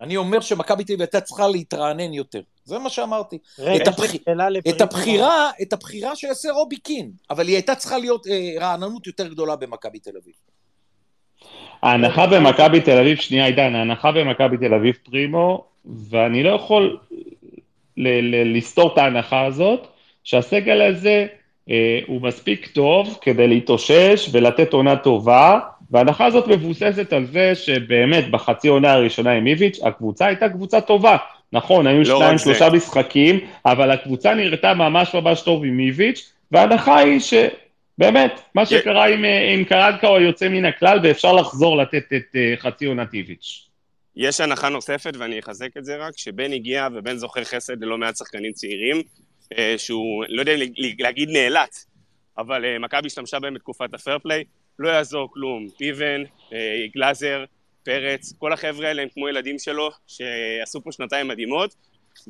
אני 0.00 0.16
אומר 0.16 0.40
שמכבי 0.40 0.84
תל 0.84 0.92
אביב 0.92 1.00
הייתה 1.00 1.20
צריכה 1.20 1.48
להתרענן 1.48 2.12
יותר. 2.12 2.40
זה 2.64 2.78
מה 2.78 2.90
שאמרתי. 2.90 3.38
רגע, 3.58 3.84
את. 4.68 4.80
הבחירה, 4.80 5.50
את 5.62 5.72
הבחירה 5.72 6.16
שיעשה 6.16 6.50
רובי 6.52 6.76
קין, 6.76 7.10
אבל 7.30 7.46
היא 7.48 7.56
הייתה 7.56 7.74
צריכה 7.74 7.98
להיות 7.98 8.26
אה, 8.26 8.54
רעננות 8.60 9.06
יותר 9.06 9.28
גדולה 9.28 9.56
במכבי 9.56 9.98
תל 9.98 10.10
אביב. 10.22 10.34
ההנחה 11.82 12.26
במכבי 12.26 12.80
תל 12.80 12.98
אביב, 12.98 13.16
שנייה 13.16 13.46
עידן, 13.46 13.74
ההנחה 13.74 14.12
במכבי 14.12 14.56
תל 14.56 14.74
אביב 14.74 14.94
פרימו, 15.02 15.64
ואני 16.10 16.42
לא 16.42 16.50
יכול 16.50 16.96
ל- 17.96 18.34
ל- 18.34 18.56
לסתור 18.56 18.92
את 18.92 18.98
ההנחה 18.98 19.44
הזאת, 19.44 19.86
שהסגל 20.24 20.82
הזה 20.82 21.26
אה, 21.70 22.00
הוא 22.06 22.22
מספיק 22.22 22.66
טוב 22.66 23.18
כדי 23.20 23.48
להתאושש 23.48 24.28
ולתת 24.32 24.72
עונה 24.72 24.96
טובה, 24.96 25.58
וההנחה 25.90 26.26
הזאת 26.26 26.48
מבוססת 26.48 27.12
על 27.12 27.24
זה 27.24 27.54
שבאמת 27.54 28.30
בחצי 28.30 28.68
עונה 28.68 28.92
הראשונה 28.92 29.32
עם 29.32 29.46
איביץ', 29.46 29.78
הקבוצה 29.82 30.26
הייתה 30.26 30.48
קבוצה 30.48 30.80
טובה. 30.80 31.16
נכון, 31.52 31.86
היו 31.86 31.98
לא 31.98 32.18
שניים. 32.18 32.38
שלושה 32.38 32.70
משחקים, 32.70 33.40
אבל 33.66 33.90
הקבוצה 33.90 34.34
נראתה 34.34 34.74
ממש 34.74 35.14
ממש 35.14 35.40
טוב 35.40 35.64
עם 35.64 35.78
איביץ', 35.78 36.32
וההנחה 36.52 36.98
היא 36.98 37.20
שבאמת, 37.96 38.40
מה 38.54 38.66
שקרה 38.66 39.06
עם, 39.06 39.24
אה, 39.24 39.52
עם 39.52 39.64
קרנקה 39.64 40.06
הוא 40.06 40.18
יוצא 40.18 40.48
מן 40.48 40.64
הכלל, 40.64 40.98
ואפשר 41.02 41.32
לחזור 41.32 41.76
לתת 41.76 42.04
את 42.16 42.36
אה, 42.36 42.54
חצי 42.56 42.84
עונת 42.84 43.14
איביץ'. 43.14 43.68
יש 44.16 44.40
הנחה 44.40 44.68
נוספת, 44.68 45.12
ואני 45.18 45.38
אחזק 45.38 45.76
את 45.76 45.84
זה 45.84 45.96
רק, 45.96 46.12
שבן 46.16 46.52
הגיע 46.52 46.88
ובן 46.94 47.16
זוכר 47.16 47.44
חסד 47.44 47.82
ללא 47.84 47.98
מעט 47.98 48.16
שחקנים 48.16 48.52
צעירים, 48.52 49.02
אה, 49.58 49.74
שהוא, 49.78 50.24
לא 50.28 50.40
יודע 50.40 50.52
להגיד 50.98 51.28
נאלץ, 51.30 51.86
אבל 52.38 52.78
מכבי 52.78 53.06
השתמשה 53.06 53.40
בהם 53.40 53.54
בתקופת 53.54 53.94
הפרפליי, 53.94 54.44
לא 54.78 54.88
יעזור 54.88 55.28
כלום. 55.32 55.68
פיבן, 55.78 56.22
גלאזר, 56.94 57.44
פרץ, 57.82 58.32
כל 58.38 58.52
החבר'ה 58.52 58.88
האלה 58.88 59.02
הם 59.02 59.08
כמו 59.14 59.28
ילדים 59.28 59.58
שלו, 59.58 59.90
שעשו 60.06 60.82
פה 60.84 60.92
שנתיים 60.92 61.28
מדהימות, 61.28 61.74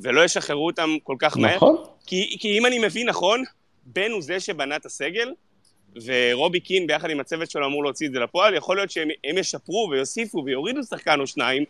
ולא 0.03 0.25
ישחררו 0.25 0.67
אותם 0.67 0.91
כל 1.03 1.17
כך 1.19 1.37
מהר. 1.37 1.57
נכון? 1.57 1.77
כי, 2.07 2.37
כי 2.41 2.59
אם 2.59 2.67
אני 2.67 2.79
מבין 2.79 3.09
נכון, 3.09 3.43
בן 3.87 4.11
הוא 4.11 4.23
זה 4.23 4.41
שבנה 4.41 4.77
את 4.77 4.87
הסגל, 4.87 5.33
ורובי 6.05 6.61
קין 6.61 6.87
ביחד 6.87 7.11
עם 7.11 7.21
הצוות 7.21 7.51
שלו 7.51 7.67
אמור 7.67 7.85
להוציא 7.85 8.07
את 8.07 8.13
זה 8.13 8.21
לפועל, 8.21 8.55
יכול 8.55 8.77
להיות 8.77 8.91
שהם 8.91 9.09
הם 9.25 9.39
ישפרו 9.39 9.89
ויוסיפו 9.91 10.43
ויורידו 10.45 10.83
שחקן 10.83 11.21
או 11.21 11.27
שניים, 11.27 11.65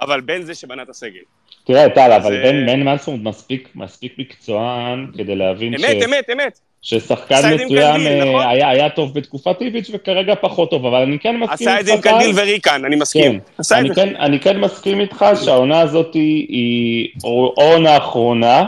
אבל 0.00 0.20
בן 0.20 0.42
זה 0.42 0.54
שבנה 0.54 0.82
את 0.82 0.88
הסגל. 0.88 1.20
תראה, 1.64 1.88
טל, 1.88 2.12
אבל 2.12 2.30
זה- 2.30 2.42
בן, 2.44 2.66
בן 2.66 2.96
מספיק, 3.22 3.68
מספיק 3.74 4.14
מקצוען 4.18 5.06
כדי 5.18 5.36
להבין 5.36 5.78
ש... 5.78 5.84
אמת, 5.84 6.02
אמת, 6.04 6.30
אמת. 6.32 6.60
ששחקן 6.82 7.34
מסוים 7.54 7.68
קנדיל, 7.68 7.78
אה, 8.08 8.24
נכון? 8.24 8.46
היה, 8.46 8.68
היה 8.68 8.90
טוב 8.90 9.14
בתקופת 9.14 9.60
איביץ' 9.60 9.90
וכרגע 9.92 10.34
פחות 10.40 10.70
טוב, 10.70 10.86
אבל 10.86 11.02
אני 11.02 11.18
כן 11.18 11.36
מסכים 11.36 11.68
עשה 11.68 11.80
את 11.80 11.86
זה 11.86 11.92
עם 11.94 12.00
טל. 12.00 12.10
קנדיל 12.10 12.30
וריקן, 12.36 12.84
אני 12.84 12.96
מסכים. 12.96 13.40
כן, 13.40 13.74
אני. 13.74 13.94
כן, 13.94 14.16
אני 14.16 14.40
כן 14.40 14.60
מסכים 14.60 15.00
איתך 15.00 15.24
שהעונה 15.44 15.80
הזאת 15.80 16.14
היא, 16.14 17.08
העונה 17.24 17.90
האחרונה 17.90 18.64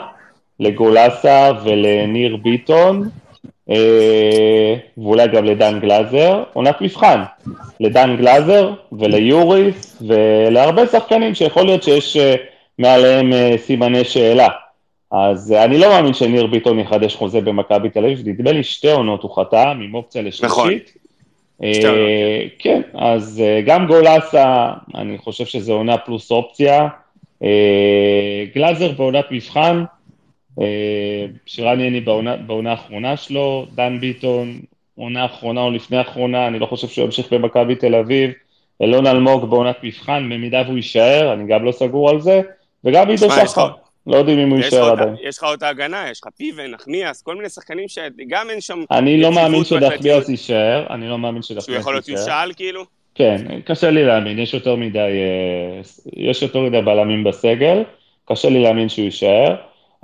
לגולסה 0.60 1.50
ולניר 1.64 2.36
ביטון, 2.36 3.08
ואולי 3.68 5.28
גם 5.28 5.44
לדן 5.44 5.80
גלאזר, 5.80 6.42
עונת 6.52 6.80
מבחן. 6.80 7.22
לדן 7.80 8.16
גלאזר 8.16 8.72
וליוריס 8.92 10.02
ולהרבה 10.08 10.86
שחקנים 10.86 11.34
שיכול 11.34 11.66
להיות 11.66 11.82
שיש 11.82 12.16
אה, 12.16 12.34
מעליהם 12.78 13.32
אה, 13.32 13.54
סימני 13.58 14.04
שאלה. 14.04 14.48
אז 15.10 15.52
אה, 15.52 15.64
אני 15.64 15.78
לא 15.78 15.88
מאמין 15.88 16.14
שניר 16.14 16.46
ביטון 16.46 16.78
יחדש 16.78 17.16
חוזה 17.16 17.40
במכבי 17.40 17.90
תל 17.90 18.04
אביב, 18.04 18.28
נדמה 18.28 18.52
לי 18.52 18.62
שתי 18.62 18.90
עונות 18.90 19.22
הוא 19.22 19.36
חתם 19.36 19.80
עם 19.84 19.94
אופציה 19.94 20.22
לשלישית. 20.22 20.44
נכון. 20.44 20.72
אה, 21.62 22.42
כן, 22.58 22.80
אז 22.94 23.42
אה, 23.44 23.60
גם 23.60 23.86
גולסה, 23.86 24.70
אני 24.94 25.18
חושב 25.18 25.44
שזה 25.44 25.72
עונה 25.72 25.98
פלוס 25.98 26.30
אופציה. 26.30 26.88
אה, 27.42 28.44
גלאזר 28.54 28.92
בעונת 28.92 29.24
מבחן, 29.30 29.78
אה, 29.78 29.84
שירן 31.46 31.80
יני 31.80 32.00
בעונה, 32.00 32.36
בעונה 32.36 32.70
האחרונה 32.70 33.16
שלו, 33.16 33.66
דן 33.74 34.00
ביטון, 34.00 34.60
עונה 34.96 35.24
אחרונה 35.24 35.60
או 35.60 35.70
לפני 35.70 35.96
האחרונה, 35.96 36.46
אני 36.46 36.58
לא 36.58 36.66
חושב 36.66 36.88
שהוא 36.88 37.04
ימשיך 37.04 37.32
במכבי 37.32 37.74
תל 37.74 37.94
אביב. 37.94 38.30
אלון 38.82 39.06
אלמוג 39.06 39.50
בעונת 39.50 39.76
מבחן, 39.82 40.28
במידה 40.32 40.62
והוא 40.66 40.76
יישאר, 40.76 41.32
אני 41.32 41.46
גם 41.46 41.64
לא 41.64 41.72
סגור 41.72 42.10
על 42.10 42.20
זה, 42.20 42.40
וגם 42.84 43.08
עידו 43.08 43.30
שחר, 43.30 43.68
לא 44.06 44.16
יודעים 44.16 44.38
אם 44.38 44.50
הוא 44.50 44.58
יישאר 44.58 44.90
עדיין. 44.92 45.14
יש 45.22 45.38
לך 45.38 45.44
אותה 45.44 45.68
הגנה, 45.68 46.10
יש 46.10 46.20
לך 46.24 46.32
פיבן, 46.36 46.70
נחמיאס, 46.70 47.22
כל 47.22 47.36
מיני 47.36 47.48
שחקנים 47.48 47.88
שגם 47.88 48.50
אין 48.50 48.60
שם... 48.60 48.84
אני 48.90 49.20
לא 49.20 49.32
מאמין. 49.32 49.64
שדחביאס 49.64 50.28
יישאר, 50.28 50.86
אני 50.90 51.08
לא 51.08 51.18
מאמין 51.18 51.42
שהוא 51.42 51.60
שדחביאס 51.60 51.80
יכול 51.80 51.94
להיות 51.94 52.08
יישאר. 52.08 52.22
יושאל 52.22 52.52
כאילו? 52.52 52.84
כן, 53.14 53.60
קשה 53.64 53.90
לי 53.90 54.04
להאמין, 54.04 54.38
יש 54.38 54.54
יותר 54.54 54.76
מדי, 54.76 54.98
אה, 54.98 55.80
יש 56.16 56.42
יותר 56.42 56.60
מדי 56.60 56.80
בלמים 56.80 57.24
בסגל, 57.24 57.82
קשה 58.24 58.48
לי 58.48 58.62
להאמין 58.62 58.88
שהוא 58.88 59.04
יישאר, 59.04 59.54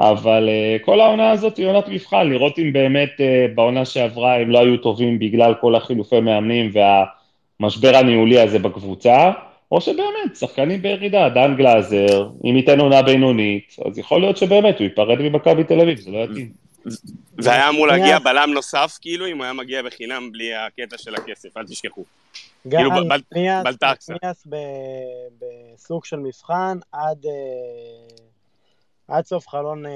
אבל 0.01 0.49
אה, 0.49 0.77
כל 0.85 1.01
העונה 1.01 1.31
הזאת 1.31 1.57
היא 1.57 1.67
עונת 1.67 1.89
מבחן, 1.89 2.29
לראות 2.29 2.59
אם 2.59 2.73
באמת 2.73 3.11
אה, 3.21 3.47
בעונה 3.55 3.85
שעברה 3.85 4.37
הם 4.37 4.51
לא 4.51 4.59
היו 4.59 4.77
טובים 4.77 5.19
בגלל 5.19 5.55
כל 5.61 5.75
החילופי 5.75 6.21
מאמנים 6.21 6.71
והמשבר 7.61 7.97
הניהולי 7.97 8.41
הזה 8.41 8.59
בקבוצה, 8.59 9.31
או 9.73 9.81
שבאמת, 9.81 10.37
שחקנים 10.37 10.83
בירידה, 10.83 11.29
דן 11.29 11.55
גלאזר, 11.57 12.29
אם 12.45 12.57
ייתן 12.57 12.81
עונה 12.81 13.03
בינונית, 13.03 13.77
אז 13.87 13.99
יכול 13.99 14.21
להיות 14.21 14.37
שבאמת 14.37 14.79
הוא 14.79 14.85
ייפרד 14.85 15.19
ממכבי 15.23 15.65
תל 15.65 15.81
אביב, 15.81 15.99
זה 15.99 16.11
לא 16.11 16.19
יתאים. 16.19 16.53
והיה 17.39 17.69
אמור 17.69 17.87
להגיע 17.87 18.19
בלם 18.19 18.51
נוסף, 18.55 18.99
כאילו, 19.01 19.27
אם 19.27 19.37
הוא 19.37 19.45
היה 19.45 19.53
מגיע 19.53 19.83
בחינם 19.83 20.33
בלי 20.33 20.55
הקטע 20.55 20.99
של 20.99 21.15
הכסף, 21.15 21.57
אל 21.57 21.65
תשכחו. 21.67 22.05
כאילו, 22.71 22.91
בל- 22.91 23.05
נחמיאס- 23.33 23.65
בלטקסה. 23.65 24.13
נחמיאס 24.15 24.47
ב- 24.51 24.57
בסוג 25.75 26.05
של 26.05 26.17
מבחן 26.17 26.79
עד 26.93 27.27
אה, 27.27 27.31
עד 29.09 29.25
סוף 29.27 29.49
חלון 29.49 29.87
אה, 29.87 29.91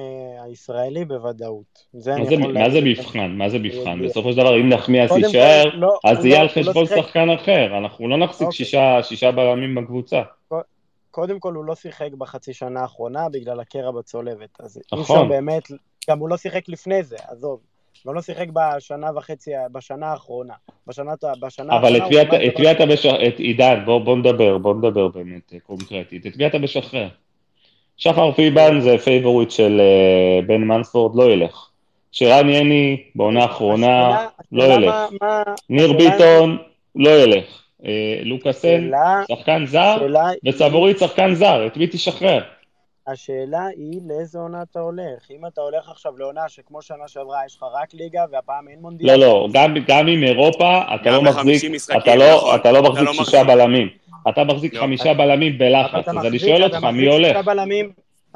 הישראלי 0.44 1.04
בוודאות. 1.04 1.86
זה 1.92 2.16
מה 2.16 2.24
זה-. 2.70 2.80
מבחן? 2.80 3.30
מה 3.30 3.48
זה 3.48 3.58
מבחן? 3.58 3.98
יודע. 3.98 4.08
בסופו 4.08 4.32
של 4.32 4.36
דבר, 4.36 4.60
אם 4.60 4.68
נחמיאס 4.68 5.10
יישאר, 5.10 5.64
לא, 5.74 5.98
אז 6.04 6.16
הוא 6.16 6.22
זה 6.22 6.28
יהיה 6.28 6.38
לא- 6.38 6.42
על 6.42 6.48
הוא 6.54 6.64
לא 6.64 6.70
חשבון 6.70 6.86
שחקן 6.86 7.30
אחר, 7.30 7.78
אנחנו 7.78 8.08
לא 8.08 8.16
נחזיק 8.16 8.46
אוקיי. 8.46 8.56
שישה, 8.56 9.02
שישה 9.02 9.30
בלמים 9.30 9.74
בקבוצה. 9.74 10.22
קודם 11.10 11.38
כל 11.38 11.54
הוא 11.54 11.64
לא 11.64 11.74
שיחק 11.74 12.12
בחצי 12.18 12.52
שנה 12.52 12.80
האחרונה 12.80 13.28
בגלל 13.28 13.60
הקרע 13.60 13.90
בצולבת. 13.90 14.60
אז 14.60 14.76
אי 14.76 14.82
נכון. 14.92 15.16
אפשר 15.16 15.28
באמת, 15.28 15.62
גם 16.10 16.18
הוא 16.18 16.28
לא 16.28 16.36
שיחק 16.36 16.68
לפני 16.68 17.02
זה, 17.02 17.16
עזוב. 17.28 17.60
גם 18.06 18.14
לא 18.14 18.20
שיחק 18.20 18.46
בשנה 18.52 19.10
וחצי, 19.16 19.50
בשנה 19.72 20.06
האחרונה. 20.06 20.54
בשנה, 20.86 21.12
בשנה 21.40 21.76
אבל 21.76 21.96
את 21.96 22.02
האחרונה 22.02 22.08
מי 22.58 22.66
הוא 22.68 22.70
אתה, 22.70 22.86
משחרר, 22.86 23.20
עידן, 23.38 23.82
בוא, 23.84 23.98
בוא 23.98 24.16
נדבר, 24.16 24.58
בוא 24.58 24.74
נדבר 24.74 25.08
באמת 25.08 25.52
אה, 25.54 25.60
קונקרטית, 25.60 26.26
את 26.26 26.36
מי 26.36 26.46
אתה 26.46 26.58
משחרר? 26.58 27.08
שחר 27.96 28.32
פיבן 28.32 28.80
זה 28.80 28.98
פייבוריט 28.98 29.50
של 29.50 29.80
אה, 29.80 30.42
בן 30.46 30.60
מנספורד, 30.60 31.16
לא 31.16 31.32
ילך. 31.32 31.68
שרן 32.12 32.48
יני, 32.48 33.02
בעונה 33.14 33.42
האחרונה, 33.42 34.26
לא 34.52 34.64
ילך. 34.64 34.94
ניר 35.70 35.92
ביטון, 35.92 36.58
לא 36.96 37.10
ילך. 37.10 37.62
אה, 37.84 38.20
לוקאסן, 38.24 38.90
שחקן 39.32 39.66
זר, 39.66 40.06
וסבוריט 40.46 40.98
שחקן 40.98 41.34
זר, 41.34 41.66
את 41.66 41.76
מי 41.76 41.86
תשחרר? 41.86 42.40
השאלה 43.06 43.66
היא 43.66 44.00
לאיזה 44.06 44.38
עונה 44.38 44.62
אתה 44.62 44.80
הולך. 44.80 45.30
אם 45.30 45.46
אתה 45.46 45.60
הולך 45.60 45.88
עכשיו 45.88 46.18
לעונה 46.18 46.48
שכמו 46.48 46.82
שנה 46.82 47.08
שעברה 47.08 47.46
יש 47.46 47.56
לך 47.56 47.62
רק 47.72 47.94
ליגה 47.94 48.24
והפעם 48.32 48.68
אין 48.68 48.78
מונדיאל. 48.80 49.10
לא, 49.10 49.26
לא, 49.26 49.48
גם, 49.52 49.74
גם 49.88 50.06
עם 50.06 50.22
אירופה, 50.22 50.82
אתה 50.94 51.10
לא 51.10 51.20
ב-50 51.20 51.28
מחזיק, 51.28 51.70
משחקים, 51.70 52.00
אתה 52.00 52.16
לא, 52.16 52.36
נכון. 52.36 52.60
אתה 52.60 52.72
לא 52.72 52.78
אתה 52.78 52.88
מחזיק 52.88 53.06
לא 53.06 53.12
שישה 53.12 53.42
מחזיק. 53.42 53.46
בלמים. 53.46 53.88
אתה 54.28 54.44
מחזיק 54.44 54.74
לא. 54.74 54.80
חמישה 54.80 55.14
בלמים 55.14 55.58
בלחץ, 55.58 56.08
אתה 56.08 56.10
אז 56.10 56.26
אני 56.26 56.38
שואל 56.38 56.66
אתה 56.66 56.76
אותך, 56.76 56.84
מי 56.84 57.06
הולך? 57.06 57.36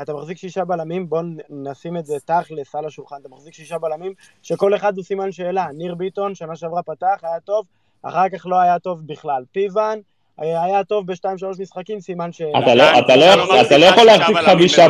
אתה 0.02 0.14
מחזיק 0.14 0.38
שישה 0.38 0.64
בלמים, 0.64 1.08
בוא 1.08 1.22
נשים 1.50 1.96
את 1.96 2.06
זה 2.06 2.14
תכלס 2.24 2.74
על 2.74 2.86
השולחן, 2.86 3.16
אתה 3.20 3.28
מחזיק 3.28 3.54
שישה 3.54 3.78
בלמים 3.78 4.12
שכל 4.42 4.74
אחד 4.74 4.96
הוא 4.96 5.04
סימן 5.04 5.32
שאלה. 5.32 5.66
ניר 5.74 5.94
ביטון, 5.94 6.34
שנה 6.34 6.56
שעברה 6.56 6.82
פתח, 6.82 7.20
היה 7.22 7.40
טוב, 7.40 7.66
אחר 8.02 8.28
כך 8.28 8.46
לא 8.46 8.60
היה 8.60 8.78
טוב 8.78 9.06
בכלל. 9.06 9.44
פיבן, 9.52 9.98
היה 10.40 10.84
טוב 10.84 11.06
בשתיים 11.06 11.38
שלוש 11.38 11.60
משחקים, 11.60 12.00
סימן 12.00 12.32
שאלה. 12.32 12.58
אתה 12.58 12.74
לא- 12.74 12.98
אתה 12.98 13.16
לא 13.16 13.24
יכול- 13.24 13.60
אתה 13.60 13.78
לא 13.78 13.86
רק 13.86 13.92
יכול 13.92 14.08
שישה 14.08 14.16
להחזיק 14.18 14.36
חמישה-. 14.36 14.88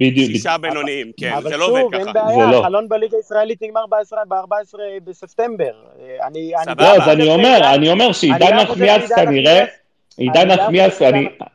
בדיוק, 0.00 0.30
שישה 0.30 0.58
בינוניים, 0.58 1.10
כן, 1.20 1.32
אבל 1.32 1.50
זה 1.50 1.56
לא 1.56 1.64
עובד 1.66 1.80
שוב, 1.80 1.94
אין 1.94 2.04
ככה. 2.04 2.12
בעיה, 2.12 2.46
זה 2.46 2.52
לא. 2.52 2.60
החלון 2.60 2.88
בליגה 2.88 3.16
הישראלית 3.16 3.62
נגמר 3.62 3.80
ב-14 3.86 4.54
בספטמבר. 5.04 5.64
אני... 6.26 6.52
אני- 6.56 6.64
סבבה. 6.64 6.84
לא, 6.84 6.96
אבל 6.96 7.02
אז 7.02 7.08
אני 7.08 7.28
אומר, 7.28 7.60
אני 7.74 7.88
אומר 7.90 8.12
שעידן 8.12 8.56
נחמיאס 8.56 9.12
כנראה, 9.12 9.64
עידן 10.18 10.48
נחמיאס, 10.48 11.02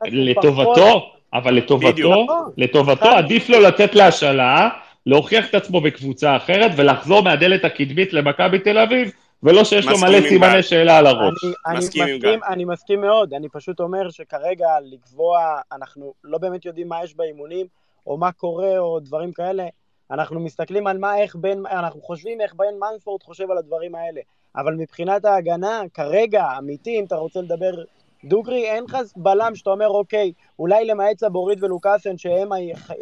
לטובתו, 0.05 1.01
אבל 1.33 1.53
לטובתו. 1.53 2.09
נכון. 2.23 2.51
לטובתו 2.57 3.09
עדיף 3.09 3.49
לו 3.49 3.59
לצאת 3.59 3.95
להשאלה, 3.95 4.69
להוכיח 5.05 5.49
את 5.49 5.55
עצמו 5.55 5.81
בקבוצה 5.81 6.35
אחרת 6.35 6.71
ולחזור 6.75 7.21
מהדלת 7.21 7.65
הקדמית 7.65 8.13
למכבי 8.13 8.59
תל 8.59 8.77
אביב, 8.77 9.11
ולא 9.43 9.63
שיש 9.63 9.87
לו 9.87 9.99
מלא 10.01 10.29
סימני. 10.29 10.63
שאלה 10.63 10.97
על 10.97 11.07
הראש. 11.07 11.43
אני, 11.43 11.53
אני, 11.67 11.77
מסכים. 11.77 12.43
אני 12.47 12.65
מסכים 12.65 13.01
מאוד, 13.01 13.33
אני 13.33 13.49
פשוט 13.49 13.79
אומר 13.79 14.09
שכרגע 14.09 14.67
לקבוע, 14.83 15.59
אנחנו 15.71 16.13
לא 16.23 16.37
באמת 16.37 16.65
יודעים 16.65 16.87
מה 16.87 17.03
יש 17.03 17.15
באימונים, 17.15 17.65
או 18.07 18.17
מה 18.17 18.31
קורה, 18.31 18.77
או 18.77 18.99
דברים 18.99 19.31
כאלה. 19.31 19.65
אנחנו 20.11 20.39
מסתכלים 20.39 20.87
על 20.87 20.97
מה, 20.97 21.17
איך 21.17 21.35
בן, 21.35 21.65
אנחנו 21.65 22.01
חושבים 22.01 22.41
איך 22.41 22.53
בן 22.53 22.73
מנספורד 22.79 23.23
חושב 23.23 23.51
על 23.51 23.57
הדברים 23.57 23.95
האלה. 23.95 24.21
אבל 24.55 24.75
מבחינת 24.75 25.25
ההגנה, 25.25 25.81
כרגע, 25.93 26.45
אמיתי, 26.57 26.99
אם 26.99 27.05
אתה 27.05 27.15
רוצה 27.15 27.41
לדבר 27.41 27.83
דוגרי, 28.23 28.65
אין 28.65 28.83
לך 28.83 28.97
בלם 29.15 29.55
שאתה 29.55 29.69
אומר, 29.69 29.87
אוקיי, 29.87 30.31
אולי 30.59 30.85
למעט 30.85 31.19
סבורית 31.19 31.63
ולוקאסן, 31.63 32.17
שהם 32.17 32.49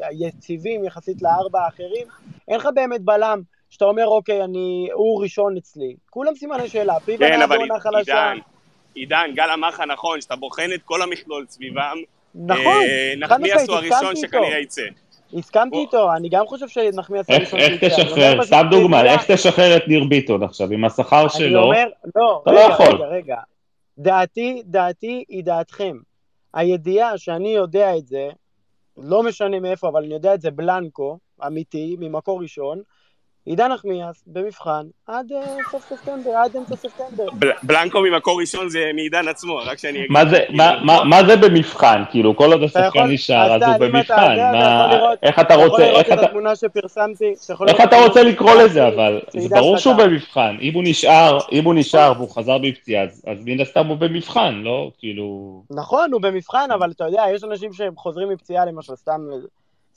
היציבים 0.02 0.84
יחסית 0.84 1.22
לארבע 1.22 1.62
האחרים, 1.62 2.08
אין 2.48 2.58
לך 2.58 2.70
באמת 2.76 3.02
בלם 3.02 3.42
שאתה 3.70 3.86
אומר, 3.86 4.08
אוקיי, 4.08 4.44
אני, 4.44 4.90
הוא 4.94 5.22
ראשון 5.24 5.58
אצלי. 5.58 5.96
כולם 6.10 6.36
סימני 6.36 6.70
שאלה, 6.70 7.00
פיבן 7.00 7.26
כן, 7.28 7.34
היה 7.34 7.44
אבל 7.44 7.58
בעונה 7.58 7.80
חלשה. 7.80 8.32
עידן, 8.32 8.38
עידן, 8.96 9.32
גל 9.36 9.50
אמר 9.54 9.68
לך 9.70 9.80
נכון, 9.80 10.22
שאתה 10.22 10.36
בוחן 10.36 10.70
את 10.76 10.82
כל 10.86 11.02
המכלול 11.02 11.46
סביבם, 11.50 11.98
נכון, 12.36 12.62
אה, 12.90 13.14
נחמיאס 13.18 13.68
הוא 13.70 13.76
הראשון 13.78 14.16
שכנראה. 14.16 14.60
יצא. 14.60 14.82
הסכמתי 15.34 15.78
איתו, 15.78 16.14
אני 16.16 16.30
גם 16.30 16.46
חושב 16.48 16.68
שנחמיאס 16.68 17.30
איך 17.30 17.38
הראשון 17.54 17.60
איך. 17.60 17.84
אני 17.84 17.92
אומר 17.92 18.04
תשחרר, 18.04 18.44
סתם 18.44 18.66
דוגמה, 18.72 19.00
ידיעה- 19.00 19.14
איך 19.14 19.32
תשחרר 19.32 19.78
את 19.78 19.88
ניר 19.88 20.04
ביטון 20.10 20.44
עכשיו, 20.44 20.72
עם 20.72 20.86
השכר 20.86 21.22
אני 21.22 21.30
שלו? 21.30 21.64
אומר, 21.64 21.88
לא, 22.16 22.40
אתה 22.44 22.52
לא 22.52 22.60
יכול. 22.60 22.86
רגע, 22.86 23.06
רגע. 23.06 23.38
דעתי, 23.98 24.62
דעתי 24.66 25.24
היא 25.30 25.44
דעתכם. 25.44 25.98
הידיעה 26.54 27.18
שאני 27.18 27.50
יודע 27.50 27.98
את 27.98 28.08
זה, 28.08 28.30
לא 28.98 29.24
משנה 29.24 29.60
מאיפה, 29.60 29.88
אבל 29.90 30.04
אני 30.04 30.14
יודע 30.14 30.34
את 30.34 30.42
זה 30.42 30.52
בלנקו, 30.52 31.18
אמיתי, 31.48 31.96
ממקור 32.00 32.42
ראשון, 32.42 32.82
עידן 33.46 33.72
נחמיאס 33.72 34.24
במבחן 34.28 34.86
עד 35.08 35.32
אה, 35.32 35.42
סוף 35.72 35.86
ספטמבר, 35.90 36.30
עד 36.32 36.56
אמצע 36.56 36.76
ספטמבר. 36.76 37.26
בל- 37.34 37.52
בלנקו 37.64 38.02
ממקור 38.02 38.40
ראשון 38.42 38.70
זה 38.70 38.80
מעידן 38.96 39.28
עצמו, 39.28 39.56
רק 39.66 39.78
שאני 39.78 40.00
אגיד. 40.00 40.12
מה 40.12 40.30
זה, 41.26 41.36
במבחן? 41.38 42.04
כאילו, 42.12 42.36
כל 42.36 42.54
עוד 42.54 42.64
השחקן 42.64 43.04
נשאר, 43.08 43.54
אז 43.56 43.62
הוא 43.62 43.88
במבחן. 43.88 44.32
יודע, 44.32 44.50
אתה 44.50 44.90
איך 45.24 45.40
אתה 45.40 45.42
אתה 45.42 45.54
יכול 45.54 45.68
רוצה, 45.68 45.84
לראות 45.84 45.98
איך 46.06 46.14
את 46.14 46.20
אתה... 46.20 46.26
התמונה 46.28 46.56
שפרסמתי, 46.56 47.34
איך 47.68 47.82
אתה 47.84 47.84
את 47.84 48.08
רוצה 48.08 48.24
לקרוא 48.24 48.56
לזה, 48.56 48.88
אבל 48.88 49.20
זה 49.30 49.50
ברור 49.50 49.78
שהוא. 49.78 49.94
במבחן. 49.96 50.58
אם 50.62 50.74
הוא 50.74 50.84
נשאר, 50.86 51.38
אם 51.52 51.64
הוא 51.66 51.74
נשאר 51.74 52.14
והוא 52.18 52.30
חזר 52.36 52.58
בפציעה, 52.58 53.04
אז 53.04 53.24
אז 53.28 53.38
מן 53.46 53.62
הסתם 53.62 53.88
הוא 53.88 53.98
במבחן, 53.98 54.62
לא? 54.64 54.92
כאילו... 55.00 55.62
נכון, 55.72 56.12
הוא 56.14 56.22
במבחן, 56.22 56.68
אבל 56.74 56.92
אתה 56.92 57.04
יודע, 57.04 57.24
יש 57.36 57.44
אנשים 57.44 57.74
שהם 57.74 57.96
חוזרים 57.96 58.30
מפציעה 58.30 58.66
למשל, 58.66 58.96
סתם, 58.96 59.22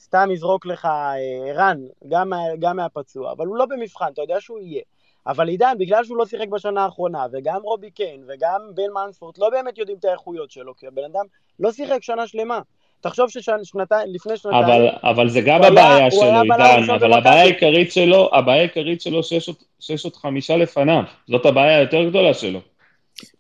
סתם 0.05 0.29
יזרוק 0.33 0.67
לך 0.67 0.85
אה, 0.85 1.15
רן, 1.55 1.79
גם, 2.09 2.31
גם 2.59 2.77
מהפצוע, 2.77 3.33
אבל 3.33 3.47
הוא 3.47 3.57
לא 3.57 3.67
במבחן, 3.67 4.07
אתה 4.13 4.23
יודע 4.23 4.41
שהוא 4.41 4.59
יהיה. 4.61 4.83
אבל 5.27 5.49
עידן, 5.49 5.75
בגלל 5.79 6.05
שהוא 6.05 6.17
לא 6.17 6.27
שיחק 6.27 6.49
בשנה 6.49 6.85
האחרונה, 6.85 7.27
וגם 7.33 7.61
רובי 7.63 7.91
קיין, 7.91 8.21
וגם 8.29 8.61
בן 8.75 8.83
מנספורט, 9.07 9.39
לא 9.39 9.51
באמת 9.51 9.79
יודעים 9.79 9.99
את 9.99 10.05
האיכויות 10.05 10.51
שלו, 10.51 10.77
כי 10.77 10.87
הבן 10.87 11.03
אדם 11.13 11.25
לא 11.61 11.73
שיחק 11.73 12.03
שנה 12.03 12.27
שלמה. 12.27 12.61
תחשוב 13.01 13.31
שלפני 13.31 13.65
שנתיים, 13.65 14.09
אבל, 14.53 14.89
אבל 15.03 15.29
זה 15.29 15.41
גם 15.41 15.63
היה- 15.63 15.69
הבעיה 15.71 16.11
שלו, 16.11 16.23
היה 16.23 16.43
בלם 16.43 16.61
עידן, 16.61 16.91
אבל. 16.95 17.13
הבעיה 17.13 17.43
העיקרית 17.43 17.93
שלו, 17.93 18.31
הבעיה 18.33 18.59
העיקרית 18.59 19.01
שלו 19.01 19.23
שיש 19.23 19.49
עוד- 19.49 19.57
שיש 19.81 20.05
עוד 20.05 20.17
חמישה 20.17 20.57
לפניו. 20.57 21.03
זאת 21.29 21.47
הבעיה 21.47 21.79
היותר 21.79 22.05
גדולה 22.09 22.35
שלו. 22.35 22.61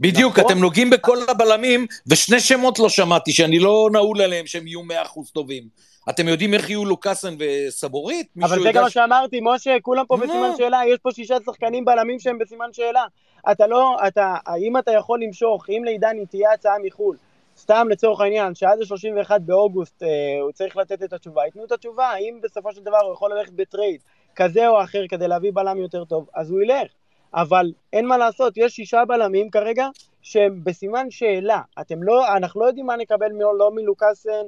בדיוק, 0.01 0.39
נכון. 0.39 0.51
אתם 0.53 0.61
נוגעים 0.61 0.91
בכל 0.91 1.17
הבלמים, 1.29 1.87
ושני 2.07 2.41
שמות 2.41 2.79
לא 2.79 2.89
שמעתי, 2.89 3.33
שאני 3.33 3.59
לא 3.59 3.89
נעול 3.93 4.21
עליהם 4.23 4.47
שהם 4.47 4.67
יהיו 4.67 4.83
100% 4.83 5.31
טובים. 5.33 5.63
אתם 6.11 6.29
יודעים 6.29 6.55
איך 6.55 6.71
יהיו 6.71 6.85
לוקאסן 6.85 7.35
וסבורית? 7.39 8.27
אבל 8.43 8.63
זה 8.63 8.71
גם 8.73 8.83
מה 8.83 8.91
ש- 8.91 8.95
שאמרתי, 8.95 9.41
משה, 9.43 9.77
כולם 9.83 10.05
פה? 10.07 10.17
בסימן 10.17 10.51
שאלה, 10.57 10.81
יש 10.89 10.99
פה 10.99 11.11
שישה 11.13 11.37
שחקנים 11.47 11.85
בלמים 11.85 12.19
שהם 12.19 12.39
בסימן 12.39 12.73
שאלה. 12.73 13.05
אתה 13.53 13.67
לא, 13.67 13.97
אתה, 14.07 14.35
האם 14.47 14.77
אתה 14.77 14.93
יכול 14.93 15.23
למשוך, 15.23 15.71
אם 15.71 15.83
לעידן 15.85 16.25
תהיה 16.31 16.53
הצעה 16.53 16.75
מחו"ל, 16.85 17.17
סתם 17.59 17.87
לצורך 17.91 18.21
העניין, 18.21 18.55
שעד 18.55 18.79
ה-31 18.81 19.39
באוגוסט 19.39 20.03
אה, 20.03 20.09
הוא 20.43 20.53
צריך 20.53 20.77
לתת 20.77 21.03
את 21.03 21.13
התשובה, 21.13 21.45
ייתנו 21.45 21.65
את 21.65 21.73
התשובה, 21.73 22.07
האם 22.07 22.39
בסופו 22.43 22.73
של 22.73 22.81
דבר 22.83 22.99
הוא 23.05 23.15
יכול 23.15 23.35
ללכת 23.35 23.53
בטרייד 23.53 24.01
כזה 24.37 24.69
או 24.69 24.83
אחר 24.83 25.03
כדי 25.09 25.29
להביא 25.29 25.51
בלם 25.55 25.79
יותר 25.79 26.05
טוב, 26.05 26.27
אז 26.35 26.51
הוא 26.51 26.63
ילך. 26.63 26.91
אבל 27.35 27.73
אין 27.93 28.07
מה 28.07 28.19
לעשות, 28.19 28.57
יש 28.57 28.73
שישה 28.73 29.05
בלמים 29.09 29.51
כרגע 29.51 29.89
שהם 30.23 30.61
בסימן 30.65 31.11
שאלה. 31.11 31.61
אתם 31.81 32.03
לא, 32.03 32.37
אנחנו 32.37 32.61
לא 32.61 32.67
יודעים 32.67 32.87
מה 32.87 32.97
נקבל 32.97 33.33
מ- 33.33 33.59
לא 33.59 33.71
מלוקאסן 33.75 34.43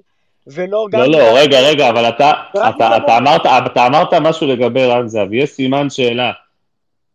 ולא 0.47 0.87
גם... 0.91 1.01
לא, 1.01 1.07
לא, 1.07 1.39
רגע, 1.39 1.61
רגע, 1.61 1.89
אבל 1.89 2.09
אתה, 2.09 2.33
אתה. 2.69 2.97
אתה, 2.97 3.17
אמרת, 3.19 3.47
אתה 3.47 3.87
אמרת 3.87 4.15
משהו 4.15 4.47
לגבי 4.47 4.85
רן 4.85 5.07
זהבי, 5.09 5.37
יש 5.37 5.51
סימן 5.51 5.91
שאלה 5.91 6.33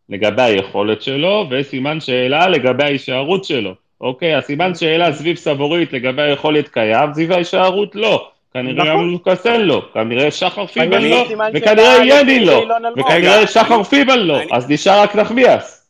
לגבי 0.09 0.41
היכולת 0.41 1.01
שלו, 1.01 1.47
ויש 1.49 1.67
סימן 1.67 1.99
שאלה 1.99 2.47
לגבי 2.47 2.83
ההישארות 2.83 3.45
שלו. 3.45 3.73
אוקיי, 4.01 4.35
הסימן 4.35 4.75
שאלה 4.75 5.13
סביב 5.13 5.35
סבורית 5.37 5.93
לגבי 5.93 6.21
היכולת 6.21 6.67
קיים, 6.67 7.13
סביב 7.13 7.31
ההישארות 7.31 7.95
לא. 7.95 8.29
כנראה 8.53 8.73
נכון. 8.73 8.87
גם 8.87 9.11
לוקאסן 9.11 9.61
לא, 9.61 9.85
כנראה 9.93 10.31
שחר 10.31 10.65
אני 10.77 11.09
לא, 11.09 11.25
סימן 11.27 11.51
וכנראה 11.53 11.95
שאלה 11.97 12.19
יני 12.21 12.45
לא. 12.45 12.65
וכנראה 12.97 13.47
שחר 13.47 13.75
אני- 13.75 13.83
פיבן 13.83 14.19
לא, 14.19 14.39
אז 14.51 14.69
נשאר 14.69 15.01
רק 15.01 15.15
נחמיאס. 15.15 15.87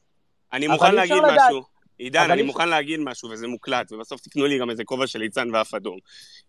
אני 0.53 0.67
מוכן 0.67 0.95
להגיד. 0.95 1.15
משהו. 1.15 1.63
עידן, 1.99 2.31
אני 2.31 2.41
מוכן 2.41 2.69
להגיד 2.69 2.99
משהו, 2.99 3.29
וזה 3.29 3.47
מוקלט, 3.47 3.91
ובסוף 3.91 4.21
תקנו 4.21 4.45
לי 4.45 4.59
גם 4.59 4.69
איזה 4.69 4.83
כובע 4.83 5.07
של 5.07 5.19
ליצן 5.19 5.55
ואף 5.55 5.73
אדום. 5.73 5.97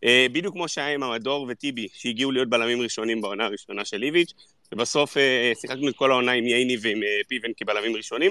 אה, 0.05 0.27
בדיוק 0.32 0.55
כמו 0.55 0.68
שהיה 0.68 0.94
עם 0.94 1.02
המדור 1.02 1.47
וטיבי, 1.51 1.89
שהגיעו 1.94 2.32
להיות 2.32 2.48
בלמים 2.48 2.82
ראשונים 2.82 3.20
בעונה 3.20 3.44
הראשונה 3.44 3.85
של 3.85 4.02
איביץ', 4.02 4.32
ובסוף 4.72 5.16
אה, 5.16 5.52
שיחקנו 5.60 5.89
את 5.89 5.97
כל 5.97 6.10
העונה 6.10 6.32
עם 6.32 6.47
ייני 6.47 6.77
ועם 6.81 7.02
אה, 7.02 7.09
פיבן 7.28 7.48
כבלמים 7.56 7.97
ראשונים, 7.97 8.31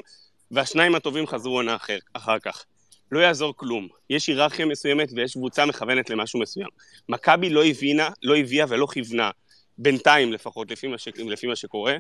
והשניים 0.52 0.96
הטובים 0.96 1.28
חזרו 1.28 1.56
עונה 1.56 1.76
אחר, 1.76 1.98
אחר 2.14 2.40
כך. 2.40 2.66
לא 3.12 3.20
יעזור 3.20 3.54
כלום. 3.58 3.88
יש 4.10 4.28
היררכיה 4.28 4.66
מסוימת 4.66 5.10
ויש 5.16 5.34
קבוצה 5.34 5.66
מכוונת 5.66 6.10
למשהו 6.10 6.40
מסוים. 6.40 6.68
מכבי 7.10 7.50
לא 7.50 7.66
הבינה, 7.66 8.10
לא 8.24 8.38
הביאה 8.38 8.66
ולא 8.70 8.88
כיוונה, 8.94 9.32
בינתיים 9.78 10.34
לפחות, 10.34 10.72
לפי 10.72 10.88
מה, 10.88 10.98
ש... 10.98 11.08
לפי 11.18 11.48
מה 11.48 11.56
שקורה, 11.56 11.98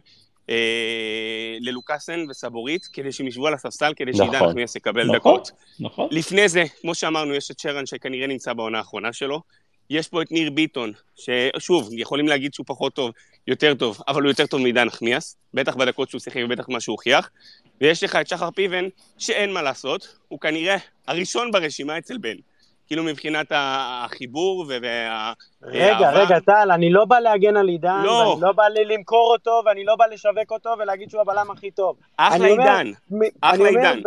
ללוקאסן 1.60 2.26
וסבורית, 2.30 2.86
כדי 2.94 3.12
שהם 3.12 3.28
ישבו 3.28 3.48
על 3.48 3.54
הספסל, 3.54 3.94
כדי 3.96 4.14
שעידן 4.14 4.36
נכון. 4.36 4.48
נחמיאס 4.48 4.76
יקבל 4.76 5.04
נכון. 5.04 5.16
דקות. 5.16 5.52
נכון? 5.80 6.08
לפני 6.12 6.50
זה, 6.50 6.64
כמו 6.82 6.96
שאמרנו, 6.96 7.34
יש 7.34 7.52
את 7.52 7.60
שרן 7.60 7.86
שכנראה 7.86 8.28
נמצא 8.28 8.54
בעונה 8.54 8.78
האחרונה 8.78 9.14
שלו. 9.14 9.42
יש 9.90 10.08
פה 10.08 10.22
את 10.22 10.32
ניר 10.32 10.50
ביטון, 10.50 10.92
ששוב, 11.16 11.90
יכולים 11.92 12.28
להגיד 12.28 12.54
שהוא 12.54 12.66
פחות 12.68 12.94
טוב, 12.94 13.12
יותר 13.48 13.74
טוב, 13.74 14.02
אבל 14.08 14.22
הוא 14.22 14.30
יותר 14.30 14.46
טוב 14.46 14.62
מעידן 14.62 14.88
נחמיאס, 14.88 15.38
בטח 15.54 15.76
בדקות 15.76 16.10
שהוא 16.10 16.22
שיחק 16.22 16.42
ובטח 16.46 16.70
מה 16.70 16.80
שהוא 16.80 16.94
הוכיח. 16.94 17.30
ויש 17.82 18.04
לך 18.04 18.16
את 18.16 18.28
שחר 18.28 18.52
פיבן, 18.52 18.86
שאין 19.18 19.54
מה 19.54 19.62
לעשות, 19.62 20.18
הוא 20.28 20.40
כנראה 20.40 20.76
הראשון 21.08 21.52
ברשימה 21.52 21.98
אצל 21.98 22.18
בן. 22.18 22.36
כאילו 22.90 23.04
מבחינת 23.04 23.52
החיבור 23.56 24.66
וה... 24.68 25.34
רגע. 25.64 26.12
רגע, 26.12 26.40
טל, 26.40 26.72
אני 26.72 26.90
לא 26.90 27.06
בא 27.06 27.20
להגן 27.20 27.58
על 27.58 27.68
עידן, 27.68 28.02
לא. 28.04 28.12
ואני 28.12 28.42
לא 28.42 28.52
בא 28.52 28.64
למכור 28.68 29.32
אותו, 29.32 29.62
ואני 29.66 29.86
לא 29.86 29.96
בא 29.96 30.06
לשווק 30.06 30.52
אותו 30.52 30.70
ולהגיד 30.80 31.10
שהוא 31.10 31.22
הבלם 31.22 31.52
הכי 31.52 31.72
טוב. 31.72 31.98
אחלה 32.18 32.48
עידן. 32.48 32.88
אחלה 33.42 33.70
עידן. 33.70 34.00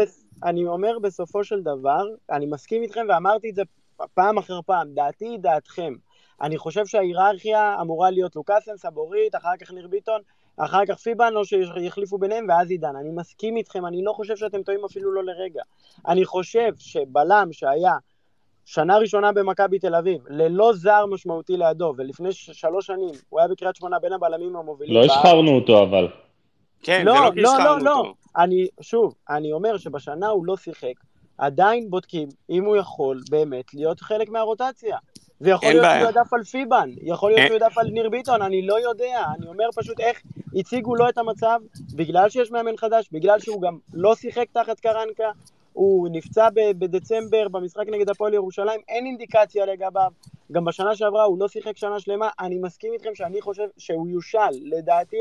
אני 0.44 0.66
אומר 0.66 0.98
בסופו 0.98 1.44
של 1.44 1.60
דבר, 1.60 2.04
אני 2.30 2.46
מסכים 2.46 2.82
איתכם 2.82 3.06
ואמרתי 3.08 3.50
את 3.50 3.54
זה 3.54 3.62
פעם 4.14 4.38
אחר 4.38 4.60
פעם, 4.66 4.88
דעתי 4.94 5.24
היא 5.24 5.38
דעתכם. 5.38 5.94
אני 6.40 6.58
חושב 6.58 6.86
שההיררכיה 6.86 7.76
אמורה 7.80 8.10
להיות 8.10 8.36
לוקאסן, 8.36 8.76
סבורית, 8.76 9.34
אחר 9.34 9.56
כך 9.60 9.72
ניר 9.72 9.88
ביטון, 9.88 10.20
אחר 10.56 10.86
כך 10.88 10.98
פיבן, 10.98 11.32
או 11.36 11.44
שיחליפו 11.44 12.18
ביניהם, 12.18 12.46
ואז 12.48 12.70
עידן. 12.70 12.96
אני 13.00 13.10
מסכים 13.14 13.56
איתכם, 13.56 13.86
אני 13.86 14.04
לא 14.04 14.12
חושב 14.12 14.36
שאתם 14.36 14.62
טועים 14.62 14.84
אפילו 14.84 15.12
לא 15.12 15.24
לרגע. 15.24 15.62
אני 16.08 16.24
חושב 16.24 16.72
שבלם 16.78 17.48
שהיה 17.52 17.92
שנה 18.64 18.98
ראשונה 18.98 19.32
במכבי 19.32 19.78
תל 19.78 19.94
אביב, 19.94 20.20
ללא 20.28 20.72
זר 20.74 21.06
משמעותי 21.06 21.56
לידו, 21.56 21.94
ולפני 21.96 22.32
שלוש 22.32 22.86
שנים 22.86 23.14
הוא 23.28 23.40
היה 23.40 23.48
בקריית 23.48 23.76
שמונה 23.76 23.98
בין 23.98 24.12
הבלמים 24.12 24.56
המובילים. 24.56 24.94
לא. 24.94 25.04
השחרנו 25.04 25.50
אותו 25.50 25.82
אבל. 25.82 26.08
כן, 26.82 27.04
לא, 27.04 27.12
זה 27.14 27.20
לא 27.20 27.30
כי 27.34 27.40
לא, 27.40 27.48
השחרנו 27.56 27.84
לא, 27.84 27.90
לא. 27.90 27.96
אותו. 27.98 28.14
אני, 28.36 28.66
שוב, 28.80 29.14
אני 29.30 29.52
אומר 29.52 29.76
שבשנה 29.78 30.28
הוא 30.28 30.46
לא 30.46 30.56
שיחק, 30.56 30.92
עדיין 31.38 31.90
בודקים 31.90 32.28
אם 32.50 32.64
הוא 32.64 32.76
יכול 32.76 33.20
באמת 33.30 33.74
להיות 33.74 34.00
חלק 34.00 34.28
מהרוטציה. 34.28 34.96
זה 35.40 35.50
יכול 35.50 35.68
להיות 35.68 35.82
בעיה. 35.82 36.00
שהוא 36.00 36.10
ידף 36.10 36.32
על 36.34 36.42
פיבן, 36.42 36.90
יכול 37.02 37.30
להיות 37.30 37.38
אין- 37.38 37.46
שהוא 37.48 37.56
ידף 37.56 37.78
על 37.78 37.86
ניר 37.86 38.10
ביטון, 38.10 38.42
אני 38.42 38.66
לא 38.66 38.80
יודע. 38.80 39.24
אני 39.38 39.46
אומר 39.46 39.64
פשוט 39.76 40.00
איך 40.00 40.22
הציגו 40.56 40.94
לו 40.94 41.08
את 41.08 41.18
המצב, 41.18 41.60
בגלל 41.94 42.28
שיש 42.28 42.50
מאמן 42.50 42.76
חדש, 42.76 43.08
בגלל 43.12 43.38
שהוא 43.38 43.62
גם 43.62 43.78
לא 43.92 44.14
שיחק 44.14 44.46
תחת 44.52 44.80
קרנקה, 44.80 45.30
הוא 45.72 46.08
נפצע 46.12 46.48
בדצמבר 46.78 47.48
במשחק 47.48 47.86
נגד 47.88 48.10
הפועל 48.10 48.34
ירושלים, 48.34 48.80
אין 48.88 49.06
אינדיקציה 49.06 49.66
לגביו. 49.66 50.10
גם 50.52 50.64
בשנה 50.64 50.96
שעברה 50.96 51.24
הוא 51.24 51.38
לא 51.38 51.48
שיחק 51.48 51.76
שנה 51.76 52.00
שלמה, 52.00 52.28
אני 52.40 52.58
מסכים 52.58 52.92
איתכם 52.92 53.14
שאני 53.14 53.40
חושב 53.40 53.66
שהוא 53.78 54.08
יושל. 54.08 54.38
לדעתי 54.62 55.16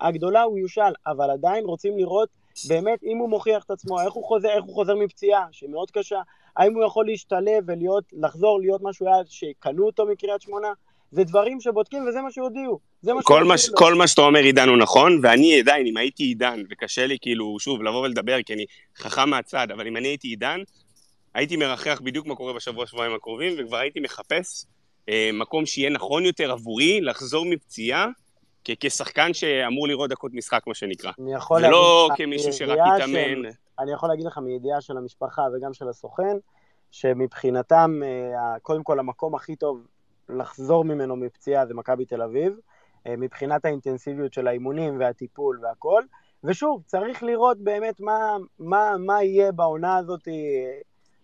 הגדולה 0.00 0.42
הוא 0.42 0.58
יושל, 0.58 0.92
אבל 1.06 1.30
עדיין 1.30 1.64
רוצים 1.64 1.98
לראות 1.98 2.28
באמת 2.68 3.02
אם 3.02 3.18
הוא 3.18 3.28
מוכיח 3.28 3.64
את 3.64 3.70
עצמו, 3.70 4.00
איך 4.00 4.12
הוא 4.12 4.24
חוזר, 4.24 4.48
איך 4.48 4.64
הוא 4.64 4.74
חוזר 4.74 4.94
מפציעה, 4.96 5.46
שהיא 5.50 5.70
מאוד 5.70 5.90
קשה, 5.90 6.20
האם 6.56 6.74
הוא 6.74 6.84
יכול 6.84 7.06
להשתלב 7.06 7.64
ולהיות, 7.66 8.04
לחזור 8.12 8.60
להיות 8.60 8.82
מה 8.82 8.92
שהוא 8.92 9.08
היה, 9.08 9.18
שקנו 9.24 9.86
אותו 9.86 10.06
מקריית 10.06 10.40
שמונה, 10.40 10.72
זה 11.12 11.24
דברים 11.24 11.60
שבודקים 11.60 12.06
וזה 12.08 12.20
מה 12.22 12.30
שהודיעו. 12.30 12.78
זה 13.02 13.12
מה 13.14 13.20
כל 13.22 13.44
מה, 13.44 13.54
לו. 13.70 13.76
כל 13.76 13.94
מה 13.94 14.06
שאתה 14.06 14.22
אומר 14.22 14.40
עידן 14.40 14.68
הוא 14.68 14.76
נכון, 14.76 15.20
ואני 15.22 15.60
עדיין, 15.60 15.86
אם 15.86 15.96
הייתי 15.96 16.22
עידן, 16.22 16.62
וקשה 16.70 17.06
לי 17.06 17.16
כאילו, 17.20 17.56
שוב, 17.60 17.82
לבוא 17.82 18.00
ולדבר, 18.00 18.42
כי 18.46 18.54
אני 18.54 18.64
חכם 18.98 19.28
מהצד, 19.30 19.66
אבל 19.70 19.86
אם 19.86 19.96
אני 19.96 20.08
הייתי 20.08 20.28
עידן, 20.28 20.60
הייתי 21.34 21.56
מרחח 21.56 22.00
בדיוק 22.04 22.26
מה 22.26 22.34
קורה 22.34 22.52
בשבוע 22.52 22.86
שבועיים 22.86 23.14
הקרובים, 23.14 23.52
וכבר 23.58 23.76
הייתי 23.76 24.00
מחפש 24.00 24.66
אה, 25.08 25.30
מקום 25.32 25.66
שיהיה 25.66 25.90
נכון 25.90 26.24
יותר 26.24 26.52
עבורי 26.52 27.00
לחזור 27.00 27.44
מפציעה, 27.46 28.06
כ- 28.64 28.70
כשחקן 28.80 29.34
שאמור 29.34 29.88
לראות 29.88 30.10
דקות 30.10 30.32
משחק, 30.34 30.66
מה 30.66 30.74
שנקרא. 30.74 31.10
אני 31.20 31.34
יכול 31.34 31.64
ולא 31.64 32.08
להגיד 32.08 32.12
לך 32.12 32.18
כמישהו 32.18 32.52
שרק 32.52 32.78
יתאמן. 32.96 33.12
של- 33.42 33.48
אני 33.78 33.92
יכול 33.92 34.08
להגיד 34.08 34.26
לך 34.26 34.38
מידיעה 34.38 34.80
של 34.80 34.96
המשפחה 34.96 35.42
וגם 35.54 35.72
של 35.74 35.88
הסוכן, 35.88 36.36
שמבחינתם, 36.90 38.00
אה, 38.04 38.58
קודם 38.62 38.82
כל 38.82 38.98
המקום 38.98 39.34
הכי 39.34 39.56
טוב 39.56 39.86
לחזור 40.28 40.84
ממנו 40.84 41.16
מפציעה 41.16 41.66
זה 41.66 41.74
מכבי 41.74 42.04
תל 42.04 42.22
אביב, 42.22 42.52
אה, 43.06 43.16
מבחינת 43.16 43.64
האינטנסיביות 43.64 44.32
של 44.32 44.48
האימונים 44.48 45.00
והטיפול 45.00 45.60
והכל, 45.62 46.02
ושוב, 46.44 46.82
צריך 46.86 47.22
לראות 47.22 47.58
באמת 47.58 48.00
מה, 48.00 48.36
מה, 48.58 48.96
מה 48.98 49.22
יהיה 49.22 49.52
בעונה 49.52 49.96
הזאת, 49.96 50.28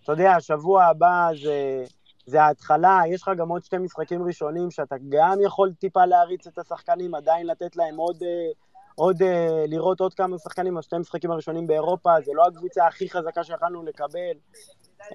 אתה 0.02 0.12
יודע, 0.12 0.32
השבוע 0.32 0.84
הבא 0.84 1.28
זה, 1.42 1.84
זה 2.26 2.42
ההתחלה, 2.42 3.00
יש 3.08 3.22
לך 3.22 3.30
גם 3.36 3.48
עוד 3.48 3.64
שתי 3.64 3.78
משחקים 3.78 4.22
ראשונים 4.22 4.70
שאתה 4.70 4.96
גם 5.08 5.40
יכול 5.40 5.72
טיפה 5.72 6.06
להריץ 6.06 6.46
את 6.46 6.58
השחקנים, 6.58 7.14
עדיין 7.14 7.46
לתת 7.46 7.76
להם 7.76 7.96
עוד, 7.96 8.22
אה, 8.22 8.50
עוד 8.94 9.22
אה, 9.22 9.64
לראות 9.68 10.00
עוד 10.00 10.14
כמה 10.14 10.38
שחקנים, 10.38 10.78
השתי 10.78 10.96
המשחקים 10.96 11.30
הראשונים 11.30 11.66
באירופה, 11.66 12.10
זה 12.24 12.32
לא 12.34 12.46
הקבוצה 12.46 12.86
הכי 12.86 13.10
חזקה 13.10 13.44
שיכולנו 13.44 13.82
לקבל. 13.82 14.36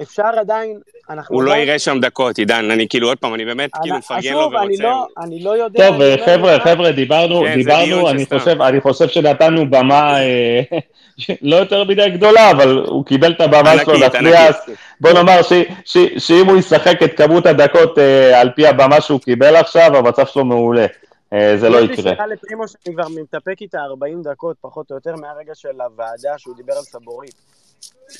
אפשר 0.01 0.27
עדיין, 0.39 0.79
אנחנו... 1.09 1.35
הוא 1.35 1.43
לא 1.43 1.55
יראה 1.55 1.79
שם 1.79 1.99
דקות, 1.99 2.37
עידן, 2.37 2.71
אני 2.71 2.87
כאילו, 2.87 3.07
עוד 3.07 3.17
פעם, 3.17 3.33
אני 3.33 3.45
באמת 3.45 3.69
כאילו 3.81 3.97
מפרגן 3.97 4.33
לו 4.33 4.39
ורוצה... 4.39 4.83
לא, 4.83 5.07
אני 5.17 5.43
לא 5.43 5.57
יודע... 5.57 5.89
טוב, 5.89 6.01
חבר'ה, 6.25 6.59
חבר'ה, 6.59 6.91
דיברנו, 6.91 7.41
כן, 7.43 7.55
דיברנו, 7.55 8.09
אני. 8.09 8.25
חושב, 8.25 8.61
אני 8.61 8.81
חושב 8.81 9.07
שנתנו 9.07 9.69
במה 9.69 10.19
אה, 10.21 10.61
לא 11.41 11.55
יותר 11.55 11.83
מדי 11.83 12.09
גדולה, 12.09 12.51
אבל 12.51 12.85
הוא 12.87 13.05
קיבל 13.05 13.31
את 13.31 13.41
הבמה 13.41 13.73
שלו 13.83 13.93
להצליח. 13.93 14.55
ענקית. 14.55 14.77
בוא 15.01 15.11
נאמר 15.11 15.41
ש, 15.41 15.53
ש, 15.85 15.97
שאם 16.17 16.45
הוא 16.49 16.57
ישחק 16.57 17.03
את 17.03 17.17
כמות 17.17 17.45
הדקות 17.45 17.97
אה, 17.99 18.41
על 18.41 18.49
פי 18.55 18.67
הבמה 18.67 19.01
שהוא 19.01 19.19
קיבל 19.19 19.55
עכשיו, 19.55 19.97
המצב 19.97 20.25
שלו 20.25 20.45
מעולה. 20.45 20.85
אה, 21.33 21.57
זה 21.57 21.69
לא 21.69 21.77
יש 21.77 21.87
לי 21.87 21.93
יקרה. 21.93 22.11
שאלה 22.15 22.27
לפרימו 22.27 22.67
שאני 22.67 22.95
כבר 22.95 23.07
מתאפק 23.21 23.61
איתה 23.61 23.79
40 23.79 24.21
דקות, 24.23 24.55
פחות 24.61 24.91
או 24.91 24.95
יותר, 24.95 25.15
מהרגע 25.15 25.55
של 25.55 25.81
הוועדה 25.81 26.37
שהוא 26.37 26.55
דיבר 26.55 26.73
על 26.73 26.83
סבורית. 26.83 27.52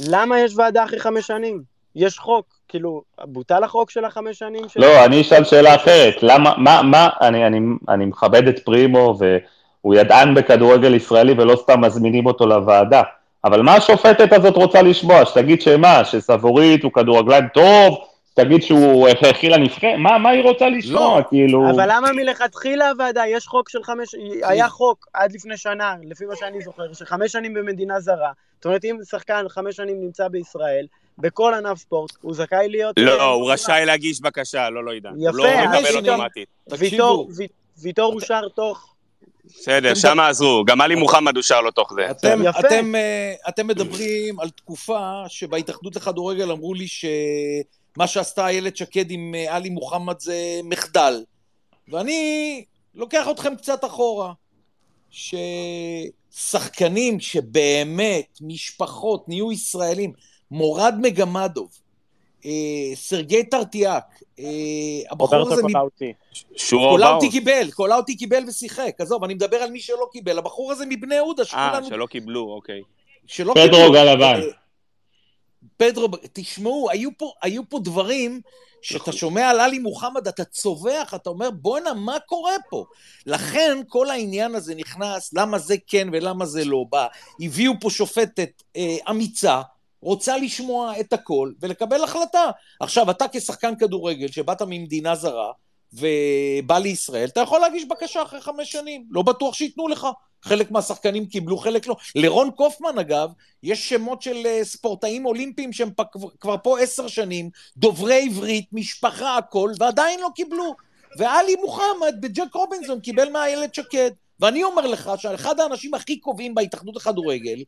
למה 0.09 0.39
יש 0.39 0.53
ועדה 0.55 0.83
אחרי 0.83 0.99
חמש 0.99 1.27
שנים? 1.27 1.61
יש 1.95 2.19
חוק, 2.19 2.45
כאילו, 2.67 3.01
בוטל 3.23 3.63
החוק 3.63 3.91
של 3.91 4.05
החמש 4.05 4.39
שנים? 4.39 4.69
של- 4.69 4.79
לא, 4.81 5.05
אני 5.05 5.21
אשאל 5.21 5.43
שאלה 5.43 5.75
אחרת. 5.75 6.15
למה, 6.21 6.53
מה, 6.57 6.81
מה, 6.81 7.09
אני, 7.21 7.47
אני, 7.47 7.59
אני 7.89 8.05
מכבד 8.05 8.47
את 8.47 8.59
פרימו, 8.59 9.17
והוא 9.19 9.95
ידען 9.95 10.33
בכדורגל 10.35 10.93
ישראלי, 10.93 11.33
ולא 11.37 11.55
סתם 11.55 11.81
מזמינים 11.81 12.25
אותו 12.25 12.45
לוועדה. 12.45 13.01
אבל 13.43 13.61
מה 13.61 13.75
השופטת 13.75 14.33
הזאת 14.33 14.55
רוצה 14.55 14.81
לשמוע? 14.81 15.25
שתגיד 15.25 15.61
שמה, 15.61 16.05
שסבורית 16.05 16.83
הוא 16.83 16.91
כדורגלן 16.91 17.47
טוב? 17.47 17.97
תגיד 18.33 18.63
שהוא 18.63 19.07
הכיל 19.09 19.55
לנבחרת? 19.55 19.95
מה, 19.97 20.17
מה 20.17 20.29
היא 20.29 20.43
רוצה 20.43 20.69
לשמוע? 20.69 21.17
לא, 21.19 21.23
כאילו... 21.29 21.69
אבל 21.69 21.85
למה 21.91 22.11
מלכתחילה 22.11 22.89
הוועדה? 22.89 23.23
יש 23.27 23.47
חוק 23.47 23.69
של 23.69 23.83
חמש... 23.83 24.15
היה 24.43 24.69
חוק 24.69 25.07
עד 25.13 25.31
לפני 25.31 25.57
שנה, 25.57 25.95
לפי 26.03 26.25
מה 26.25 26.35
שאני 26.35 26.61
זוכר, 26.61 26.93
שחמש 26.93 27.31
שנים 27.31 27.53
במדינה 27.53 27.99
זרה. 27.99 28.31
זאת 28.63 28.65
אומרת, 28.65 28.85
אם 28.85 28.97
שחקן 29.09 29.45
חמש 29.49 29.75
שנים 29.75 30.01
נמצא 30.01 30.27
בישראל, 30.27 30.87
בכל 31.17 31.53
ענף 31.53 31.77
ספורט, 31.77 32.11
הוא 32.21 32.33
זכאי 32.33 32.69
להיות... 32.69 32.97
אה, 32.97 33.03
לא, 33.03 33.23
הוא 33.23 33.51
רשאי 33.51 33.85
להגיש 33.85 34.21
בקשה, 34.21 34.69
לא, 34.69 34.83
לא 34.83 34.91
עידן. 34.91 35.09
הוא 35.09 35.29
יפה, 35.29 35.37
לא 35.37 35.47
אז 35.47 35.85
מקבל 35.85 35.97
אוטומטית. 35.97 36.49
ויטור, 37.77 38.13
אושר 38.13 38.47
תוך... 38.55 38.95
בסדר, 39.45 39.95
שם 39.95 40.19
עזרו. 40.19 40.63
גם 40.65 40.81
עלי 40.81 40.95
מוחמד 40.95 41.37
אושר 41.37 41.61
לו 41.61 41.71
תוך 41.71 41.93
זה. 41.93 42.11
אתם, 42.59 42.95
אה, 42.95 43.33
אתם 43.49 43.67
מדברים 43.67 44.39
על 44.39 44.49
תקופה 44.49 45.23
שבהתאחדות 45.27 45.95
לכדורגל 45.95 46.51
אמרו 46.51 46.73
לי 46.73 46.87
שמה 46.87 48.07
שעשתה 48.07 48.47
איילת 48.47 48.77
שקד 48.77 49.11
עם 49.11 49.35
אה, 49.35 49.55
עלי 49.55 49.69
מוחמד 49.69 50.19
זה 50.19 50.35
מחדל. 50.63 51.23
ואני 51.87 52.63
לוקח 52.95 53.27
אתכם 53.31 53.55
קצת 53.55 53.85
אחורה. 53.85 54.33
ששחקנים 56.35 57.19
שבאמת, 57.19 58.37
משפחות, 58.41 59.29
נהיו 59.29 59.51
ישראלים, 59.51 60.13
מורד 60.51 60.95
מגמדוב, 61.01 61.79
אה, 62.45 62.95
סרגי 62.95 63.43
טרטיאק, 63.43 64.23
אה, 64.39 64.45
הבחור 65.11 65.53
הזה... 65.53 65.63
מ- 65.63 65.71
קולאוטי. 65.71 66.13
קולאוטי. 66.69 67.29
קיבל, 67.29 67.71
קולאוטי 67.71 68.17
קיבל 68.17 68.43
ושיחק, 68.47 68.95
עזוב, 68.99 69.23
אני 69.23 69.33
מדבר 69.33 69.57
על 69.57 69.71
מי 69.71 69.79
שלא 69.79 70.09
קיבל, 70.11 70.37
הבחור 70.37 70.71
הזה 70.71 70.85
מבני 70.89 71.15
יהודה, 71.15 71.43
אה, 71.43 71.47
שכולנו 71.47 71.87
שלא 71.87 72.05
קיבלו, 72.05 72.53
אוקיי. 72.53 72.81
שלא 73.27 73.53
פדרו 73.53 73.67
קיבלו. 73.67 73.91
גלוון. 73.93 74.41
אה, 74.41 74.47
פדרו, 75.77 76.07
תשמעו, 76.33 76.89
היו 76.91 77.09
פה, 77.17 77.31
היו 77.41 77.69
פה 77.69 77.79
דברים 77.79 78.41
שאתה 78.83 79.11
שומע 79.11 79.49
על 79.49 79.59
עלי 79.59 79.79
מוחמד, 79.79 80.27
אתה 80.27 80.45
צווח, 80.45 81.13
אתה 81.13 81.29
אומר, 81.29 81.51
בואנה, 81.51 81.93
מה 81.93 82.19
קורה 82.25 82.53
פה? 82.69 82.85
לכן 83.25 83.77
כל 83.87 84.09
העניין 84.09 84.55
הזה 84.55 84.75
נכנס, 84.75 85.33
למה 85.33 85.59
זה 85.59 85.75
כן 85.87 86.07
ולמה 86.11 86.45
זה 86.45 86.65
לא 86.65 86.85
בא. 86.89 87.07
הביאו 87.39 87.73
פה 87.81 87.89
שופטת 87.89 88.63
אה, 88.75 88.97
אמיצה, 89.09 89.61
רוצה 90.01 90.37
לשמוע 90.37 90.99
את 90.99 91.13
הכל 91.13 91.51
ולקבל 91.61 92.03
החלטה. 92.03 92.51
עכשיו, 92.79 93.11
אתה 93.11 93.25
כשחקן 93.31 93.75
כדורגל 93.75 94.27
שבאת 94.27 94.61
ממדינה 94.61 95.15
זרה 95.15 95.51
ובא 95.93 96.77
לישראל, 96.77 97.27
אתה 97.27 97.41
יכול 97.41 97.61
להגיש 97.61 97.85
בקשה 97.85 98.23
אחרי 98.23 98.41
חמש 98.41 98.71
שנים, 98.71 99.05
לא 99.11 99.21
בטוח 99.21 99.53
שייתנו 99.53 99.87
לך. 99.87 100.07
חלק 100.43 100.71
מהשחקנים 100.71 101.25
קיבלו, 101.25 101.57
חלק 101.57 101.87
לא. 101.87 101.95
לרון 102.15 102.51
קופמן, 102.51 102.99
אגב, 102.99 103.29
יש 103.63 103.89
שמות 103.89 104.21
של 104.21 104.45
אה, 104.45 104.63
ספורטאים 104.63 105.25
אולימפיים 105.25 105.73
שהם 105.73 105.89
כבר- 106.39 106.57
פה 106.63 106.79
עשר 106.79 107.07
שנים, 107.07 107.49
דוברי 107.77 108.25
עברית, 108.25 108.65
משפחה, 108.71 109.37
הכל, 109.37 109.71
ועדיין 109.79 110.19
לא 110.21 110.29
קיבלו. 110.35 110.75
ואלי 111.17 111.55
מוחמד 111.55 112.15
בג'ק 112.19 112.53
רובינזון 112.55 112.99
קיבל 112.99 113.29
מאיילת 113.29 113.75
שקד. 113.75 114.11
ואני 114.39 114.63
אומר 114.63 114.87
לך 114.87 115.11
שאחד 115.17 115.59
האנשים 115.59 115.93
הכי 115.93 116.19
קובעים 116.19 116.55
בהתאחדות 116.55 116.95
לכדורגל, 116.95 117.63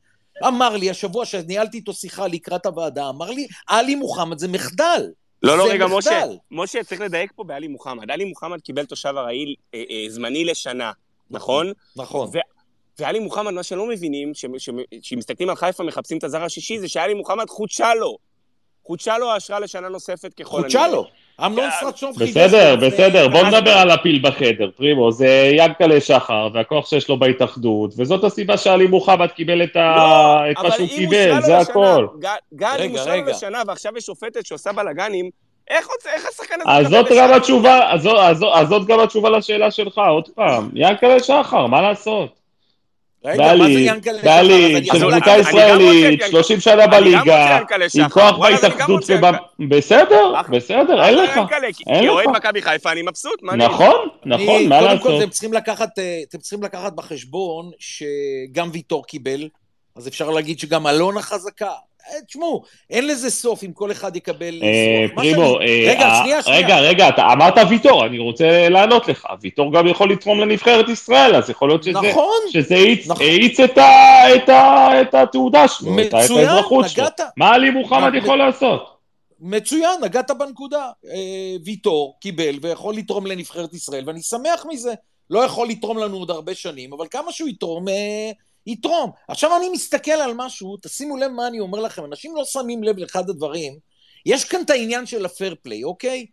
אמר 0.48 0.78
לי 0.78 0.90
השבוע 0.90 1.26
שניהלתי 1.26 1.78
איתו 1.78 1.94
שיחה 1.94 2.28
לקראת 2.28 2.66
הוועדה, 2.66 3.10
אמר 3.10 3.32
לי, 3.32 3.48
עלי 3.68 3.96
מוחמד 3.96 4.40
זה 4.40 4.48
מחדל. 4.48 5.12
לא, 5.44 5.58
לא, 5.58 5.68
רגע, 5.70 5.88
משה. 5.88 6.24
משה, 6.52 6.84
צריך 6.84 7.02
לדייק 7.02 7.32
פה 7.36 7.44
בעלי 7.44 7.68
מוחמד. 7.68 8.12
עלי 8.12 8.26
מוחמד 8.26 8.62
קיבל 8.62 8.86
תושב 8.86 9.14
ארעי 9.18 9.56
אה, 9.74 9.84
אה, 9.90 10.06
זמני 10.10 10.46
לשנה, 10.46 10.92
נכון? 11.32 11.72
נכון. 11.96 12.32
ואלי 13.00 13.20
מוחמד, 13.20 13.52
מה 13.52 13.64
שלא 13.64 13.88
מבינים, 13.88 14.32
כשמסתכלים 15.02 15.50
על 15.50 15.56
חיפה 15.56 15.84
מחפשים 15.84 16.18
את 16.18 16.24
הזר 16.24 16.44
השישי, 16.44 16.80
זה 16.80 16.88
שאלי 16.88 17.14
מוחמד 17.14 17.50
חודשה 17.50 17.94
לו. 17.96 18.18
חודשה 18.88 19.18
לו 19.18 19.32
האשרה 19.32 19.60
לשנה 19.60 19.90
נוספת 19.90 20.34
ככל 20.34 20.50
חודשה 20.50 20.88
לו. 20.88 21.06
אמנון 21.46 21.66
אה, 21.66 21.72
סטרצ'וב 21.72 22.18
חידש 22.18 22.30
בסדר, 22.30 22.76
בסדר, 22.76 23.28
בוא 23.28 23.40
אז- 23.40 23.54
נדבר 23.54 23.72
על 23.72 23.92
הפיל 23.92 24.20
בחדר, 24.24 24.70
פרימו, 24.78 25.12
זה 25.12 25.52
ינקלה 25.54 26.02
שחר 26.02 26.48
והכוח 26.54 26.90
שיש 26.90 27.10
לו 27.10 27.20
בהתאחדות, 27.20 27.94
וזאת 27.98 28.24
הסיבה 28.24 28.58
שעלי 28.58 28.88
מוחמד 28.88 29.28
קיבל 29.32 29.64
את 29.64 29.76
לא, 29.76 30.52
את 30.52 30.58
מה 30.64 30.72
שהוא 30.72 30.88
קיבל, 30.88 31.42
זה 31.42 31.58
הכל. 31.58 32.08
גל, 32.54 32.82
אם 32.86 32.92
אושרה 32.98 33.16
לו. 33.16 33.26
לשנה 33.26 33.62
ועכשיו 33.68 33.98
יש 33.98 34.04
שופטת 34.04 34.46
שעושה 34.46 34.72
בלאגנים, 34.72 35.30
איך 35.70 35.88
השחקן 36.30 36.56
הזה... 36.62 36.72
אז 36.72 36.88
זאת? 36.88 37.06
גם 37.18 37.34
התשובה, 37.34 37.92
אז 38.54 38.68
זאת 38.70 38.88
גם 38.88 39.00
התשובה 39.00 39.30
לשאלה 39.30 39.72
שלך, 39.72 39.98
עוד 39.98 40.30
פעם, 40.36 40.70
ינקלה 40.74 41.20
שחר, 41.20 41.66
מה 41.68 41.82
לעשות? 41.82 42.45
רגע, 43.26 43.56
מה 43.56 43.68
זה 43.68 43.74
אז 43.74 44.76
אני 44.76 44.86
של 44.86 45.00
קבוצה 45.00 45.38
ישראלית, 45.38 46.06
את 46.06 46.12
ינקלה. 46.12 46.28
30 46.30 46.60
שנה 46.60 46.88
בליגה, 46.88 47.60
עם. 47.96 48.10
כוח 48.10 48.38
בהתאחדות, 48.38 49.10
ינקלה. 49.10 49.38
בסדר. 49.70 50.34
בסדר, 50.50 51.04
אין 51.04 51.16
לך. 51.16 51.34
כי 51.34 51.84
אין 51.88 52.00
כי 52.00 52.06
לך. 52.06 52.12
אוהד 52.12 52.30
מכבי 52.30 52.62
חיפה, 52.62 52.92
אני 52.92 53.02
מבסוט, 53.02 53.44
מה 53.44 53.54
אני... 53.54 53.66
נכון, 53.66 54.08
נכון, 54.26 54.68
מה 54.68 54.80
קודם 54.80 55.00
כל, 55.00 55.10
לעשות? 55.10 55.30
צריכים 55.30 55.54
לקחת, 55.54 56.00
אה, 56.00 56.20
אתם 56.30 56.38
צריכים 56.38 56.64
לקחת 56.64 56.94
בחשבון 56.94 57.72
שגם 57.80 58.70
ויטור 58.74 59.06
קיבל, 59.06 59.50
אז 59.96 60.08
אפשר 60.08 60.30
להגיד 60.30 60.60
שגם 60.60 60.88
אלונה 60.88 61.22
חזקה. 61.22 61.72
אה, 62.14 62.22
תשמעו, 62.28 62.64
אין 62.90 63.08
לזה 63.08 63.30
סוף 63.30 63.64
אם 63.64 63.72
כל 63.74 63.92
אחד 63.92 64.16
יקבל... 64.16 64.60
אה, 64.64 65.06
פרימו, 65.16 65.60
אה, 65.60 65.86
רגע, 65.90 66.14
שנייה, 66.22 66.44
שנייה. 66.44 66.58
רגע, 66.60 66.80
רגע, 66.80 67.10
אתה 67.10 67.34
אמרת 67.34 67.54
ויטור, 67.70 68.06
אני 68.06 68.20
רוצה 68.20 68.70
לענות 68.70 69.08
לך. 69.08 69.26
ויטור 69.42 69.74
גם 69.74 69.88
יכול 69.88 70.12
לתרום 70.12 70.40
לנבחרת 70.40 70.90
ישראל, 70.90 71.36
אז 71.36 71.50
יכול 71.50 71.70
להיות 71.70 71.84
שזה 71.84 71.92
נכון, 71.92 72.40
האיץ- 72.54 73.08
נכון. 73.08 73.26
את 75.02 75.14
התעודה 75.14 75.68
שלו, 75.68 76.00
את 76.02 76.14
האזרחות 76.14 76.90
שלו. 76.90 77.06
מה 77.38 77.54
עלי 77.54 77.70
מוחמד 77.70 78.12
יכול 78.16 78.38
לעשות? 78.38 78.96
מצוין, 79.40 80.02
נגעת 80.04 80.32
בנקודה. 80.32 80.90
ויטור 81.66 82.18
קיבל 82.22 82.56
ויכול 82.62 82.96
לתרום 82.96 83.28
לנבחרת 83.28 83.74
ישראל, 83.74 84.04
ואני 84.08 84.22
שמח 84.22 84.66
מזה. 84.70 84.94
לא 85.30 85.40
יכול 85.40 85.68
לתרום 85.68 85.98
לנו 85.98 86.18
עוד 86.18 86.32
הרבה 86.32 86.56
שנים, 86.56 86.94
אבל 86.94 87.06
כמה 87.12 87.32
שהוא 87.32 87.50
יתרום, 87.50 87.86
יתרום. 88.68 89.12
עכשיו 89.28 89.58
אני 89.58 89.70
מסתכל 89.70 90.12
על 90.12 90.32
משהו, 90.36 90.78
תשימו 90.82 91.18
לב 91.18 91.32
מה 91.32 91.48
אני 91.48 91.60
אומר 91.60 91.80
לכם, 91.80 92.06
אנשים 92.06 92.36
לא 92.36 92.46
שמים 92.46 92.84
לב 92.84 92.98
לאחד 92.98 93.30
הדברים. 93.30 93.78
יש 94.26 94.44
כאן 94.46 94.62
את 94.62 94.70
העניין 94.70 95.06
של 95.06 95.26
הפייר 95.26 95.56
פליי, 95.62 95.84
אוקיי? 95.84 96.26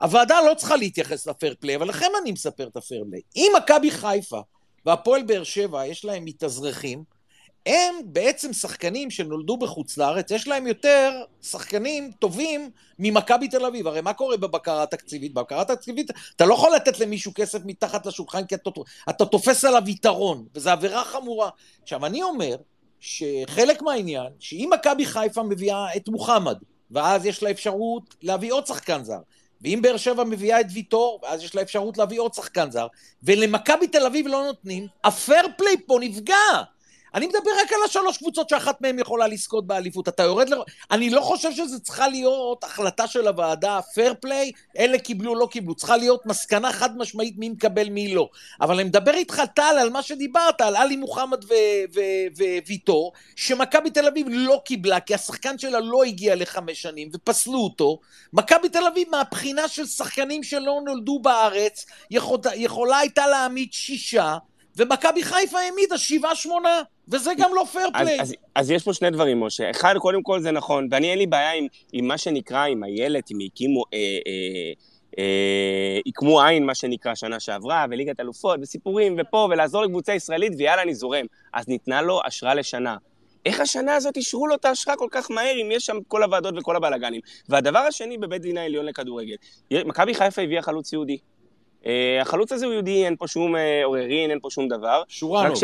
הוועדה 0.00 0.40
לא 0.40 0.54
צריכה 0.54 0.76
להתייחס 0.76 1.26
לפייר 1.26 1.54
פליי, 1.60 1.76
אבל 1.76 1.88
לכם 1.88 2.06
אני 2.22 2.32
מספר 2.32 2.68
את 2.68 2.76
הפייר 2.76 3.04
פליי. 3.08 3.20
אם 3.36 3.52
מכבי 3.56 3.90
חיפה 3.90 4.40
והפועל 4.86 5.22
באר 5.22 5.44
שבע 5.44 5.86
יש 5.86 6.04
להם 6.04 6.24
מתאזרחים, 6.24 7.04
הם 7.68 7.94
בעצם 8.04 8.52
שחקנים 8.52 9.10
שנולדו 9.10 9.56
בחוץ 9.56 9.98
לארץ, 9.98 10.30
יש 10.30 10.48
להם 10.48 10.66
יותר 10.66 11.22
שחקנים 11.42 12.12
טובים 12.18 12.70
ממכבי 12.98 13.48
תל 13.48 13.64
אביב. 13.64 13.86
הרי 13.86 14.00
מה 14.00 14.12
קורה 14.12 14.36
בבקרה 14.36 14.82
התקציבית? 14.82 15.34
בבקרה 15.34 15.62
התקציבית 15.62 16.10
אתה 16.36 16.46
לא 16.46 16.54
יכול 16.54 16.74
לתת 16.74 17.00
למישהו 17.00 17.32
כסף 17.34 17.58
מתחת 17.64 18.06
לשולחן 18.06 18.44
כי 18.44 18.54
אתה, 18.54 18.70
אתה 19.10 19.26
תופס 19.26 19.64
עליו 19.64 19.82
יתרון, 19.86 20.46
וזו 20.54 20.70
עבירה 20.70 21.04
חמורה. 21.04 21.50
עכשיו, 21.82 22.06
אני 22.06 22.22
אומר 22.22 22.56
שחלק 23.00 23.82
מהעניין, 23.82 24.32
שאם 24.38 24.70
מכבי 24.74 25.06
חיפה 25.06 25.42
מביאה 25.42 25.96
את 25.96 26.08
מוחמד, 26.08 26.58
ואז 26.90 27.26
יש 27.26 27.42
לה 27.42 27.50
אפשרות 27.50 28.14
להביא 28.22 28.52
עוד 28.52 28.66
שחקן 28.66 29.04
זר, 29.04 29.20
ואם 29.62 29.78
באר 29.82 29.96
שבע 29.96 30.24
מביאה 30.24 30.60
את 30.60 30.66
ויטור, 30.72 31.20
ואז 31.22 31.42
יש 31.44 31.54
לה 31.54 31.62
אפשרות 31.62 31.98
להביא 31.98 32.20
עוד 32.20 32.34
שחקן 32.34 32.70
זר, 32.70 32.86
ולמכבי 33.22 33.88
תל 33.88 34.06
אביב 34.06 34.26
לא 34.26 34.44
נותנים, 34.44 34.86
הפייר 35.04 35.46
פליי 35.56 35.76
פה 35.86 35.98
נפגע. 36.00 36.62
אני 37.14 37.26
מדבר 37.26 37.50
רק 37.62 37.72
על 37.72 37.78
השלוש 37.84 38.18
קבוצות 38.18 38.48
שאחת 38.48 38.80
מהן 38.80 38.98
יכולה 38.98 39.26
לזכות 39.26 39.66
באליפות. 39.66 40.08
אתה 40.08 40.22
יורד 40.22 40.48
ל... 40.48 40.54
אני 40.90 41.10
לא 41.10 41.20
חושב 41.20 41.52
שזה 41.52 41.80
צריכה 41.80 42.08
להיות 42.08 42.64
החלטה 42.64 43.06
של 43.06 43.28
הוועדה, 43.28 43.80
פייר 43.94 44.14
פליי, 44.20 44.52
אלה 44.78 44.98
קיבלו, 44.98 45.34
לא 45.34 45.48
קיבלו. 45.50 45.74
צריכה 45.74 45.96
להיות 45.96 46.26
מסקנה 46.26 46.72
חד 46.72 46.98
משמעית 46.98 47.34
מי 47.38 47.48
מקבל, 47.48 47.88
מי 47.88 48.14
לא. 48.14 48.28
אבל 48.60 48.74
אני 48.74 48.84
מדבר 48.84 49.14
איתך, 49.14 49.42
טל, 49.54 49.76
על 49.80 49.90
מה 49.90 50.02
שדיברת, 50.02 50.60
על 50.60 50.76
עלי 50.76 50.96
מוחמד 50.96 51.44
וויטור, 52.66 53.12
שמכבי 53.36 53.90
תל 53.90 54.06
אביב 54.06 54.26
לא 54.30 54.60
קיבלה, 54.64 55.00
כי 55.00 55.14
השחקן 55.14 55.58
שלה 55.58 55.80
לא 55.80 56.04
הגיע 56.04 56.34
לחמש 56.34 56.82
שנים, 56.82 57.10
ופסלו 57.12 57.58
אותו. 57.58 57.98
מכבי 58.32 58.68
תל 58.68 58.86
אביב, 58.86 59.08
מהבחינה 59.10 59.68
של 59.68 59.86
שחקנים 59.86 60.42
שלא 60.42 60.80
נולדו 60.84 61.18
בארץ, 61.18 61.86
יכול, 62.10 62.38
יכולה 62.54 62.98
הייתה 62.98 63.26
להעמיד 63.26 63.72
שישה, 63.72 64.36
ומכבי 64.76 65.22
חיפה 65.22 65.58
העמידה 65.58 65.98
שבעה 65.98 66.34
שמונה, 66.34 66.82
וזה 67.12 67.30
גם 67.38 67.50
לא 67.54 67.64
פייר 67.72 67.90
פליי. 67.90 68.20
אז, 68.20 68.28
אז, 68.28 68.34
אז 68.54 68.70
יש 68.70 68.84
פה 68.84 68.92
שני 68.92 69.10
דברים, 69.10 69.40
משה. 69.40 69.70
אחד, 69.70 69.94
קודם 69.98 70.22
כל 70.22 70.40
זה 70.40 70.50
נכון, 70.50 70.88
ואני 70.90 71.10
אין 71.10 71.18
לי 71.18 71.26
בעיה 71.26 71.52
עם, 71.52 71.66
עם 71.92 72.08
מה 72.08 72.18
שנקרא, 72.18 72.64
עם 72.64 72.84
איילת, 72.84 73.30
אם 73.30 73.38
הקימו, 73.46 73.84
אה, 73.92 73.98
אה, 73.98 74.72
אה, 75.18 75.98
עיקמו 76.04 76.42
עין, 76.42 76.66
מה 76.66 76.74
שנקרא, 76.74 77.14
שנה 77.14 77.40
שעברה, 77.40 77.86
וליגת 77.90 78.20
אלופות, 78.20 78.60
וסיפורים, 78.62 79.16
ופה, 79.18 79.48
ולעזור 79.50 79.82
לקבוצה 79.82 80.14
ישראלית, 80.14 80.52
ויאללה, 80.58 80.82
אני 80.82 80.94
זורם. 80.94 81.26
אז 81.54 81.68
ניתנה 81.68 82.02
לו 82.02 82.20
אשרה 82.24 82.54
לשנה. 82.54 82.96
איך 83.46 83.60
השנה 83.60 83.94
הזאת 83.94 84.16
אישרו 84.16 84.46
לו 84.46 84.54
את 84.54 84.64
האשרה 84.64 84.96
כל 84.96 85.08
כך 85.10 85.30
מהר, 85.30 85.54
אם 85.62 85.68
יש 85.70 85.86
שם 85.86 85.96
כל 86.08 86.22
הוועדות 86.22 86.54
וכל 86.58 86.76
הבלאגנים? 86.76 87.20
והדבר 87.48 87.78
השני, 87.78 88.18
בבית 88.18 88.42
דין 88.42 88.58
העליון 88.58 88.86
לכדורגל, 88.86 89.34
מכבי 89.70 90.14
חיפה 90.14 90.42
הביאה 90.42 90.62
חלוץ 90.62 90.92
יהודי. 90.92 91.18
אה, 91.86 92.18
החלוץ 92.22 92.52
הזה 92.52 92.66
הוא 92.66 92.72
יהודי, 92.72 93.04
אין 93.04 93.16
פה 93.16 93.28
שום 93.28 93.56
אה, 93.56 93.84
עוררין, 93.84 94.30
אין 94.30 94.40
פה 94.40 94.50
שום 94.50 94.68
דבר. 94.68 95.02
שורנוב. 95.08 95.58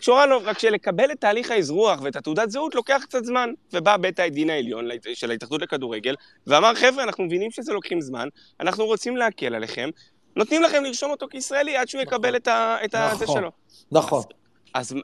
ש- 0.00 0.04
שורנוב, 0.04 0.42
רק 0.46 0.58
שלקבל 0.58 1.12
את 1.12 1.20
תהליך 1.20 1.50
האזרוח 1.50 2.00
ואת 2.02 2.16
התעודת 2.16 2.50
זהות 2.50 2.74
לוקח 2.74 3.00
קצת 3.04 3.24
זמן. 3.24 3.50
ובא 3.72 3.96
בית 3.96 4.20
הדין 4.20 4.50
העליון 4.50 4.88
של 5.14 5.30
ההתאחדות 5.30 5.62
לכדורגל, 5.62 6.14
ואמר, 6.46 6.74
חבר'ה, 6.74 7.02
אנחנו 7.04 7.24
מבינים 7.24 7.50
שזה 7.50 7.72
לוקחים 7.72 8.00
זמן, 8.00 8.28
אנחנו 8.60 8.86
רוצים 8.86 9.16
להקל 9.16 9.54
עליכם, 9.54 9.90
נותנים 10.36 10.62
לכם 10.62 10.84
לרשום 10.84 11.10
אותו 11.10 11.26
כישראלי 11.30 11.76
עד 11.76 11.88
שהוא 11.88 12.02
יקבל 12.02 12.36
את 12.36 12.48
ה- 12.48 12.76
את 12.84 12.94
הזה 12.94 13.24
נכון. 13.24 13.40
שלו. 13.40 13.50
נכון. 13.92 14.18
אז 14.18 14.24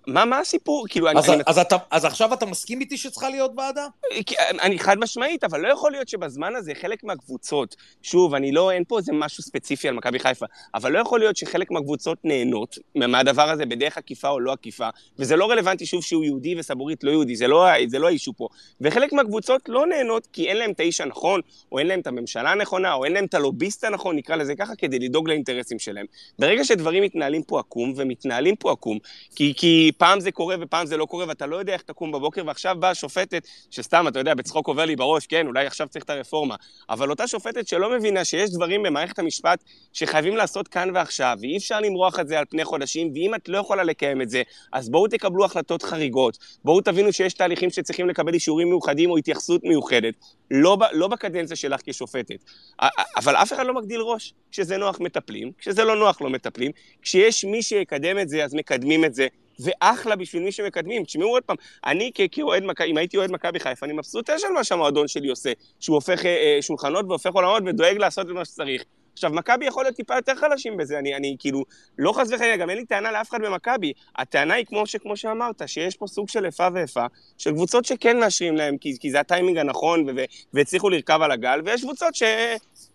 מה, 0.07 0.25
מה 0.25 0.39
הסיפור? 0.39 0.87
כאילו, 0.89 1.11
אני, 1.11 1.19
אז, 1.19 1.31
אני, 1.31 1.43
אז, 1.47 1.59
אתה, 1.59 1.77
אז 1.91 2.05
עכשיו 2.05 2.35
אתה 2.35 2.47
מסכים 2.47 2.81
איתי 2.81 2.97
שצריכה 2.97 3.31
להיות 3.31 3.51
ועדה? 3.57 3.87
אני 4.63 4.79
חד 4.79 4.99
משמעית, 4.99 5.45
אבל 5.45 5.61
לא 5.61 5.69
יכול 5.69 5.93
להיות 5.93 6.09
שבזמן 6.09 6.57
הזה 6.57 6.73
חלק 6.75 7.05
מהקבוצות, 7.05 7.77
שוב, 8.03 8.35
אני 8.35 8.53
לא, 8.53 8.71
אין 8.71 8.85
פה 8.89 8.99
איזה 8.99 9.13
משהו 9.13 9.43
ספציפי 9.43 9.89
על 9.89 9.95
מכבי 9.95 10.19
חיפה, 10.19 10.47
אבל 10.75 10.93
לא 10.93 10.99
יכול 10.99 11.21
להיות 11.21 11.37
שחלק 11.37 11.71
מהקבוצות 11.71 12.19
נהנות 12.25 12.79
מהדבר 12.95 13.51
הזה 13.51 13.67
בדרך 13.67 13.99
עקיפה 13.99 14.29
או 14.29 14.41
לא 14.41 14.53
עקיפה, 14.53 14.89
וזה 15.19 15.37
לא 15.37 15.51
רלוונטי 15.51 15.87
שוב 15.87 16.03
שהוא 16.03 16.25
יהודי 16.25 16.55
וסבורית 16.59 17.05
לא 17.05 17.11
יהודי, 17.11 17.37
זה 17.37 17.49
לא, 17.49 17.67
זה 17.87 17.99
לא 17.99 18.07
האישו 18.07 18.33
פה. 18.37 18.49
וחלק 18.81 19.13
מהקבוצות 19.13 19.69
לא 19.69 19.87
נהנות 19.87 20.29
כי 20.33 20.49
אין 20.49 20.57
להם 20.57 20.71
את 20.71 20.81
האיש 20.81 21.01
הנכון, 21.01 21.41
או 21.73 21.79
אין 21.79 21.87
להם 21.87 22.01
את 22.01 22.07
הממשלה 22.07 22.53
הנכונה, 22.53 22.93
או 22.95 23.05
אין 23.05 23.13
להם 23.13 23.25
את 23.25 23.35
הלוביסט 23.35 23.85
הנכון, 23.85 24.17
נקרא 24.17 24.37
לזה 24.37 24.55
ככה, 24.55 24.77
כדי 24.77 24.99
לדאוג 24.99 25.29
לאינטרסים 25.29 25.79
שלהם. 25.79 26.07
ברגע 26.39 26.65
שדברים 26.65 27.03
מתנהלים 27.03 27.43
פה 27.43 27.61
עקום, 27.61 27.95
ומתנהלים 27.97 28.57
פה 28.57 28.73
עקום, 28.73 28.99
כי, 29.37 29.55
כי 29.57 29.93
פעם 29.99 30.21
זה 30.21 30.33
קורה 30.33 30.57
ופעם 30.61 30.87
זה 30.87 30.97
לא 30.97 31.07
קורה, 31.07 31.25
ואתה 31.29 31.47
לא 31.47 31.57
יודע 31.57 31.73
איך 31.73 31.83
תקום 31.83 32.13
בבוקר, 32.13 32.43
ועכשיו 32.47 32.77
באה 32.79 32.95
שופטת, 32.95 33.47
שסתם, 33.71 34.09
אתה 34.09 34.19
יודע, 34.19 34.35
בצחוק 34.35 34.69
עובר 34.69 34.85
לי 34.85 34.97
בראש, 34.97 35.27
כן, 35.27 35.47
אולי 35.47 35.67
עכשיו 35.67 35.89
צריך 35.89 36.05
את 36.05 36.11
הרפורמה, 36.11 36.55
אבל 36.91 37.11
אותה 37.11 37.27
שופטת 37.27 37.69
שלא 37.69 37.91
מבינה 37.91 38.25
שיש 38.25 38.51
דברים 38.51 38.83
במערכת 38.83 39.19
המשפט 39.19 39.65
שחייבים 39.93 40.37
לעשות 40.37 40.69
כאן 40.69 40.91
ועכשיו, 40.95 41.39
ואי 41.41 41.57
אפשר 41.57 41.81
למרוח 41.81 42.21
את 42.21 42.29
זה 42.29 42.39
על 42.39 42.45
פני 42.51 42.65
חודשים, 42.65 43.13
ואם 43.15 43.35
את 43.35 43.49
לא 43.49 43.59
יכולה 43.59 43.85
לקיים 43.85 44.23
את 44.23 44.31
זה, 44.31 44.43
אז 44.73 44.89
בואו 44.89 45.09
תקבלו 45.09 45.45
החלטות 45.45 45.83
חריגות, 45.83 46.39
בואו 46.65 46.81
תבינו 46.81 47.13
שיש 47.13 47.35
תהליכים 47.35 47.71
שצריכים 47.71 48.09
לקבל 48.09 48.35
אישורים 48.35 48.69
מיוחדים 48.69 49.11
או 49.11 49.17
התייחסות 49.17 49.65
מיוחדת, 49.65 50.15
לא, 50.51 50.79
לא 50.93 51.09
בקדנציה 51.09 51.57
שלך 51.57 51.81
כשופטת. 51.85 52.45
אבל 53.17 53.37
אף 53.37 53.53
אחד 53.53 53.67
לא 53.67 53.75
מגדיל 53.75 54.01
ראש. 54.01 54.35
כשזה 54.53 54.77
נוח 54.77 55.01
מטפלים, 55.01 55.53
כשזה 55.59 55.85
לא 55.85 55.97
נוח 55.97 56.23
לא 56.23 56.31
מטפלים, 56.31 56.73
כשיש 57.03 57.45
מי 57.45 57.63
שיקדם 57.63 58.19
את 58.19 58.29
זה, 58.29 58.45
אז 58.45 58.55
מקדמים 58.55 59.05
את 59.05 59.15
זה. 59.15 59.27
ואחלה 59.61 60.17
בשביל 60.17 60.43
מי 60.43 60.53
שמקדמים. 60.53 61.05
תשמעו 61.05 61.29
עוד 61.29 61.43
פעם, 61.43 61.57
אני 61.87 62.11
כאוהד 62.33 62.65
מכבי, 62.65 62.91
אם 62.91 62.97
הייתי 62.97 63.17
אוהד 63.17 63.31
מכבי 63.31 63.61
חיפה, 63.61 63.87
אני 63.87 63.93
מבסוט 63.93 64.31
של 64.39 64.49
מה 64.49 64.65
שהמועדון 64.65 65.09
שלי 65.09 65.29
עושה, 65.29 65.53
שהוא 65.81 65.95
הופך 65.95 66.27
אה, 66.27 66.31
אה, 66.31 66.63
שולחנות 66.63 67.05
והופך 67.09 67.31
עולמות 67.33 67.63
ודואג 67.67 67.97
לעשות 67.97 68.27
את 68.27 68.31
מה 68.31 68.45
שצריך. 68.45 68.85
עכשיו, 69.13 69.31
מכבי 69.31 69.67
יכול 69.67 69.85
להיות 69.85 69.97
טיפה 69.97 70.15
יותר 70.17 70.35
חלשים 70.35 70.77
בזה, 70.77 70.99
אני, 70.99 71.15
אני 71.15 71.37
כאילו, 71.39 71.65
לא 71.99 72.13
חס 72.13 72.33
וחלילה, 72.33 72.57
גם 72.57 72.71
אין 72.71 72.79
לי 72.79 72.85
טענה 72.85 73.13
לאף 73.13 73.31
אחד 73.31 73.39
במכבי. 73.43 73.93
הטענה 74.19 74.55
היא 74.55 74.67
כמו, 74.67 74.87
שכמו 74.87 75.17
שאמרת, 75.17 75.63
שיש 75.67 75.97
פה 75.97 76.07
סוג 76.07 76.29
של 76.29 76.47
איפה 76.47 76.69
ואיפה, 76.75 77.07
של 77.39 77.53
קבוצות 77.53 77.85
שכן 77.85 78.21
מאשרים 78.21 78.57
להם, 78.57 78.79
כי, 78.79 78.97
כי 79.01 79.11
זה 79.11 79.21
הטיימינג 79.21 79.59
הנכון, 79.59 80.07
והצליחו 80.55 80.91
לרכב 80.91 81.19
על 81.23 81.31
הגל, 81.31 81.61
ויש 81.65 81.83
קבוצות 81.83 82.15
ש... 82.15 82.23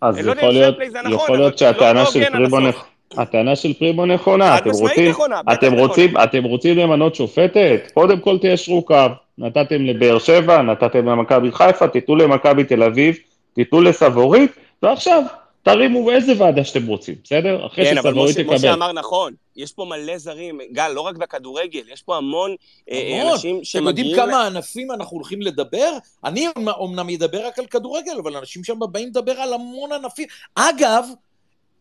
אז 0.00 0.18
לא 0.18 0.32
יכול 0.32 0.48
להיות, 0.48 0.76
פייר 0.76 0.83
פליי 0.83 0.90
זה 0.90 0.98
נכון, 0.98 1.12
יכול 1.12 1.28
אבל 1.28 1.38
להיות 1.38 1.60
לא- 1.60 1.68
לא 1.68 1.74
שהטענה 1.74 2.06
של 2.06 2.34
הוגן 2.34 2.70
הטענה 3.16 3.56
של 3.56 3.72
פריבו 3.72 4.06
נכונה, 4.06 4.58
אתם 4.58 4.70
רוצים, 4.70 5.10
נכונה, 5.10 5.40
אתם 5.52 5.66
נכונה. 5.66 5.82
רוצים, 5.82 6.18
אתם 6.18 6.44
רוצים 6.44 6.78
למנות 6.78 7.14
שופטת? 7.14 7.90
קודם 7.94 8.20
כל 8.20 8.38
תיישרו 8.38 8.82
קו, 8.82 9.06
נתתם 9.38 9.82
לבאר 9.84 10.18
שבע, 10.18 10.62
נתתם 10.62 11.08
למכבי 11.08 11.52
חיפה, 11.52 11.88
תיתנו 11.88 12.16
למכבי 12.16 12.64
תל 12.64 12.82
אביב, 12.82 13.16
תיתנו 13.54 13.80
לסבורית, 13.80 14.50
ועכשיו 14.82 15.22
תרימו 15.62 16.10
איזה 16.10 16.32
ועדה 16.38 16.64
שאתם 16.64 16.86
רוצים, 16.86 17.14
בסדר? 17.24 17.66
אחרי 17.66 17.84
כן, 17.84 17.98
אבל 17.98 18.10
שסבורית 18.10 18.38
משה, 18.38 18.42
משה 18.42 18.56
תקבל. 18.58 18.72
אמר 18.72 18.92
נכון, 18.92 19.32
יש 19.56 19.72
פה 19.72 19.84
מלא 19.84 20.18
זרים, 20.18 20.58
גל, 20.72 20.88
לא 20.88 21.00
רק 21.00 21.16
בכדורגל, 21.16 21.82
יש 21.92 22.02
פה 22.02 22.16
המון 22.16 22.54
אה, 22.90 23.18
המון. 23.20 23.32
אנשים 23.32 23.60
אתם 23.70 23.86
יודעים 23.86 24.06
שמגיעים... 24.06 24.16
כמה 24.16 24.46
ענפים 24.46 24.92
אנחנו 24.92 25.16
הולכים 25.16 25.42
לדבר? 25.42 25.92
אני 26.24 26.48
אומנם 26.56 27.08
אדבר 27.08 27.46
רק 27.46 27.58
על 27.58 27.66
כדורגל, 27.66 28.12
אבל 28.22 28.36
אנשים 28.36 28.64
שם 28.64 28.78
באים 28.92 29.08
לדבר 29.08 29.32
על 29.32 29.52
המון 29.52 29.92
ענפים. 29.92 30.26
אגב, 30.54 31.04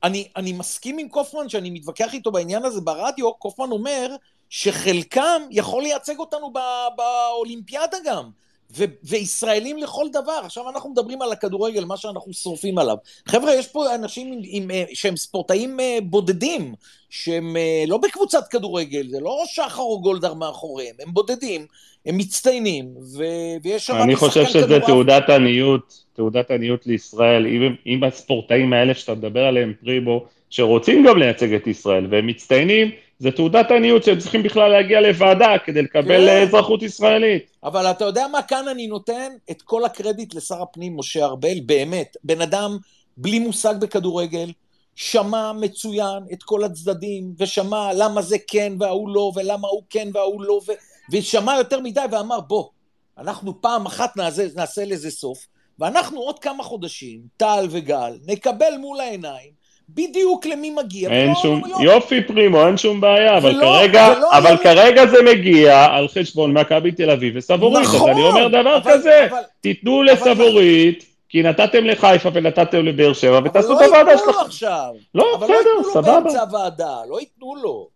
אני, 0.03 0.28
אני 0.36 0.53
מסכים 0.53 0.98
עם 0.98 1.10
קופמן, 1.10 1.49
שאני 1.49 1.69
מתווכח 1.69 2.14
איתו 2.14 2.32
בעניין 2.32 2.65
הזה 2.65 2.82
ברדיו, 2.82 3.34
קופמן 3.34 3.72
אומר 3.72 4.15
שחלקם 4.49 5.41
יכול 5.52 5.84
לייצג 5.84 6.19
אותנו 6.19 6.53
ב, 6.53 6.60
באולימפיאדה 6.95 7.98
גם. 8.06 8.30
ו- 8.76 8.84
וישראלים 9.03 9.77
לכל 9.77 10.06
דבר. 10.14 10.41
עכשיו 10.43 10.69
אנחנו 10.69 10.89
מדברים 10.89 11.22
על 11.22 11.31
הכדורגל, 11.31 11.85
מה 11.85 11.98
שאנחנו 11.98 12.34
שורפים 12.34 12.77
עליו. 12.77 12.95
חבר'ה, 13.27 13.53
יש 13.53 13.68
פה 13.68 13.95
אנשים 13.95 14.34
עם, 14.34 14.39
עם, 14.43 14.72
אה, 14.72 14.84
שהם 14.93 15.18
ספורטאים 15.18 15.80
אה, 15.80 15.98
בודדים, 16.03 16.73
שהם 17.10 17.57
אה, 17.57 17.84
לא 17.88 17.98
בקבוצת 17.98 18.48
כדורגל, 18.48 19.07
זה 19.10 19.19
לא 19.19 19.43
שחר 19.45 19.81
או 19.81 20.02
גולדהר 20.02 20.34
מאחוריהם, 20.34 20.95
הם 20.99 21.14
בודדים, 21.14 21.65
הם 22.06 22.18
מצטיינים, 22.18 22.85
ו- 23.18 23.57
ויש 23.64 23.85
שם... 23.85 23.95
אני 23.95 24.15
חושב 24.15 24.45
שזה 24.45 24.61
כדורעף. 24.61 24.85
תעודת 24.85 25.30
עניות, 25.30 26.03
תעודת 26.14 26.52
עניות 26.52 26.88
לישראל, 26.88 27.45
אם, 27.48 27.76
אם 27.85 28.03
הספורטאים 28.03 28.73
האלה 28.73 28.93
שאתה 28.93 29.15
מדבר 29.15 29.45
עליהם, 29.45 29.73
פריבו, 29.81 30.26
שרוצים 30.49 31.06
גם 31.07 31.18
לייצג 31.18 31.53
את 31.53 31.68
ישראל, 31.68 32.07
והם 32.10 32.27
מצטיינים, 32.27 32.91
זה 33.22 33.31
תעודת 33.31 33.72
עניות 33.72 34.03
שהם 34.03 34.19
צריכים 34.19 34.43
בכלל 34.43 34.72
להגיע 34.72 35.02
לוועדה 35.02 35.53
כדי 35.65 35.81
לקבל 35.81 36.27
כן. 36.27 36.41
אזרחות 36.41 36.84
ישראלית. 36.84 37.52
אבל 37.64 37.85
אתה 37.85 38.06
יודע 38.06 38.27
מה, 38.31 38.41
כאן 38.41 38.68
אני 38.68 38.88
נותן 38.88 39.31
את 39.52 39.61
כל 39.61 39.85
הקרדיט 39.85 40.35
לשר 40.35 40.61
הפנים 40.61 40.98
משה 40.98 41.26
ארבל, 41.26 41.60
באמת, 41.65 42.18
בן 42.23 42.41
אדם 42.41 42.77
בלי 43.18 43.39
מושג 43.39 43.73
בכדורגל, 43.81 44.52
שמע 44.95 45.52
מצוין 45.53 46.23
את 46.34 46.43
כל 46.43 46.64
הצדדים, 46.64 47.34
ושמע 47.38 47.93
למה 47.93 48.22
זה 48.22 48.38
כן 48.48 48.73
וההוא 48.80 49.10
לא, 49.10 49.31
ולמה 49.35 49.68
הוא 49.68 49.84
כן 49.89 50.07
וההוא 50.14 50.41
לא, 50.41 50.61
ו... 50.68 50.72
ושמע 51.11 51.56
יותר 51.57 51.80
מדי 51.80 52.02
ואמר, 52.11 52.39
בוא, 52.39 52.69
אנחנו 53.18 53.61
פעם 53.61 53.85
אחת 53.85 54.18
נעשה, 54.18 54.48
נעשה 54.56 54.85
לזה 54.85 55.11
סוף, 55.11 55.45
ואנחנו 55.80 56.19
עוד 56.19 56.39
כמה 56.39 56.64
חודשים, 56.64 57.22
טל 57.38 57.68
וגל, 57.69 58.19
נקבל 58.26 58.73
מול 58.80 58.99
העיניים 58.99 59.60
בדיוק 59.95 60.45
למי 60.45 60.69
מגיע. 60.69 61.09
אין 61.09 61.34
שום, 61.41 61.61
לא- 61.69 61.77
יופי 61.81 62.22
פרימו, 62.22 62.68
אין 62.68 62.77
שום 62.77 63.01
בעיה, 63.01 63.38
אבל 63.38 63.49
ולא- 63.55 63.61
כרגע, 63.80 64.13
ולא 64.18 64.38
אבל 64.38 64.47
היה- 64.47 64.57
כרגע 64.57 65.05
זה 65.07 65.18
מגיע 65.31 65.85
על 65.91 66.07
חשבון 66.07 66.53
מכבי 66.53 66.91
תל 66.91 67.09
אביב 67.11 67.34
וסבורית, 67.38 67.85
אז 67.85 67.95
נכון, 67.95 68.09
אני 68.11 68.22
אומר 68.22 68.47
דבר 68.47 68.77
אבל- 68.77 68.91
כזה, 68.93 69.27
אבל- 69.31 69.38
תיתנו 69.61 70.03
לסבורית, 70.03 71.05
כי 71.30 71.43
נתתם 71.43 71.85
לחיפה 71.85 72.30
ונתתם 72.34 72.85
לבאר 72.85 73.13
שבע, 73.13 73.39
ותעשו 73.45 73.73
את 73.73 73.77
אבל 73.77 73.85
הוועדה 73.85 74.03
לא 74.03 74.11
ייתנו 74.11 74.26
לו 74.27 74.34
שלכם. 74.34 74.45
עכשיו. 74.45 74.89
לא, 75.15 75.35
אבל 75.38 75.47
לא 75.47 75.53
ייתנו 75.53 75.72
בסדר, 75.80 75.88
לו 75.88 75.93
סבבה. 75.93 76.19
באמצע 76.19 76.41
הוועדה, 76.41 76.95
לא 77.09 77.19
ייתנו 77.19 77.55
לו. 77.55 77.88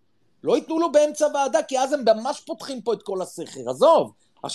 לא 0.44 0.56
ייתנו 0.56 0.80
לו 0.80 0.92
באמצע 0.92 1.26
הוועדה, 1.26 1.60
כי 1.68 1.80
אז 1.80 1.94
הם 1.94 2.00
ממש 2.18 2.42
פותחים 2.48 2.82
פה 2.82 2.94
את 2.94 3.02
כל 3.04 3.22
הסכר. 3.22 3.60
עזוב. 3.70 4.12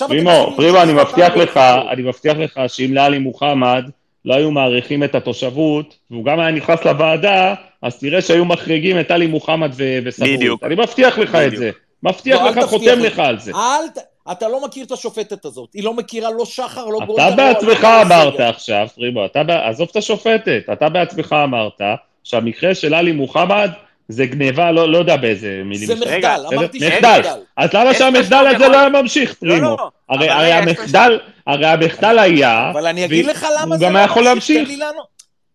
פרימו, 0.08 0.30
פרימו, 0.56 0.82
אני 0.82 0.92
מבטיח 0.92 1.36
לך. 1.36 1.56
אני 1.92 2.02
מבטיח 2.02 2.36
לך 2.36 2.60
שאם 2.68 2.90
לאלי 2.94 3.18
מוחמד 3.18 3.84
לא 4.24 4.34
היו 4.34 4.50
מעריכים 4.50 5.04
את 5.04 5.14
התושבות, 5.14 5.96
והוא 6.10 6.24
גם 6.24 6.40
היה 6.40 6.50
נכנס 6.50 6.84
לוועדה, 6.84 7.54
אז 7.82 7.98
תראה 7.98 8.22
שהיו 8.22 8.44
מחריגים 8.44 9.00
את 9.00 9.10
עלי 9.10 9.26
מוחמד 9.26 9.70
וסבורית. 10.04 10.36
בדיוק. 10.38 10.64
אני 10.64 10.74
מבטיח 10.74 11.18
לך 11.18 11.34
את 11.34 11.46
בדיוק. 11.46 11.58
זה. 11.58 11.70
מבטיח 12.02 12.40
לא, 12.40 12.50
לך, 12.50 12.64
חותם 12.64 12.98
לי. 12.98 13.06
לך 13.06 13.18
על 13.18 13.38
זה. 13.38 13.52
אל 13.54 13.88
ת... 13.94 13.98
אתה 14.32 14.48
לא 14.48 14.64
מכיר 14.64 14.84
את 14.84 14.92
השופטת 14.92 15.44
הזאת. 15.44 15.68
היא 15.74 15.84
לא 15.84 15.94
מכירה 15.94 16.30
לא 16.30 16.44
שחר, 16.44 16.84
לא 16.86 16.98
גולדהר. 17.06 17.34
אתה 17.34 17.36
לא- 17.36 17.52
בעצמך 17.52 17.84
לא 17.84 18.02
אמרת 18.02 18.34
סגל. 18.34 18.42
עכשיו, 18.44 18.86
פרימו, 18.94 19.24
אתה, 19.26 19.42
עזוב 19.68 19.88
את 19.90 19.96
השופטת, 19.96 20.62
אתה 20.72 20.88
בעצמך 20.88 21.36
אמרת 21.44 21.80
שהמקרה 22.24 22.74
של 22.74 22.94
עלי 22.94 23.12
מוחמד 23.12 23.70
זה 24.10 24.26
גניבה, 24.26 24.72
לא 24.72 24.92
לא 24.92 24.98
יודע 24.98 25.16
באיזה 25.16 25.62
מילים. 25.64 25.86
זה. 25.86 25.94
מחדל, 25.94 26.18
בסדר? 26.18 26.48
אמרתי 26.48 26.78
שזה 26.78 26.88
מחדל. 26.88 27.20
מחדל. 27.20 27.40
אז 27.56 27.70
למה 27.74 27.94
שהמחדל 27.94 28.46
הזה 28.54 28.68
לא 28.68 28.78
היה 28.78 28.88
ממשיך, 28.88 29.30
לא, 29.42 29.54
פרימו? 29.54 29.76
לא, 29.76 29.90
הרי 30.08 30.30
אבל 30.30 30.38
הרי 30.38 30.52
רגע, 30.52 30.70
יש 30.70 30.78
המחדל, 30.78 31.18
הרי 31.46 31.66
המחדל 31.66 32.18
היה, 32.18 32.70
אבל 32.70 32.86
אני 32.86 33.04
אגיד 33.04 33.26
ו- 33.26 33.30
לך 33.30 33.46
למה 33.58 33.74
הוא 33.74 33.78
זה 33.78 33.84
גם 33.84 33.92
לא 33.92 33.98
היה 33.98 34.04
יכול 34.04 34.22
ממשיך, 34.22 34.34
להמשיך. 34.34 34.58
תן 34.58 34.64
לי 34.64 34.76
לענות. 34.76 35.06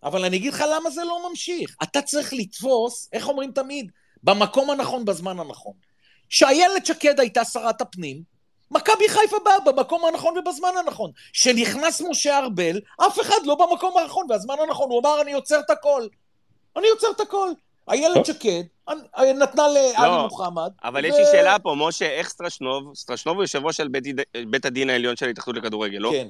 אבל 0.03 0.25
אני 0.25 0.37
אגיד 0.37 0.53
לך 0.53 0.63
למה 0.75 0.89
זה 0.89 1.03
לא 1.03 1.29
ממשיך. 1.29 1.75
אתה 1.83 2.01
צריך 2.01 2.33
לתפוס, 2.33 3.09
איך 3.13 3.29
אומרים 3.29 3.51
תמיד? 3.51 3.91
במקום 4.23 4.69
הנכון, 4.69 5.05
בזמן 5.05 5.39
הנכון. 5.39 5.73
כשאיילת 6.29 6.85
שקד 6.85 7.19
הייתה 7.19 7.45
שרת 7.45 7.81
הפנים, 7.81 8.21
מכבי 8.71 9.09
חיפה 9.09 9.37
באה 9.45 9.59
במקום 9.59 10.01
הנכון 10.05 10.37
ובזמן 10.37 10.69
הנכון. 10.85 11.11
כשנכנס 11.33 12.01
משה 12.09 12.37
ארבל, 12.37 12.79
אף 13.07 13.21
אחד 13.21 13.45
לא 13.45 13.55
במקום 13.55 13.97
הנכון 13.97 14.25
והזמן 14.29 14.55
הנכון. 14.67 14.89
הוא 14.89 14.99
אמר, 15.01 15.21
אני 15.21 15.33
עוצר 15.33 15.59
את 15.59 15.69
הכל. 15.69 16.07
אני 16.77 16.87
עוצר 16.87 17.07
את 17.15 17.19
הכל. 17.21 17.49
איילת. 17.91 18.25
שקד 18.25 18.61
אני- 19.17 19.33
נתנה 19.33 19.67
לאלי 19.67 19.93
לא, 20.07 20.23
מוחמד. 20.23 20.71
אבל 20.83 21.03
ו- 21.03 21.07
יש 21.07 21.15
לי 21.17 21.25
שאלה 21.31 21.59
פה, 21.59 21.75
משה, 21.77 22.05
איך 22.05 22.29
סטרשנוב, 22.29 22.95
סטרשנוב 22.95 23.35
הוא 23.35 23.43
יושב 23.43 23.65
ראש 23.65 23.77
של 23.77 23.87
בית, 23.87 24.03
בית 24.49 24.65
הדין 24.65 24.89
העליון 24.89 25.15
של 25.15 25.25
ההתאחדות 25.25 25.55
לכדורגל, 25.57 25.97
לא? 25.97 26.09
כן. 26.13 26.27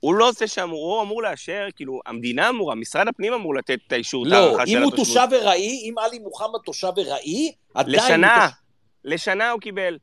הוא 0.00 0.14
לא 0.14 0.32
זה 0.32 0.46
שאמור, 0.46 0.94
הוא 0.94 1.02
אמור 1.02 1.22
לאשר, 1.22 1.66
כאילו, 1.76 2.00
המדינה 2.06 2.48
אמורה, 2.48 2.74
משרד 2.74 3.08
הפנים 3.08 3.32
אמור 3.32 3.54
לתת 3.54 3.78
את 3.86 3.92
האישור, 3.92 4.26
את 4.26 4.30
לא, 4.32 4.56
אם 4.66 4.82
הוא. 4.82 4.90
תושב 4.96 5.28
ארעי, 5.32 5.90
אם 5.90 5.94
עלי 5.98 6.18
מוחמד 6.18 6.60
תושב 6.64 6.92
ארעי, 6.98 7.52
עדיין... 7.74 7.96
לשנה, 7.96 8.48
לשנה 9.04 9.50
הוא 9.50 9.60
קיבל. 9.60 9.98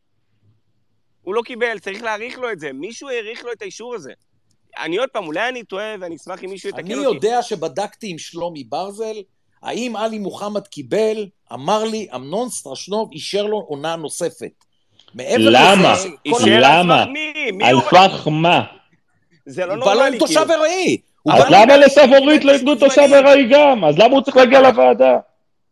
הוא 1.22 1.36
לא 1.36 1.42
קיבל, 1.46 1.80
צריך 1.80 2.02
להאריך 2.04 2.38
לו 2.38 2.52
את 2.52 2.60
זה. 2.60 2.74
מישהו 2.74 3.10
האריך 3.10 3.44
לו 3.46 3.52
את 3.52 3.62
האישור 3.62 3.96
הזה. 3.96 4.12
אני 4.80 4.98
עוד 4.98 5.10
פעם, 5.10 5.28
אולי 5.28 5.50
אני 5.50 5.64
טועה 5.64 5.96
ואני 6.00 6.16
אשמח 6.16 6.44
אם 6.44 6.50
מישהו 6.50 6.70
יתקן 6.70 6.86
אני 6.86 6.96
אותי. 7.06 7.16
יודע 7.16 7.42
שבדקתי 7.42 8.08
עם 8.12 8.18
שלומי 8.18 8.64
ברזל, 8.64 9.16
האם 9.64 9.96
עלי 9.96 10.20
מוחמד 10.20 10.68
קיבל, 10.68 11.26
אמר 11.54 11.84
לי, 11.84 12.08
אמנון 12.16 12.50
סטרשנוב 12.50 13.10
אישר 13.12 13.44
לו 13.44 13.58
עונה 13.58 13.96
נוספת. 13.96 14.52
למה? 15.16 15.96
למה? 16.46 17.06
על 17.64 17.76
הוא? 17.76 17.84
סמך 17.90 18.28
מה? 18.28 18.64
זה 19.46 19.66
לא 19.66 19.74
הוא 19.74 19.80
בא 19.86 19.94
לו 19.94 19.96
נורמלי, 19.96 20.14
עם 20.14 20.20
תושב 20.20 20.40
כאילו. 20.40 20.54
ארעי. 20.54 20.98
הוא 21.22 21.34
אז 21.34 21.44
למה 21.50 21.78
לסבורית 21.78 22.46
לא 22.46 22.52
ייתנו 22.52 22.76
תושב 22.76 23.10
ארעי 23.14 23.48
גם? 23.50 23.86
אז 23.86 23.98
למה 23.98 24.14
הוא 24.14 24.22
צריך 24.22 24.38
להגיע 24.38 24.62
לוועדה? 24.62 25.18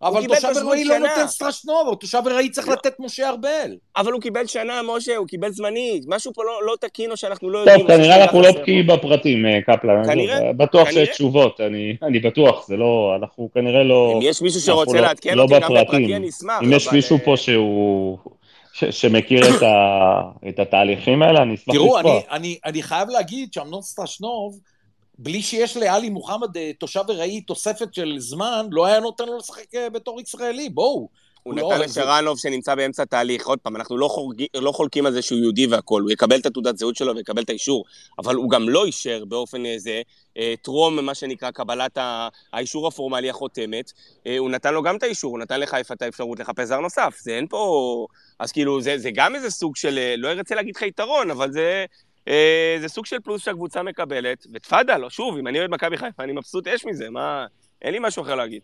אבל 0.03 0.28
תושב 0.28 0.48
ארעי 0.57 0.84
לא. 0.84 0.98
נותן 0.98 1.28
סטרשנוב, 1.28 1.88
או 1.88 1.95
תושב 1.95 2.22
ארעי 2.28 2.49
צריך 2.49 2.68
לא. 2.68 2.73
לתת 2.73 2.94
משה 2.99 3.30
ארבל. 3.30 3.72
אבל 3.98 4.11
הוא 4.11 4.22
קיבל 4.22 4.45
שנה, 4.48 4.82
משה, 4.95 5.15
הוא 5.18 5.28
קיבל 5.28 5.52
זמנית. 5.52 6.03
משהו 6.07 6.34
פה 6.34 6.44
לא, 6.44 6.65
לא 6.65 6.76
תקין 6.82 7.11
או 7.11 7.18
שאנחנו 7.18 7.49
לא 7.49 7.57
יודעים. 7.60 7.80
טוב, 7.80 7.88
כנראה 7.88 8.23
אנחנו 8.23 8.41
לא. 8.41 8.52
בקיאים 8.52 8.88
בפרטים, 8.88 9.45
אה, 9.45 9.60
קפלן. 9.61 10.03
כנראה, 10.06 10.36
עזוב, 10.38 10.57
בטוח 10.57 10.86
שיש 10.88 10.95
כנראה. 10.95 11.14
תשובות, 11.14 11.61
אני 11.61 11.95
אני 12.03 12.19
בטוח, 12.19 12.68
זה 12.68 12.78
לא, 12.78 13.14
אנחנו 13.22 13.49
כנראה 13.53 13.84
לא... 13.84 14.14
אם 14.15 14.19
יש 14.22 14.41
מישהו 14.41 14.61
שרוצה 14.61 14.95
לא- 14.95 15.02
לעדכן 15.02 15.38
לא 15.38 15.41
אותי 15.44 15.53
גם 15.53 15.61
בפרטים. 15.61 15.84
בפרטי, 15.86 16.15
אני 16.15 16.30
אשמח. 16.30 16.60
אם 16.64 16.73
יש 16.73 16.88
אבל, 16.88 16.95
מישהו 16.95 17.18
אה, 17.18 17.26
פה 17.26 17.38
שהוא... 17.38 18.18
ש- 18.73 18.84
שמכיר 19.02 19.56
את 19.57 19.61
ה- 19.64 20.22
את 20.49 20.60
התהליכים 20.60 21.22
האלה, 21.22 21.41
אני 21.41 21.56
אשמח 21.56 21.76
תראו, 21.76 21.98
לשמוע. 21.98 22.02
אני, 22.02 22.22
אני, 22.32 22.57
אני 22.65 22.84
חייב 22.84 23.10
להגיד 23.10 23.53
שאמנון 23.53 23.82
סטרשנוב, 23.82 24.60
בלי 25.23 25.41
שיש 25.41 25.77
לעלי 25.77 26.10
מוחמד 26.10 26.57
אה, 26.57 26.72
תושב 26.80 27.03
ארעי 27.10 27.41
תוספת 27.41 27.93
של 27.93 28.15
זמן, 28.18 28.68
לא 28.72 28.85
היה 28.85 28.99
נותן 28.99 29.26
לו 29.26 29.38
לשחק 29.38 29.76
אה, 29.76 29.89
בתור 29.89 30.22
ישראלי, 30.22 30.69
בואו. 30.69 31.10
הוא 31.43 31.53
לא, 31.56 31.68
נתן 31.68 31.77
זה- 31.77 31.84
לשרנוב 32.02 32.39
שנמצא 32.39 32.76
באמצע 32.76 33.03
התהליך, 33.03 33.48
עוד 33.48 33.60
פעם, 33.60 33.76
אנחנו 33.76 33.98
לא, 33.98 34.07
חורגי, 34.07 34.48
לא 34.56 34.72
חולקים 34.72 35.06
על 35.06 35.14
זה 35.14 35.22
שהוא 35.22 35.39
יהודי 35.39 35.68
והכול, 35.68 36.02
הוא 36.03 36.11
יקבל 36.11 36.39
את 36.39 36.45
התעודת 36.45 36.77
זהות 36.77 36.95
שלו 36.95 37.15
ויקבל 37.15 37.41
את 37.41 37.49
האישור, 37.49 37.85
אבל 38.19 38.35
הוא 38.35 38.49
גם 38.49 38.69
לא 38.69 38.85
אישר 38.85 39.26
באופן 39.26 39.65
איזה, 39.65 40.02
אה, 40.38 40.53
טרום 40.61 41.06
מה 41.06 41.15
שנקרא 41.15 41.52
קבלת 41.52 41.98
ה- 41.98 42.27
האישור 42.53 42.88
הפורמלי 42.88 43.30
החותמת, 43.30 43.91
הוא 44.39 44.49
נתן 44.49 44.73
לו 44.73 44.84
גם 44.84 44.95
את 44.95 45.03
האישור, 45.03 45.31
הוא 45.31 45.39
נתן 45.39 45.60
לחיפה 45.60 45.93
את 45.93 46.02
האפשרות 46.02 46.39
לחפש 46.39 46.68
זר 46.68 46.80
נוסף, 46.80 47.15
זה 47.22 47.31
אין 47.31 47.48
פה... 47.48 48.06
אז 48.39 48.52
כאילו, 48.52 48.81
זה, 48.81 48.98
זה 48.98 49.10
גם 49.14 49.35
איזה 49.35 49.49
סוג 49.49 49.76
של, 49.76 50.15
לא 50.18 50.27
ארצה 50.31 50.56
להגיד 50.56 50.76
לך 50.76 50.81
יתרון, 50.81 51.31
אבל 51.31 51.52
זה... 51.52 51.85
אה, 52.27 52.77
זה 52.81 52.88
סוג 52.88 53.06
של 53.06 53.19
פלוס 53.19 53.43
שהקבוצה 53.43 53.84
מקבלת, 53.84 54.48
ותפאדל, 54.53 55.10
שוב, 55.10 55.38
אם 55.38 55.48
אני 55.48 55.60
אוהד 55.60 55.69
מכבי 55.69 55.98
חיפה, 55.98 56.23
אני 56.23 56.31
מבסוט 56.31 56.68
אש 56.68 56.85
מזה, 56.85 57.10
מה... 57.10 57.45
אין 57.81 57.93
לי 57.93 57.99
משהו 58.02 58.23
אחר 58.23 58.35
להגיד. 58.35 58.61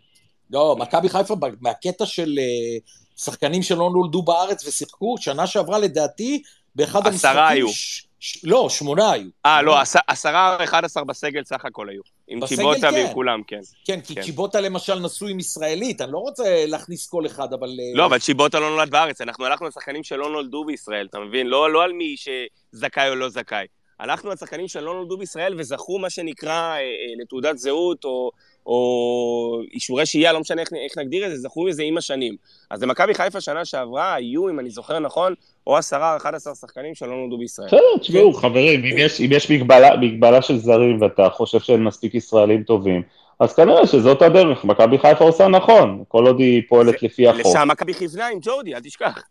לא, 0.52 0.76
מכבי 0.80 1.10
חיפה, 1.10 1.36
מהקטע 1.62 2.06
של 2.06 2.36
אה, 2.40 2.78
שחקנים 3.18 3.64
שלא 3.64 3.90
נולדו 3.90 4.22
בארץ 4.22 4.68
ושיחקו, 4.68 5.16
שנה 5.20 5.48
שעברה 5.48 5.80
לדעתי, 5.80 6.42
באחד 6.76 7.08
עשרה 7.08 7.32
המשחקים... 7.32 7.58
היו. 7.58 7.70
ש... 7.70 8.07
ש... 8.20 8.46
לא, 8.46 8.70
שמונה 8.70 9.12
היו. 9.12 9.30
אה, 9.46 9.62
לא, 9.62 9.80
עש- 9.80 9.96
עשרה 10.08 10.56
או 10.56 10.64
אחד 10.64 10.86
עשר 10.86 11.04
בסגל 11.04 11.44
סך 11.44 11.66
הכל 11.66 11.90
היו. 11.90 12.02
עם 12.28 12.40
בסגל, 12.40 12.56
צ'יבוטה 12.58 12.90
ועם 12.94 13.08
כן. 13.08 13.14
כולם, 13.14 13.42
כן. 13.48 13.60
כן, 13.86 14.02
כי 14.02 14.16
כן. 14.16 14.22
צ'יבוטה 14.22 14.62
למשל 14.62 15.00
נשוי 15.00 15.32
עם 15.32 15.40
ישראלית, 15.40 16.02
אני 16.02 16.12
לא 16.12 16.18
רוצה 16.18 16.66
להכניס 16.68 17.08
כל 17.10 17.26
אחד, 17.26 17.54
אבל... 17.54 17.68
אה, 17.68 17.98
לא, 17.98 18.06
אבל 18.06 18.20
צ'יבוטה 18.20 18.60
לא 18.60 18.70
נולד 18.70 18.90
בארץ, 18.90 19.22
אנחנו 19.22 19.46
הלכנו 19.46 19.66
על 19.66 19.72
שחקנים 19.72 20.04
שלא 20.04 20.30
נולדו 20.30 20.66
בישראל, 20.66 21.08
אתה 21.10 21.20
מבין? 21.20 21.48
לא, 21.48 21.72
לא 21.72 21.84
על 21.84 21.94
מי 21.94 22.16
שזכאי 22.18 23.10
או 23.10 23.16
לא 23.16 23.30
זכאי. 23.30 23.66
הלכנו 24.00 24.32
על 24.32 24.38
שחקנים 24.38 24.68
שלא 24.68 24.94
נולדו 24.94 25.18
בישראל 25.18 25.56
וזכו 25.58 26.00
מה 26.00 26.10
שנקרא 26.10 26.52
אה, 26.52 26.78
אה, 26.78 26.84
לתעודת 27.22 27.58
זהות 27.58 28.06
או, 28.06 28.32
או 28.68 29.62
אישורי 29.74 30.06
שהייה, 30.06 30.34
לא 30.34 30.40
משנה 30.40 30.62
איך, 30.62 30.70
איך 30.86 30.98
נגדיר 30.98 31.26
את 31.26 31.32
זה, 31.32 31.38
זכו 31.38 31.64
מזה 31.64 31.84
עם 31.84 31.98
השנים. 31.98 32.36
אז 32.72 32.84
למכבי 32.84 33.14
חיפה 33.14 33.42
שנה 33.42 33.66
שעברה 33.66 34.14
היו, 34.14 34.50
אם 34.50 34.60
אני 34.60 34.70
זוכר 34.70 35.00
נכון, 35.00 35.34
או 35.68 35.78
עשרה 35.78 36.12
או 36.12 36.18
אחד 36.18 36.36
עשר 36.36 36.54
שחקנים 36.54 36.96
שלא 36.96 37.16
נולדו 37.16 37.38
בישראל. 37.38 37.68
בסדר, 37.68 37.98
תשמעו, 38.02 38.34
חברים, 38.34 38.84
אם 38.86 38.98
יש, 38.98 39.22
אם 39.22 39.30
יש 39.32 39.52
מגבלה, 39.52 39.98
מגבלה 39.98 40.42
של 40.42 40.58
זרים 40.58 41.02
ואתה 41.02 41.30
חושב 41.30 41.60
שאין 41.60 41.84
מספיק 41.84 42.16
ישראלים 42.16 42.64
טובים, 42.64 43.02
אז 43.40 43.54
כנראה 43.56 43.88
שזאת 43.88 44.22
הדרך, 44.22 44.66
מכבי 44.66 44.98
חיפה 45.00 45.24
עושה 45.24 45.48
נכון, 45.48 46.04
כל 46.08 46.26
עוד 46.28 46.40
היא 46.40 46.62
פועלת 46.70 47.04
לפי 47.04 47.28
החוק. 47.28 47.42
לשם 47.46 47.68
מכבי 47.72 47.94
כיוונה 47.94 48.28
עם 48.28 48.40
ג'ורדי, 48.42 48.76
אל 48.76 48.80
תשכח. 48.80 49.24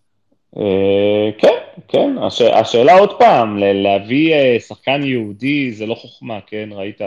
אה, 0.58 1.30
כן, 1.38 1.54
כן, 1.88 2.16
הש, 2.22 2.40
השאלה 2.40 2.98
עוד 2.98 3.18
פעם, 3.18 3.58
ל- 3.58 3.82
להביא 3.82 4.34
אה, 4.34 4.56
שחקן 4.60 5.02
יהודי 5.04 5.72
זה 5.72 5.86
לא 5.86 5.94
חוכמה, 5.94 6.38
כן, 6.46 6.68
ראית, 6.72 7.00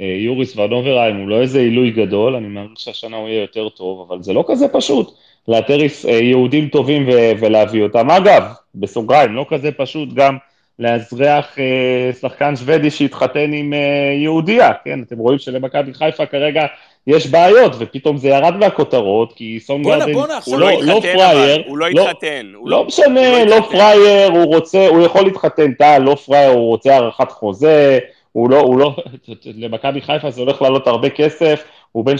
יוריס 0.00 0.56
ונוברהיים 0.56 1.16
הוא 1.16 1.28
לא 1.28 1.40
איזה 1.40 1.58
עילוי 1.58 1.90
גדול, 1.90 2.34
אני 2.34 2.48
מעריך 2.48 2.72
שהשנה 2.76 3.16
הוא 3.16 3.28
יהיה 3.28 3.40
יותר 3.40 3.68
טוב, 3.68 4.06
אבל 4.08 4.22
זה 4.22 4.32
לא 4.32 4.44
כזה 4.48 4.68
פשוט 4.68 5.14
לאתר 5.48 5.78
אה, 6.08 6.12
יהודים 6.12 6.68
טובים 6.68 7.08
ו- 7.08 7.32
ולהביא 7.40 7.82
אותם. 7.82 8.10
אגב, 8.10 8.42
בסוגריים, 8.74 9.34
לא 9.34 9.46
כזה 9.48 9.72
פשוט 9.72 10.08
גם 10.14 10.36
לאזרח 10.78 11.58
אה, 11.58 12.10
שחקן 12.20 12.56
שוודי 12.56 12.90
שהתחתן 12.90 13.52
עם 13.52 13.72
אה, 13.72 14.14
יהודייה, 14.22 14.70
כן, 14.84 15.02
אתם 15.02 15.18
רואים 15.18 15.38
שלמכבי 15.38 15.94
חיפה 15.94 16.26
כרגע 16.26 16.66
יש 17.06 17.26
בעיות, 17.26 17.72
ופתאום 17.78 18.16
זה 18.16 18.28
ירד 18.28 18.56
מהכותרות, 18.56 19.32
כי 19.32 19.60
סון 19.60 19.82
גרדן 19.82 20.12
בואנה, 20.12 20.36
עכשיו 20.36 20.54
הוא 20.54 20.60
לא, 20.60 20.70
לא 20.72 20.94
לא 20.94 21.00
פראייר, 21.00 21.62
הוא 21.66 21.78
לא 21.78 21.90
לא- 21.90 22.08
התחתן. 22.08 22.52
הוא 22.54 22.70
לא 22.70 22.84
משנה, 22.84 23.44
לא 23.44 23.56
לא. 23.56 23.68
פראייר, 23.70 24.30
הוא 24.32 24.44
רוצה, 24.54 24.88
הוא 24.88 25.02
יכול 25.02 25.24
להתחתן, 25.24 25.72
טל, 25.72 25.98
לא 25.98 26.14
פראייר, 26.14 26.50
הוא 26.50 26.68
רוצה 26.68 26.94
הארכת 26.96 27.32
חוזה, 27.32 27.98
הוא 28.32 28.50
לא, 28.50 28.60
הוא 28.60 28.78
לא, 28.78 28.96
למכבי 29.44 30.00
חיפה 30.00 30.30
זה 30.30 30.40
הולך 30.40 30.62
לעלות 30.62 30.86
הרבה 30.86 31.10
כסף, 31.10 31.64
הוא 31.92 32.04
בן 32.04 32.16
32-3, 32.16 32.18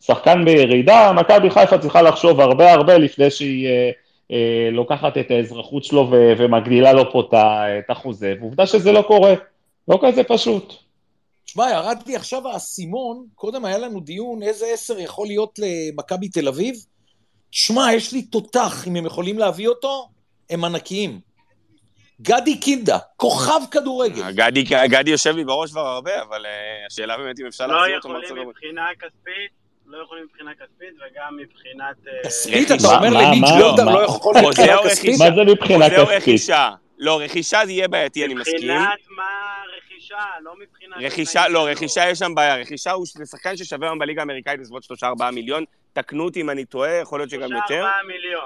שחקן 0.00 0.44
בירידה, 0.44 1.12
מכבי 1.12 1.50
חיפה 1.50 1.78
צריכה 1.78 2.02
לחשוב 2.02 2.40
הרבה 2.40 2.72
הרבה 2.72 2.98
לפני 2.98 3.30
שהיא 3.30 3.66
אה, 3.66 3.90
אה, 4.32 4.70
לוקחת 4.72 5.18
את 5.18 5.30
האזרחות 5.30 5.84
שלו 5.84 6.08
ו- 6.10 6.32
ומגדילה 6.38 6.92
לו 6.92 7.12
פה 7.12 7.28
את 7.32 7.90
החוזה, 7.90 8.34
ועובדה 8.40 8.66
שזה 8.66 8.92
לא 8.92 9.02
קורה, 9.02 9.34
לא 9.88 9.98
כזה 10.02 10.24
פשוט. 10.24 10.74
תשמע, 11.44 11.70
ירד 11.70 11.98
לי 12.06 12.16
עכשיו 12.16 12.48
האסימון, 12.48 13.26
קודם 13.34 13.64
היה 13.64 13.78
לנו 13.78 14.00
דיון 14.00 14.42
איזה 14.42 14.66
עשר 14.72 14.98
יכול 14.98 15.26
להיות 15.26 15.58
למכבי 15.58 16.28
תל 16.28 16.48
אביב. 16.48 16.74
תשמע, 17.50 17.94
יש 17.94 18.12
לי 18.12 18.22
תותח, 18.22 18.88
אם 18.88 18.96
הם 18.96 19.06
יכולים 19.06 19.38
להביא 19.38 19.68
אותו, 19.68 20.08
הם 20.50 20.64
ענקיים. 20.64 21.29
גדי 22.22 22.60
קינדה, 22.60 22.98
כוכב 23.16 23.60
כדורגל. 23.70 24.30
גדי, 24.30 24.62
גדי 24.88 25.10
יושב 25.10 25.36
לי 25.36 25.44
בראש 25.44 25.70
כבר 25.70 25.86
הרבה, 25.86 26.22
אבל 26.22 26.46
uh, 26.46 26.48
השאלה 26.86 27.16
באמת 27.16 27.40
אם 27.40 27.46
אפשר 27.46 27.66
לא 27.66 27.74
להחזיר 27.76 27.96
אותו 27.96 28.08
מארצות 28.08 28.30
הברית. 28.30 28.48
מבחינה 28.48 28.86
כספית, 29.00 29.50
לא 29.86 30.02
יכולים 30.02 30.24
מבחינה 30.24 30.50
כספית 30.54 30.94
וגם 30.96 31.36
מבחינת... 31.36 31.96
אה, 32.06 32.12
כספית. 32.28 32.70
אתה 32.70 32.96
אומר 32.96 33.10
למיץ' 33.10 33.40
מה- 33.84 33.92
לא 33.92 34.04
יכול 34.04 34.34
מבחינה 34.48 34.76
כספית? 34.84 35.18
מה 35.18 35.26
זה 35.34 35.52
מבחינה 35.52 35.86
כספית? 35.90 36.50
לא, 36.98 37.20
רכישה 37.20 37.60
זה 37.66 37.72
יהיה 37.72 37.88
בעייתי, 37.88 38.24
אני 38.24 38.34
מסכים. 38.34 38.54
מבחינת 38.54 38.98
מה 39.16 39.22
רכישה, 40.10 40.40
לא 40.42 40.54
מבחינת... 40.58 40.96
רכישה, 41.00 41.48
לא, 41.48 41.66
רכישה 41.68 42.08
יש 42.10 42.18
שם 42.18 42.34
בעיה. 42.34 42.56
רכישה 42.56 42.90
הוא 42.92 43.06
שחקן 43.06 43.56
ששווה 43.56 43.88
היום 43.88 43.98
בליגה 43.98 44.22
האמריקאית 44.22 44.60
בסביבות 44.60 44.84
3-4 44.84 45.30
מיליון. 45.32 45.64
תקנו 45.92 46.24
אותי 46.24 46.40
אם 46.40 46.50
אני 46.50 46.64
טועה, 46.64 46.94
יכול 46.94 47.20
להיות 47.20 47.30
שגם 47.30 47.52
יותר. 47.52 47.86
3-4 48.02 48.06
מיליון. 48.06 48.44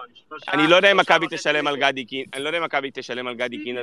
אני 0.52 0.66
לא 0.66 0.76
יודע 0.76 0.90
אם 0.90 0.96
מכבי 0.96 1.26
תשלם 1.30 1.66
על. 1.66 1.76
גדי 1.76 2.04
קינדה, 2.04 2.30
אני 2.34 2.42
לא 2.44 2.48
יודע 2.48 2.58
אם 2.58 2.64
מכבי 2.64 2.90
תשלם 2.94 3.26
על 3.26 3.34
גדי 3.34 3.62
קינדה 3.64 3.80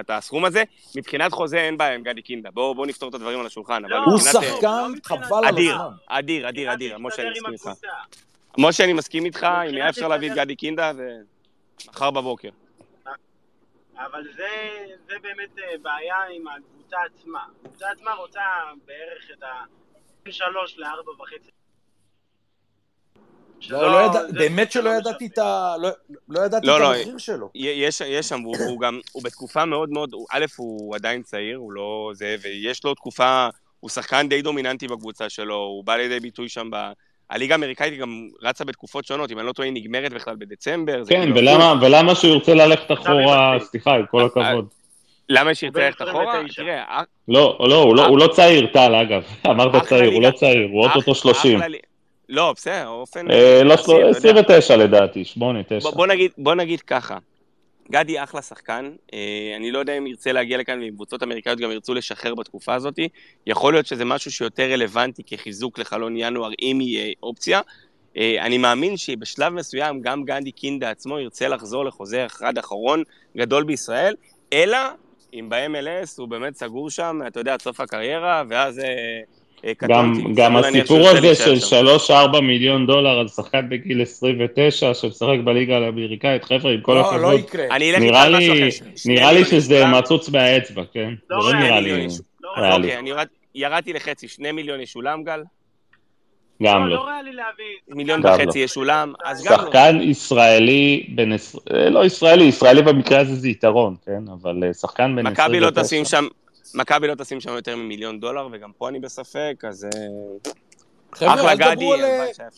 את- 0.00 0.10
הסכום 0.10 0.44
הזה. 0.44 0.62
מבחינת 0.96 1.32
חוזה 1.32 1.58
אין 1.60 1.76
בעיה 1.78 1.94
עם 1.94 2.02
גדי 2.02 2.22
קינדה. 2.22 2.50
בואו 2.50 2.84
נפתור 2.84 3.08
את 3.08 3.14
הדברים 3.14 3.40
על 3.40 3.46
השולחן. 3.46 3.84
אבל 3.84 3.92
לא, 3.94 3.96
הוא 4.04 4.14
מבחינת... 4.14 4.44
שחקן, 4.44 4.92
לא 4.94 5.00
חבל 5.04 5.38
על 5.38 5.44
אדיר, 5.54 5.74
הזמן. 5.74 5.86
אדיר, 6.06 6.48
אדיר, 6.48 6.72
אדיר. 6.72 6.98
משה, 6.98 7.22
אני 7.22 7.30
מסכים 7.30 7.52
איתך. 7.52 7.70
משה, 8.58 8.84
אני 8.84 8.92
מסכים 8.92 9.24
איתך, 9.24 9.46
אם 9.70 9.74
היה 9.74 9.88
אפשר 9.88 10.08
להביא 10.08 10.30
את 10.32 10.36
גדי 10.36 10.56
קינדה, 10.56 10.92
ומחר 10.96 12.10
בבוקר. 12.10 12.48
אבל 13.96 14.22
זה, 14.36 14.48
זה 15.06 15.14
באמת 15.22 15.58
אה, 15.58 15.78
בעיה 15.82 16.16
עם 16.36 16.44
הקבוצה 16.48 16.83
עצמה. 17.06 17.40
הקבוצה 17.64 17.86
עצמה 17.90 18.10
רוצה 18.14 18.40
בערך 18.86 19.30
את 19.38 19.42
ה... 19.42 19.46
בין 20.24 20.32
שלוש 20.32 20.78
לארבע 20.78 21.10
וחצי. 21.22 21.50
לא, 23.68 23.92
לא 23.92 23.98
ידע- 24.06 24.32
באמת 24.38 24.72
שלא 24.72 24.90
ידעתי 24.90 25.26
את 25.26 25.38
ה... 25.38 25.74
לא- 25.80 25.88
לא 26.28 26.40
ידעתי 26.40 26.66
לא, 26.66 26.76
את 26.76 26.80
לא, 26.80 26.94
המחיר 26.94 27.18
שלו. 27.18 27.50
יש, 27.54 28.00
יש 28.00 28.28
שם, 28.28 28.40
הוא, 28.40 28.56
הוא 28.68 28.80
גם, 28.80 29.00
הוא 29.12 29.22
בתקופה 29.24 29.64
מאוד 29.64 29.90
מאוד, 29.90 30.12
הוא- 30.12 30.26
א', 30.32 30.44
הוא 30.56 30.94
עדיין 30.94 31.22
צעיר, 31.22 31.56
הוא 31.58 31.72
לא 31.72 32.10
זה, 32.14 32.36
ויש 32.42 32.84
לו 32.84 32.94
תקופה, 32.94 33.48
הוא 33.80 33.90
שחקן 33.90 34.28
די 34.28 34.42
דומיננטי 34.42 34.88
בקבוצה 34.88 35.28
שלו, 35.28 35.54
הוא 35.56 35.84
בא 35.84 35.96
לידי 35.96 36.20
ביטוי 36.20 36.48
שם 36.48 36.68
ב... 36.72 36.76
הליגה 37.30 37.54
האמריקאית 37.54 37.98
גם 37.98 38.28
רצה 38.42 38.64
בתקופות 38.64 39.04
שונות, 39.04 39.30
אם 39.30 39.38
אני 39.38 39.46
לא 39.46 39.52
טועה, 39.52 39.68
היא 39.68 39.74
נגמרת 39.74 40.12
בכלל 40.12 40.36
בדצמבר. 40.38 41.02
כן, 41.08 41.20
כאילו- 41.22 41.36
ולמה, 41.36 41.74
ולמה 41.82 42.14
שהוא 42.14 42.30
ירצה 42.34 42.54
ללכת 42.54 42.92
אחורה. 42.92 43.56
סליחה, 43.60 43.94
עם 43.94 44.06
כל 44.06 44.24
הכבוד. 44.26 44.68
למה 45.28 45.54
שירצה 45.54 45.78
הוא 45.78 45.86
ללכת 45.86 46.02
אחורה? 46.02 46.22
29. 46.32 46.62
תראה, 46.62 46.82
אח- 46.86 47.04
לא, 47.28 47.58
לא, 47.60 47.82
הוא 47.82 47.96
לא, 47.96 48.06
הוא 48.06 48.18
לא 48.18 48.26
צעיר, 48.26 48.66
טל, 48.66 48.94
אגב. 48.94 49.22
אמרת 49.46 49.70
אחלה 49.74 49.80
צעיר, 49.88 50.12
הוא. 50.14 50.22
לא 50.22 50.30
צעיר, 50.30 50.68
הוא 50.72 50.82
אוטוטו 50.86 51.12
אח- 51.12 51.16
30. 51.16 51.56
אחלה 51.56 51.68
לי- 51.68 51.78
לא, 52.28 52.52
בסדר, 52.56 52.86
אופן... 52.88 53.30
אה, 53.30 53.62
לא, 53.64 53.72
יחסי, 53.74 53.84
אתה 53.92 53.92
יודע. 53.92 54.08
29 54.10 54.76
לדעתי, 54.76 55.24
8, 55.24 55.60
9. 55.68 55.90
בוא, 56.38 56.54
נגיד, 56.54 56.80
ככה, 56.80 57.18
גדי 57.90 58.22
אחלה 58.22 58.42
שחקן, 58.42 58.90
אה, 59.14 59.18
אני 59.56 59.70
לא 59.70 59.78
יודע 59.78 59.98
אם 59.98 60.06
ירצה 60.06 60.32
להגיע 60.32 60.58
לכאן 60.58 60.80
ואם 60.82 60.90
קבוצות 60.94 61.22
אמריקאיות 61.22 61.58
גם 61.58 61.70
ירצו 61.70 61.94
לשחרר 61.94 62.34
בתקופה 62.34 62.74
הזאת, 62.74 62.98
יכול 63.46 63.72
להיות 63.72 63.86
שזה 63.86 64.04
משהו 64.04 64.30
שיותר 64.30 64.62
רלוונטי 64.70 65.22
כחיזוק 65.26 65.78
לחלון 65.78 66.16
ינואר, 66.16 66.50
אם 66.62 66.78
יהיה 66.80 67.12
אופציה. 67.22 67.60
אה, 68.16 68.36
אני 68.40 68.58
מאמין 68.58 68.96
שבשלב 68.96 69.52
מסוים 69.52 70.00
גם 70.00 70.24
גנדי 70.24 70.52
קינדה 70.52 70.90
עצמו 70.90 71.18
ירצה 71.18 71.48
לחזור 71.48 71.84
לחוזה 71.84 72.26
אחד 72.26 72.58
אחרון 72.58 73.02
גדול 73.36 73.64
בישראל, 73.64 74.14
אלא 74.52 74.78
אם 75.34 75.48
ב-MLS 75.48 76.14
הוא 76.18 76.28
באמת 76.28 76.56
סגור 76.56 76.90
שם, 76.90 77.20
אתה 77.26 77.40
יודע, 77.40 77.52
עד 77.54 77.62
סוף 77.62 77.80
הקריירה, 77.80 78.42
ואז 78.48 78.78
אה, 78.78 78.84
אה, 79.64 79.72
גם. 79.82 80.12
גם 80.34 80.56
הסיפור 80.56 81.08
הזה 81.08 81.34
של 81.34 81.60
שם. 81.60 81.76
3-4 82.36 82.40
מיליון 82.40 82.86
דולר 82.86 83.18
על 83.18 83.28
שחקן 83.28 83.68
בגיל 83.68 84.02
29 84.02 84.94
שמשחק 84.94 85.38
בליגה 85.44 85.76
האמריקאית, 85.78 86.44
חבר'ה, 86.44 86.72
עם 86.72 86.80
כל 86.80 86.92
לא, 86.92 87.00
לא 87.00 87.06
הכבוד, 87.32 87.40
יקרה. 87.40 87.64
אני 87.70 87.90
אלך 87.90 88.02
איתך 88.02 88.10
נראה 88.10 88.22
על 88.22 88.36
משהו 88.36 88.54
לי, 88.54 88.68
אחר. 88.68 88.78
שני 88.96 89.14
נראה 89.14 89.32
לי 89.32 89.42
מיליון 89.42 89.60
שזה 89.60 89.74
ישולם. 89.74 89.94
מצוץ 89.98 90.28
מהאצבע, 90.28 90.82
כן? 90.92 91.14
לא 91.30 91.42
זה 91.42 91.52
לא 91.52 91.58
ריאלי, 91.58 91.64
נראה 91.68 91.80
מיליון 91.80 91.98
לי 92.00 92.04
יש- 92.06 92.20
לא 92.42 92.50
אז 92.56 92.62
ריאלי. 92.62 92.76
אוקיי, 92.86 92.98
אני 92.98 93.10
ירד, 93.10 93.26
ירדתי 93.54 93.92
לחצי, 93.92 94.28
שני 94.28 94.52
מיליון 94.52 94.80
ישולם 94.80 95.24
גל? 95.24 95.42
גם 96.62 96.86
לא 96.88 96.96
לא. 96.96 97.06
ריאלי 97.06 97.32
להביא. 97.32 97.64
מיליון 97.88 98.26
וחצי 98.26 98.58
לא. 98.58 98.64
ישולם, 98.64 99.12
אז 99.24 99.44
גם 99.44 99.52
לא. 99.52 99.58
שחקן 99.58 99.98
ישראלי, 100.02 101.06
אה, 101.74 101.90
לא 101.90 102.04
ישראלי, 102.04 102.44
ישראלי 102.44 102.82
במקרה 102.82 103.20
הזה 103.20 103.34
זה 103.34 103.48
יתרון, 103.48 103.94
כן? 104.06 104.22
אבל 104.32 104.64
אה, 104.64 104.74
שחקן 104.74 105.16
בן 105.16 105.26
29. 105.26 105.44
מכבי 105.44 105.60
לא 105.60 105.70
תשים 105.70 106.04
שם, 106.04 106.26
מכבי 106.74 107.06
לא 107.06 107.14
תשים 107.14 107.40
שם 107.40 107.50
יותר 107.50 107.76
ממיליון 107.76 108.20
דולר, 108.20 108.48
וגם 108.52 108.70
פה 108.78 108.88
אני 108.88 109.00
בספק, 109.00 109.64
אז... 109.68 109.84
אה, 109.84 110.50
חבר'ה, 111.12 111.34
אחלה 111.34 111.52
אל 111.52 111.56
גדי, 111.56 111.70
תדברו 111.74 111.94
על... 111.94 112.00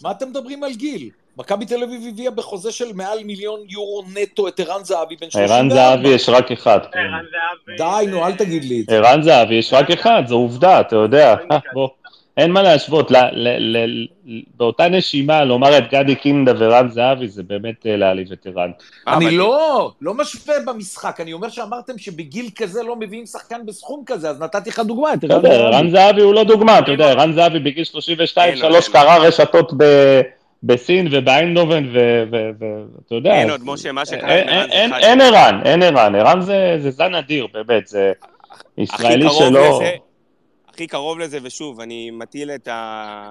מה 0.03 0.11
אתם 0.11 0.29
מדברים 0.29 0.65
על 0.65 0.73
גיל? 0.73 1.11
מכבי 1.39 1.67
תל 1.67 1.83
אביב 1.83 2.03
הביאה 2.09 2.31
בחוזה 2.31 2.73
של 2.73 2.93
מעל 2.95 3.25
מיליון 3.25 3.61
יורו 3.69 4.03
נטו 4.15 4.49
את 4.49 4.61
ערן 4.61 4.85
זהבי 4.85 5.17
בן 5.17 5.31
34. 5.31 5.55
ערן 5.55 5.71
זהבי 5.71 6.09
יש 6.09 6.29
רק 6.29 6.53
אחד. 6.53 6.79
כן. 6.93 6.99
ערן 6.99 7.25
זהבי. 7.25 7.77
די, 7.77 8.11
נו, 8.11 8.27
אל 8.27 8.33
תגיד 8.33 8.65
לי 8.65 8.81
את 8.81 8.87
זה. 8.91 8.97
ערן 8.97 9.23
זהבי 9.23 9.55
יש 9.55 9.73
רק 9.73 9.91
אחד, 9.91 10.23
זו 10.27 10.35
עובדה, 10.35 10.81
אתה 10.81 10.97
יודע. 10.97 11.35
בוא, 11.75 11.89
אין 12.37 12.51
מה 12.51 12.63
להשוות. 12.63 13.11
ל- 13.11 13.17
ל- 13.33 13.77
ל- 13.77 14.07
ל- 14.27 14.43
באותה 14.57 14.89
נשימה, 14.89 15.45
לומר 15.45 15.79
את 15.79 15.85
גדי 15.91 16.15
קינדה 16.15 16.53
וערן 16.59 16.89
זהבי, 16.89 17.29
זה 17.29 17.43
באמת 17.43 17.87
אה, 17.87 17.97
להעליב 17.97 18.33
את 18.33 18.47
ערן. 18.47 18.71
אה, 19.09 19.15
אני 19.17 19.31
לא, 19.37 19.91
לא 20.01 20.15
משווה 20.15 20.55
במשחק, 20.67 21.21
אני 21.21 21.33
אומר 21.33 21.49
שאמרתם 21.49 21.99
שבגיל 21.99 22.47
כזה 22.57 22.83
לא 22.83 22.97
מביאים 22.97 23.27
שחקן 23.27 23.67
בסכום 23.67 24.03
כזה, 24.07 24.31
אז 24.31 24.41
נתתי 24.41 24.71
לך 24.71 24.81
דוגמה, 24.81 25.13
את 25.15 25.25
ערן 25.25 25.39
בסדר, 25.43 25.67
ערן 25.67 25.73
זהבי. 25.73 25.91
זהבי 25.91 26.23
הוא 26.23 26.35
לא 26.35 26.45
דוגמה, 26.45 26.79
אתה 26.79 26.91
יודע, 26.93 27.11
ערן 27.11 27.33
זהבי 27.33 27.59
בגיל 27.59 27.85
32, 27.85 28.51
אין 28.53 28.59
לו, 28.63 28.69
3 28.69 28.85
אין 28.89 28.93
לו. 28.95 29.01
קרא 29.01 29.17
רשתות 29.19 29.73
ב- 29.77 30.21
בסין 30.63 31.09
ובאיינדובן, 31.11 31.85
ואתה 32.31 33.15
יודע. 33.15 33.33
אין 33.35 33.51
עוד, 33.51 33.61
משה, 33.65 33.93
מה 33.93 34.07
שקרה 34.07 34.29
אין- 34.35 34.49
עם 34.49 34.55
ערן 34.93 35.03
אין- 35.03 35.21
זה 35.21 35.27
ערן, 35.27 35.61
אין 35.65 35.83
ערן, 35.83 36.15
ערן 36.15 36.41
זה 36.41 36.91
זן 36.91 37.15
אדיר, 37.15 37.47
באמת, 37.53 37.87
זה 37.87 38.13
הכי 38.73 38.83
ישראלי 38.83 39.27
קרוב 39.27 39.49
שלא... 39.49 39.81
הכי 40.77 40.87
קרוב 40.87 41.19
לזה, 41.19 41.39
ושוב, 41.43 41.81
אני 41.81 42.11
מטיל 42.11 42.51
את, 42.51 42.69
ה... 42.69 43.31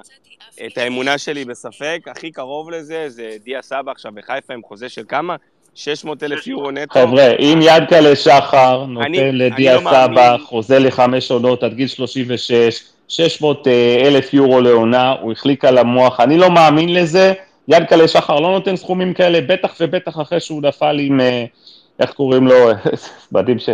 את 0.66 0.78
האמונה 0.78 1.18
שלי 1.18 1.46
בספק, 1.46 2.00
הכי 2.12 2.32
קרוב 2.32 2.70
לזה 2.72 3.06
זה 3.10 3.30
דיה 3.44 3.62
סבא 3.62 3.92
עכשיו 3.92 4.12
בחיפה 4.16 4.54
עם 4.54 4.62
חוזה 4.64 4.90
של 4.90 5.02
כמה? 5.08 5.36
600 5.76 6.24
אלף 6.24 6.48
יורו 6.48 6.72
נטו. 6.72 6.94
חבר'ה, 6.94 7.32
אם 7.40 7.60
ידקלה 7.62 8.16
שחר 8.16 8.84
אני- 8.84 8.94
נותן 8.94 9.06
אני 9.06 9.32
לדיה 9.32 9.76
לא 9.76 9.80
סבא 9.80 10.08
מאמין. 10.16 10.38
חוזה 10.46 10.80
לחמש 10.80 11.32
עונות 11.32 11.64
עד 11.64 11.74
גיל 11.74 11.88
36, 11.88 12.84
600 13.08 13.68
אה, 13.68 13.74
אלף 14.06 14.34
יורו 14.34 14.62
לעונה, 14.62 15.12
הוא 15.22 15.32
החליק 15.32 15.66
על 15.66 15.78
המוח, 15.78 16.20
אני 16.20 16.38
לא 16.38 16.52
מאמין 16.52 16.94
לזה, 16.94 17.34
ידקלה 17.68 18.08
שחר 18.08 18.40
לא 18.40 18.52
נותן 18.52 18.76
סכומים 18.76 19.14
כאלה, 19.14 19.40
בטח 19.42 19.76
ובטח 19.80 20.22
אחרי 20.22 20.40
שהוא 20.40 20.62
נפל 20.62 20.98
עם, 21.00 21.20
אה, 21.22 21.46
איך 22.00 22.12
קוראים 22.14 22.48
לו, 22.48 22.56
מדהים 23.32 23.60
ש... 23.60 23.70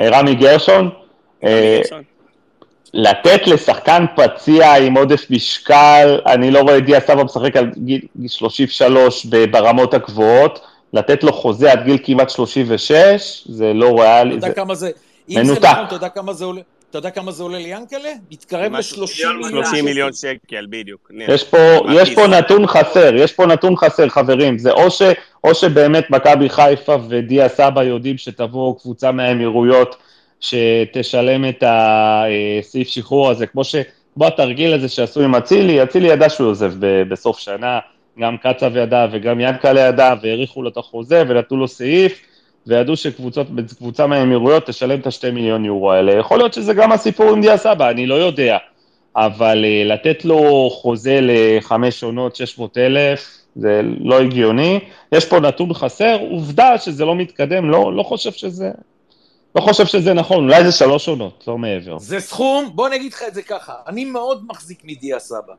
אה, 0.00 0.08
רמי 0.10 0.34
גרשון, 0.34 0.90
רמי 1.44 1.52
גרשון. 1.78 2.02
לתת 2.94 3.46
לשחקן 3.46 4.04
פציע 4.16 4.72
עם 4.74 4.96
עודף 4.96 5.26
משקל, 5.30 6.20
אני 6.26 6.50
לא 6.50 6.60
רואה 6.60 6.76
את 6.78 6.84
דיה 6.84 7.00
סבא 7.00 7.24
משחק 7.24 7.56
על 7.56 7.70
גיל, 7.76 8.00
גיל 8.20 8.28
33 8.28 9.26
ב- 9.26 9.44
ברמות 9.50 9.94
הגבוהות, 9.94 10.60
לתת 10.92 11.24
לו 11.24 11.32
חוזה 11.32 11.72
עד 11.72 11.84
גיל 11.84 11.98
כמעט 12.04 12.30
36, 12.30 13.42
זה 13.48 13.72
לא 13.74 13.86
אתה 13.94 14.02
ריאלי. 14.02 14.34
יודע 14.34 14.48
זה... 14.48 14.54
כמה 14.54 14.74
זה, 14.74 14.90
אם 15.28 15.44
זה. 15.44 15.52
נכון, 15.60 15.84
אתה 15.86 15.94
יודע 15.94 16.08
כמה 16.08 16.32
זה 16.32 16.44
עולה? 16.44 16.60
אתה 16.90 16.98
יודע 16.98 17.10
כמה 17.10 17.32
זה 17.32 17.42
עולה 17.42 17.58
ליאנקלה? 17.58 18.10
מתקרב 18.30 18.72
משהו- 18.72 19.02
ל-30 19.02 19.26
מיליון 19.82 20.12
30 20.12 20.36
שקל. 20.46 20.66
בדיוק. 20.70 21.10
יש 21.28 21.44
פה, 21.44 21.58
יש? 21.92 22.18
נתון 22.18 22.66
חסר, 22.66 23.14
יש 23.14 23.32
פה 23.32 23.46
נתון 23.46 23.76
חסר, 23.76 24.08
חברים. 24.08 24.58
זה 24.58 24.70
או, 24.70 24.90
ש, 24.90 25.02
או 25.44 25.54
שבאמת 25.54 26.10
מכבי 26.10 26.48
חיפה 26.48 26.96
ודיה 27.08 27.48
סבא 27.48 27.82
יודעים 27.82 28.18
שתבוא 28.18 28.74
קבוצה 28.80 29.12
מהאמירויות 29.12 29.96
שתשלם 30.40 31.48
את 31.48 31.64
הסעיף 31.66 32.88
שחרור 32.88 33.30
הזה, 33.30 33.46
כמו, 33.46 33.64
ש, 33.64 33.74
כמו 34.14 34.26
התרגיל 34.26 34.74
הזה 34.74 34.88
שעשו 34.88 35.22
עם 35.22 35.34
אצילי, 35.34 35.82
אצילי 35.82 36.08
ידע 36.08 36.28
שהוא 36.28 36.48
עוזב 36.48 36.72
ב, 36.78 37.02
בסוף 37.02 37.38
שנה, 37.38 37.78
גם 38.18 38.36
קצב 38.36 38.76
ידע 38.76 39.06
וגם 39.12 39.40
ינקלה 39.40 39.80
ידע, 39.80 40.14
והאריכו 40.22 40.62
לו 40.62 40.68
את 40.68 40.76
החוזה 40.76 41.22
ונתנו 41.28 41.56
לו 41.56 41.68
סעיף, 41.68 42.20
וידעו 42.66 42.96
שקבוצה 42.96 44.06
מהאמירויות 44.06 44.66
תשלם 44.66 45.00
את 45.00 45.06
השתי 45.06 45.30
מיליון 45.30 45.64
יורו 45.64 45.92
האלה. 45.92 46.12
יכול 46.12 46.38
להיות 46.38 46.54
שזה 46.54 46.74
גם 46.74 46.92
הסיפור 46.92 47.30
עם 47.30 47.40
דיה 47.40 47.56
סבא, 47.56 47.90
אני 47.90 48.06
לא 48.06 48.14
יודע. 48.14 48.58
אבל 49.16 49.64
אה, 49.64 49.82
לתת 49.84 50.24
לו 50.24 50.70
חוזה 50.70 51.18
לחמש 51.22 52.02
עונות, 52.02 52.36
600 52.36 52.78
אלף, 52.78 53.40
זה 53.56 53.80
לא 54.00 54.20
הגיוני. 54.20 54.80
יש 55.12 55.24
פה 55.24 55.40
נתון 55.40 55.74
חסר, 55.74 56.18
עובדה 56.30 56.78
שזה 56.78 57.04
לא 57.04 57.14
מתקדם, 57.14 57.70
לא, 57.70 57.92
לא 57.96 58.02
חושב 58.02 58.32
שזה... 58.32 58.70
לא 59.56 59.60
חושב 59.60 59.86
שזה 59.86 60.14
נכון, 60.14 60.44
אולי 60.44 60.64
זה 60.64 60.72
שלוש 60.72 61.08
עונות, 61.08 61.44
לא 61.46 61.58
מעבר. 61.58 61.98
זה 61.98 62.20
סכום, 62.20 62.70
בוא 62.74 62.88
נגיד 62.88 63.12
לך 63.12 63.22
את 63.28 63.34
זה 63.34 63.42
ככה, 63.42 63.72
אני 63.86 64.04
מאוד 64.04 64.42
מחזיק 64.48 64.78
מדיה 64.84 65.18
סבא, 65.18 65.52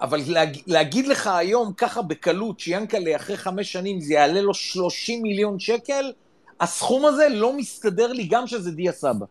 אבל 0.00 0.20
להג, 0.26 0.56
להגיד 0.66 1.06
לך 1.08 1.26
היום 1.26 1.72
ככה 1.76 2.02
בקלות 2.02 2.60
שיאנקלה 2.60 3.16
אחרי 3.16 3.36
חמש 3.36 3.72
שנים 3.72 4.00
זה 4.00 4.14
יעלה 4.14 4.40
לו 4.40 4.54
30 4.54 5.22
מיליון 5.22 5.58
שקל, 5.58 6.12
הסכום 6.60 7.04
הזה 7.06 7.26
לא 7.30 7.52
מסתדר 7.56 8.12
לי 8.12 8.24
גם 8.30 8.46
שזה 8.46 8.70
דיה 8.70 8.92
סבא. 8.92 9.26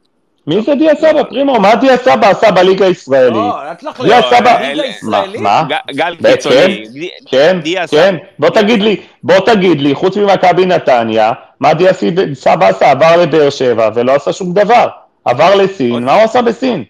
מי 0.48 0.62
זה 0.62 0.76
דיה 0.76 0.96
סבא, 0.96 1.24
פרימו? 1.24 1.60
מה 1.60 1.76
דיה 1.76 1.98
סבא 1.98 2.30
עשה 2.30 2.52
בליגה 2.52 2.86
הישראלית? 2.86 3.34
לא, 3.34 3.62
אל 3.64 3.74
תלך 3.74 4.02
דיה 4.02 4.22
סבא- 4.22 4.62
ליגה 4.62 5.42
מה- 5.42 5.64
גל 5.92 6.16
כן, 6.24 6.32
קיצוני. 6.36 6.84
כן, 7.32 7.60
כן, 7.64 7.86
סבא. 7.88 8.10
בוא 8.40 8.50
תגיד 8.50 8.82
לי, 8.82 9.02
בוא 9.24 9.40
תגיד 9.46 9.82
לי, 9.82 9.96
חוץ 9.96 10.18
ממכבי 10.18 10.66
נתניה, 10.66 11.32
מה 11.64 11.74
דיה 11.74 11.92
סבא 12.34 12.68
עשה? 12.68 12.92
עבר 12.92 13.22
לבאר 13.22 13.50
שבע 13.50 13.90
ולא 13.96 14.16
עשה 14.16 14.34
שום 14.34 14.54
דבר. 14.54 14.88
עבר 15.26 15.56
לסין, 15.56 16.04
מה 16.04 16.14
הוא 16.14 16.24
עשה 16.24 16.42
בסין? 16.42 16.84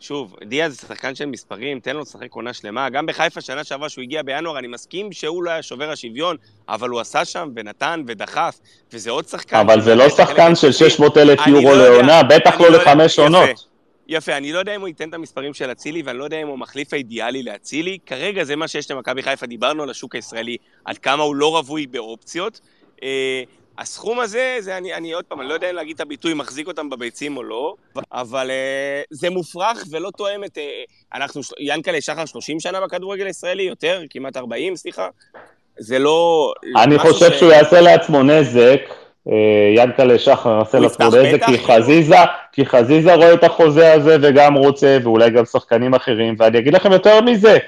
שוב, 0.00 0.36
דיה 0.44 0.70
זה 0.70 0.76
שחקן 0.76 1.14
של 1.14 1.26
מספרים, 1.26 1.80
תן 1.80 1.96
לו 1.96 2.00
לשחק 2.00 2.32
עונה 2.32 2.52
שלמה. 2.52 2.90
גם 2.90 3.06
בחיפה 3.06 3.40
שנה 3.40 3.64
שעברה 3.64 3.88
שהוא 3.88 4.02
הגיע 4.02 4.22
בינואר, 4.22 4.58
אני 4.58 4.66
מסכים 4.68 5.12
שהוא 5.12 5.42
לא 5.42 5.50
היה 5.50 5.62
שובר 5.62 5.90
השוויון, 5.90 6.36
אבל 6.68 6.88
הוא 6.88 7.00
עשה 7.00 7.24
שם 7.24 7.48
ונתן 7.56 8.02
ודחף, 8.06 8.58
וזה 8.92 9.10
עוד 9.10 9.28
שחקן. 9.28 9.56
אבל 9.56 9.80
זה 9.80 9.94
לא 9.94 10.02
חלק 10.02 10.12
שחקן 10.12 10.54
של 10.54 10.66
מהמשחקים- 10.66 10.72
600 10.90 11.16
אלף 11.16 11.46
יורו 11.46 11.62
לא 11.62 11.70
יודע, 11.70 11.90
לעונה, 11.90 12.22
בטח 12.22 12.60
לא 12.60 12.66
יודע, 12.66 12.78
לחמש 12.78 13.12
יפה. 13.12 13.22
עונות. 13.22 13.50
יפה, 14.08 14.36
אני 14.36 14.52
לא 14.52 14.58
יודע 14.58 14.74
אם 14.76 14.80
הוא 14.80 14.88
ייתן 14.88 15.08
את 15.08 15.14
המספרים 15.14 15.54
של 15.54 15.72
אצילי, 15.72 16.02
ואני 16.02 16.18
לא 16.18 16.24
יודע 16.24 16.42
אם 16.42 16.46
הוא 16.46 16.54
המחליף 16.54 16.92
האידיאלי 16.92 17.42
לאצילי. 17.42 17.98
כרגע 18.06 18.44
זה 18.44 18.56
מה 18.56 18.68
שיש 18.68 18.90
למכבי 18.90 19.22
חיפה, 19.22 19.46
דיברנו 19.46 19.82
על 19.82 19.90
השוק 19.90 20.14
הישראלי, 20.14 20.56
עד 20.84 20.98
כמה 20.98 21.22
הוא 21.22 21.34
לא 21.34 21.56
רווי 21.56 21.86
באופציות. 21.86 22.60
הסכום 23.78 24.20
הזה, 24.20 24.56
זה 24.60 24.76
אני, 24.76 24.94
אני 24.94 25.12
עוד 25.12 25.24
פעם, 25.24 25.40
אני 25.40 25.48
לא 25.48 25.54
יודע 25.54 25.70
אם 25.70 25.74
להגיד 25.74 25.94
את 25.94 26.00
הביטוי 26.00 26.34
מחזיק 26.34 26.66
אותם 26.66 26.90
בביצים 26.90 27.36
או 27.36 27.42
לא, 27.42 27.74
אבל 28.12 28.50
אה, 28.50 29.02
זה 29.10 29.30
מופרך 29.30 29.84
ולא 29.90 30.10
תואם 30.16 30.44
את... 30.44 30.58
אה, 30.58 30.82
אנחנו, 31.14 31.40
ינקלה 31.60 32.00
שחר 32.00 32.24
30 32.24 32.60
שנה 32.60 32.80
בכדורגל 32.80 33.26
הישראלי, 33.26 33.62
יותר, 33.62 34.02
כמעט 34.10 34.36
40, 34.36 34.76
סליחה. 34.76 35.08
זה 35.78 35.98
לא... 35.98 36.52
אני 36.76 36.98
חושב 36.98 37.32
ש- 37.32 37.38
שהוא 37.38 37.52
יעשה 37.52 37.80
לעצמו 37.80 38.22
נזק, 38.22 38.80
אה, 39.28 39.32
ינקלה 39.76 40.18
שחר 40.18 40.58
יעשה 40.58 40.78
לעצמו 40.78 41.06
נזק, 41.06 41.44
כי. 41.46 41.58
חזיזה, 41.58 42.16
כי 42.52 42.66
חזיזה 42.66 43.14
רואה 43.14 43.34
את 43.34 43.44
החוזה 43.44 43.92
הזה 43.92 44.16
וגם 44.22 44.54
רוצה, 44.54 44.98
ואולי 45.02 45.30
גם 45.30 45.44
שחקנים 45.44 45.94
אחרים, 45.94 46.34
ואני 46.38 46.58
אגיד 46.58 46.74
לכם 46.74 46.92
יותר 46.92 47.20
מזה, 47.20 47.58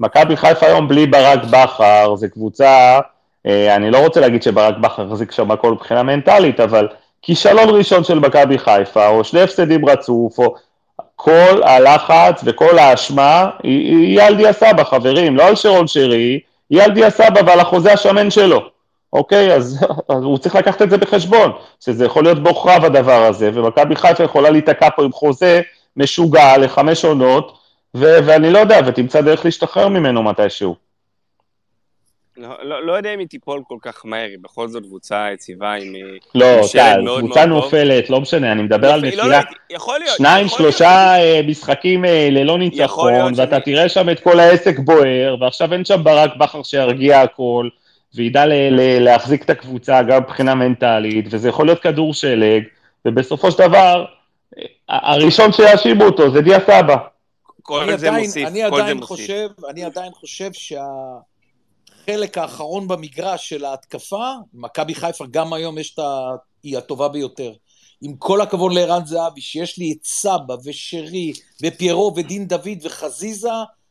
מכבי 0.00 0.36
חיפה 0.36 0.66
היום 0.66 0.88
בלי 0.88 1.06
ברק 1.06 1.44
בכר, 1.44 2.16
זו 2.16 2.26
קבוצה, 2.32 3.00
אני 3.48 3.90
לא 3.90 3.98
רוצה 3.98 4.20
להגיד 4.20 4.42
שברק 4.42 4.76
בכר 4.76 5.06
החזיק 5.06 5.32
שם 5.32 5.50
הכל 5.50 5.72
מבחינה 5.72 6.02
מנטלית, 6.02 6.60
אבל 6.60 6.88
כישלון 7.22 7.68
ראשון 7.68 8.04
של 8.04 8.18
מכבי 8.18 8.58
חיפה, 8.58 9.08
או 9.08 9.24
שני 9.24 9.40
הפסדים 9.40 9.88
רצוף, 9.88 10.38
או 10.38 10.54
כל 11.16 11.62
הלחץ 11.62 12.40
וכל 12.44 12.78
האשמה 12.78 13.50
היא 13.62 14.22
על 14.22 14.36
דיה 14.36 14.52
סבא, 14.52 14.84
חברים, 14.84 15.36
לא 15.36 15.46
על 15.46 15.54
שרון 15.54 15.86
שרי, 15.86 16.40
היא 16.70 16.82
על 16.82 16.90
דיה 16.90 17.10
סבא 17.10 17.40
ועל 17.46 17.60
החוזה 17.60 17.92
השמן 17.92 18.30
שלו. 18.30 18.60
אוקיי, 19.12 19.54
אז, 19.54 19.86
אז 20.08 20.22
הוא 20.28 20.38
צריך 20.38 20.56
לקחת 20.56 20.82
את 20.82 20.90
זה 20.90 20.96
בחשבון, 20.96 21.52
שזה 21.80 22.04
יכול 22.04 22.24
להיות 22.24 22.42
בעוכריו 22.42 22.86
הדבר 22.86 23.22
הזה, 23.22 23.50
ומכבי 23.54 23.96
חיפה 23.96 24.24
יכולה 24.24 24.50
להיתקע 24.50 24.88
פה 24.96 25.04
עם 25.04 25.12
חוזה 25.12 25.60
משוגע 25.96 26.58
לחמש 26.58 27.04
עונות, 27.04 27.58
ו- 27.94 28.18
ואני 28.24 28.50
לא 28.50 28.58
יודע, 28.58 28.80
ותמצא 28.86 29.20
דרך 29.20 29.44
להשתחרר 29.44 29.88
ממנו 29.88 30.22
מתישהו. 30.22 30.87
לא, 32.38 32.48
לא, 32.62 32.86
לא 32.86 32.92
יודע 32.92 33.14
אם 33.14 33.18
היא 33.18 33.26
תיפול 33.28 33.62
כל 33.68 33.76
כך 33.82 34.02
מהר, 34.06 34.28
היא 34.28 34.36
בכל 34.40 34.68
זאת 34.68 34.82
קבוצה 34.82 35.26
יציבה 35.34 35.72
עם... 35.74 35.94
אה, 35.94 36.00
לא, 36.34 36.46
טל, 36.72 37.04
קבוצה 37.18 37.40
טוב. 37.40 37.48
נופלת, 37.48 38.10
לא 38.10 38.20
משנה, 38.20 38.52
אני 38.52 38.62
מדבר 38.62 38.92
על 38.92 39.00
לא, 39.00 39.06
לא, 39.08 39.16
נפילה. 39.24 39.40
יכול 39.70 39.98
להיות. 39.98 40.16
שניים, 40.16 40.48
שלושה 40.48 40.88
אה, 41.20 41.40
משחקים 41.48 42.04
אה, 42.04 42.28
ללא 42.30 42.58
ניצחון, 42.58 43.12
ואתה 43.36 43.50
שאני- 43.50 43.60
תראה 43.64 43.88
שם 43.88 44.10
את 44.10 44.20
כל 44.20 44.40
העסק 44.40 44.78
בוער, 44.78 45.36
ועכשיו 45.40 45.72
אין 45.72 45.84
שם 45.84 46.04
ברק 46.04 46.36
בכר 46.36 46.62
שירגיע 46.62 47.20
הכל, 47.20 47.68
וידע 48.14 48.46
ל- 48.46 48.52
ל- 48.52 49.02
להחזיק 49.04 49.42
את 49.44 49.50
הקבוצה 49.50 50.02
גם 50.02 50.22
מבחינה 50.22 50.54
מנטלית, 50.54 51.24
וזה 51.30 51.48
יכול 51.48 51.66
להיות 51.66 51.78
כדור 51.80 52.14
שלג, 52.14 52.62
ובסופו 53.04 53.50
של 53.50 53.58
דבר, 53.68 54.04
הראשון 54.88 55.52
שיאשימו 55.52 56.04
אותו 56.04 56.30
זה 56.30 56.40
דיה 56.40 56.60
סבא. 56.60 56.96
כל 57.62 57.80
אני 57.80 57.98
זה 57.98 58.08
עדיין, 58.08 58.24
מוסיף, 58.24 58.46
אני 58.48 58.60
כל 58.70 58.76
זה 58.76 58.82
עדיין 58.82 58.96
מוסיף. 58.96 59.08
חושב, 59.16 59.48
אני 59.70 59.84
עדיין 59.84 60.12
חושב 60.12 60.50
שהחלק 62.08 62.38
האחרון 62.38 62.88
במגרש 62.88 63.48
של 63.48 63.64
ההתקפה, 63.64 64.32
מכבי 64.54 64.94
חיפה 64.94 65.24
גם 65.30 65.52
היום 65.52 65.78
יש 65.78 65.94
את 65.94 65.98
ה... 65.98 66.30
היא 66.62 66.78
הטובה 66.78 67.08
ביותר. 67.08 67.52
עם 68.02 68.16
כל 68.16 68.40
הכבוד 68.40 68.72
לערן 68.72 69.04
זהבי, 69.04 69.40
שיש 69.40 69.78
לי 69.78 69.92
את 69.92 70.04
סבא 70.04 70.54
ושרי 70.64 71.32
ופיירו 71.62 72.12
ודין 72.16 72.46
דוד 72.46 72.78
וחזיזה, 72.82 73.50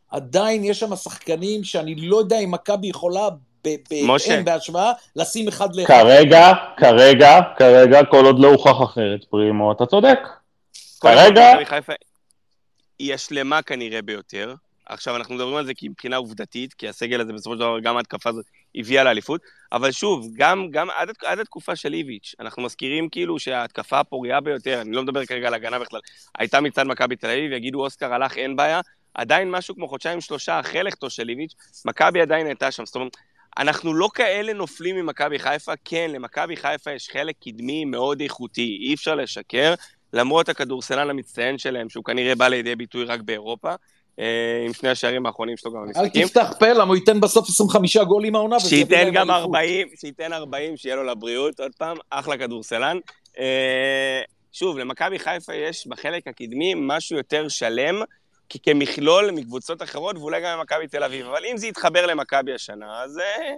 עדיין 0.10 0.64
יש 0.64 0.80
שם 0.80 0.96
שחקנים 0.96 1.64
שאני 1.64 1.96
לא 1.96 2.18
יודע 2.18 2.40
אם 2.40 2.52
מכבי 2.52 2.88
יכולה. 2.88 3.30
בהתאם 3.64 4.46
בהשוואה 4.46 4.92
לשים 5.16 5.48
אחד 5.48 5.76
לאחד. 5.76 5.94
כרגע, 5.94 6.54
כרגע, 6.78 7.40
כרגע, 7.58 8.00
כל 8.12 8.26
עוד 8.26 8.40
לא 8.40 8.48
הוכח 8.48 8.84
אחרת, 8.84 9.26
פרימו, 9.30 9.72
אתה 9.72 9.86
צודק. 9.86 10.20
כרגע, 11.00 11.54
היא 13.00 13.14
השלמה 13.14 13.62
כנראה 13.62 14.02
ביותר. 14.02 14.56
עכשיו, 14.90 15.16
אנחנו 15.16 15.36
מדברים 15.36 15.56
על 15.56 15.66
זה 15.66 15.74
כי 15.74 15.90
מבחינה 15.90 16.16
עובדתית, 16.16 16.74
כי 16.74 16.88
הסגל 16.88 17.22
הזה 17.22 17.34
בסופו 17.34 17.56
של 17.56 17.60
דבר, 17.60 17.80
גם 17.80 17.98
ההתקפה 17.98 18.30
הזאת 18.30 18.46
הביאה 18.76 19.04
לאליפות, 19.04 19.42
אבל 19.72 19.92
שוב, 19.92 20.28
גם, 20.36 20.68
גם 20.72 20.90
עד, 20.90 21.10
עד 21.26 21.40
התקופה 21.40 21.76
של 21.76 21.94
איביץ', 21.94 22.36
אנחנו 22.40 22.64
מזכירים 22.64 23.10
כאילו 23.10 23.40
שההתקפה 23.40 24.00
הפורייה 24.00 24.42
ביותר, 24.42 24.82
אני 24.82 24.92
לא 24.92 25.04
מדבר 25.04 25.26
כרגע 25.26 25.48
על 25.48 25.54
הגנה 25.54 25.80
בכלל, 25.80 26.00
הייתה 26.38 26.62
מצד 26.62 26.84
מכבי 26.84 27.16
תל 27.16 27.28
אביב, 27.28 27.52
יגידו 27.52 27.84
אוסקר 27.84 28.14
הלך, 28.14 28.38
אין 28.38 28.56
בעיה, 28.56 28.82
עדיין 29.14 29.52
משהו 29.52 29.76
כמו 29.76 29.88
חודשיים 29.88 30.22
שלושה 30.22 30.60
אחרי 30.60 30.84
לכתו 30.84 31.10
של 31.10 31.30
איביץ', 31.30 31.54
מכבי 31.86 32.22
עדיין 32.22 32.48
הייתה 32.48 32.72
שם, 32.72 32.86
זאת 32.86 32.96
אומרת, 32.96 33.18
אנחנו 33.58 33.94
לא 33.94 34.10
כאלה 34.14 34.54
נופלים 34.54 34.96
ממכבי 34.96 35.40
חיפה, 35.40 35.74
כן, 35.86 36.12
למכבי 36.14 36.56
חיפה 36.56 36.92
יש 36.92 37.10
חלק 37.10 37.36
קדמי 37.44 37.86
מאוד 37.86 38.22
איכותי, 38.22 38.78
אי 38.82 38.94
אפשר 38.94 39.16
לשקר, 39.16 39.74
למרות 40.14 40.50
הכדורסלן 40.50 41.10
המצטיין 41.10 41.58
שלהם, 41.58 41.90
שהוא 41.90 42.04
כנראה 42.04 42.36
בא 42.36 42.48
לידי 42.48 42.76
ביטוי 42.76 43.06
רק 43.06 43.22
באירופה, 43.22 43.74
עם 44.66 44.74
שני 44.74 44.90
השערים 44.90 45.26
האחרונים 45.26 45.58
שלו 45.58 45.72
גם 45.72 45.78
אל 45.78 45.86
במשחקים. 45.86 46.28
תפתח 46.28 46.54
פה, 46.60 46.68
למה 46.68 46.84
הוא 46.84 46.96
ייתן 46.96 47.20
בסוף 47.20 47.50
25 47.50 47.98
גולים 47.98 48.36
העונה. 48.36 48.60
שייתן 48.60 49.12
גם 49.14 49.32
אליפות. 49.32 49.42
40, 49.42 49.88
שייתן 50.00 50.34
40, 50.34 50.78
שיהיה 50.78 50.96
לו 50.96 51.04
לבריאות, 51.04 51.60
עוד 51.60 51.72
פעם, 51.78 51.98
אחלה 52.10 52.38
כדורסלן. 52.38 52.98
אה, 53.40 54.22
שוב, 54.52 54.78
למכבי 54.78 55.20
חיפה 55.20 55.54
יש 55.54 55.88
בחלק 55.88 56.28
הקדמי 56.28 56.74
משהו 56.78 57.18
יותר 57.18 57.48
שלם, 57.48 58.02
כי 58.50 58.60
כמכלול 58.60 59.32
מקבוצות 59.32 59.82
אחרות, 59.82 60.18
ואולי 60.18 60.42
גם 60.42 60.60
למכבי 60.60 60.88
תל 60.88 61.04
אביב. 61.04 61.26
אבל 61.26 61.46
אם 61.46 61.58
זה 61.58 61.68
יתחבר 61.68 62.06
למכבי 62.06 62.54
השנה, 62.54 63.04
אז 63.04 63.20
אה, 63.20 63.54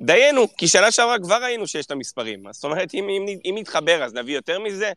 דיינו, 0.00 0.56
כי 0.56 0.68
שנה 0.68 0.90
שעברה 0.90 1.18
כבר 1.18 1.42
ראינו 1.42 1.66
שיש 1.66 1.86
את 1.86 1.90
המספרים. 1.90 2.42
זאת 2.50 2.64
אומרת, 2.64 2.94
אם, 2.94 3.08
אם, 3.08 3.26
אם 3.44 3.56
יתחבר, 3.58 4.02
אז 4.04 4.14
נביא 4.14 4.34
יותר 4.34 4.60
מזה? 4.60 4.92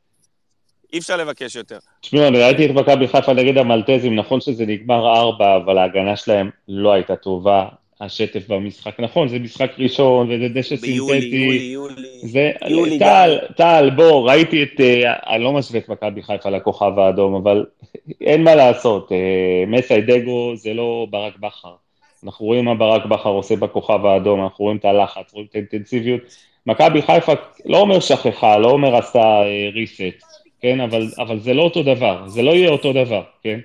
אי 0.93 0.97
אפשר 0.97 1.18
לבקש 1.18 1.55
יותר. 1.55 1.77
תשמעו, 2.01 2.27
אני 2.27 2.39
ראיתי 2.39 2.65
את 2.65 2.72
מכבי 2.72 3.07
חיפה 3.07 3.34
נגד 3.34 3.57
המלטזים, 3.57 4.15
נכון 4.15 4.41
שזה 4.41 4.65
נגמר 4.65 5.15
ארבע, 5.15 5.55
אבל 5.55 5.77
ההגנה 5.77 6.15
שלהם 6.15 6.49
לא 6.68 6.91
הייתה 6.93 7.15
טובה. 7.15 7.68
השטף 8.01 8.47
במשחק, 8.49 8.99
נכון, 8.99 9.27
זה 9.27 9.39
משחק 9.39 9.72
ראשון, 9.80 10.31
וזה 10.31 10.47
דשא 10.53 10.76
ביולי, 10.76 11.22
סינתטי. 11.22 11.35
יולי, 11.35 11.57
יולי. 11.57 12.19
זה, 12.27 12.51
יולי 12.68 12.99
טל, 12.99 13.39
טל, 13.55 13.89
בוא, 13.95 14.30
ראיתי 14.30 14.64
את, 14.64 14.80
אה, 14.80 15.14
אני 15.35 15.43
לא 15.43 15.53
משווה 15.53 15.80
את 15.80 15.89
מכבי 15.89 16.23
חיפה 16.23 16.49
לכוכב 16.49 16.99
האדום, 16.99 17.35
אבל 17.35 17.65
אין 18.22 18.43
מה 18.43 18.55
לעשות, 18.55 19.11
אה, 19.11 19.64
מסי 19.68 20.01
דגו 20.01 20.55
זה 20.55 20.73
לא 20.73 21.07
ברק 21.09 21.38
בכר. 21.38 21.73
אנחנו 22.23 22.45
רואים 22.45 22.65
מה 22.65 22.76
ברק 22.76 23.05
בכר 23.05 23.30
עושה 23.30 23.55
בכוכב 23.55 24.05
האדום, 24.05 24.43
אנחנו 24.43 24.65
רואים 24.65 24.77
את 24.77 24.85
הלחץ, 24.85 25.34
רואים 25.34 25.47
את 25.49 25.55
האינטנסיביות. 25.55 26.22
מכבי 26.65 27.01
חיפה, 27.01 27.34
לא 27.65 27.77
אומר 27.77 27.99
שכחה, 27.99 28.57
לא 28.57 28.72
אומר 28.72 28.95
עשה 28.95 29.39
ריסט, 29.73 30.01
כן, 30.62 30.82
אבל, 30.82 31.08
אבל 31.20 31.40
זה 31.40 31.54
לא 31.54 31.62
אותו 31.64 31.84
דבר, 31.84 32.24
זה 32.28 32.42
לא 32.42 32.52
יהיה 32.52 32.70
אותו 32.70 32.94
דבר, 32.94 33.22
כן? 33.44 33.60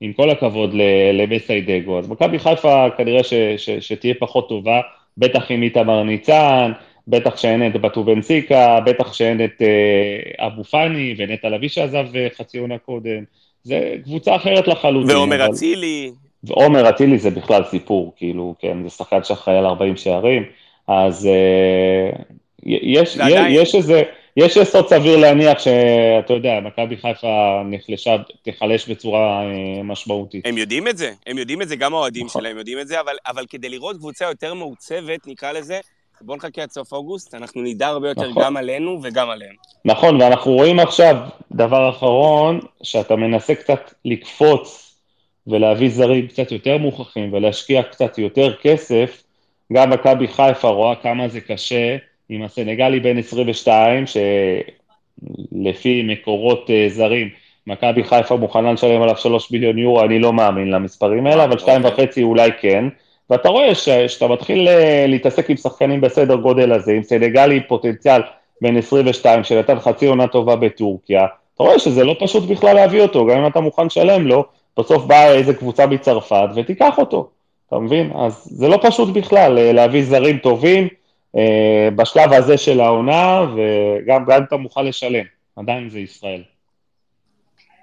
עם 0.00 0.12
כל 0.12 0.30
הכבוד 0.30 0.74
ל- 0.74 0.82
למסיידגו. 1.12 1.98
אז 1.98 2.08
מכבי 2.10 2.38
חיפה 2.38 2.86
כנראה 2.96 3.22
ש, 3.24 3.34
ש, 3.56 3.70
שתהיה 3.70 4.14
פחות 4.18 4.48
טובה, 4.48 4.80
בטח 5.18 5.50
עם 5.50 5.62
איתמר 5.62 6.02
ניצן, 6.02 6.72
בטח 7.08 7.36
שאין 7.36 7.66
את 7.66 7.76
בטו 7.80 8.04
בנציקה, 8.04 8.80
בטח 8.86 9.12
שאין 9.12 9.44
את 9.44 9.62
אה, 9.62 10.46
אבו 10.46 10.64
פאני 10.64 11.14
ונטע 11.18 11.48
לביא 11.48 11.68
שעזב 11.68 12.06
אה, 12.16 12.26
חצי 12.38 12.58
עונה 12.58 12.78
קודם. 12.78 13.24
זה 13.62 13.94
קבוצה 14.04 14.36
אחרת 14.36 14.68
לחלוטין. 14.68 15.16
ועומר 15.16 15.44
אבל- 15.44 15.50
אצילי, 15.54 16.10
ועומר 16.44 16.88
אצילי 16.88 17.18
זה 17.18 17.30
בכלל 17.30 17.64
סיפור, 17.64 18.12
כאילו, 18.16 18.54
כן, 18.60 18.76
זה 18.84 18.90
שחקן 18.90 19.24
שאחראי 19.24 19.56
על 19.58 19.66
40 19.66 19.96
שערים, 19.96 20.44
אז 20.88 21.26
אה, 21.26 22.10
יש, 22.66 23.16
ועדיין- 23.16 23.56
יש 23.62 23.74
איזה, 23.74 24.02
יש 24.38 24.56
יסוד 24.56 24.88
סביר 24.88 25.16
להניח 25.16 25.58
שאתה 25.58 26.32
יודע, 26.32 26.60
מכבי 26.62 26.96
חיפה 26.96 27.62
נחלשה, 27.64 28.16
תיחלש 28.42 28.88
בצורה 28.88 29.42
אה, 29.42 29.82
משמעותית. 29.82 30.46
הם 30.46 30.58
יודעים 30.58 30.88
את 30.88 30.98
זה, 30.98 31.12
הם 31.26 31.38
יודעים 31.38 31.62
את 31.62 31.68
זה, 31.68 31.76
גם 31.76 31.94
האוהדים 31.94 32.26
נכון. 32.26 32.42
שלהם 32.42 32.58
יודעים 32.58 32.78
את 32.80 32.88
זה, 32.88 33.00
אבל, 33.00 33.16
אבל 33.26 33.44
כדי 33.50 33.68
לראות 33.68 33.96
קבוצה 33.96 34.24
יותר 34.24 34.54
מעוצבת, 34.54 35.26
נקרא 35.26 35.52
לזה, 35.52 35.80
בואו 36.20 36.36
נחכה 36.36 36.62
עד 36.62 36.70
סוף 36.70 36.92
אוגוסט, 36.92 37.34
אנחנו 37.34 37.62
נדע 37.62 37.86
הרבה 37.86 38.08
יותר 38.08 38.30
נכון. 38.30 38.42
גם 38.42 38.56
עלינו 38.56 39.00
וגם 39.02 39.30
עליהם. 39.30 39.54
נכון, 39.84 40.22
ואנחנו 40.22 40.52
רואים 40.52 40.80
עכשיו, 40.80 41.16
דבר 41.52 41.90
אחרון, 41.90 42.60
שאתה 42.82 43.16
מנסה 43.16 43.54
קצת 43.54 43.94
לקפוץ 44.04 44.94
ולהביא 45.46 45.90
זרים 45.90 46.26
קצת 46.26 46.52
יותר 46.52 46.78
מוכחים 46.78 47.32
ולהשקיע 47.32 47.82
קצת 47.82 48.18
יותר 48.18 48.54
כסף, 48.62 49.22
גם 49.72 49.90
מכבי 49.90 50.28
חיפה 50.28 50.68
רואה 50.68 50.94
כמה 50.94 51.28
זה 51.28 51.40
קשה 51.40 51.96
עם 52.28 52.42
הסנגלי 52.42 53.00
בן 53.00 53.18
22, 53.18 54.04
שלפי 55.52 56.02
מקורות 56.02 56.70
אה, 56.70 56.86
זרים, 56.88 57.28
מכבי 57.66 58.04
חיפה 58.04 58.36
מוכנה 58.36 58.72
לשלם 58.72 59.02
עליו 59.02 59.16
3 59.16 59.50
מיליון 59.52 59.78
יורו, 59.78 60.04
אני 60.04 60.18
לא 60.18 60.32
מאמין 60.32 60.70
למספרים 60.70 61.26
האלה, 61.26 61.44
אבל 61.44 61.56
אוקיי. 61.58 62.06
2.5 62.16 62.22
אולי 62.22 62.50
כן, 62.60 62.84
ואתה 63.30 63.48
רואה 63.48 63.74
ש- 63.74 63.88
שאתה 63.88 64.28
מתחיל 64.28 64.68
אה, 64.68 65.04
להתעסק 65.08 65.50
עם 65.50 65.56
שחקנים 65.56 66.00
בסדר 66.00 66.36
גודל 66.36 66.72
הזה, 66.72 66.92
עם 66.92 67.02
סנגלי 67.02 67.60
פוטנציאל 67.68 68.22
בן 68.62 68.76
22 68.76 69.44
שנתן 69.44 69.78
חצי 69.78 70.06
עונה 70.06 70.26
טובה 70.26 70.56
בטורקיה, 70.56 71.26
אתה 71.54 71.62
רואה 71.62 71.78
שזה 71.78 72.04
לא 72.04 72.16
פשוט 72.20 72.48
בכלל 72.48 72.74
להביא 72.74 73.02
אותו, 73.02 73.26
גם 73.26 73.38
אם 73.38 73.46
אתה 73.46 73.60
מוכן 73.60 73.86
לשלם 73.86 74.26
לו, 74.26 74.44
בסוף 74.78 75.04
באה 75.04 75.34
איזה 75.34 75.54
קבוצה 75.54 75.86
מצרפת 75.86 76.48
ותיקח 76.54 76.98
אותו, 76.98 77.28
אתה 77.68 77.78
מבין? 77.78 78.10
אז 78.14 78.48
זה 78.50 78.68
לא 78.68 78.78
פשוט 78.82 79.08
בכלל 79.08 79.58
אה, 79.58 79.72
להביא 79.72 80.04
זרים 80.04 80.38
טובים 80.38 80.88
בשלב 81.96 82.32
הזה 82.32 82.56
של 82.58 82.80
העונה, 82.80 83.40
וגם 83.56 84.24
גם 84.24 84.42
אתה 84.48 84.56
מוכן 84.56 84.86
לשלם, 84.86 85.24
עדיין 85.56 85.88
זה 85.88 86.00
ישראל. 86.00 86.42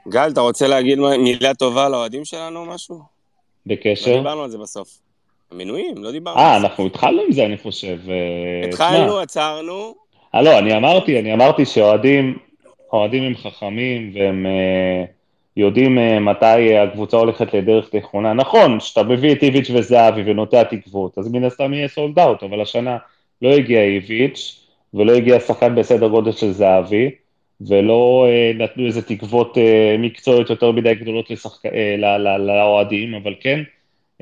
גל, 0.07 0.29
אתה 0.33 0.41
רוצה 0.41 0.67
להגיד 0.67 0.99
מה- 0.99 1.17
מילה 1.17 1.53
טובה 1.53 1.89
לאוהדים 1.89 2.25
שלנו 2.25 2.59
או 2.59 2.65
משהו? 2.65 2.95
לא 2.95 3.01
בקשר. 3.65 4.17
דיברנו 4.17 4.43
על 4.43 4.49
זה 4.49 4.57
בסוף. 4.57 4.87
המנויים, 5.51 5.95
לא 6.03 6.11
דיברנו 6.11 6.39
אה. 6.39 6.57
אנחנו 6.57 6.85
התחלנו 6.85 7.21
עם 7.21 7.31
זה, 7.31 7.45
אני 7.45 7.57
חושב. 7.57 7.97
אה, 8.09 8.67
התחלנו, 8.69 9.07
תשמע, 9.07 9.21
עצרנו, 9.21 9.95
אה, 10.35 10.41
לא, 10.41 10.59
אני 10.59 10.77
אמרתי, 10.77 11.19
אני 11.19 11.33
אמרתי 11.33 11.65
שאוהדים, 11.65 12.37
אוהדים 12.93 13.23
הם 13.23 13.35
חכמים 13.35 14.11
והם 14.15 14.45
אה, 14.45 15.03
יודעים 15.57 15.99
אה, 15.99 16.19
מתי 16.19 16.77
הקבוצה 16.77 17.17
הולכת 17.17 17.53
לדרך 17.53 17.89
נכונה. 17.95 18.33
נכון, 18.33 18.79
שאתה 18.79 19.03
מביא 19.03 19.31
את 19.31 19.43
איביץ' 19.43 19.69
וזהבי 19.73 20.21
ונוטע 20.25 20.63
תקוות, 20.63 21.17
אז 21.17 21.31
מן 21.31 21.43
הסתם 21.43 21.73
יהיה 21.73 21.87
סולד 21.87 22.19
אאוט, 22.19 22.43
אבל 22.43 22.61
השנה 22.61 22.97
לא 23.41 23.49
הגיע 23.49 23.83
איביץ' 23.83 24.67
ולא 24.93 25.11
הגיע 25.15 25.39
שחקן 25.39 25.75
בסדר 25.75 26.07
גודל 26.07 26.31
של 26.31 26.51
זהבי, 26.51 27.11
ולא 27.61 28.25
אה, 28.29 28.51
נתנו 28.55 28.85
איזה 28.85 29.01
תקוות 29.01 29.57
אה, 29.57 29.95
מקצועיות 29.99 30.49
יותר 30.49 30.71
מדי 30.71 30.95
גדולות 30.95 31.29
לשחק... 31.29 31.65
אה, 31.65 31.95
ל- 31.97 32.17
ל- 32.17 32.37
לאוהדים, 32.37 33.13
אבל 33.13 33.33
כן, 33.39 33.63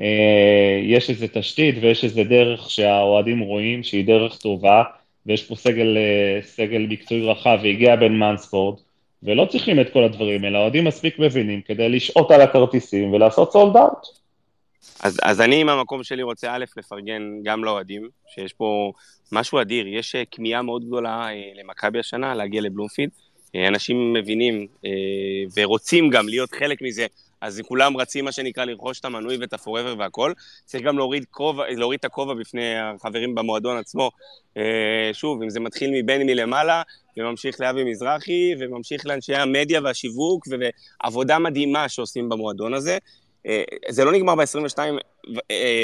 אה, 0.00 0.80
יש 0.82 1.10
איזה 1.10 1.28
תשתית 1.28 1.74
ויש 1.80 2.04
איזה 2.04 2.24
דרך 2.24 2.70
שהאוהדים 2.70 3.40
רואים 3.40 3.82
שהיא 3.82 4.06
דרך 4.06 4.36
טובה, 4.36 4.82
ויש 5.26 5.42
פה 5.42 5.54
סגל, 5.54 5.96
אה, 5.96 6.42
סגל 6.42 6.86
מקצועי 6.88 7.22
רחב 7.30 7.58
והגיע 7.62 7.96
בן 7.96 8.12
מנספורד, 8.12 8.78
ולא 9.22 9.44
צריכים 9.44 9.80
את 9.80 9.92
כל 9.92 10.04
הדברים 10.04 10.44
האלה, 10.44 10.58
האוהדים 10.58 10.84
מספיק 10.84 11.18
מבינים 11.18 11.60
כדי 11.60 11.88
לשהות 11.88 12.30
על 12.30 12.40
הכרטיסים 12.40 13.12
ולעשות 13.12 13.52
סולד 13.52 13.76
אאוט. 13.76 14.23
אז, 15.02 15.18
אז 15.22 15.40
אני 15.40 15.60
עם 15.60 15.68
המקום 15.68 16.02
שלי 16.02 16.22
רוצה 16.22 16.54
א', 16.54 16.64
לפרגן 16.76 17.22
גם 17.42 17.64
לאוהדים, 17.64 18.08
שיש 18.34 18.52
פה 18.52 18.92
משהו 19.32 19.60
אדיר, 19.60 19.86
יש 19.88 20.14
אה, 20.14 20.22
כמיהה 20.30 20.62
מאוד 20.62 20.84
גדולה 20.86 21.28
אה, 21.28 21.34
למכבי 21.54 21.98
השנה 21.98 22.34
להגיע 22.34 22.60
לבלומפילד. 22.60 23.10
אה, 23.54 23.68
אנשים 23.68 24.12
מבינים 24.12 24.66
ורוצים 25.56 26.10
גם 26.10 26.28
להיות 26.28 26.52
חלק 26.52 26.82
מזה, 26.82 27.06
אז 27.40 27.60
כולם 27.68 27.96
רצים, 27.96 28.24
מה 28.24 28.32
שנקרא, 28.32 28.64
לרכוש 28.64 29.00
את 29.00 29.04
המנוי 29.04 29.36
ואת 29.36 29.52
ה-forever 29.52 29.98
והכל. 29.98 30.32
צריך 30.64 30.84
גם 30.84 30.98
להוריד, 30.98 31.24
כובע, 31.30 31.64
להוריד 31.70 31.98
את 31.98 32.04
הכובע 32.04 32.34
בפני 32.34 32.78
החברים 32.78 33.34
במועדון 33.34 33.76
עצמו. 33.76 34.10
שוב, 35.12 35.42
אם 35.42 35.50
זה 35.50 35.60
מתחיל 35.60 35.90
מבני 35.90 36.24
מלמעלה, 36.24 36.82
וממשיך 37.16 37.60
לאבי 37.60 37.84
מזרחי, 37.84 38.54
וממשיך 38.58 39.06
לאנשי 39.06 39.34
המדיה 39.34 39.80
והשיווק, 39.84 40.46
ועבודה 40.50 41.38
מדהימה 41.38 41.88
שעושים 41.88 42.28
במועדון 42.28 42.74
הזה. 42.74 42.98
אה, 43.46 43.62
זה 43.88 44.04
לא 44.04 44.12
נגמר 44.12 44.34
ב-22 44.34 44.78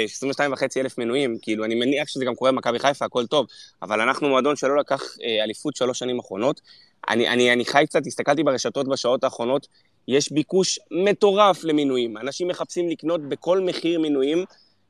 22 0.05 0.53
וחצי 0.53 0.81
אלף 0.81 0.99
מנויים, 0.99 1.39
כאילו, 1.43 1.65
אני 1.65 1.75
מניח 1.75 2.09
שזה 2.09 2.25
גם 2.25 2.35
קורה 2.35 2.53
במכבי 2.53 2.79
חיפה, 2.79 3.05
הכל 3.05 3.27
טוב, 3.27 3.47
אבל 3.83 4.01
אנחנו 4.01 4.29
מועדון 4.29 4.57
שלא 4.57 4.77
לקח 4.77 5.03
אה, 5.25 5.45
אליפות 5.45 5.77
שלוש 5.77 5.99
שנים 5.99 6.19
אחרונות. 6.19 6.61
אני, 7.09 7.29
אני, 7.29 7.53
אני 7.53 7.65
חי 7.65 7.85
קצת, 7.87 8.07
הסתכלתי 8.07 8.43
ברשתות 8.43 8.89
בשעות 8.89 9.25
האחרונות, 9.25 9.67
יש 10.09 10.33
ביקוש 10.33 10.79
מטורף 10.91 11.65
למינויים. 11.65 12.17
אנשים 12.17 12.49
מחפשים 12.49 12.89
לקנות 12.89 13.29
בכל 13.29 13.61
מחיר 13.61 14.01
מינויים, 14.01 14.45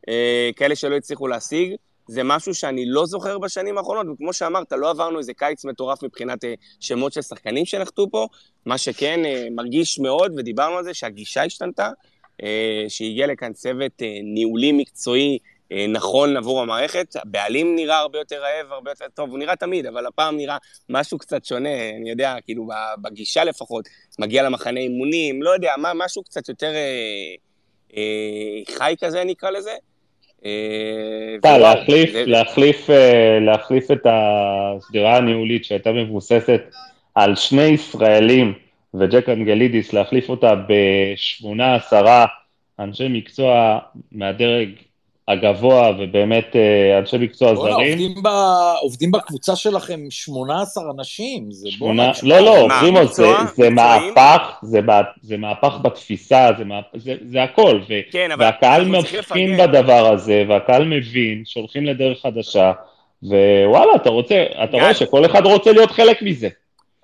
אה, 0.08 0.50
כאלה 0.56 0.76
שלא 0.76 0.96
הצליחו 0.96 1.28
להשיג. 1.28 1.74
זה 2.06 2.22
משהו 2.24 2.54
שאני 2.54 2.86
לא 2.86 3.06
זוכר 3.06 3.38
בשנים 3.38 3.78
האחרונות, 3.78 4.06
וכמו 4.14 4.32
שאמרת, 4.32 4.72
לא 4.72 4.90
עברנו 4.90 5.18
איזה 5.18 5.34
קיץ 5.34 5.64
מטורף 5.64 6.02
מבחינת 6.02 6.44
אה, 6.44 6.54
שמות 6.80 7.12
של 7.12 7.22
שחקנים 7.22 7.64
שנחתו 7.64 8.10
פה, 8.10 8.26
מה 8.66 8.78
שכן 8.78 9.24
אה, 9.24 9.46
מרגיש 9.50 9.98
מאוד, 9.98 10.32
ודיברנו 10.36 10.76
על 10.76 10.84
זה, 10.84 10.94
שהגישה 10.94 11.44
השתנתה, 11.44 11.86
אה, 11.86 11.90
שהגיע 12.88 13.26
לכאן 13.26 13.52
צוות 13.52 14.02
אה, 14.02 14.18
ניהולי 14.22 14.72
מקצועי 14.72 15.38
אה, 15.72 15.86
נכון 15.88 16.36
עבור 16.36 16.62
המערכת. 16.62 17.16
הבעלים 17.16 17.76
נראה 17.76 17.98
הרבה 17.98 18.18
יותר 18.18 18.36
רעב, 18.36 18.72
הרבה 18.72 18.90
יותר 18.90 19.04
טוב, 19.14 19.30
הוא 19.30 19.38
נראה 19.38 19.56
תמיד, 19.56 19.86
אבל 19.86 20.06
הפעם 20.06 20.36
נראה 20.36 20.56
משהו 20.88 21.18
קצת 21.18 21.44
שונה, 21.44 21.90
אני 22.00 22.10
יודע, 22.10 22.36
כאילו 22.44 22.68
בגישה 23.02 23.44
לפחות, 23.44 23.88
מגיע 24.18 24.42
למחנה 24.42 24.80
אימונים, 24.80 25.42
לא 25.42 25.50
יודע, 25.50 25.72
מה, 25.78 25.92
משהו 25.94 26.22
קצת 26.22 26.48
יותר 26.48 26.74
אה, 26.74 27.34
אה, 27.96 28.74
חי 28.74 28.94
כזה 29.00 29.24
נקרא 29.24 29.50
לזה. 29.50 29.74
אה, 30.44 31.58
להחליף, 32.26 32.90
אה, 32.90 33.38
להחליף 33.40 33.90
את 33.90 34.06
השדרה 34.06 35.16
הניהולית 35.16 35.64
שהייתה 35.64 35.92
מבוססת 35.92 36.60
על 37.14 37.36
שני 37.36 37.62
ישראלים 37.62 38.54
וג'ק 38.94 39.28
אנגלידיס, 39.28 39.92
להחליף 39.92 40.28
אותה 40.28 40.54
בשמונה, 40.68 41.74
עשרה 41.74 42.26
אנשי 42.78 43.08
מקצוע 43.08 43.78
מהדרג 44.12 44.68
הגבוה 45.28 45.90
ובאמת 45.98 46.56
אה, 46.56 46.98
אנשי 46.98 47.16
מקצוע 47.16 47.54
זרים. 47.54 47.74
עובדים, 47.74 48.22
ב, 48.22 48.28
עובדים 48.80 49.10
בקבוצה 49.10 49.56
שלכם 49.56 50.00
18 50.10 50.84
אנשים, 50.98 51.50
זה 51.50 51.70
שמונה, 51.70 52.12
בוא... 52.22 52.28
לא, 52.28 52.40
לא, 52.40 52.68
פרימו, 52.80 53.06
זה, 53.06 53.26
זה 53.54 53.70
מהפך, 53.70 54.58
זה, 54.62 54.80
זה 55.22 55.36
מהפך 55.36 55.74
בתפיסה, 55.82 56.50
זה, 56.58 56.64
מה, 56.64 56.80
זה, 56.96 57.14
זה 57.24 57.42
הכל, 57.42 57.80
ו, 57.88 57.94
כן, 58.10 58.28
והקהל 58.38 58.84
מבחין 58.84 59.56
בדבר 59.56 60.12
הזה, 60.12 60.44
והקהל 60.48 60.84
מבין 60.84 61.42
שהולכים 61.44 61.86
לדרך 61.86 62.22
חדשה, 62.22 62.72
ווואלה, 63.22 63.94
אתה 63.96 64.10
רוצה, 64.10 64.44
אתה 64.64 64.76
רואה 64.76 64.94
שכל 64.94 65.26
אחד 65.26 65.46
רוצה 65.46 65.72
להיות 65.72 65.90
חלק 65.90 66.22
מזה. 66.22 66.48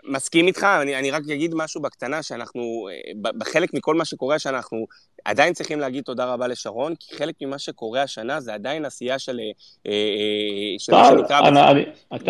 מסכים 0.07 0.47
איתך, 0.47 0.67
אני, 0.83 0.97
אני 0.97 1.11
רק 1.11 1.23
אגיד 1.33 1.55
משהו 1.55 1.81
בקטנה, 1.83 2.23
שאנחנו, 2.23 2.89
אה, 2.93 3.31
בחלק 3.39 3.75
מכל 3.75 3.95
מה 3.95 4.05
שקורה, 4.05 4.39
שאנחנו 4.39 4.87
עדיין 5.25 5.53
צריכים 5.53 5.81
להגיד 5.81 6.05
תודה 6.05 6.25
רבה 6.25 6.47
לשרון, 6.47 6.95
כי 7.01 7.17
חלק 7.17 7.35
ממה 7.41 7.59
שקורה 7.59 8.03
השנה 8.03 8.41
זה 8.41 8.55
עדיין 8.55 8.85
עשייה 8.85 9.19
של, 9.19 9.41
אה, 9.41 9.93
אה, 9.93 10.79
של 10.79 10.93
מה 10.93 11.09
שנקרא, 11.09 11.41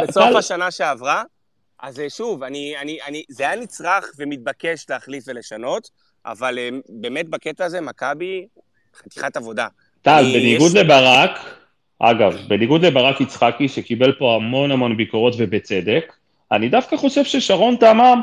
בסוף. 0.07 0.37
השנה 0.37 0.71
שעברה. 0.71 1.23
אז 1.83 2.03
שוב, 2.09 2.43
אני, 2.43 2.75
אני, 2.81 2.99
אני, 3.07 3.23
זה 3.29 3.49
היה 3.49 3.61
נצרך 3.61 4.11
ומתבקש 4.19 4.87
להחליף 4.91 5.25
ולשנות, 5.27 5.91
אבל 6.27 6.59
באמת 6.89 7.29
בקטע 7.29 7.65
הזה, 7.65 7.81
מכבי, 7.81 8.47
חתיכת 8.97 9.37
עבודה. 9.37 9.67
טל, 10.03 10.25
בניגוד 10.35 10.71
יש... 10.71 10.77
לברק, 10.77 11.31
אגב, 11.99 12.39
בניגוד 12.49 12.85
לברק 12.85 13.21
יצחקי, 13.21 13.69
שקיבל 13.69 14.13
פה 14.13 14.35
המון 14.35 14.71
המון 14.71 14.97
ביקורות 14.97 15.35
ובצדק, 15.39 16.13
אני 16.53 16.69
דווקא 16.69 16.97
חושב 16.97 17.25
ששרון 17.25 17.77
תמם 17.77 18.21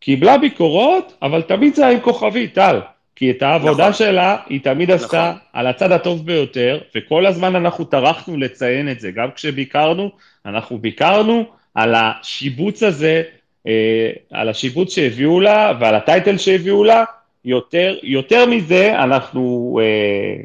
קיבלה 0.00 0.38
ביקורות, 0.38 1.12
אבל 1.22 1.42
תמיד 1.42 1.74
זה 1.74 1.86
היה 1.86 1.96
עם 1.96 2.00
כוכבית, 2.00 2.54
טל. 2.54 2.80
כי 3.16 3.30
את 3.30 3.42
העבודה 3.42 3.88
נכון. 3.88 3.92
שלה 3.92 4.36
היא 4.48 4.60
תמיד 4.60 4.90
נכון. 4.90 5.04
עשתה 5.04 5.32
על 5.52 5.66
הצד 5.66 5.92
הטוב 5.92 6.26
ביותר, 6.26 6.78
וכל 6.96 7.26
הזמן 7.26 7.56
אנחנו 7.56 7.84
טרחנו 7.84 8.36
לציין 8.36 8.90
את 8.90 9.00
זה. 9.00 9.10
גם 9.10 9.28
כשביקרנו, 9.34 10.10
אנחנו 10.46 10.78
ביקרנו 10.78 11.44
על 11.74 11.94
השיבוץ 11.94 12.82
הזה, 12.82 13.22
אה, 13.66 14.10
על 14.32 14.48
השיבוץ 14.48 14.94
שהביאו 14.94 15.40
לה 15.40 15.72
ועל 15.80 15.94
הטייטל 15.94 16.38
שהביאו 16.38 16.84
לה. 16.84 17.04
יותר, 17.44 17.96
יותר 18.02 18.46
מזה, 18.46 19.02
אנחנו... 19.02 19.78
אה, 19.82 20.42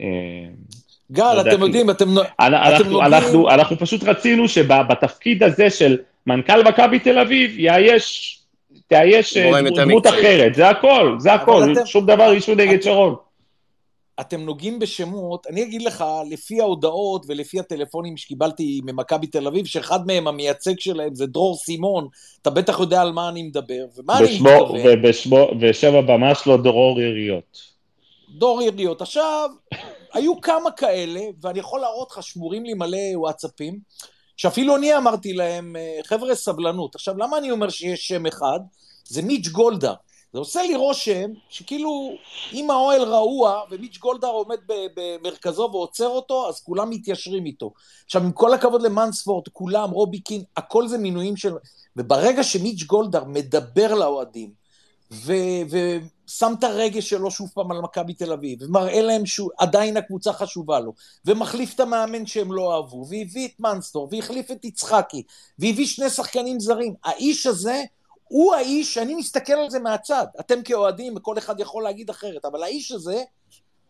אה, 0.00 0.48
גל, 1.12 1.34
לא 1.34 1.40
אתם 1.40 1.62
יודעים, 1.62 1.90
אתם, 1.90 2.08
אנחנו, 2.40 2.76
אתם 2.76 2.88
נוגעים... 2.88 3.14
אנחנו, 3.14 3.50
אנחנו 3.50 3.78
פשוט 3.78 4.04
רצינו 4.04 4.48
שבתפקיד 4.48 5.42
הזה 5.42 5.70
של 5.70 5.98
מנכ"ל 6.26 6.62
מכבי 6.62 6.98
תל 6.98 7.18
אביב 7.18 7.58
יאייש, 7.58 8.38
תאייש 8.86 9.36
דמות 9.76 10.06
אחרת, 10.06 10.54
זה 10.54 10.68
הכל, 10.68 11.16
זה 11.18 11.32
הכל, 11.32 11.72
אתם... 11.72 11.86
שום 11.86 12.06
דבר 12.06 12.32
אישו 12.32 12.54
נגד 12.54 12.72
אתם... 12.72 12.82
שרון. 12.82 13.14
אתם 14.20 14.40
נוגעים 14.40 14.78
בשמות, 14.78 15.46
אני 15.46 15.62
אגיד 15.62 15.82
לך, 15.82 16.04
לפי 16.30 16.60
ההודעות 16.60 17.24
ולפי 17.28 17.60
הטלפונים 17.60 18.16
שקיבלתי 18.16 18.80
ממכבי 18.84 19.26
תל 19.26 19.46
אביב, 19.46 19.66
שאחד 19.66 20.06
מהם, 20.06 20.28
המייצג 20.28 20.78
שלהם, 20.78 21.14
זה 21.14 21.26
דרור 21.26 21.56
סימון, 21.56 22.08
אתה 22.42 22.50
בטח 22.50 22.80
יודע 22.80 23.02
על 23.02 23.12
מה 23.12 23.28
אני 23.28 23.42
מדבר, 23.42 23.84
ומה 23.96 24.18
בשמו, 24.22 24.48
אני 24.48 24.60
מתכוון. 24.60 24.80
ובשמו, 24.84 25.48
ושם 25.60 25.94
הבמה 25.94 26.34
שלו 26.34 26.56
דרור 26.56 27.00
יריות. 27.00 27.72
דור 28.28 28.62
יריות. 28.62 29.02
עכשיו, 29.02 29.50
היו 30.14 30.40
כמה 30.40 30.70
כאלה, 30.70 31.20
ואני 31.42 31.58
יכול 31.58 31.80
להראות 31.80 32.10
לך, 32.10 32.22
שמורים 32.22 32.64
לי 32.64 32.74
מלא 32.74 32.98
וואטסאפים, 33.14 33.78
שאפילו 34.36 34.76
אני 34.76 34.96
אמרתי 34.96 35.32
להם, 35.32 35.76
אה, 35.76 36.00
חבר'ה, 36.04 36.34
סבלנות. 36.34 36.94
עכשיו, 36.94 37.18
למה 37.18 37.38
אני 37.38 37.50
אומר 37.50 37.68
שיש 37.68 38.08
שם 38.08 38.26
אחד? 38.26 38.60
זה 39.04 39.22
מיץ' 39.22 39.48
גולדה. 39.48 39.94
זה 40.32 40.38
עושה 40.38 40.62
לי 40.62 40.76
רושם 40.76 41.30
שכאילו 41.48 42.12
אם 42.52 42.70
האוהל 42.70 43.02
רעוע 43.02 43.60
ומיץ' 43.70 43.98
גולדהר 43.98 44.30
עומד 44.30 44.58
במרכזו 44.66 45.68
ועוצר 45.72 46.08
אותו, 46.08 46.48
אז 46.48 46.60
כולם 46.60 46.90
מתיישרים 46.90 47.46
איתו. 47.46 47.72
עכשיו, 48.04 48.22
עם 48.22 48.32
כל 48.32 48.54
הכבוד 48.54 48.82
למאנספורט, 48.82 49.48
כולם, 49.52 49.90
רובי 49.90 50.20
קין, 50.20 50.42
הכל 50.56 50.88
זה 50.88 50.98
מינויים 50.98 51.36
של... 51.36 51.52
וברגע 51.96 52.42
שמיץ' 52.42 52.82
גולדהר 52.82 53.24
מדבר 53.24 53.94
לאוהדים, 53.94 54.50
ו... 55.12 55.32
שם 56.38 56.52
את 56.58 56.64
הרגש 56.64 57.10
שלו 57.10 57.30
שוב 57.30 57.50
פעם 57.54 57.72
על 57.72 57.80
מכבי 57.80 58.14
תל 58.14 58.32
אביב, 58.32 58.62
ומראה 58.62 59.02
להם 59.02 59.26
שעדיין 59.26 59.96
הקבוצה 59.96 60.32
חשובה 60.32 60.80
לו, 60.80 60.92
ומחליף 61.24 61.74
את 61.74 61.80
המאמן 61.80 62.26
שהם 62.26 62.52
לא 62.52 62.74
אהבו, 62.74 63.06
והביא 63.08 63.48
את 63.48 63.60
מנסטור, 63.60 64.08
והחליף 64.10 64.50
את 64.50 64.64
יצחקי, 64.64 65.22
והביא 65.58 65.86
שני 65.86 66.10
שחקנים 66.10 66.60
זרים. 66.60 66.94
האיש 67.04 67.46
הזה 67.46 67.82
הוא 68.24 68.54
האיש, 68.54 68.98
אני 68.98 69.14
מסתכל 69.14 69.52
על 69.52 69.70
זה 69.70 69.80
מהצד, 69.80 70.26
אתם 70.40 70.62
כאוהדים, 70.62 71.16
וכל 71.16 71.38
אחד 71.38 71.60
יכול 71.60 71.82
להגיד 71.82 72.10
אחרת, 72.10 72.44
אבל 72.44 72.62
האיש 72.62 72.92
הזה, 72.92 73.22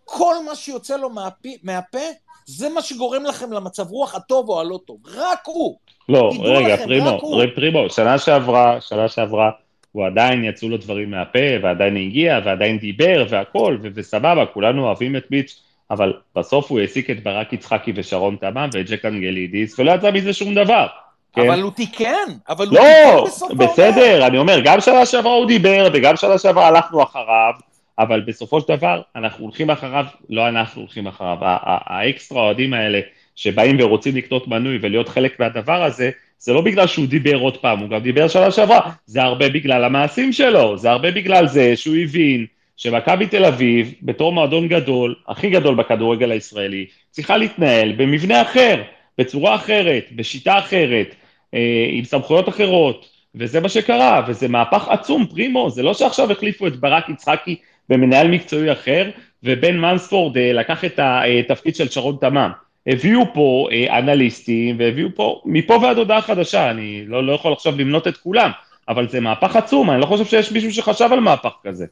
כל 0.05 0.45
מה 0.45 0.55
שיוצא 0.55 0.97
לו 0.97 1.11
מהפה, 1.11 1.49
מהפה 1.63 1.99
זה 2.47 2.69
מה 2.69 2.83
שגורם 2.83 3.25
לכם 3.25 3.53
למצב 3.53 3.91
רוח 3.91 4.15
הטוב 4.15 4.49
או 4.49 4.61
הלא 4.61 4.79
טוב, 4.87 4.97
רק 5.07 5.41
הוא. 5.47 5.77
לא, 6.09 6.31
רגע, 6.41 6.75
לכם, 6.75 6.85
פרימו, 6.85 7.19
פרימו, 7.55 7.91
שנה 7.91 8.19
שעברה, 8.19 8.81
שנה 8.81 9.09
שעברה, 9.09 9.51
הוא 9.93 10.07
עדיין 10.07 10.45
יצאו 10.45 10.69
לו 10.69 10.77
דברים 10.77 11.11
מהפה, 11.11 11.39
ועדיין 11.63 11.97
הגיע, 11.97 12.41
ועדיין 12.45 12.79
דיבר, 12.79 13.27
והכל, 13.29 13.79
וסבבה, 13.95 14.47
כולנו 14.47 14.87
אוהבים 14.87 15.17
את 15.17 15.31
מיץ', 15.31 15.61
אבל 15.91 16.13
בסוף 16.37 16.71
הוא 16.71 16.81
העסיק 16.81 17.11
את 17.11 17.23
ברק 17.23 17.53
יצחקי 17.53 17.93
ושרון 17.95 18.37
תמם 18.41 18.69
ואת 18.73 18.91
ג'ק 18.91 19.05
אנגלידיס, 19.05 19.79
ולא 19.79 19.93
יצא 19.93 20.11
מזה 20.11 20.33
שום 20.33 20.55
דבר. 20.55 20.87
כן? 21.33 21.49
אבל 21.49 21.63
הוא 21.63 21.73
תיקן, 21.73 22.29
אבל 22.49 22.67
הוא 22.67 22.75
לא, 22.75 22.81
תיקן 22.81 23.25
בסוף 23.27 23.51
העונה. 23.51 23.65
לא, 23.65 23.73
בסדר, 23.73 24.27
אני 24.27 24.39
אומר, 24.39 24.61
גם 24.65 24.81
שנה 24.81 25.07
שעברה 25.07 25.33
הוא 25.33 25.47
דיבר, 25.47 25.89
וגם 25.93 26.17
שנה 26.17 26.39
שעברה 26.39 26.69
הלכנו 26.69 27.03
אחריו, 27.03 27.53
אבל 27.99 28.21
בסופו 28.21 28.61
של 28.61 28.69
דבר, 28.69 29.03
אנחנו 29.17 29.45
הולכים 29.45 29.71
אחריו, 29.71 30.05
לא 30.31 30.49
אנחנו 30.49 30.81
הולכים 30.81 31.07
אחריו, 31.07 31.37
האקסטרה 31.41 32.43
אוהדים 32.43 32.75
האלה, 32.75 33.01
שבאים 33.37 33.77
ורוצים 33.81 34.17
לקנות 34.17 34.49
מנוי 34.49 34.79
ולהיות 34.83 35.09
חלק 35.09 35.41
מהדבר 35.41 35.83
הזה, 35.85 36.11
זה 36.43 36.53
לא 36.53 36.61
בגלל 36.61 36.87
שהוא 36.87 37.07
דיבר 37.07 37.37
עוד 37.37 37.57
פעם, 37.57 37.79
הוא 37.79 37.89
גם 37.89 38.01
דיבר 38.01 38.29
שנה 38.29 38.51
שעברה, 38.51 38.91
זה 39.07 39.23
הרבה 39.23 39.49
בגלל 39.49 39.85
המעשים 39.85 40.33
שלו, 40.33 40.79
זה 40.79 40.91
הרבה 40.91 41.11
בגלל 41.11 41.47
זה 41.47 41.77
שהוא 41.77 41.97
הבין 41.97 42.47
שמכבי 42.77 43.27
תל 43.27 43.45
אביב, 43.45 43.95
בתור 44.03 44.33
מועדון 44.33 44.69
גדול, 44.69 45.15
הכי 45.29 45.51
גדול 45.51 45.75
בכדורגל 45.75 46.31
הישראלי, 46.31 46.87
צריכה 47.11 47.37
להתנהל 47.37 47.93
במבנה 47.93 48.43
אחר, 48.43 48.83
בצורה 49.19 49.55
אחרת, 49.55 50.05
בשיטה 50.17 50.59
אחרת, 50.59 51.15
אה, 51.55 51.87
עם 51.91 52.05
סמכויות 52.05 52.49
אחרות, 52.49 53.09
וזה 53.35 53.61
מה 53.61 53.69
שקרה, 53.69 54.25
וזה 54.29 54.49
מהפך 54.49 54.89
עצום, 54.89 55.27
פרימו, 55.27 55.71
זה 55.71 55.83
לא 55.83 55.95
שעכשיו 55.95 56.33
החליפו 56.33 56.67
את 56.67 56.77
ברק 56.77 57.09
יצחקי 57.09 57.57
במנהל 57.89 58.29
מקצועי 58.29 58.73
אחר, 58.73 59.11
ובן 59.43 59.77
מנספורד 59.77 60.39
אה, 60.39 60.53
לקח 60.53 60.85
את 60.85 61.01
התפקיד 61.03 61.77
של 61.77 61.89
שרון 61.89 62.17
תמם. 62.21 62.51
הביאו 62.87 63.21
פה 63.35 63.69
אה, 63.73 63.99
אנליסטים, 63.99 64.77
והביאו 64.79 65.09
פה, 65.15 65.43
מפה 65.45 65.79
ועד 65.83 65.97
הודעה 65.99 66.23
חדשה, 66.23 66.71
אני 66.71 67.05
לא, 67.07 67.27
לא 67.27 67.33
יכול 67.33 67.53
עכשיו 67.53 67.77
למנות 67.79 68.09
את 68.09 68.17
כולם, 68.17 68.51
אבל 68.89 69.09
זה 69.09 69.21
מהפך 69.21 69.57
עצום, 69.57 69.91
אני 69.91 70.01
לא 70.01 70.07
חושב 70.07 70.25
שיש 70.25 70.53
מישהו 70.53 70.73
שחשב 70.73 71.09
על 71.13 71.21
מהפך 71.21 71.53
כזה. 71.65 71.87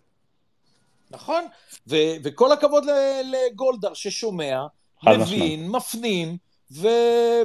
נכון, 1.11 1.45
ו- 1.89 1.97
וכל 2.25 2.53
הכבוד 2.53 2.85
ל- 2.85 2.91
לגולדהר 3.53 3.95
ששומע, 3.95 4.61
מבין, 5.07 5.21
משמעית. 5.21 5.61
מפנים 5.69 6.37
ו- 6.73 6.89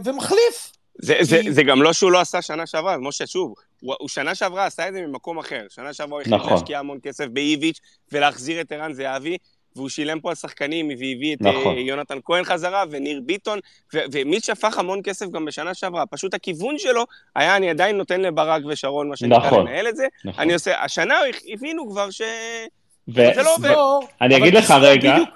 ומחליף. 0.06 0.72
זה, 1.02 1.16
זה, 1.22 1.40
כי- 1.42 1.52
זה 1.52 1.64
גם 1.64 1.82
לא 1.82 1.94
שהוא 1.94 2.12
לא 2.12 2.20
עשה 2.20 2.42
שנה 2.42 2.68
שעברה, 2.68 2.98
משה, 2.98 3.28
שוב, 3.28 3.54
הוא, 3.82 3.96
הוא 4.00 4.10
שנה 4.10 4.36
שעברה 4.36 4.66
עשה 4.66 4.88
את 4.88 4.94
זה 4.94 5.02
ממקום 5.02 5.38
אחר. 5.40 5.66
שנה 5.70 5.94
שעברה 5.94 6.14
הוא 6.16 6.22
החליט 6.22 6.36
נכון. 6.40 6.54
להשקיע 6.54 6.80
המון 6.80 6.98
כסף 7.04 7.26
באיביץ' 7.28 7.80
ולהחזיר 8.12 8.62
את 8.62 8.72
ערן 8.72 8.94
זהבי, 8.94 9.38
והוא 9.76 9.90
שילם 9.90 10.20
פה 10.20 10.30
על 10.30 10.36
שחקנים, 10.36 10.88
והביא 10.90 11.36
את 11.36 11.42
נכון. 11.42 11.62
נכון. 11.62 11.78
יונתן 11.78 12.18
כהן 12.26 12.44
חזרה, 12.44 12.84
וניר 12.92 13.22
ביטון, 13.26 13.60
ו- 13.94 14.00
ומי 14.12 14.40
שפך 14.40 14.78
המון 14.78 15.00
כסף 15.04 15.26
גם 15.30 15.46
בשנה 15.46 15.74
שעברה. 15.74 16.06
פשוט 16.06 16.34
הכיוון 16.34 16.78
שלו 16.78 17.06
היה, 17.36 17.56
אני 17.56 17.70
עדיין 17.70 17.98
נותן 17.98 18.22
לברק 18.22 18.64
ושרון, 18.68 19.10
מה 19.10 19.18
שנקרא, 19.18 19.38
נכון. 19.48 19.68
לנהל 19.68 19.88
את 19.88 19.96
זה. 19.96 20.06
נכון. 20.26 20.44
אני 20.44 20.54
עושה, 20.54 20.84
השנה 20.84 21.16
הבינו 21.54 21.90
כבר 21.90 22.10
ש... 22.12 22.22
ו- 23.08 23.14
זה 23.36 23.42
לא 23.44 23.56
עובד. 23.56 23.70
תזכור, 23.70 24.08
אני 24.22 24.38
אגיד 24.38 24.54
לך 24.54 24.72
רגע, 24.82 25.14
בדיוק- 25.14 25.30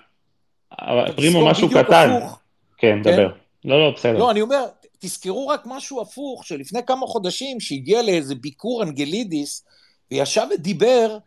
פרימו 1.15 1.45
משהו 1.45 1.69
קטן. 1.69 2.09
הפוך. 2.17 2.39
כן, 2.77 2.97
כן? 3.03 3.11
דבר. 3.13 3.29
לא, 3.65 3.79
לא, 3.85 3.91
בסדר. 3.95 4.17
לא, 4.17 4.31
אני 4.31 4.41
אומר, 4.41 4.65
תזכרו 4.99 5.47
רק 5.47 5.61
משהו 5.65 6.01
הפוך, 6.01 6.45
שלפני 6.45 6.79
כמה 6.87 7.07
חודשים, 7.07 7.59
שהגיע 7.59 8.01
לאיזה 8.01 8.35
ביקור 8.35 8.83
אנגלידיס, 8.83 9.65
וישב 10.11 10.45
ודיבר, 10.53 11.17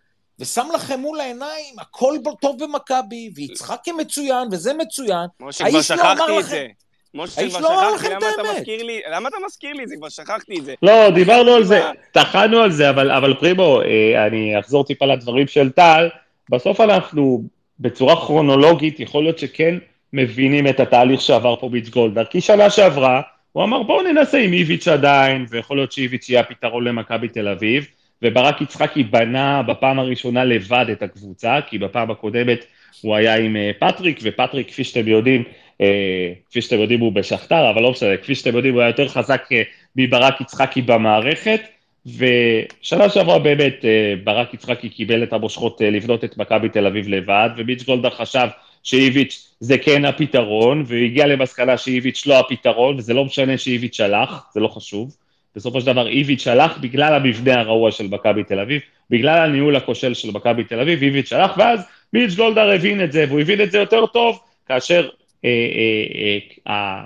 ושם 0.40 0.66
לכם 0.74 1.00
מול 1.00 1.20
העיניים, 1.20 1.74
הכל 1.80 2.14
טוב 2.40 2.64
במכבי, 2.64 3.30
ויצחקי 3.34 3.92
מצוין, 3.92 4.48
וזה 4.52 4.74
מצוין. 4.74 5.26
משה, 5.40 5.64
כבר 5.64 5.76
לא 5.76 5.82
שכחתי 5.82 6.08
את 6.22 6.38
לכם- 6.38 6.42
זה. 6.42 6.66
משה, 7.14 7.48
כבר 7.50 7.60
לא 7.60 7.96
שכחתי, 7.98 8.14
למה 8.14 8.26
אתה. 8.34 8.42
מזכיר 8.58 8.82
לי? 8.82 9.00
למה 9.12 9.28
אתה 9.28 9.36
מזכיר 9.46 9.72
לי 9.72 9.82
את 9.82 9.88
זה? 9.88 9.94
כבר 9.98 10.08
שכחתי 10.08 10.58
את 10.58 10.64
זה. 10.64 10.74
לא, 10.82 11.10
דיברנו 11.10 11.50
על 11.52 11.64
זה, 11.64 11.80
טחנו 12.12 12.58
על 12.58 12.72
זה, 12.72 12.90
אבל, 12.90 13.10
אבל 13.10 13.34
פרימו, 13.34 13.80
אה, 13.82 14.26
אני 14.26 14.58
אחזור 14.60 14.84
טיפה 14.84 15.06
לדברים 15.06 15.46
של 15.46 15.70
טל, 15.70 16.08
בסוף 16.50 16.80
אנחנו 16.80 17.42
בצורה 17.80 18.16
כרונולוגית, 18.16 19.00
יכול 19.00 19.22
להיות 19.22 19.38
שכן 19.38 19.78
מבינים 20.12 20.66
את 20.68 20.80
התהליך 20.80 21.20
שעבר 21.20 21.56
פה 21.56 21.68
ביץ' 21.68 21.88
גולדהר, 21.88 22.24
כי 22.24 22.40
שנה 22.40 22.70
שעברה, 22.70 23.20
הוא 23.52 23.64
אמר 23.64 23.82
בואו 23.82 24.02
ננסה 24.02 24.38
עם 24.38 24.52
איביץ' 24.52 24.88
עדיין, 24.88 25.46
ויכול 25.50 25.76
להיות 25.76 25.92
שאיביץ' 25.92 26.28
יהיה 26.28 26.40
הפתרון 26.40 26.84
למכבי 26.84 27.28
תל 27.28 27.48
אביב, 27.48 27.86
וברק 28.22 28.60
יצחקי 28.60 29.02
בנה 29.02 29.62
בפעם 29.62 29.98
הראשונה 29.98 30.44
לבד 30.44 30.86
את 30.92 31.02
הקבוצה, 31.02 31.58
כי 31.66 31.78
בפעם 31.78 32.10
הקודמת 32.10 32.64
הוא 33.00 33.16
היה 33.16 33.36
עם 33.36 33.56
אה, 33.56 33.70
פטריק, 33.78 34.18
ופטריק, 34.22 34.68
כפי 34.68 34.84
שאתם 34.84 35.08
יודעים, 35.08 35.44
אה, 35.80 36.32
כפי 36.50 36.62
שאתם 36.62 36.80
יודעים 36.80 37.00
הוא 37.00 37.12
בשכתר, 37.12 37.70
אבל 37.70 37.82
לא 37.82 37.90
משנה, 37.90 38.16
כפי 38.16 38.34
שאתם 38.34 38.56
יודעים 38.56 38.74
הוא 38.74 38.80
היה 38.80 38.90
יותר 38.90 39.08
חזק 39.08 39.42
אה, 39.52 39.62
מברק 39.96 40.40
יצחקי 40.40 40.82
במערכת, 40.82 41.60
ושנה 42.06 43.08
שעברה 43.08 43.38
באמת 43.38 43.84
ברק 44.24 44.54
יצחקי 44.54 44.88
קיבל 44.88 45.22
את 45.22 45.32
המושכות 45.32 45.80
לבנות 45.80 46.24
את 46.24 46.38
מכבי 46.38 46.68
תל 46.68 46.86
אביב 46.86 47.08
לבד, 47.08 47.50
וביץ' 47.56 47.82
גולדהר 47.82 48.10
חשב 48.10 48.48
שאיביץ' 48.82 49.54
זה 49.60 49.78
כן 49.78 50.04
הפתרון, 50.04 50.84
והגיע 50.86 51.26
למסקנה 51.26 51.78
שאיביץ' 51.78 52.26
לא 52.26 52.38
הפתרון, 52.38 52.96
וזה 52.98 53.14
לא 53.14 53.24
משנה 53.24 53.58
שאיביץ' 53.58 54.00
הלך, 54.00 54.44
זה 54.54 54.60
לא 54.60 54.68
חשוב. 54.68 55.16
בסופו 55.56 55.80
של 55.80 55.86
דבר 55.86 56.08
איביץ' 56.08 56.46
הלך 56.46 56.78
בגלל 56.78 57.14
המבנה 57.14 57.60
הרעוע 57.60 57.90
של 57.90 58.08
מכבי 58.08 58.44
תל 58.44 58.60
אביב, 58.60 58.80
בגלל 59.10 59.38
הניהול 59.38 59.76
הכושל 59.76 60.14
של 60.14 60.30
מכבי 60.30 60.64
תל 60.64 60.80
אביב, 60.80 61.02
איביץ' 61.02 61.32
הלך, 61.32 61.52
ואז 61.58 61.88
ביץ' 62.12 62.34
גולדהר 62.34 62.70
הבין 62.70 63.04
את 63.04 63.12
זה, 63.12 63.24
והוא 63.28 63.40
הבין 63.40 63.60
את 63.60 63.70
זה 63.70 63.78
יותר 63.78 64.06
טוב, 64.06 64.38
כאשר 64.66 65.08
אה, 65.44 65.50
אה, 65.50 66.38
אה, 66.72 67.04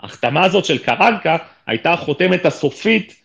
ההחתמה 0.00 0.44
הזאת 0.44 0.64
של 0.64 0.78
קרנקה 0.78 1.36
הייתה 1.66 1.92
החותמת 1.92 2.46
הסופית 2.46 3.22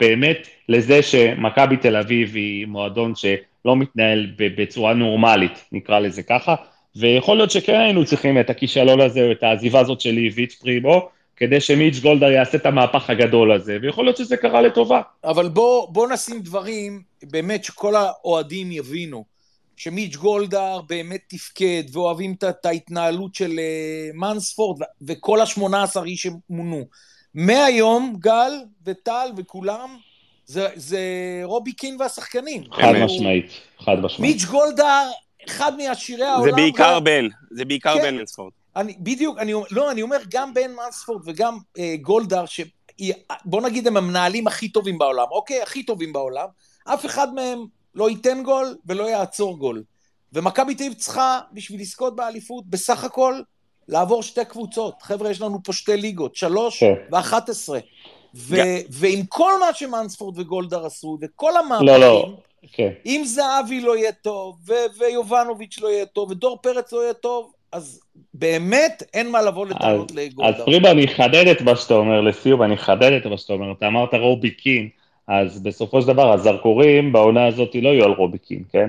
באמת 0.00 0.48
לזה 0.68 1.02
שמכבי 1.02 1.76
תל 1.76 1.96
אביב 1.96 2.34
היא 2.34 2.66
מועדון 2.66 3.14
שלא 3.14 3.76
מתנהל 3.76 4.26
בצורה 4.36 4.94
נורמלית, 4.94 5.64
נקרא 5.72 5.98
לזה 5.98 6.22
ככה, 6.22 6.54
ויכול 6.96 7.36
להיות 7.36 7.50
שכן 7.50 7.80
היינו 7.80 8.04
צריכים 8.04 8.40
את 8.40 8.50
הכישלון 8.50 9.00
הזה, 9.00 9.22
או 9.22 9.32
את 9.32 9.42
העזיבה 9.42 9.80
הזאת 9.80 10.00
של 10.00 10.16
איביץ' 10.16 10.54
פרימו, 10.54 11.08
כדי 11.36 11.60
שמיץ' 11.60 11.98
גולדהר 11.98 12.30
יעשה 12.30 12.58
את 12.58 12.66
המהפך 12.66 13.10
הגדול 13.10 13.52
הזה, 13.52 13.78
ויכול 13.82 14.04
להיות 14.04 14.16
שזה 14.16 14.36
קרה 14.36 14.62
לטובה. 14.62 15.02
אבל 15.24 15.48
בוא, 15.48 15.88
בוא 15.92 16.08
נשים 16.08 16.40
דברים, 16.40 17.02
באמת 17.22 17.64
שכל 17.64 17.94
האוהדים 17.96 18.72
יבינו, 18.72 19.24
שמיץ' 19.76 20.16
גולדהר 20.16 20.80
באמת 20.88 21.20
תפקד, 21.28 21.82
ואוהבים 21.92 22.34
את, 22.38 22.44
את 22.44 22.66
ההתנהלות 22.66 23.34
של 23.34 23.50
uh, 23.50 24.16
מנספורד, 24.16 24.82
ו- 24.82 24.84
וכל 25.06 25.40
השמונה 25.40 25.82
עשר 25.82 26.04
איש 26.04 26.22
שמונו. 26.22 26.84
מהיום, 27.34 28.16
גל 28.18 28.52
וטל 28.86 29.28
וכולם, 29.36 29.96
זה, 30.46 30.68
זה 30.74 31.00
רובי 31.42 31.72
קין 31.72 31.96
והשחקנים. 32.00 32.62
חד 32.72 32.82
אמת. 32.82 33.02
משמעית, 33.04 33.50
חד 33.78 33.96
משמעית. 34.00 34.34
מיץ' 34.34 34.44
גולדהר, 34.44 35.10
אחד 35.48 35.72
מעשירי 35.76 36.24
העולם. 36.24 36.50
זה 36.50 36.56
בעיקר 36.56 36.98
ו- 37.00 37.04
בן, 37.04 37.28
זה 37.50 37.64
בעיקר 37.64 37.94
כן. 37.94 38.02
בן 38.02 38.16
מנספורד. 38.16 38.52
אני, 38.76 38.96
בדיוק, 39.00 39.38
אני, 39.38 39.52
לא, 39.70 39.90
אני 39.90 40.02
אומר, 40.02 40.16
גם 40.28 40.54
בן 40.54 40.70
מנספורד 40.74 41.22
וגם 41.24 41.58
אה, 41.78 41.94
גולדהר, 42.00 42.46
ש... 42.46 42.60
בוא 43.44 43.60
נגיד 43.60 43.86
הם 43.86 43.96
המנהלים 43.96 44.46
הכי 44.46 44.68
טובים 44.68 44.98
בעולם, 44.98 45.26
אוקיי? 45.30 45.62
הכי 45.62 45.82
טובים 45.82 46.12
בעולם. 46.12 46.46
אף 46.84 47.06
אחד 47.06 47.34
מהם 47.34 47.64
לא 47.94 48.10
ייתן 48.10 48.42
גול 48.42 48.76
ולא 48.86 49.04
יעצור 49.04 49.58
גול. 49.58 49.82
ומכבי 50.32 50.74
תל 50.74 50.84
אביב 50.84 50.94
צריכה, 50.94 51.40
בשביל 51.52 51.80
לזכות 51.80 52.16
באליפות, 52.16 52.66
בסך 52.66 53.04
הכל, 53.04 53.40
לעבור 53.88 54.22
שתי 54.22 54.44
קבוצות. 54.44 55.02
חבר'ה, 55.02 55.30
יש 55.30 55.40
לנו 55.40 55.58
פה 55.64 55.72
שתי 55.72 55.96
ליגות, 55.96 56.36
שלוש 56.36 56.80
כן. 56.80 56.94
ואחת 57.12 57.48
עשרה. 57.48 57.78
ו- 58.34 58.56
גם- 58.56 58.64
ועם 58.90 59.26
כל 59.28 59.52
מה 59.60 59.74
שמנספורד 59.74 60.38
וגולדהר 60.38 60.86
עשו, 60.86 61.18
וכל 61.20 61.56
המהפכים, 61.56 61.86
לא, 61.86 61.96
לא, 61.96 62.36
כן. 62.72 62.92
אם 63.06 63.22
זהבי 63.26 63.80
לא 63.80 63.96
יהיה 63.96 64.12
טוב, 64.12 64.58
ו- 64.66 64.98
ויובנוביץ' 64.98 65.78
לא 65.80 65.88
יהיה 65.88 66.06
טוב, 66.06 66.30
ודור 66.30 66.58
פרץ 66.62 66.92
לא 66.92 67.02
יהיה 67.02 67.14
טוב, 67.14 67.52
אז 67.72 68.00
באמת 68.34 69.02
אין 69.14 69.30
מה 69.30 69.42
לבוא 69.42 69.66
לטענות 69.66 70.10
אז 70.10 70.16
לגולדהר. 70.16 70.64
פרימו, 70.64 70.88
אני 70.88 71.04
אחדד 71.04 71.46
את 71.48 71.60
מה 71.62 71.76
שאתה 71.76 71.94
אומר 71.94 72.20
לסיום, 72.20 72.62
אני 72.62 72.74
אחדד 72.74 73.12
את 73.12 73.26
מה 73.26 73.38
שאתה 73.38 73.52
אומר. 73.52 73.72
אתה 73.72 73.86
אמרת 73.86 74.14
רובי 74.14 74.50
קין, 74.50 74.88
אז 75.28 75.62
בסופו 75.62 76.02
של 76.02 76.08
דבר 76.08 76.32
הזרקורים 76.32 77.12
בעונה 77.12 77.46
הזאת 77.46 77.74
לא 77.74 77.88
יהיו 77.88 78.04
על 78.04 78.12
רובי 78.12 78.38
קין, 78.38 78.62
כן? 78.72 78.88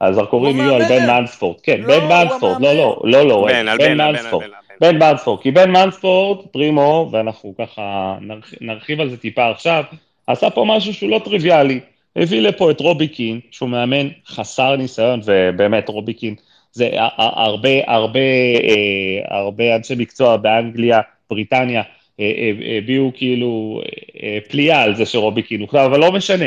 הזרקורים 0.00 0.56
יהיו 0.56 0.74
על. 0.74 0.82
בן 0.88 1.06
מנספורד, 1.10 1.60
כן, 1.60 1.80
לא, 1.80 1.98
בן 2.00 2.06
מנספורד, 2.08 2.60
לא, 2.62 2.72
לא, 2.74 3.00
לא, 3.04 3.26
לא, 3.28 3.46
בן, 3.48 3.66
בן 3.78 3.78
בן, 3.78 3.98
מנספורד. 3.98 4.44
בן, 4.80 4.98
כי 5.42 5.50
בן 5.50 5.70
מנספורד, 5.70 6.46
פרימו, 6.46 7.08
ואנחנו 7.12 7.54
ככה 7.58 8.16
נרח- 8.20 8.54
נרחיב 8.60 9.00
על 9.00 9.10
זה 9.10 9.16
טיפה 9.16 9.50
עכשיו, 9.50 9.84
עשה 10.26 10.50
פה 10.50 10.64
משהו 10.68 10.94
שהוא 10.94 11.10
לא 11.10 11.20
טריוויאלי. 11.24 11.80
הביא 12.16 12.40
לפה 12.40 12.70
את 12.70 12.80
רובי 12.80 13.08
קין, 13.08 13.40
שהוא 13.50 13.68
מאמן 13.68 14.08
חסר 14.26 14.76
ניסיון, 14.76 15.20
ובאמת 15.24 15.88
רובי 15.88 16.14
קין, 16.14 16.34
זה 16.72 16.90
הרבה, 17.18 17.68
הרבה, 17.86 18.20
אה, 18.62 19.38
הרבה 19.38 19.76
אנשי 19.76 19.94
מקצוע 19.98 20.36
באנגליה, 20.36 21.00
בריטניה, 21.30 21.82
אה, 22.20 22.24
אה, 22.36 22.78
הביעו 22.78 23.12
כאילו 23.16 23.80
אה, 24.22 24.38
פליאה 24.50 24.82
על 24.82 24.94
זה 24.94 25.06
שרובי 25.06 25.42
קין 25.42 25.60
הוחלט, 25.60 25.80
אבל 25.84 26.00
לא 26.00 26.12
משנה. 26.12 26.44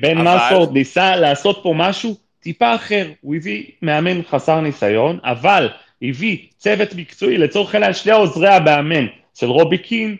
בן 0.00 0.18
אבל- 0.18 0.22
מנספורד 0.36 0.72
ניסה 0.72 1.16
לעשות 1.16 1.60
פה 1.62 1.72
משהו 1.76 2.14
טיפה 2.40 2.74
אחר, 2.74 3.06
הוא 3.20 3.34
הביא 3.36 3.64
מאמן 3.82 4.22
חסר 4.22 4.60
ניסיון, 4.60 5.18
אבל 5.24 5.68
הביא 6.02 6.36
צוות 6.58 6.94
מקצועי, 6.94 7.38
לצורך 7.38 7.74
העניין 7.74 7.92
שני 7.92 8.12
עוזרי 8.12 8.48
המאמן 8.48 9.06
של 9.34 9.46
רובי 9.46 9.78
קין, 9.78 10.16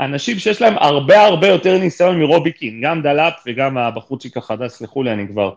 אנשים 0.00 0.38
שיש 0.38 0.62
להם 0.62 0.74
הרבה 0.78 1.20
הרבה 1.26 1.48
יותר 1.48 1.78
ניסיון 1.78 2.20
מרובי 2.20 2.52
קין, 2.52 2.80
גם 2.80 3.02
דלאפ 3.02 3.34
וגם 3.46 3.78
הבחורצ'יק 3.78 4.36
החדש, 4.36 4.70
סלחו 4.70 5.02
לי, 5.02 5.12
אני 5.12 5.28
כבר 5.28 5.52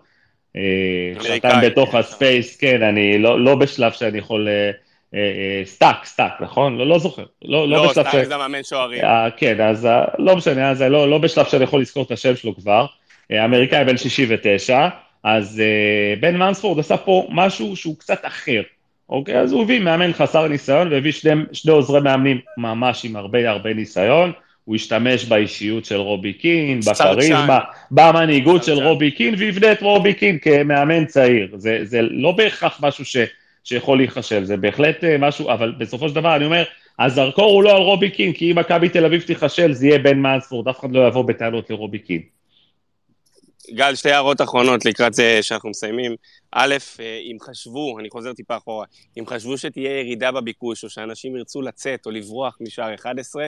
שעתיים 1.22 1.62
בתוך. 1.64 1.96
הספייס, 1.96 2.58
כן, 2.58 2.84
אני 2.84 3.18
לא, 3.18 3.40
לא 3.40 3.56
בשלב 3.56 3.92
שאני 3.92 4.18
יכול, 4.18 4.48
אה, 4.48 4.72
אה, 5.14 5.20
אה, 5.20 5.62
סטאק, 5.66 6.06
סטאק, 6.06 6.32
נכון? 6.40 6.78
לא, 6.78 6.88
לא 6.88 7.00
זוכר, 7.00 7.26
לא, 7.46 7.70
לא 7.70 7.78
לא, 7.78 7.92
בשלב 7.92 8.08
סתם 8.08 8.24
זה 8.26 8.38
מאמן 8.38 8.64
שוערים. 8.64 9.04
אה, 9.04 9.28
כן, 9.38 9.62
אז 9.62 9.86
אה, 9.86 10.06
לא 10.20 10.36
משנה, 10.36 10.70
אז 10.70 10.82
אה, 10.82 10.90
לא, 10.90 11.10
לא 11.10 11.18
בשלב 11.18 11.46
שאני 11.46 11.64
יכול 11.64 11.82
לזכור 11.82 12.04
את 12.04 12.12
השם 12.12 12.36
שלו 12.36 12.56
כבר. 12.56 12.86
אה, 13.32 13.46
אמריקאי 13.46 13.86
בן 13.86 13.98
69, 13.98 14.90
אז 15.24 15.62
אה, 15.62 16.16
בן 16.20 16.38
מנספורד 16.38 16.80
עשה 16.80 16.98
פה 16.98 17.28
משהו 17.32 17.76
שהוא 17.76 18.00
קצת 18.00 18.20
אחר, 18.26 18.62
אוקיי? 19.10 19.40
אז 19.40 19.52
הוא 19.52 19.64
הביא 19.64 19.80
מאמן 19.80 20.14
חסר 20.14 20.48
ניסיון 20.48 20.92
והביא 20.92 21.12
שני, 21.12 21.32
שני 21.54 21.72
עוזרי 21.72 22.02
מאמנים 22.02 22.40
ממש 22.58 23.06
עם 23.06 23.16
הרבה 23.16 23.50
הרבה 23.50 23.74
ניסיון. 23.74 24.32
הוא 24.66 24.76
ישתמש 24.76 25.26
באישיות 25.26 25.86
של 25.86 25.96
רובי 25.96 26.34
קין. 26.34 26.80
בכריזמה, 26.80 27.60
במנהיגות 27.92 28.64
של. 28.64 28.74
רובי 28.74 29.12
קין, 29.12 29.36
ויבנה 29.38 29.72
את 29.72 29.82
רובי 29.82 30.14
קין 30.14 30.40
כמאמן 30.40 31.06
צעיר. 31.06 31.54
זה, 31.58 31.80
זה 31.84 32.02
לא 32.02 32.32
בהכרח 32.32 32.80
משהו 32.82 33.06
ש, 33.06 33.18
שיכול 33.64 33.98
להיחשב, 33.98 34.44
זה 34.44 34.58
בהחלט 34.58 35.04
אה, 35.04 35.18
משהו, 35.18 35.50
אבל 35.50 35.74
בסופו 35.78 36.10
של 36.10 36.16
דבר 36.16 36.36
אני 36.36 36.46
אומר, 36.46 36.64
הזרקור 37.00 37.52
הוא 37.52 37.64
לא 37.64 37.76
על 37.76 37.82
רובי 37.82 38.10
קין, 38.10 38.34
כי 38.34 38.52
אם 38.52 38.60
מכבי 38.60 38.90
תל 38.90 39.06
אביב 39.06 39.22
תיכשל, 39.22 39.74
זה 39.74 39.88
יהיה 39.88 40.00
בן 40.00 40.20
מאנספורד, 40.20 40.68
אף 40.68 40.80
אחד 40.80 40.92
לא 40.92 41.08
יבוא 41.08 41.24
בטענות 41.24 41.70
לרובי 41.70 42.00
קין. 42.00 42.22
גל, 43.72 43.96
שתי 43.96 44.12
הערות 44.12 44.42
אחרונות 44.42 44.86
לקראת 44.86 45.14
זה 45.14 45.40
שאנחנו 45.42 45.70
מסיימים. 45.70 46.16
א', 46.52 46.76
אה, 47.00 47.20
אם 47.32 47.38
חשבו, 47.42 48.00
אני 48.00 48.10
חוזר 48.10 48.34
טיפה 48.34 48.58
אחורה, 48.58 48.86
אם 49.20 49.28
חשבו 49.28 49.58
שתהיה 49.58 50.00
ירידה 50.00 50.32
בביקוש, 50.32 50.84
או 50.84 50.90
שאנשים 50.90 51.36
ירצו 51.36 51.62
לצאת 51.62 52.06
או 52.06 52.12
לברוח 52.12 52.58
משער 52.62 52.96
11, 52.96 53.48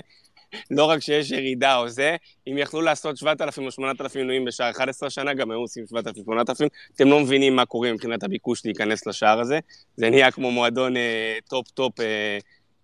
לא 0.71 0.85
רק 0.85 0.99
שיש 0.99 1.31
ירידה 1.31 1.77
או 1.77 1.89
זה, 1.89 2.15
אם 2.47 2.57
יכלו 2.57 2.81
לעשות 2.81 3.17
7,000 3.17 3.65
או 3.65 3.71
8,000 3.71 4.21
מנויים 4.21 4.45
בשער 4.45 4.69
11 4.69 5.09
שנה, 5.09 5.33
גם 5.33 5.51
היו 5.51 5.59
עושים 5.59 5.83
7,000, 5.89 6.23
8,000. 6.23 6.67
אתם 6.95 7.07
לא 7.07 7.19
מבינים 7.19 7.55
מה 7.55 7.65
קורה 7.65 7.93
מבחינת 7.93 8.23
הביקוש 8.23 8.65
להיכנס 8.65 9.07
לשער 9.07 9.39
הזה. 9.39 9.59
זה 9.95 10.09
נהיה 10.09 10.31
כמו 10.31 10.51
מועדון 10.51 10.97
אה, 10.97 11.37
טופ-טופ. 11.49 11.99
אה, 11.99 12.37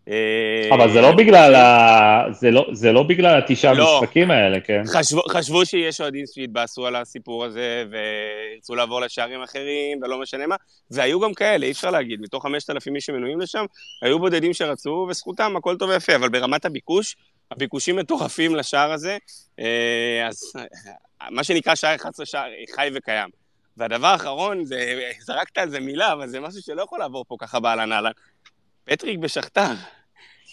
אה, 0.09 0.75
אבל 0.75 0.93
זה 0.93 1.01
לא 1.01 1.11
בגלל, 1.11 1.55
ה... 1.55 2.23
זה 2.31 2.51
לא, 2.51 2.65
זה 2.71 2.91
לא 2.91 3.03
בגלל 3.03 3.37
התשעה 3.37 3.73
לא. 3.73 3.99
משחקים 4.01 4.31
האלה, 4.31 4.59
כן? 4.59 4.81
חשבו, 4.85 5.21
חשבו 5.29 5.65
שיש 5.65 6.01
אוהדים 6.01 6.25
שהתבאסו 6.33 6.87
על 6.87 6.95
הסיפור 6.95 7.45
הזה, 7.45 7.83
וירצו 7.91 8.75
לעבור 8.75 9.01
לשערים 9.01 9.41
אחרים, 9.41 9.99
ולא 10.01 10.21
משנה 10.21 10.47
מה, 10.47 10.55
והיו 10.91 11.19
גם 11.19 11.33
כאלה, 11.33 11.65
אי 11.65 11.71
אפשר 11.71 11.91
להגיד, 11.91 12.21
מתוך 12.21 12.43
5,000 12.43 12.95
איש 12.95 13.05
שמנויים 13.05 13.39
לשם, 13.39 13.65
היו 14.01 14.19
בודדים 14.19 14.53
שרצו, 14.53 15.07
וזכותם, 15.09 15.53
הכל 15.57 15.75
טוב 15.77 15.89
ויפה, 15.89 16.15
אבל 16.15 16.29
ברמת 16.29 16.65
הביקוש, 16.65 17.15
הביקושים 17.51 17.95
מטורפים 17.95 18.55
לשער 18.55 18.91
הזה, 18.91 19.17
אה, 19.59 20.27
אז 20.27 20.53
אה, 20.55 21.27
מה 21.31 21.43
שנקרא 21.43 21.75
שער 21.75 21.95
11 21.95 22.25
שער 22.25 22.49
חי 22.75 22.89
וקיים. 22.93 23.29
והדבר 23.77 24.07
האחרון, 24.07 24.65
זה, 24.65 25.09
זרקת 25.19 25.57
על 25.57 25.69
זה 25.69 25.79
מילה, 25.79 26.13
אבל 26.13 26.27
זה 26.27 26.39
משהו 26.39 26.61
שלא 26.61 26.81
יכול 26.81 26.99
לעבור 26.99 27.25
פה 27.27 27.35
ככה 27.39 27.59
באהלן 27.59 27.91
אהלן. 27.91 28.11
פטריק 28.85 29.19
בשכתר. 29.19 29.71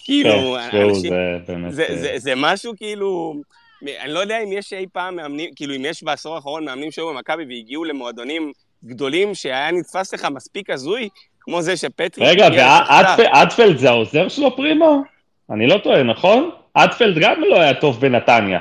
כאילו, 0.05 0.31
כן, 0.31 0.69
תשמעו, 0.69 0.91
אנשים... 0.91 1.13
זה 1.13 1.39
באמת... 1.49 1.75
זה, 1.75 1.87
אה, 1.89 1.97
זה, 1.97 2.15
זה 2.17 2.33
משהו 2.37 2.73
כאילו, 2.77 3.35
אני 3.83 4.13
לא 4.13 4.19
יודע 4.19 4.39
אם 4.39 4.53
יש 4.53 4.73
אי 4.73 4.87
פעם 4.93 5.17
מאמנים, 5.17 5.51
כאילו 5.57 5.75
אם 5.75 5.85
יש 5.85 6.03
בעשור 6.03 6.35
האחרון 6.35 6.65
מאמנים 6.65 6.91
שהיו 6.91 7.09
במכבי 7.09 7.45
והגיעו 7.45 7.85
למועדונים 7.85 8.53
גדולים 8.85 9.35
שהיה 9.35 9.71
נתפס 9.71 10.15
לך 10.15 10.25
מספיק 10.25 10.71
הזוי, 10.71 11.09
כמו 11.41 11.63
זה 11.63 11.77
שפטריק... 11.77 12.29
רגע. 12.29 12.49
ואדפלד 13.19 13.77
זה 13.77 13.89
העוזר 13.89 14.29
שלו 14.29 14.57
פרימו? 14.57 15.03
אני 15.51 15.67
לא 15.67 15.79
טועה, 15.79 16.03
נכון? 16.03 16.51
אדפלד 16.75 17.19
גם 17.19 17.41
לא 17.49 17.61
היה 17.61 17.75
טוב 17.75 18.01
בנתניה. 18.01 18.59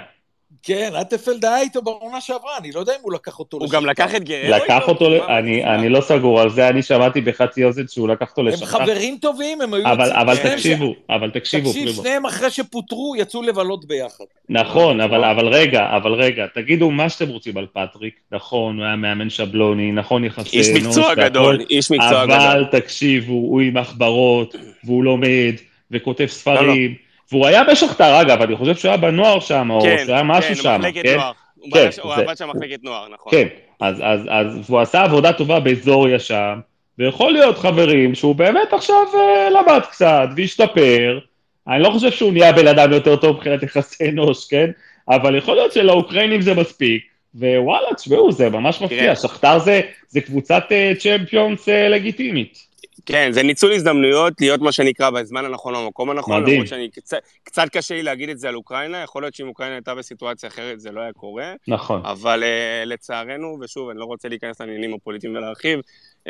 כן, 0.64 0.92
אטפלד 1.02 1.46
היה 1.46 1.62
איתו 1.62 1.82
בעונה 1.82 2.22
שעברה, 2.22 2.58
אני 2.58 2.72
לא 2.72 2.80
יודע 2.80 2.94
אם 2.94 3.00
הוא 3.02 3.14
לקח 3.14 3.40
אותו 3.40 3.58
הוא 3.58 3.70
גם. 3.70 3.86
לקח 3.86 4.16
את 4.16 4.24
גררו 4.24 4.56
לקח? 4.56 4.82
אותו, 4.88 5.28
אני 5.64 5.90
לא 5.90 6.02
סגור 6.02 6.42
על 6.42 6.50
זה, 6.50 6.68
אני 6.68 6.82
שמעתי 6.82 7.22
בחצי 7.22 7.64
אוזן 7.64 7.88
שהוא 7.88 8.10
לקח 8.10 8.30
אותו 8.30 8.42
הם 8.42 8.48
לשכתר. 8.48 8.66
חברים 8.66 9.18
טובים, 9.22 9.62
הם 9.62 9.74
היו... 9.74 9.86
אבל 9.86 10.12
אבל 10.12 10.38
תקשיבו, 10.38 10.96
אבל 11.10 11.30
תקשיבו, 11.30 11.70
תקשיב. 11.70 11.96
שניהם 11.96 12.26
אחרי 12.26 12.50
שפוטרו 12.50 13.14
יצאו 13.18 13.42
לבלות 13.42 13.86
ביחד. 13.86 14.24
נכון, 14.50 15.02
אבל, 15.02 15.24
אבל 15.24 15.48
רגע, 15.48 15.88
אבל 15.96 16.14
רגע, 16.14 16.46
תגידו 16.54 16.92
מה 16.92 17.10
שאתם 17.10 17.30
רוצים 17.30 17.58
על 17.58 17.68
פטריק, 17.74 18.20
נכון, 18.32 18.78
הוא 18.78 18.86
היה 18.86 18.96
מאמן 18.96 19.30
שבלוני, 19.30 19.92
נכון, 19.92 20.24
יחסי 20.24 20.58
איש 20.58 20.70
מקצוע 20.70 21.16
גדול, 21.16 21.62
איש 21.70 21.92
מקצוע 21.92 22.24
אבל 22.24 22.64
גדול. 22.64 22.66
תקשיבו, 22.80 23.34
הוא 23.34 23.62
עם 23.62 23.78
מחברות, 23.78 24.56
והוא 24.84 25.04
לומד, 25.04 25.54
וכותב 25.92 26.24
לא, 26.24 26.28
ספרים, 26.28 26.96
והוא 27.32 27.48
היה 27.48 27.64
בשכתר, 27.64 28.22
אגב, 28.22 28.42
אני 28.42 28.56
חושב 28.56 28.76
שהוא 28.76 28.90
היה 28.90 28.98
בנוער 28.98 29.40
שם, 29.40 29.70
או 29.72 29.82
כן, 29.82 29.98
שהוא 30.06 30.14
היה 30.14 30.24
משהו 30.24 30.56
כן, 30.56 30.62
שם, 30.62 30.78
מחלקת 30.80 31.04
כן? 31.04 31.16
נוער. 31.16 31.32
הוא 31.56 31.72
כן, 31.74 31.90
הוא 32.02 32.16
זה- 32.16 32.22
עבד 32.22 32.38
שם 32.38 32.50
מחלקת 32.50 32.84
נוער, 32.84 33.08
נכון. 33.10 33.32
כן, 33.32 33.48
אז, 33.82 34.02
אז, 34.04 34.22
אז 34.30 34.70
הוא 34.70 34.80
עשה 34.80 35.04
עבודה 35.04 35.34
טובה 35.34 35.60
באזוריה 35.60 36.20
שם, 36.20 36.60
ויכול 37.00 37.32
להיות, 37.32 37.58
חברים, 37.58 38.16
שהוא 38.16 38.36
באמת 38.36 38.74
עכשיו 38.74 38.96
אה, 39.16 39.50
למד 39.50 39.82
קצת 39.92 40.28
והשתפר. 40.36 41.20
אני 41.68 41.84
לא 41.84 41.90
חושב 41.90 42.12
שהוא 42.12 42.32
נהיה 42.34 42.54
בן 42.54 42.68
אדם 42.68 42.94
יותר 42.94 43.16
טוב 43.16 43.36
מבחינת 43.36 43.64
יחסי 43.64 44.10
אנוש, 44.10 44.48
כן? 44.48 44.70
אבל 45.10 45.36
יכול 45.38 45.56
להיות 45.56 45.72
שלאוקראינים 45.74 46.42
זה 46.42 46.54
מספיק, 46.56 47.04
ווואלה, 47.36 47.94
תשמעו, 47.96 48.32
זה 48.32 48.50
ממש 48.50 48.82
מפתיע. 48.82 49.16
שכתר 49.16 49.60
זה, 49.60 49.82
זה 50.08 50.22
קבוצת 50.22 50.64
אה, 50.72 50.92
צ'מפיונס 51.00 51.70
אה, 51.70 51.90
לגיטימית. 51.90 52.69
כן, 53.06 53.32
זה 53.32 53.44
ניצול 53.44 53.74
הזדמנויות 53.74 54.34
להיות 54.42 54.62
מה 54.62 54.72
שנקרא 54.72 55.10
בזמן 55.10 55.46
הנכון 55.46 55.74
במקום 55.74 56.10
הנכון, 56.10 56.42
מדהים. 56.42 56.54
למרות 56.54 56.68
שאני 56.68 56.90
קצת, 56.90 57.18
קצת 57.44 57.70
קשה 57.70 57.96
לי 57.96 58.04
להגיד 58.04 58.30
את 58.30 58.40
זה 58.40 58.50
על 58.50 58.56
אוקראינה, 58.56 59.04
יכול 59.04 59.24
להיות 59.24 59.36
שאם 59.36 59.48
אוקראינה 59.48 59.76
הייתה 59.76 59.96
בסיטואציה 59.96 60.50
אחרת 60.50 60.80
זה 60.80 60.92
לא 60.92 61.02
היה 61.02 61.14
קורה, 61.14 61.54
נכון. 61.68 62.06
אבל 62.06 62.44
uh, 62.44 62.86
לצערנו, 62.86 63.58
ושוב, 63.62 63.90
אני 63.90 64.00
לא 64.00 64.06
רוצה 64.06 64.30
להיכנס 64.30 64.62
לעניינים 64.62 64.94
הפוליטיים 64.94 65.36
ולהרחיב, 65.36 65.80
uh, 65.80 66.30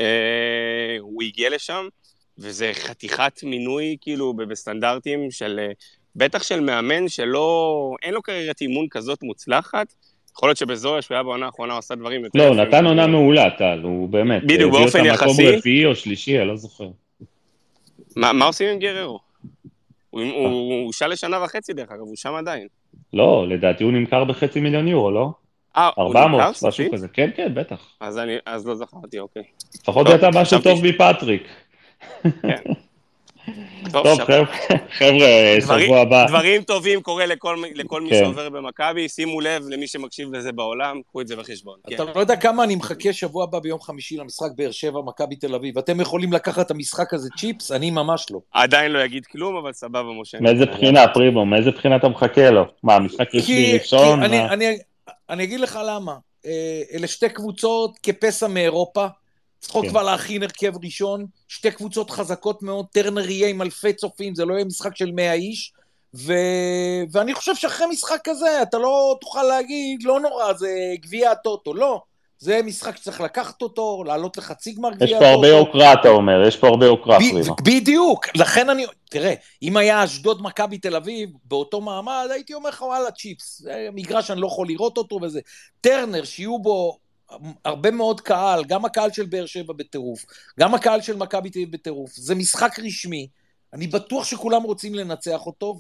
הוא 1.00 1.24
הגיע 1.24 1.50
לשם, 1.50 1.88
וזה 2.38 2.72
חתיכת 2.74 3.40
מינוי 3.44 3.98
כאילו 4.02 4.34
בסטנדרטים 4.34 5.32
של, 5.32 5.60
uh, 5.72 5.76
בטח 6.16 6.44
של 6.44 6.60
מאמן 6.60 7.08
שלא, 7.08 7.96
אין 8.02 8.14
לו 8.14 8.22
קריירת 8.22 8.62
אימון 8.62 8.88
כזאת 8.92 9.24
מוצלחת, 9.24 9.94
יכול 10.40 10.50
להיות 10.50 10.58
שבזוריה 10.58 11.02
שהוא 11.02 11.16
היה 11.16 11.24
בעונה 11.24 11.46
האחרונה 11.46 11.74
הוא 11.74 11.80
עשה 11.80 11.96
דברים 11.96 12.24
יותר... 12.24 12.40
לא, 12.40 12.48
הוא. 12.48 12.56
נתן 12.56 12.86
עונה 12.86 13.08
מעולה, 13.08 13.50
טל, 13.58 13.80
הוא 13.84 14.10
באמת. 14.10 14.44
בדיוק, 14.44 14.74
הביא 14.74 14.84
באופן 14.84 15.00
אותם 15.00 15.10
יחסי. 15.10 15.26
מקום 15.26 15.58
רביעי 15.58 15.86
או 15.86 15.96
שלישי, 15.96 16.40
אני 16.40 16.48
לא 16.48 16.56
זוכר. 16.56 16.88
מה, 18.16 18.34
מה 18.34 18.46
עושים 18.46 18.70
עם 18.70 18.80
גררו? 18.80 19.20
הוא, 20.10 20.22
הוא, 20.22 20.48
הוא, 20.48 20.84
הוא 20.84 20.94
שאל 20.94 21.12
לשנה 21.12 21.44
וחצי 21.44 21.74
דרך 21.74 21.92
אגב, 21.92 22.00
הוא 22.00 22.16
שם 22.16 22.34
עדיין. 22.34 22.68
לא, 23.14 23.46
לדעתי 23.50 23.84
הוא 23.84 23.92
נמכר 23.92 24.24
בחצי 24.24 24.60
מיליון 24.60 24.88
יורו, 24.88 25.12
לא? 25.12 25.32
אה, 25.78 25.90
הוא 25.96 26.08
400, 26.08 26.32
נמכר 26.32 26.50
משהו 26.50 26.72
סופית? 26.72 26.94
כזה. 26.94 27.08
כן, 27.08 27.30
כן, 27.36 27.54
בטח. 27.54 27.96
אז, 28.00 28.18
אני, 28.18 28.36
אז 28.46 28.68
לא 28.68 28.76
זכרתי, 28.76 29.20
אוקיי. 29.20 29.44
לפחות 29.82 30.08
יצא 30.16 30.30
משהו 30.36 30.62
טוב 30.62 30.86
מפטריק. 30.86 31.44
טוב, 33.92 34.04
טוב, 34.04 34.20
חבר'ה, 34.20 34.46
חבר'ה, 34.98 35.56
דברים- 35.62 35.86
שבוע 35.86 36.00
הבא. 36.02 36.26
דברים 36.28 36.62
טובים 36.64 37.02
קורה 37.02 37.26
לכל, 37.26 37.56
מי- 37.58 37.74
לכל 37.74 38.02
מי 38.02 38.10
כן. 38.10 38.16
שעובר 38.24 38.50
במכבי, 38.50 39.10
שימו 39.10 39.42
לב 39.42 39.64
למי 39.70 39.88
שמקשיב 39.88 40.34
לזה 40.36 40.52
בעולם, 40.52 41.02
קחו 41.08 41.22
את 41.22 41.28
זה 41.28 41.36
בחשבון. 41.36 41.78
כן. 41.90 41.96
אתה 41.96 42.04
לא 42.04 42.20
יודע 42.20 42.36
כמה 42.36 42.64
אני 42.64 42.76
מחכה 42.76 43.14
שבוע 43.14 43.44
הבא 43.44 43.60
ביום 43.60 43.80
חמישי 43.80 44.18
למשחק 44.18 44.50
באר 44.56 44.72
שבע, 44.72 45.00
מכבי 45.06 45.36
תל 45.36 45.56
אביב. 45.56 45.78
אתם 45.78 46.02
יכולים 46.02 46.34
לקחת 46.34 46.66
את 46.66 46.72
המשחק 46.72 47.14
הזה 47.14 47.30
צ'יפס? 47.38 47.72
אני 47.72 47.92
ממש 47.92 48.26
לא. 48.32 48.40
עדיין 48.54 48.92
לא 48.92 49.00
יגיד 49.00 49.26
כלום, 49.26 49.56
אבל 49.56 49.74
סבבה, 49.74 50.10
משה. 50.22 50.38
מאיזה 50.42 50.66
בחינה, 50.66 51.08
פרימו? 51.14 51.46
מאיזה 51.46 51.72
בחינה 51.72 51.96
אתה 51.96 52.08
מחכה 52.10 52.50
לו? 52.50 52.64
מה, 52.84 53.00
משחק 53.00 53.36
רשמי 53.36 53.74
ראשון? 53.80 54.24
אני, 54.24 54.40
מה? 54.40 54.54
אני, 54.54 54.78
אני 55.30 55.44
אגיד 55.44 55.60
לך 55.60 55.80
למה. 55.88 56.16
אה, 56.46 56.52
אלה 56.94 57.08
שתי 57.08 57.30
קבוצות 57.30 57.98
כפסע 58.04 58.48
מאירופה, 58.48 59.06
צריכות 59.60 59.84
כן. 59.84 59.90
כבר 59.90 60.04
להכין 60.04 60.44
הרכב 60.44 60.74
ראשון, 60.84 61.26
שתי 61.48 61.72
קבוצות 61.72 62.10
חזקות 62.12 62.64
מאוד, 62.64 62.86
טרנר 62.92 63.30
יהיה 63.30 63.48
עם 63.48 63.62
אלפי 63.62 63.94
צופים, 63.94 64.36
זה 64.36 64.46
לא 64.46 64.54
יהיה 64.54 64.66
משחק 64.66 64.96
של 64.96 65.12
100 65.12 65.34
איש, 65.34 65.74
ו... 66.16 66.34
ואני 67.12 67.34
חושב 67.34 67.56
שאחרי 67.56 67.88
משחק 67.88 68.20
כזה 68.24 68.62
אתה 68.62 68.78
לא 68.78 69.18
תוכל 69.22 69.44
להגיד, 69.44 70.04
לא 70.04 70.20
נורא, 70.20 70.54
זה 70.54 70.70
גביע 71.02 71.32
הטוטו, 71.32 71.74
לא. 71.74 72.02
זה 72.42 72.60
משחק 72.64 72.98
שצריך 72.98 73.22
לקחת 73.22 73.62
אותו, 73.62 74.04
לעלות 74.08 74.38
לחצי 74.38 74.74
גמר 74.74 74.90
יש 74.90 74.96
גביע 74.96 75.20
פה 75.20 75.28
הרבה 75.28 75.48
הטוטו. 75.48 75.68
יוקרה, 75.68 75.94
אתה 75.94 76.10
אומר, 76.10 76.48
יש 76.48 76.58
פה 76.58 76.68
הרבה 76.68 76.86
יוקרה, 76.86 77.18
ב-. 77.20 77.62
בדיוק, 77.64 78.26
לכן 78.36 78.70
אני, 78.70 78.86
תראה, 79.10 79.34
אם 79.64 79.78
היה 79.78 80.04
אשדוד 80.04 80.42
מכבי 80.42 80.78
תל 80.78 80.96
אביב 80.96 81.30
באותו 81.46 81.82
מעמד, 81.82 82.28
הייתי 82.32 82.54
אומר 82.54 82.70
לך 82.70 82.82
וואלה 82.82 83.12
צ'יפס, 83.12 83.62
זה 83.62 83.90
מגרש 83.94 84.28
שאני 84.28 84.42
לא 84.42 84.48
יכול 84.48 84.68
לראות 84.68 84.98
אותו 84.98 85.20
וזה. 85.22 85.40
טרנר, 85.82 86.24
שיהיו 86.24 86.60
בו 86.60 86.98
הרבה 87.66 87.92
מאוד 87.92 88.22
קהל, 88.22 88.64
גם 88.64 88.86
הקהל 88.86 89.12
של 89.12 89.26
באר 89.26 89.46
שבע 89.46 89.74
בטירוף, 89.74 90.26
גם 90.60 90.76
הקהל 90.76 91.02
של 91.02 91.18
מכבי 91.18 91.50
תל 91.50 91.60
אביב 91.60 91.72
בטירוף, 91.72 92.16
זה 92.16 92.36
משחק 92.36 92.80
רשמי, 92.80 93.28
אני 93.74 93.88
בטוח 93.88 94.26
שכולם 94.26 94.64
רוצים 94.64 94.96
לנצח 94.96 95.46
אותו, 95.46 95.76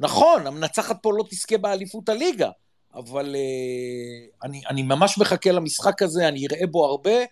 ונכון, 0.00 0.46
המנצחת 0.46 0.96
פה 1.02 1.12
לא 1.12 1.24
תזכה 1.30 1.58
באליפות 1.58 2.08
הליגה, 2.08 2.50
אבל 2.94 3.34
uh, 3.34 4.46
אני, 4.46 4.62
אני 4.68 4.82
ממש 4.82 5.18
מחכה 5.18 5.52
למשחק 5.52 6.02
הזה, 6.02 6.28
אני 6.28 6.46
אראה 6.46 6.66
בו 6.66 6.84
הרבה, 6.84 7.24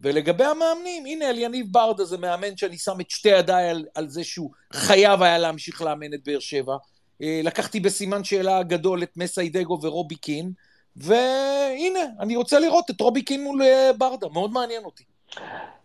ולגבי 0.00 0.44
המאמנים, 0.44 1.06
הנה 1.06 1.30
אליניב 1.30 1.66
ברדה 1.70 2.04
זה 2.04 2.18
מאמן 2.18 2.56
שאני 2.56 2.78
שם 2.78 3.00
את 3.00 3.10
שתי 3.10 3.28
ידיי 3.28 3.68
על, 3.70 3.84
על 3.94 4.08
זה 4.08 4.24
שהוא 4.24 4.50
חייב 4.72 5.22
היה 5.22 5.38
להמשיך 5.38 5.82
לאמן 5.82 6.14
את 6.14 6.20
באר 6.24 6.40
שבע. 6.40 6.76
אה, 7.22 7.40
לקחתי 7.44 7.80
בסימן 7.80 8.24
שאלה 8.24 8.62
גדול 8.62 9.02
את 9.02 9.16
מסיידגו 9.16 9.78
ורובי 9.82 10.16
קין, 10.16 10.52
והנה, 10.96 12.00
אני 12.20 12.36
רוצה 12.36 12.58
לראות 12.58 12.90
את 12.90 13.00
רובי 13.00 13.22
קין 13.22 13.44
מול 13.44 13.62
אה, 13.62 13.90
ברדה, 13.98 14.26
מאוד 14.32 14.52
מעניין 14.52 14.84
אותי. 14.84 15.04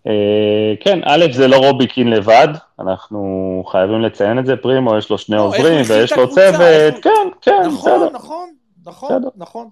אה, 0.07 0.73
כן, 0.79 0.99
א', 1.05 1.25
זה 1.33 1.47
לא 1.47 1.57
רובי 1.57 1.87
קין 1.87 2.09
לבד, 2.09 2.47
אנחנו 2.79 3.63
חייבים 3.71 4.01
לציין 4.01 4.39
את 4.39 4.45
זה, 4.45 4.55
פרימו, 4.55 4.97
יש 4.97 5.09
לו 5.09 5.17
שני 5.17 5.35
לא, 5.35 5.49
הכין 5.53 5.81
ויש 5.87 6.11
לו 6.13 6.29
צוות, 6.29 6.93
כן, 7.03 7.09
כן, 7.41 7.69
בסדר. 7.77 8.09
נכון, 8.09 8.49
נכון, 8.85 9.21
נכון. 9.21 9.23
נכון. 9.35 9.69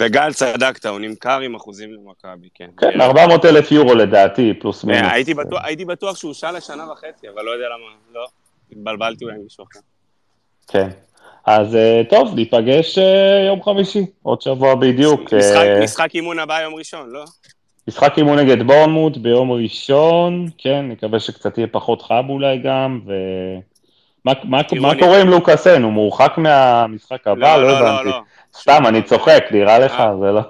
וגל, 0.00 0.32
צדקת, 0.32 0.86
הוא 0.86 0.98
נמכר 1.00 1.40
עם 1.40 1.54
אחוזים 1.54 1.90
למכבי, 1.92 2.48
כן. 2.54 2.70
כן, 2.76 3.00
400 3.00 3.44
אלף 3.44 3.72
יורו 3.72 3.94
לדעתי, 3.94 4.54
פלוס 4.60 4.84
מינוס. 4.84 5.02
אה, 5.02 5.12
הייתי 5.12 5.34
בטוח- 5.34 5.64
הייתי 5.64 5.84
בטוח 5.84 6.16
שהוא 6.16 6.34
שאל 6.34 6.56
לשנה 6.56 6.92
וחצי, 6.92 7.28
אבל 7.34 7.42
לא 7.44 7.50
יודע 7.50 7.64
למה, 7.66 7.84
לא. 8.14 8.26
התבלבלתי 8.72 9.24
אולי 9.24 9.36
עם 9.36 9.42
מישהו 9.42 9.64
אחר. 9.72 9.80
כן. 10.68 10.88
אז 11.50 11.76
אה, 11.76 12.02
טוב, 12.08 12.34
ניפגש 12.34 12.98
אה, 12.98 13.44
יום 13.46 13.62
חמישי, 13.62 14.06
עוד 14.22 14.42
שבוע 14.42 14.74
בדיוק. 14.74 15.20
משחק- 15.34 15.56
אה, 15.56 15.80
משחק 15.84 16.14
אימון 16.14 16.38
הבא 16.38 16.60
יום 16.60 16.74
ראשון, 16.74 17.10
לא? 17.10 17.24
משחק 17.88 18.18
אימון 18.18 18.38
נגד 18.38 18.62
בורנמוט 18.62 19.16
ביום 19.16 19.52
ראשון, 19.52 20.48
כן, 20.58 20.86
נקווה 20.88 21.20
שקצת 21.20 21.58
יהיה 21.58 21.66
פחות 21.66 22.02
חם 22.02 22.26
אולי 22.28 22.58
גם, 22.58 23.00
ו... 23.06 23.12
מה, 24.24 24.32
מה, 24.44 24.60
מה 24.80 24.94
קורה 24.98 25.20
עם 25.20 25.28
לוקאסן? 25.28 25.82
הוא 25.82 25.92
מורחק 25.92 26.32
מהמשחק 26.38 27.26
הבא? 27.26 27.56
לא, 27.56 27.78
הבנתי. 27.78 28.16
סתם, 28.54 28.82
אני 28.86 29.02
צוחק, 29.02 29.44
נראה 29.50 29.78
לך, 29.78 29.92
אה. 29.92 30.10
זה 30.20 30.26
לא... 30.32 30.40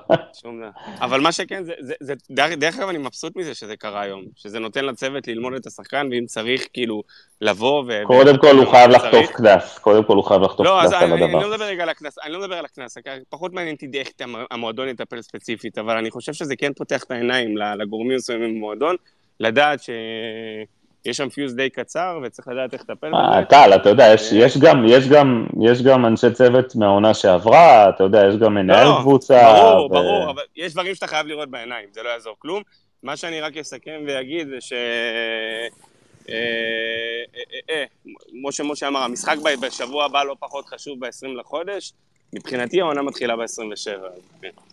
שום 0.43 0.59
דבר. 0.61 0.69
אבל 1.01 1.21
מה 1.21 1.33
שכן, 1.33 1.63
זה, 2.01 2.15
דרך, 2.57 2.79
אגב, 2.79 2.89
אני 2.89 2.99
מבסוט 2.99 3.37
מזה 3.37 3.55
שזה 3.55 3.77
קרה 3.77 4.01
היום. 4.01 4.23
שזה 4.37 4.59
נותן 4.59 4.85
לצוות 4.85 5.29
ללמוד 5.29 5.53
את 5.53 5.67
השחקן, 5.67 6.09
ואם 6.11 6.25
צריך, 6.27 6.67
כאילו, 6.73 7.03
לבוא 7.41 7.85
ו... 7.89 8.01
קודם 8.07 8.39
כל 8.39 8.57
הוא 8.57 8.71
חייב. 8.71 8.91
לחטוף 8.91 9.27
קנס, 9.33 9.79
קודם 9.79 10.05
כל 10.05 10.17
הוא 10.17 10.25
חייב 10.25 10.43
לחטוף 10.43 10.67
לא, 10.67 10.79
קנס 10.83 10.93
על 10.93 11.05
אני, 11.05 11.13
אני 11.15 11.25
הדבר. 11.25 11.39
לא 11.43 11.51
מדבר 11.51 11.65
רגע 11.65 11.83
על 11.83 11.89
הקנס, 11.89 12.19
אני 12.25 12.33
לא 12.33 12.41
מדבר 12.41 12.55
על 12.55 12.65
הקנס, 12.65 12.97
פחות 13.29 13.53
מעניין 13.53 13.75
אותי 13.75 13.99
איך 13.99 14.09
המ- 14.21 14.45
המועדון 14.51 14.89
יטפל 14.89 15.23
ספציפית, 15.23 15.79
אבל 15.79 15.97
אני 15.97 16.11
חושב 16.11 16.33
שזה 16.33 16.57
כן 16.57 16.73
פותח 16.73 17.03
את 17.05 17.11
העיניים 17.11 17.57
לגורמים 17.57 18.17
מסוימים 18.17 18.55
במועדון, 18.55 18.97
לדעת 19.41 19.81
שיש 21.09 21.17
שם 21.17 21.29
פיוז 21.29 21.55
די 21.55 21.71
קצר, 21.71 22.19
וצריך 22.23 22.49
לדעת 22.49 22.75
איך 22.75 22.83
לטפל 22.83 23.15
אה, 23.15 23.41
בזה. 23.41 23.47
טל, 23.49 23.71
אתה 23.75 23.89
יודע, 23.89 24.13
יש, 24.15 24.33
יש, 24.33 24.59
גם, 24.59 24.85
יש, 24.87 25.09
גם, 25.09 25.47
יש 25.63 25.83
גם 25.83 26.07
אנשי 26.07 26.31
צוות 26.33 26.77
מהעונה 26.77 27.15
שעברה, 27.15 27.89
אתה 27.89 28.05
יודע, 28.05 28.27
יש 28.29 28.37
גם 28.37 28.55
מנהל 28.55 28.87
לא, 28.87 28.99
קבוצה. 29.01 29.43
ברור, 29.43 29.87
ו- 29.87 29.89
ברור, 29.89 30.31
אבל 30.31 30.43
יש 30.57 30.73
דברים 30.73 30.95
שאתה 30.95 31.07
חייב 31.07 31.27
לראות 31.27 31.51
בעיניים, 31.51 31.89
זה 31.93 32.03
לא 32.03 32.09
יעזור 32.09 32.35
כלום. 32.39 32.63
מה 33.03 33.17
שאני 33.17 33.41
רק 33.41 33.57
אסכם 33.57 34.01
ואגיד 34.07 34.49
זה 34.49 34.57
ש... 34.61 34.73
אה, 36.29 36.35
אה, 37.37 37.75
אה, 37.75 37.85
כמו 38.31 38.53
שמשה 38.53 38.89
אמר, 38.89 39.01
המשחק 39.01 39.37
בשבוע 39.61 40.05
הבא 40.05 40.25
לא 40.25 40.37
פחות 40.41 40.67
חשוב 40.67 41.01
ב-20 41.01 41.41
לחודש. 41.41 41.93
מבחינתי 42.33 42.81
העונה 42.81 43.03
מתחילה 43.03 43.37
ב-27. 43.37 43.91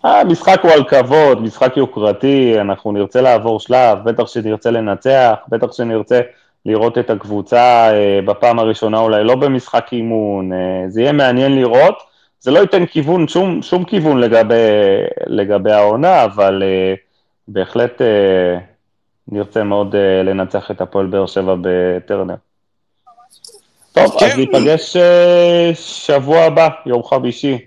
המשחק 0.04 0.60
הוא 0.64 0.72
על 0.72 0.84
כבוד, 0.84 1.42
משחק 1.42 1.78
יוקרתי, 1.78 2.62
אנחנו 2.62 2.92
נרצה 2.92 3.22
לעבור 3.22 3.60
שלב, 3.60 3.98
בטח 4.04 4.28
שנרצה 4.28 4.72
לנצח, 4.72 5.36
בטח 5.50 5.72
שנרצה 5.72 6.22
לראות 6.66 6.98
את 6.98 7.10
הקבוצה 7.10 7.94
אה, 7.94 8.20
בפעם 8.26 8.60
הראשונה 8.60 9.00
אולי 9.00 9.24
לא 9.24 9.36
במשחק 9.36 9.88
אימון, 9.92 10.54
אה, 10.54 10.84
זה 10.88 11.02
יהיה 11.02 11.12
מעניין 11.12 11.56
לראות, 11.56 11.96
זה 12.40 12.52
לא 12.52 12.60
ייתן 12.60 12.86
כיוון, 12.86 13.28
שום, 13.28 13.62
שום 13.62 13.84
כיוון 13.84 14.18
לגבי, 14.18 14.56
לגבי 15.28 15.72
העונה, 15.72 16.24
אבל 16.24 16.64
אה, 16.64 16.94
בהחלט 17.48 18.02
אה, 18.02 18.58
נרצה 19.28 19.64
מאוד 19.64 19.96
אה, 19.96 20.24
לנצח 20.24 20.72
את 20.72 20.82
הפועל 20.82 21.06
באר 21.06 21.26
שבע 21.26 21.56
בטרנר. 21.62 22.36
טוב, 23.94 24.20
כן. 24.20 24.26
אז 24.26 24.38
ניפגש 24.38 24.96
אה, 24.96 25.72
שבוע 25.76 26.42
הבא, 26.42 26.70
יום 26.86 27.04
חמישי. 27.04 27.58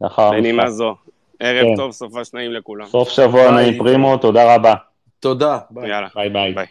לאחר 0.00 0.30
בנימה. 0.30 0.70
זו. 0.70 0.94
ערב 1.40 1.66
כן. 1.66 1.76
טוב, 1.76 1.92
סופ"ש 1.92 2.24
נעים 2.24 2.52
לכולם. 2.52 2.86
סוף 2.86 3.08
שבוע 3.08 3.50
ביי. 3.50 3.52
נעים 3.52 3.78
פרימו, 3.78 4.16
תודה 4.16 4.54
רבה. 4.54 4.74
תודה. 5.20 5.58
ביי. 5.70 5.90
יאללה. 5.90 6.08
ביי 6.14 6.28
ביי. 6.28 6.52
ביי. 6.52 6.66